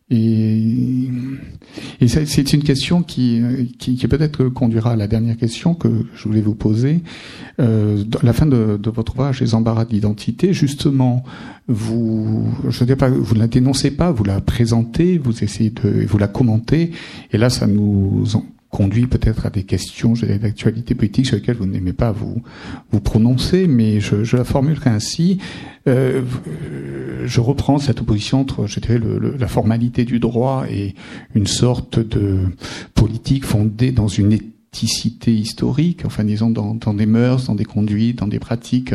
Et, 0.09 1.09
et 1.99 2.07
c'est 2.07 2.53
une 2.53 2.63
question 2.63 3.03
qui, 3.03 3.41
qui, 3.77 3.97
peut-être 4.07 4.45
conduira 4.45 4.91
à 4.91 4.95
la 4.95 5.07
dernière 5.07 5.35
question 5.35 5.73
que 5.73 5.89
je 6.15 6.23
voulais 6.23 6.39
vous 6.39 6.55
poser. 6.55 7.01
Euh, 7.59 8.05
la 8.23 8.31
fin 8.31 8.45
de, 8.45 8.79
de 8.81 8.89
votre 8.89 9.15
ouvrage, 9.15 9.41
Les 9.41 9.53
embarras 9.53 9.83
d'identité, 9.83 10.53
justement, 10.53 11.25
vous, 11.67 12.49
je 12.69 12.85
ne 12.85 12.93
pas, 12.93 13.09
vous 13.09 13.35
ne 13.35 13.39
la 13.39 13.47
dénoncez 13.47 13.91
pas, 13.91 14.13
vous 14.13 14.23
la 14.23 14.39
présentez, 14.39 15.17
vous 15.17 15.43
essayez 15.43 15.71
de, 15.71 16.05
vous 16.05 16.17
la 16.17 16.29
commentez, 16.29 16.91
et 17.33 17.37
là, 17.37 17.49
ça 17.49 17.67
nous 17.67 18.23
conduit 18.69 19.07
peut-être 19.07 19.45
à 19.45 19.49
des 19.49 19.63
questions 19.63 20.13
d'actualité 20.13 20.93
politique 20.93 21.25
sur 21.25 21.35
lesquelles 21.35 21.57
vous 21.57 21.65
n'aimez 21.65 21.93
pas 21.93 22.11
vous 22.11 22.41
vous 22.91 22.99
prononcer, 22.99 23.67
mais 23.67 23.99
je, 23.99 24.23
je 24.23 24.37
la 24.37 24.43
formulerai 24.43 24.89
ainsi. 24.89 25.39
Euh, 25.87 26.21
je 27.25 27.39
reprends 27.39 27.77
cette 27.77 28.01
opposition 28.01 28.41
entre, 28.41 28.67
je 28.67 28.79
dirais, 28.79 28.99
le, 28.99 29.35
la 29.37 29.47
formalité 29.47 30.03
du 30.05 30.19
droit 30.19 30.65
et 30.69 30.95
une 31.33 31.47
sorte 31.47 31.99
de 31.99 32.39
politique 32.93 33.45
fondée 33.45 33.91
dans 33.91 34.07
une 34.07 34.33
éthicité 34.33 35.33
historique, 35.33 36.03
enfin 36.05 36.23
disons 36.23 36.49
dans, 36.49 36.75
dans, 36.75 36.93
des 36.93 37.05
mœurs, 37.05 37.45
dans 37.45 37.55
des 37.55 37.65
conduites, 37.65 38.19
dans 38.19 38.27
des 38.27 38.39
pratiques 38.39 38.93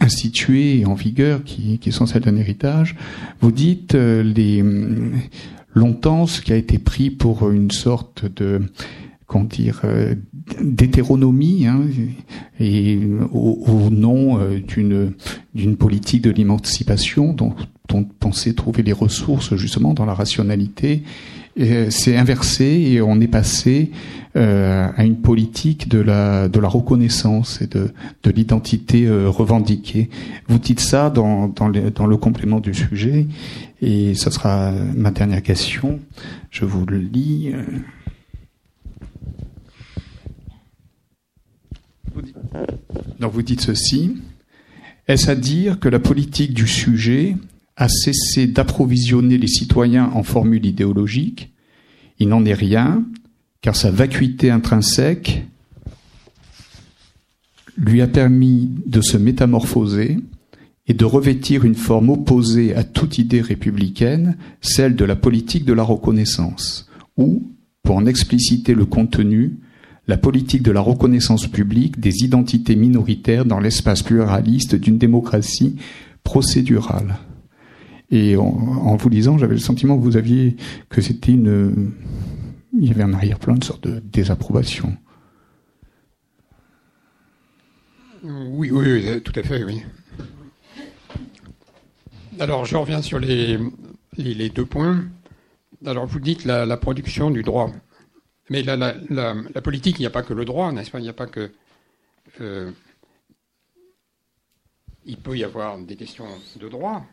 instituées 0.00 0.80
et 0.80 0.84
en 0.84 0.94
vigueur 0.94 1.44
qui, 1.44 1.78
qui 1.78 1.92
sont 1.92 2.06
celles 2.06 2.22
d'un 2.22 2.36
héritage. 2.36 2.96
Vous 3.40 3.52
dites 3.52 3.94
euh, 3.94 4.22
les 4.22 4.64
longtemps 5.76 6.26
ce 6.26 6.40
qui 6.40 6.52
a 6.52 6.56
été 6.56 6.78
pris 6.78 7.10
pour 7.10 7.50
une 7.50 7.70
sorte 7.70 8.24
de 8.24 8.62
comment 9.26 9.44
dire 9.44 9.82
euh, 9.84 10.14
d'hétéronomie 10.60 11.66
hein, 11.66 11.82
au, 13.32 13.90
nom 13.90 14.40
euh, 14.40 14.58
d'une 14.58 15.12
d'une 15.54 15.76
politique 15.76 16.22
de 16.22 16.30
l'émancipation 16.30 17.32
dont, 17.32 17.54
on 17.92 18.04
pensait 18.04 18.54
trouver 18.54 18.82
les 18.82 18.92
ressources 18.92 19.54
justement 19.54 19.94
dans 19.94 20.06
la 20.06 20.14
rationalité 20.14 21.02
c'est 21.56 22.16
inversé 22.16 22.64
et 22.64 23.00
on 23.00 23.20
est 23.20 23.28
passé 23.28 23.90
euh, 24.36 24.88
à 24.94 25.04
une 25.04 25.20
politique 25.20 25.88
de 25.88 26.00
la 26.00 26.48
reconnaissance 26.68 27.62
et 27.62 27.66
de 27.66 27.90
de 28.22 28.30
l'identité 28.30 29.08
revendiquée. 29.08 30.10
Vous 30.48 30.58
dites 30.58 30.80
ça 30.80 31.10
dans 31.10 31.48
dans, 31.48 31.68
le 31.68 32.16
complément 32.16 32.60
du 32.60 32.74
sujet 32.74 33.26
et 33.80 34.14
ce 34.14 34.30
sera 34.30 34.72
ma 34.94 35.10
dernière 35.10 35.42
question. 35.42 36.00
Je 36.50 36.64
vous 36.64 36.84
le 36.84 36.98
lis. 36.98 37.52
Donc 43.20 43.32
vous 43.32 43.42
dites 43.42 43.60
ceci. 43.60 44.16
Est-ce 45.08 45.30
à 45.30 45.34
dire 45.36 45.78
que 45.78 45.88
la 45.88 46.00
politique 46.00 46.52
du 46.52 46.66
sujet 46.66 47.36
a 47.76 47.88
cessé 47.88 48.46
d'approvisionner 48.46 49.38
les 49.38 49.46
citoyens 49.46 50.10
en 50.14 50.22
formules 50.22 50.66
idéologiques 50.66 51.52
Il 52.18 52.28
n'en 52.28 52.44
est 52.44 52.54
rien, 52.54 53.04
car 53.60 53.76
sa 53.76 53.90
vacuité 53.90 54.50
intrinsèque 54.50 55.46
lui 57.76 58.00
a 58.00 58.06
permis 58.06 58.70
de 58.86 59.02
se 59.02 59.18
métamorphoser 59.18 60.18
et 60.86 60.94
de 60.94 61.04
revêtir 61.04 61.64
une 61.64 61.74
forme 61.74 62.10
opposée 62.10 62.74
à 62.74 62.84
toute 62.84 63.18
idée 63.18 63.40
républicaine, 63.40 64.36
celle 64.60 64.96
de 64.96 65.04
la 65.04 65.16
politique 65.16 65.64
de 65.64 65.72
la 65.72 65.82
reconnaissance, 65.82 66.88
ou, 67.16 67.50
pour 67.82 67.96
en 67.96 68.06
expliciter 68.06 68.72
le 68.72 68.86
contenu, 68.86 69.58
la 70.08 70.16
politique 70.16 70.62
de 70.62 70.70
la 70.70 70.80
reconnaissance 70.80 71.48
publique 71.48 71.98
des 71.98 72.22
identités 72.22 72.76
minoritaires 72.76 73.44
dans 73.44 73.58
l'espace 73.58 74.02
pluraliste 74.02 74.76
d'une 74.76 74.98
démocratie 74.98 75.76
procédurale. 76.22 77.16
Et 78.10 78.36
en, 78.36 78.96
vous 78.96 79.08
lisant, 79.08 79.36
j'avais 79.36 79.54
le 79.54 79.60
sentiment 79.60 79.96
que 79.96 80.02
vous 80.02 80.16
aviez 80.16 80.56
que 80.88 81.00
c'était 81.00 81.32
une, 81.32 81.92
il 82.72 82.86
y 82.86 82.90
avait 82.90 83.02
un 83.02 83.12
arrière-plan, 83.12 83.56
une 83.56 83.62
sorte 83.62 83.86
de 83.86 84.00
désapprobation. 84.00 84.96
Oui, 88.22 88.70
oui, 88.70 89.22
tout 89.22 89.32
à 89.34 89.42
fait, 89.42 89.64
oui. 89.64 89.82
Alors, 92.38 92.64
je 92.64 92.76
reviens 92.76 93.02
sur 93.02 93.18
les, 93.18 93.58
les, 94.16 94.50
deux 94.50 94.66
points. 94.66 95.04
Alors, 95.84 96.06
vous 96.06 96.20
dites 96.20 96.44
la, 96.44 96.76
production 96.76 97.30
du 97.30 97.42
droit. 97.42 97.72
Mais 98.50 98.62
la, 98.62 98.76
la, 98.76 98.94
la 99.10 99.62
politique, 99.62 99.98
il 99.98 100.02
n'y 100.02 100.06
a 100.06 100.10
pas 100.10 100.22
que 100.22 100.34
le 100.34 100.44
droit, 100.44 100.70
n'est-ce 100.70 100.90
pas? 100.90 100.98
Il 100.98 101.02
n'y 101.02 101.08
a 101.08 101.14
pas 101.14 101.26
que. 101.26 101.50
Euh, 102.40 102.70
il 105.04 105.16
peut 105.16 105.36
y 105.36 105.44
avoir 105.44 105.78
des 105.78 105.96
questions 105.96 106.26
de 106.60 106.68
droit, 106.68 107.06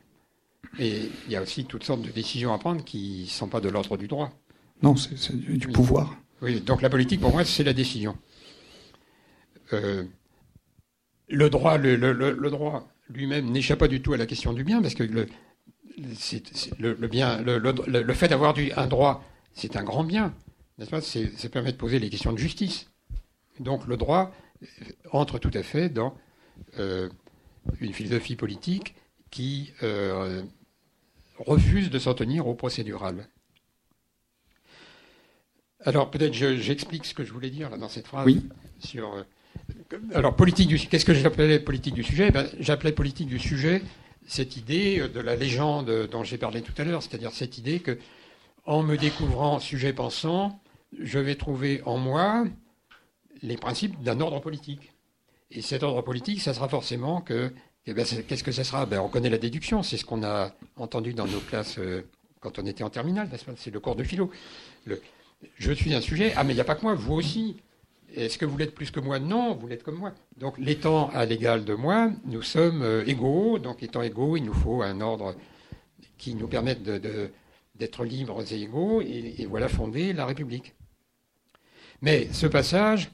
et 0.80 1.10
il 1.28 1.32
y 1.32 1.36
a 1.36 1.41
aussi 1.41 1.66
toutes 1.66 1.84
sortes 1.84 2.02
de 2.02 2.10
décisions 2.10 2.54
à 2.54 2.58
prendre 2.58 2.84
qui 2.84 3.24
ne 3.24 3.30
sont 3.30 3.48
pas 3.48 3.62
de 3.62 3.70
l'ordre 3.70 3.98
du 3.98 4.08
droit. 4.08 4.32
Non, 4.82 4.95
c'est 4.95 5.36
du, 5.36 5.68
pouvoir. 5.68 6.18
Oui, 6.41 6.60
donc 6.60 6.82
la 6.82 6.90
politique, 6.90 7.22
pour 7.22 7.32
moi, 7.32 7.45
c'est 7.45 7.64
la 7.64 7.74
décision. 7.74 8.18
Euh, 9.72 10.04
le 11.30 11.50
droit, 11.50 11.78
le, 11.78 11.95
le, 11.95 12.50
droit 12.50 12.88
lui-même 13.10 13.50
n'échappe 13.50 13.80
pas 13.80 13.88
du 13.88 14.02
tout 14.02 14.14
à 14.14 14.18
la 14.18 14.26
question 14.26 14.52
du 14.52 14.64
bien, 14.64 14.82
parce 14.82 14.94
que 14.94 15.04
le, 15.04 15.28
le 16.80 17.08
bien, 17.08 17.41
le, 17.41 18.14
fait 18.14 18.28
d'avoir 18.28 18.56
un 18.76 18.88
droit, 18.88 19.24
c'est 19.54 19.78
un 19.78 19.84
grand 19.84 20.04
bien, 20.04 20.34
n'est-ce 20.78 20.90
pas? 20.90 21.02
Ça 21.02 21.50
permet 21.50 21.72
de 21.72 21.78
poser 21.78 22.00
les 22.00 22.10
questions 22.10 22.34
de 22.34 22.38
justice. 22.38 22.88
Donc 23.60 23.88
le 23.88 23.98
droit 23.98 24.34
entre 25.12 25.38
tout 25.38 25.52
à 25.54 25.64
fait 25.64 25.90
dans 25.90 26.16
euh, 26.80 27.10
une 27.80 27.94
philosophie 27.94 28.36
politique 28.36 28.95
qui 29.30 29.72
euh, 29.84 30.44
refuse 31.45 31.90
de 31.90 31.99
s'en 31.99 32.14
tenir 32.14 32.48
au 32.48 32.53
procédural. 32.53 33.28
Alors 35.86 36.10
peut-être 36.10 36.34
j'explique 36.34 37.06
ce 37.06 37.14
que 37.14 37.24
je 37.24 37.34
voulais 37.34 37.49
dire 37.49 37.70
là, 37.70 37.78
dans 37.78 37.90
cette 37.90 38.07
phrase. 38.07 38.26
Oui. 38.26 38.48
Sur, 38.80 39.14
euh, 39.14 39.24
alors 40.14 40.36
politique 40.36 40.68
du 40.68 40.80
qu'est-ce 40.80 41.06
que 41.06 41.14
j'appelais 41.14 41.60
politique 41.60 41.94
du 41.94 42.03
sujet? 42.03 42.32
Ben, 42.32 42.48
J'appelais 42.60 42.91
politique 42.91 43.28
du 43.28 43.40
sujet 43.40 43.82
cette 44.26 44.56
idée 44.56 45.07
de 45.10 45.20
la 45.20 45.36
légende 45.36 46.07
dont 46.10 46.24
j'ai 46.24 46.38
parlé 46.38 46.61
tout 46.61 46.74
à 46.78 46.84
l'heure, 46.84 47.03
c'est-à-dire 47.03 47.32
cette 47.32 47.57
idée 47.57 47.80
que 47.80 47.98
en 48.65 48.82
me 48.82 48.98
découvrant 48.98 49.60
sujet 49.60 49.91
pensant, 49.91 50.61
je 50.98 51.20
vais 51.20 51.36
trouver 51.36 51.82
en 51.86 51.98
moi 51.98 52.45
les 53.41 53.57
principes 53.57 54.02
d'un 54.02 54.22
ordre 54.22 54.40
politique. 54.40 54.94
Et 55.52 55.61
cet 55.61 55.84
ordre 55.84 56.02
politique, 56.02 56.41
ça 56.41 56.53
sera 56.53 56.70
forcément 56.70 57.22
que 57.22 57.52
eh 57.85 57.93
ben, 57.93 58.05
qu'est-ce 58.05 58.43
que 58.43 58.51
ça 58.51 58.64
sera? 58.64 58.85
Ben, 58.85 58.99
On 58.99 59.10
connaît 59.10 59.30
la 59.30 59.38
déduction, 59.38 59.84
c'est 59.84 59.97
ce 59.97 60.05
qu'on 60.05 60.23
a 60.23 60.51
entendu 60.77 61.14
dans 61.14 61.27
nos 61.27 61.39
classes 61.39 61.77
euh, 61.80 62.03
quand 62.43 62.60
on 62.60 62.65
était 62.65 62.84
en 62.84 62.89
terminale, 62.89 63.30
c'est 63.55 63.72
le 63.72 63.80
cours 63.80 63.95
de 63.95 64.03
philo. 64.03 64.30
Je 65.57 65.72
suis 65.72 65.93
un 65.93 66.01
sujet. 66.01 66.34
Ah, 66.35 66.43
mais 66.43 66.51
il 66.51 66.55
n'y 66.55 66.61
a 66.61 66.65
pas 66.65 66.76
que 66.76 66.81
moi, 66.81 66.93
vous 66.93 67.14
aussi. 67.14 67.57
Est-ce 68.15 68.38
que 68.38 68.45
vous 68.45 68.57
l'êtes 68.57 68.76
plus 68.76 68.91
que 68.91 68.99
moi? 68.99 69.18
Non, 69.18 69.55
vous 69.55 69.68
l'êtes 69.68 69.81
comme 69.81 69.97
moi. 69.97 70.11
Donc, 70.38 70.57
l'étant 70.57 71.10
à 71.11 71.26
l'égal 71.26 71.64
de 71.64 71.73
moi, 71.73 72.11
nous 72.26 72.41
sommes 72.41 72.81
euh, 72.81 73.03
égaux. 73.07 73.60
Donc, 73.60 73.81
étant 73.81 74.01
égaux, 74.01 74.38
il 74.38 74.43
nous 74.43 74.53
faut 74.53 74.81
un 74.81 75.01
ordre 75.01 75.35
qui 76.18 76.35
nous 76.35 76.47
permette 76.47 76.84
d'être 76.84 78.03
libres 78.03 78.43
et 78.51 78.61
égaux. 78.61 79.01
Et, 79.01 79.45
voilà 79.49 79.69
fonder 79.69 80.14
la 80.14 80.26
République. 80.26 80.73
Mais 82.01 82.27
ce 82.34 82.45
passage, 82.45 83.10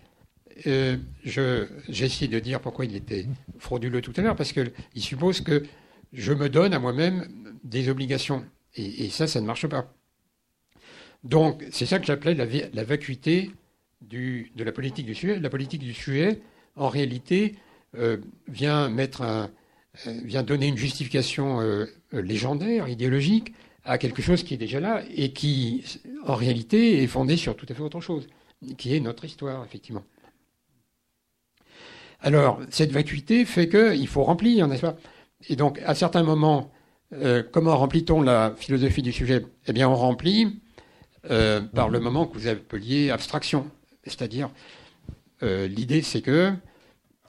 euh, 0.67 0.97
j'ai 1.23 2.05
essayé 2.05 2.27
de 2.27 2.39
dire 2.39 2.59
pourquoi 2.59 2.85
il 2.85 2.95
était 2.95 3.25
frauduleux 3.57 4.01
tout 4.01 4.13
à 4.17 4.21
l'heure, 4.21 4.35
parce 4.35 4.51
qu'il 4.51 4.71
suppose 4.97 5.41
que 5.41 5.63
je 6.13 6.33
me 6.33 6.49
donne 6.49 6.73
à 6.73 6.79
moi-même 6.79 7.27
des 7.63 7.89
obligations. 7.89 8.43
et 8.75 9.09
ça, 9.09 9.27
ça 9.27 9.41
ne 9.41 9.45
marche 9.45 9.67
pas. 9.67 9.93
Donc, 11.23 11.65
c'est 11.71 11.85
ça 11.85 11.99
que 11.99 12.05
j'appelais 12.05 12.33
la, 12.33 12.83
vacuité 12.83 13.51
de 14.01 14.63
la 14.63 14.71
politique 14.71 15.05
du 15.05 15.15
sujet. 15.15 15.39
La 15.39 15.49
politique 15.49 15.81
du 15.81 15.93
sujet, 15.93 16.39
en 16.75 16.87
réalité, 16.87 17.55
euh, 17.97 18.17
vient, 18.47 18.89
mettre 18.89 19.21
euh, 19.21 19.47
vient 20.23 20.43
donner 20.43 20.67
une 20.67 20.77
justification 20.77 21.59
euh, 21.61 21.87
légendaire, 22.13 22.87
idéologique, 22.87 23.53
à 23.83 23.97
quelque 23.97 24.21
chose 24.21 24.43
qui 24.43 24.53
est 24.53 24.57
déjà 24.57 24.79
là 24.79 25.03
et 25.13 25.33
qui, 25.33 25.83
en 26.25 26.35
réalité, 26.35 27.03
est 27.03 27.07
fondé 27.07 27.35
sur 27.35 27.55
tout 27.55 27.65
à 27.67 27.73
fait 27.73 27.81
autre 27.81 28.01
chose, 28.01 28.27
qui 28.77 28.95
est 28.95 28.99
notre 28.99 29.25
histoire, 29.25 29.65
effectivement. 29.65 30.03
Alors, 32.21 32.59
cette 32.69 32.91
vacuité 32.91 33.45
fait 33.45 33.69
qu'il 33.69 34.07
faut 34.07 34.23
remplir, 34.23 34.67
n'est-ce 34.67 34.81
pas? 34.81 34.97
Et 35.47 35.55
donc, 35.55 35.79
à 35.85 35.95
certains 35.95 36.23
moments, 36.23 36.71
comment 37.51 37.77
remplit-on 37.77 38.21
la 38.21 38.53
philosophie 38.57 39.01
du 39.01 39.13
sujet? 39.13 39.45
Eh 39.67 39.73
bien, 39.73 39.87
on 39.87 39.95
remplit 39.95 40.59
euh, 41.29 41.59
par 41.59 41.89
le 41.89 41.99
moment 41.99 42.25
que 42.25 42.37
vous 42.37 42.47
appeliez 42.47 43.09
abstraction. 43.09 43.69
C'est-à-dire, 44.05 44.49
euh, 45.43 45.67
l'idée 45.67 46.01
c'est 46.01 46.21
que, 46.21 46.53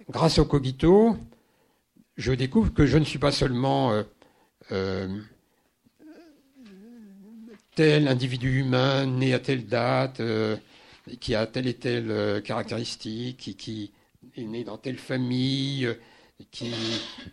grâce 0.08 0.38
au 0.38 0.44
cogito, 0.44 1.16
je 2.16 2.32
découvre 2.32 2.72
que 2.72 2.86
je 2.86 2.98
ne 2.98 3.04
suis 3.04 3.18
pas 3.18 3.32
seulement 3.32 3.92
euh, 4.70 5.08
tel 7.74 8.06
individu 8.06 8.60
humain 8.60 9.06
né 9.06 9.34
à 9.34 9.40
telle 9.40 9.66
date, 9.66 10.22
qui 11.18 11.34
a 11.34 11.46
telle 11.46 11.66
et 11.66 11.74
telle 11.74 12.42
caractéristique, 12.44 13.56
qui, 13.58 13.92
est 14.36 14.44
né 14.44 14.64
dans 14.64 14.78
telle 14.78 14.98
famille, 14.98 15.88
qui 16.50 16.72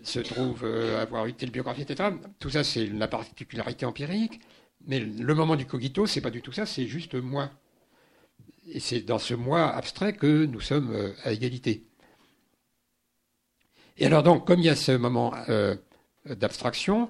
se 0.03 0.19
trouve 0.19 0.65
avoir 0.65 1.25
eu 1.27 1.33
telle 1.33 1.51
biographie, 1.51 1.83
etc. 1.83 2.09
Tout 2.39 2.49
ça, 2.49 2.63
c'est 2.63 2.85
la 2.87 3.07
particularité 3.07 3.85
empirique. 3.85 4.41
Mais 4.85 4.99
le 4.99 5.35
moment 5.35 5.55
du 5.55 5.65
cogito, 5.65 6.05
c'est 6.05 6.21
pas 6.21 6.29
du 6.29 6.41
tout 6.41 6.51
ça, 6.51 6.65
c'est 6.65 6.87
juste 6.87 7.15
moi. 7.15 7.51
Et 8.69 8.79
c'est 8.79 9.01
dans 9.01 9.19
ce 9.19 9.33
moi 9.33 9.73
abstrait 9.73 10.13
que 10.13 10.45
nous 10.45 10.61
sommes 10.61 10.91
euh, 10.93 11.13
à 11.23 11.31
égalité. 11.31 11.85
Et 13.97 14.05
alors 14.05 14.23
donc, 14.23 14.45
comme 14.45 14.59
il 14.59 14.65
y 14.65 14.69
a 14.69 14.75
ce 14.75 14.91
moment 14.91 15.33
euh, 15.49 15.75
d'abstraction, 16.25 17.09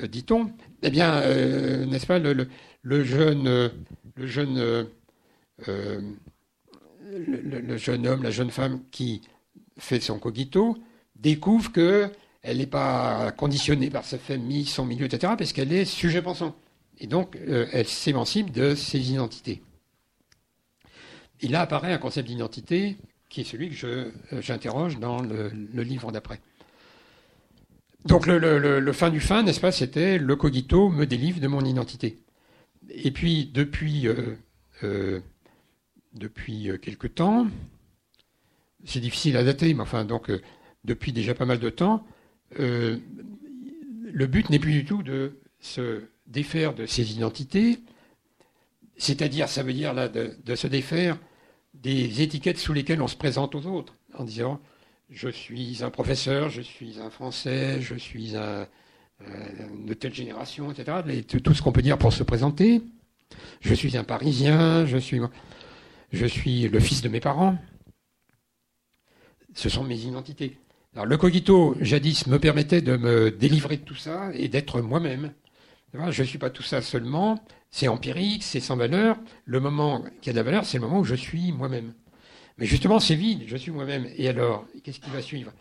euh, 0.00 0.06
dit-on, 0.06 0.50
eh 0.82 0.90
bien, 0.90 1.20
n'est-ce 1.86 2.06
pas, 2.06 2.18
le, 2.18 2.48
jeune, 3.04 3.70
le 4.16 4.26
jeune, 4.26 4.88
le, 7.04 7.76
jeune 7.76 8.06
homme, 8.06 8.22
la 8.22 8.30
jeune 8.30 8.50
femme 8.50 8.80
qui 8.90 9.22
fait 9.78 10.00
son 10.00 10.18
cogito 10.18 10.76
découvre 11.16 11.72
que 11.72 12.10
elle 12.42 12.58
n'est 12.58 12.66
pas 12.66 13.32
conditionnée 13.32 13.88
par 13.88 14.04
sa 14.04 14.18
famille, 14.18 14.66
son 14.66 14.84
milieu, 14.84 15.06
etc., 15.06 15.32
parce 15.38 15.54
qu'elle 15.54 15.72
est 15.72 15.86
sujet 15.86 16.20
pensant. 16.20 16.54
Et 16.98 17.06
donc, 17.06 17.36
euh, 17.36 17.66
elle 17.72 17.88
s'émancipe 17.88 18.52
de 18.52 18.74
ses 18.74 19.10
identités. 19.10 19.62
Et 21.40 21.48
là 21.48 21.62
apparaît 21.62 21.92
un 21.92 21.98
concept 21.98 22.28
d'identité 22.28 22.98
qui 23.30 23.40
est 23.40 23.44
celui 23.44 23.70
que 23.70 23.86
euh, 23.86 24.12
j'interroge 24.42 24.98
dans 24.98 25.22
le, 25.22 25.48
livre 25.82 26.12
d'après. 26.12 26.40
Donc, 28.04 28.26
le, 28.26 28.92
fin 28.92 29.08
du 29.08 29.20
fin, 29.20 29.42
n'est-ce 29.42 29.60
pas, 29.60 29.72
c'était 29.72 30.18
le 30.18 30.36
cogito 30.36 30.90
me 30.90 31.06
délivre 31.06 31.40
de 31.40 31.48
mon 31.48 31.64
identité. 31.64 32.18
Et 32.90 33.10
puis, 33.10 33.46
depuis, 33.46 34.06
euh, 34.06 35.20
depuis 36.14 36.70
quelque 36.80 37.06
temps, 37.06 37.46
c'est 38.84 39.00
difficile 39.00 39.36
à 39.36 39.44
dater, 39.44 39.74
mais 39.74 39.82
enfin, 39.82 40.04
donc, 40.04 40.30
depuis 40.84 41.12
déjà 41.12 41.34
pas 41.34 41.46
mal 41.46 41.58
de 41.58 41.70
temps, 41.70 42.06
le 42.56 44.26
but 44.26 44.50
n'est 44.50 44.58
plus 44.58 44.72
du 44.72 44.84
tout 44.84 45.02
de 45.02 45.40
se 45.60 46.04
défaire 46.26 46.74
de 46.74 46.86
ses 46.86 47.12
identités, 47.12 47.80
c'est-à-dire, 48.96 49.48
ça 49.48 49.62
veut 49.62 49.72
dire 49.72 49.92
là, 49.92 50.08
de, 50.08 50.54
se 50.54 50.66
défaire 50.66 51.18
des 51.74 52.22
étiquettes 52.22 52.58
sous 52.58 52.72
lesquelles 52.72 53.02
on 53.02 53.08
se 53.08 53.16
présente 53.16 53.54
aux 53.54 53.66
autres, 53.66 53.94
en 54.16 54.24
disant 54.24 54.60
je 55.10 55.28
suis 55.28 55.82
un 55.82 55.90
professeur, 55.90 56.48
je 56.48 56.62
suis 56.62 56.98
un 57.00 57.10
Français, 57.10 57.80
je 57.80 57.94
suis 57.94 58.36
un, 58.36 58.66
de 59.86 59.94
telle 59.94 60.14
génération, 60.14 60.70
etc. 60.70 60.98
tout 61.42 61.54
ce 61.54 61.62
qu'on 61.62 61.72
peut 61.72 61.82
dire 61.82 61.98
pour 61.98 62.12
se 62.12 62.22
présenter. 62.22 62.82
Je 63.60 63.74
suis 63.74 63.96
un 63.96 64.04
Parisien, 64.04 64.86
je 64.86 64.96
suis, 64.96 65.20
je 66.14 66.26
suis 66.26 66.68
le 66.68 66.80
fils 66.80 67.02
de 67.02 67.08
mes 67.08 67.20
parents. 67.20 67.58
Ce 69.54 69.68
sont 69.68 69.84
mes 69.84 69.98
identités. 69.98 70.58
Alors, 70.94 71.06
le 71.06 71.16
cogito, 71.16 71.76
jadis, 71.80 72.26
me 72.28 72.38
permettait 72.38 72.80
de 72.80 72.96
me 72.96 73.30
délivrer 73.30 73.76
de 73.76 73.82
tout 73.82 73.96
ça 73.96 74.30
et 74.32 74.48
d'être 74.48 74.80
moi-même. 74.80 75.32
Je 75.92 76.22
ne 76.22 76.26
suis 76.26 76.38
pas 76.38 76.50
tout 76.50 76.62
ça 76.62 76.82
seulement, 76.82 77.44
c'est 77.70 77.88
empirique, 77.88 78.42
c'est 78.42 78.60
sans 78.60 78.76
valeur. 78.76 79.16
Le 79.44 79.60
moment 79.60 80.04
qui 80.20 80.30
a 80.30 80.32
de 80.32 80.38
la 80.38 80.42
valeur, 80.42 80.64
c'est 80.64 80.78
le 80.78 80.84
moment 80.84 81.00
où 81.00 81.04
je 81.04 81.14
suis 81.14 81.52
moi-même. 81.52 81.94
Mais 82.58 82.66
justement, 82.66 83.00
c'est 83.00 83.14
vide, 83.14 83.44
je 83.46 83.56
suis 83.56 83.72
moi-même. 83.72 84.08
Et 84.16 84.28
alors, 84.28 84.66
qu'est-ce 84.82 85.00
qui 85.00 85.10
va 85.10 85.22
suivre? 85.22 85.52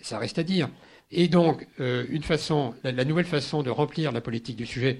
Ça 0.00 0.18
reste 0.18 0.38
à 0.38 0.42
dire. 0.42 0.68
Et 1.10 1.28
donc, 1.28 1.66
euh, 1.80 2.04
une 2.08 2.22
façon, 2.22 2.74
la, 2.84 3.04
nouvelle 3.04 3.26
façon 3.26 3.62
de 3.62 3.70
remplir 3.70 4.12
la 4.12 4.20
politique 4.20 4.56
du 4.56 4.66
sujet, 4.66 4.98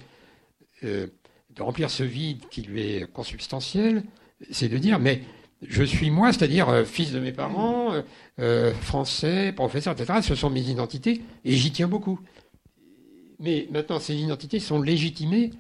euh, 0.85 1.07
de 1.51 1.63
remplir 1.63 1.91
ce 1.91 2.03
vide 2.03 2.49
qui 2.51 2.63
lui 2.63 2.83
est 2.83 3.13
consubstantiel, 3.13 4.05
c'est 4.51 4.69
de 4.69 4.78
dire, 4.78 4.98
mais 4.98 5.23
je 5.62 5.82
suis 5.82 6.10
moi, 6.10 6.32
c'est-à-dire 6.32 6.69
euh, 6.69 6.85
fils 6.85 7.12
de 7.12 7.20
mes 7.20 7.32
parents, 7.32 7.94
français, 8.81 9.52
professeur, 9.52 9.93
etc. 9.93 10.20
Ce 10.23 10.35
sont 10.35 10.51
mes 10.51 10.62
identités 10.62 11.23
et 11.44 11.52
j'y 11.52 11.70
tiens 11.70 11.89
beaucoup. 11.89 12.19
Mais 13.39 13.69
maintenant, 13.70 14.01
ces 14.01 14.14
identités 14.14 14.59
sont 14.59 14.81
légitimées 14.81 15.51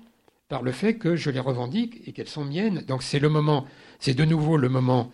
par 0.48 0.62
le 0.62 0.72
fait 0.72 0.94
que 0.94 1.14
je 1.14 1.30
les 1.30 1.38
revendique 1.38 2.00
et 2.06 2.12
qu'elles 2.12 2.28
sont 2.28 2.44
miennes. 2.44 2.82
Donc 2.88 3.02
c'est 3.02 3.18
le 3.18 3.28
moment, 3.28 3.66
c'est 4.00 4.14
de 4.14 4.24
nouveau 4.24 4.56
le 4.56 4.68
moment 4.68 5.12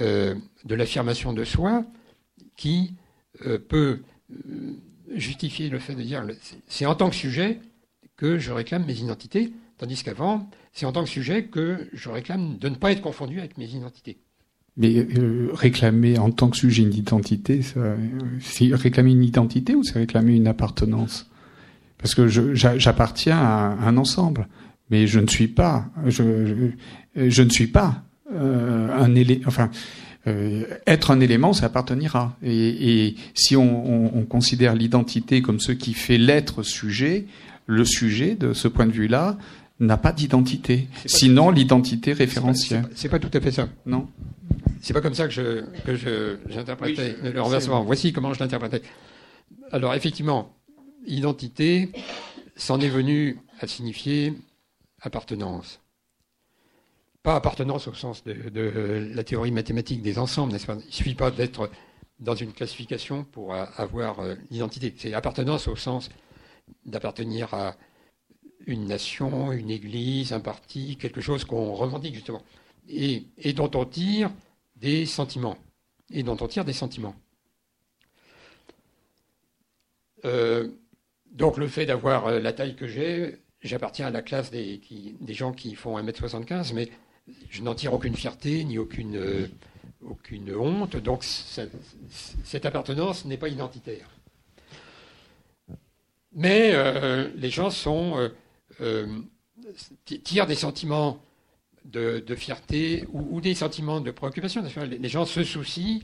de 0.00 0.74
l'affirmation 0.74 1.32
de 1.32 1.44
soi 1.44 1.84
qui 2.56 2.94
peut 3.68 4.02
euh, 4.30 4.76
justifier 5.14 5.70
le 5.70 5.78
fait 5.78 5.94
de 5.94 6.02
dire 6.02 6.26
c'est 6.66 6.84
en 6.84 6.94
tant 6.94 7.08
que 7.08 7.16
sujet 7.16 7.60
que 8.16 8.38
je 8.38 8.52
réclame 8.52 8.84
mes 8.84 9.00
identités, 9.00 9.52
tandis 9.78 10.02
qu'avant, 10.02 10.50
c'est 10.72 10.86
en 10.86 10.92
tant 10.92 11.04
que 11.04 11.10
sujet 11.10 11.44
que 11.44 11.88
je 11.92 12.08
réclame 12.08 12.58
de 12.58 12.68
ne 12.68 12.74
pas 12.74 12.92
être 12.92 13.00
confondu 13.00 13.38
avec 13.38 13.58
mes 13.58 13.66
identités. 13.66 14.18
Mais 14.76 14.94
euh, 14.96 15.50
réclamer 15.52 16.18
en 16.18 16.30
tant 16.30 16.48
que 16.48 16.56
sujet 16.56 16.82
une 16.84 16.94
identité, 16.94 17.62
c'est 18.40 18.74
réclamer 18.74 19.10
une 19.10 19.24
identité 19.24 19.74
ou 19.74 19.82
c'est 19.82 19.98
réclamer 19.98 20.36
une 20.36 20.46
appartenance? 20.46 21.28
Parce 21.98 22.14
que 22.14 22.28
j'appartiens 22.28 23.38
à 23.38 23.76
un 23.84 23.96
ensemble, 23.96 24.46
mais 24.88 25.08
je 25.08 25.18
ne 25.18 25.26
suis 25.26 25.48
pas, 25.48 25.86
je, 26.06 26.22
ne 27.16 27.50
suis 27.50 27.66
pas 27.66 28.04
euh, 28.32 28.88
un 28.96 29.16
élément. 29.16 29.42
Enfin, 29.46 29.70
euh, 30.28 30.64
être 30.86 31.10
un 31.10 31.18
élément, 31.18 31.52
ça 31.52 31.66
appartenira. 31.66 32.36
Et, 32.44 33.06
et 33.08 33.16
si 33.34 33.56
on 33.56 34.24
considère 34.28 34.76
l'identité 34.76 35.42
comme 35.42 35.58
ce 35.58 35.72
qui 35.72 35.92
fait 35.92 36.18
l'être 36.18 36.62
sujet, 36.62 37.26
le 37.66 37.84
sujet, 37.84 38.34
de 38.34 38.52
ce 38.52 38.66
point 38.68 38.86
de 38.86 38.92
vue-là, 38.92 39.36
n'a 39.80 39.96
pas 39.96 40.12
d'identité. 40.12 40.88
Sinon, 41.06 41.50
l'identité 41.50 42.12
référentielle. 42.12 42.88
C'est 42.94 43.08
pas, 43.08 43.18
pas, 43.18 43.28
tout 43.28 43.36
à 43.36 43.40
fait 43.40 43.52
ça. 43.52 43.68
Non. 43.86 44.08
C'est 44.80 44.92
pas 44.92 45.00
comme 45.00 45.14
ça 45.14 45.26
que 45.26 45.32
je 45.32 45.64
que 45.84 45.94
je 45.94 46.36
j'interprétais 46.48 47.16
le 47.22 47.40
renversement. 47.40 47.82
Voici 47.84 48.12
comment 48.12 48.32
je 48.32 48.40
l'interprétais. 48.40 48.82
Alors 49.72 49.94
effectivement, 49.94 50.54
identité 51.06 51.90
s'en 52.56 52.80
est 52.80 52.88
venu 52.88 53.38
à 53.60 53.66
signifier 53.66 54.34
appartenance 55.00 55.80
pas 57.22 57.34
appartenance 57.34 57.88
au 57.88 57.94
sens 57.94 58.24
de, 58.24 59.10
la 59.14 59.24
théorie 59.24 59.50
mathématique 59.50 60.02
des 60.02 60.18
ensembles, 60.18 60.52
n'est-ce 60.52 60.66
pas? 60.66 60.74
Il 60.74 60.86
ne 60.86 60.92
suffit 60.92 61.14
pas 61.14 61.30
d'être 61.30 61.70
dans 62.20 62.34
une 62.34 62.52
classification 62.52 63.24
pour 63.24 63.54
avoir 63.54 64.20
euh, 64.20 64.34
l'identité. 64.50 64.94
C'est 64.96 65.14
appartenance 65.14 65.68
au 65.68 65.76
sens 65.76 66.08
d'appartenir 66.84 67.52
à 67.54 67.76
une 68.68 68.84
nation, 68.84 69.50
une 69.50 69.70
église, 69.70 70.32
un 70.32 70.40
parti, 70.40 70.96
quelque 70.96 71.22
chose 71.22 71.44
qu'on 71.44 71.72
revendique 71.72 72.14
justement, 72.14 72.42
et, 72.88 73.24
dont 73.54 73.70
on 73.74 73.84
tire 73.86 74.30
des 74.76 75.06
sentiments, 75.06 75.56
et 76.12 76.22
dont 76.22 76.36
on 76.40 76.46
tire 76.46 76.66
des 76.66 76.74
sentiments. 76.74 77.16
Euh, 80.24 80.68
donc 81.32 81.56
le 81.56 81.66
fait 81.66 81.86
d'avoir 81.86 82.26
euh, 82.26 82.40
la 82.40 82.52
taille 82.52 82.76
que 82.76 82.86
j'ai, 82.86 83.38
j'appartiens 83.62 84.06
à 84.06 84.10
la 84.10 84.20
classe 84.20 84.50
des, 84.50 84.80
gens 85.28 85.52
qui 85.52 85.74
font 85.74 85.98
1m75, 85.98 86.74
mais 86.74 86.90
je 87.48 87.62
n'en 87.62 87.74
tire 87.74 87.94
aucune 87.94 88.14
fierté 88.14 88.64
ni 88.64 88.76
aucune, 88.78 89.16
euh, 89.16 89.48
honte, 90.56 90.96
donc 90.96 91.24
cette 91.24 92.66
appartenance 92.66 93.24
n'est 93.24 93.38
pas 93.38 93.48
identitaire. 93.48 94.10
Mais 96.32 96.72
les 97.34 97.50
gens 97.50 97.70
sont, 97.70 98.30
tirent 100.24 100.46
des 100.46 100.54
sentiments 100.54 101.20
de, 101.84 102.34
fierté 102.34 103.04
ou, 103.12 103.40
des 103.40 103.54
sentiments 103.54 104.00
de 104.00 104.10
préoccupation. 104.10 104.62
Les 104.86 105.08
gens 105.08 105.24
se 105.24 105.44
soucient 105.44 106.00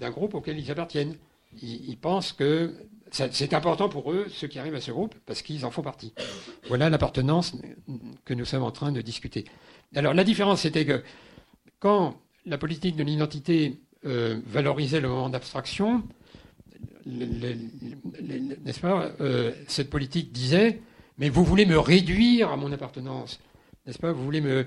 d'un 0.00 0.10
groupe 0.10 0.34
auquel 0.34 0.58
ils 0.58 0.70
appartiennent. 0.70 1.16
Ils, 1.62 1.96
pensent 1.96 2.32
que 2.32 2.74
c'est 3.10 3.54
important 3.54 3.88
pour 3.88 4.12
eux, 4.12 4.26
ceux 4.30 4.46
qui 4.46 4.58
arrivent 4.58 4.74
à 4.74 4.80
ce 4.80 4.90
groupe, 4.90 5.14
parce 5.26 5.42
qu'ils 5.42 5.64
en 5.64 5.70
font 5.70 5.82
partie. 5.82 6.12
Voilà 6.68 6.90
l'appartenance 6.90 7.54
que 8.24 8.34
nous 8.34 8.44
sommes 8.44 8.64
en 8.64 8.72
train 8.72 8.92
de 8.92 9.00
discuter. 9.00 9.44
Alors 9.94 10.14
la 10.14 10.24
différence, 10.24 10.62
c'était 10.62 10.84
que 10.84 11.02
quand 11.78 12.16
la 12.44 12.58
politique 12.58 12.96
de 12.96 13.02
l'identité 13.02 13.80
euh, 14.04 14.40
valorisait 14.46 15.00
le 15.00 15.08
moment 15.08 15.28
d'abstraction, 15.28 16.02
n'est-ce 17.06 18.80
pas, 18.80 19.12
euh, 19.20 19.52
cette 19.68 19.90
politique 19.90 20.32
disait, 20.32 20.80
mais 21.18 21.28
vous 21.28 21.44
voulez 21.44 21.66
me 21.66 21.78
réduire 21.78 22.50
à 22.50 22.56
mon 22.56 22.72
appartenance, 22.72 23.40
n'est-ce 23.86 23.98
pas, 23.98 24.12
vous 24.12 24.24
voulez 24.24 24.40
me... 24.40 24.66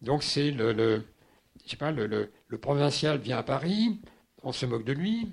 Donc 0.00 0.22
c'est 0.22 0.50
le, 0.50 0.72
le, 0.72 1.04
je 1.64 1.70
sais 1.70 1.76
pas, 1.76 1.90
le, 1.90 2.06
le, 2.06 2.58
provincial 2.58 3.18
vient 3.18 3.38
à 3.38 3.42
Paris, 3.42 4.00
on 4.42 4.52
se 4.52 4.66
moque 4.66 4.84
de 4.84 4.92
lui, 4.92 5.28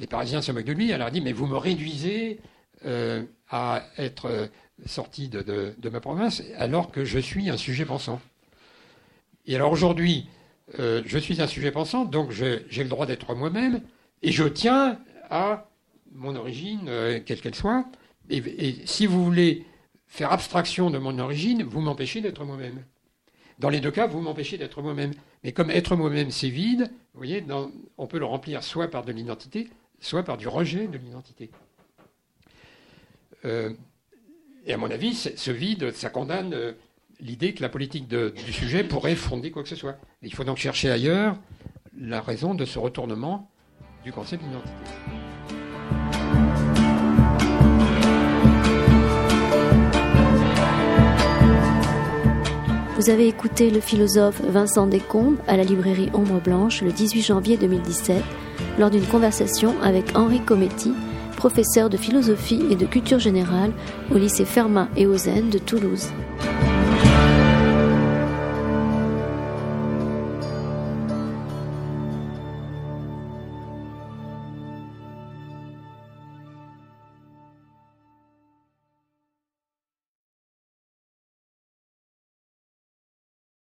les 0.00 0.06
Parisiens 0.06 0.42
se 0.42 0.52
moquent 0.52 0.64
de 0.64 0.72
lui, 0.72 0.92
alors 0.92 1.08
il 1.08 1.12
dit, 1.12 1.20
mais 1.20 1.32
vous 1.32 1.46
me 1.46 1.56
réduisez 1.56 2.40
euh, 2.84 3.24
à 3.50 3.84
être 3.96 4.48
sorti 4.86 5.28
de, 5.28 5.88
ma 5.90 6.00
province, 6.00 6.42
alors 6.56 6.90
que 6.90 7.04
je 7.04 7.18
suis 7.18 7.50
un 7.50 7.56
sujet 7.56 7.84
pensant. 7.84 8.20
Et 9.46 9.56
alors 9.56 9.72
aujourd'hui, 9.72 10.28
euh, 10.78 11.02
je 11.04 11.18
suis 11.18 11.40
un 11.40 11.46
sujet 11.46 11.70
pensant, 11.72 12.04
donc 12.04 12.30
j'ai 12.30 12.64
le 12.70 12.88
droit 12.88 13.06
d'être 13.06 13.34
moi-même, 13.34 13.80
et 14.22 14.30
je 14.30 14.44
tiens 14.44 14.98
à 15.30 15.68
mon 16.12 16.36
origine, 16.36 16.88
euh, 16.88 17.20
quelle 17.24 17.40
qu'elle 17.40 17.54
soit. 17.54 17.84
Et, 18.30 18.76
si 18.84 19.06
vous 19.06 19.24
voulez 19.24 19.64
faire 20.06 20.32
abstraction 20.32 20.90
de 20.90 20.98
mon 20.98 21.18
origine, 21.18 21.62
vous 21.62 21.80
m'empêchez 21.80 22.20
d'être 22.20 22.44
moi-même. 22.44 22.84
Dans 23.58 23.70
les 23.70 23.80
deux 23.80 23.90
cas, 23.90 24.06
vous 24.06 24.20
m'empêchez 24.20 24.56
d'être 24.58 24.82
moi-même. 24.82 25.12
Mais 25.42 25.52
comme 25.52 25.70
être 25.70 25.96
moi-même, 25.96 26.30
c'est 26.30 26.48
vide, 26.48 26.90
vous 27.14 27.18
voyez, 27.18 27.44
on 27.96 28.06
peut 28.06 28.18
le 28.18 28.24
remplir 28.24 28.62
soit 28.62 28.88
par 28.88 29.04
de 29.04 29.12
l'identité, 29.12 29.68
soit 30.00 30.22
par 30.22 30.36
du 30.36 30.48
rejet 30.48 30.86
de 30.86 30.98
l'identité. 30.98 31.50
Euh, 33.44 33.72
et 34.66 34.72
à 34.72 34.76
mon 34.76 34.90
avis, 34.90 35.14
ce 35.14 35.50
vide, 35.50 35.92
ça 35.92 36.10
condamne 36.10 36.52
euh, 36.54 36.72
l'idée 37.20 37.54
que 37.54 37.62
la 37.62 37.68
politique 37.68 38.08
du 38.08 38.52
sujet 38.52 38.84
pourrait 38.84 39.16
fonder 39.16 39.50
quoi 39.50 39.62
que 39.62 39.68
ce 39.68 39.76
soit. 39.76 39.96
il 40.22 40.34
faut 40.34 40.44
donc 40.44 40.58
chercher 40.58 40.90
ailleurs 40.90 41.36
la 41.96 42.20
raison 42.20 42.54
de 42.54 42.64
ce 42.64 42.78
retournement 42.78 43.50
du 44.04 44.12
concept 44.12 44.44
d'identité. 44.44 45.27
Vous 52.98 53.10
avez 53.10 53.28
écouté 53.28 53.70
le 53.70 53.78
philosophe 53.78 54.40
Vincent 54.40 54.88
Descombes 54.88 55.36
à 55.46 55.56
la 55.56 55.62
librairie 55.62 56.10
Ombre 56.14 56.40
Blanche 56.40 56.82
le 56.82 56.90
18 56.90 57.22
janvier 57.22 57.56
2017 57.56 58.24
lors 58.76 58.90
d'une 58.90 59.06
conversation 59.06 59.80
avec 59.84 60.16
Henri 60.16 60.40
Cometti, 60.40 60.92
professeur 61.36 61.90
de 61.90 61.96
philosophie 61.96 62.64
et 62.70 62.74
de 62.74 62.86
culture 62.86 63.20
générale 63.20 63.70
au 64.12 64.18
lycée 64.18 64.44
Fermat 64.44 64.88
et 64.96 65.06
Zen 65.16 65.48
de 65.48 65.58
Toulouse. 65.58 66.08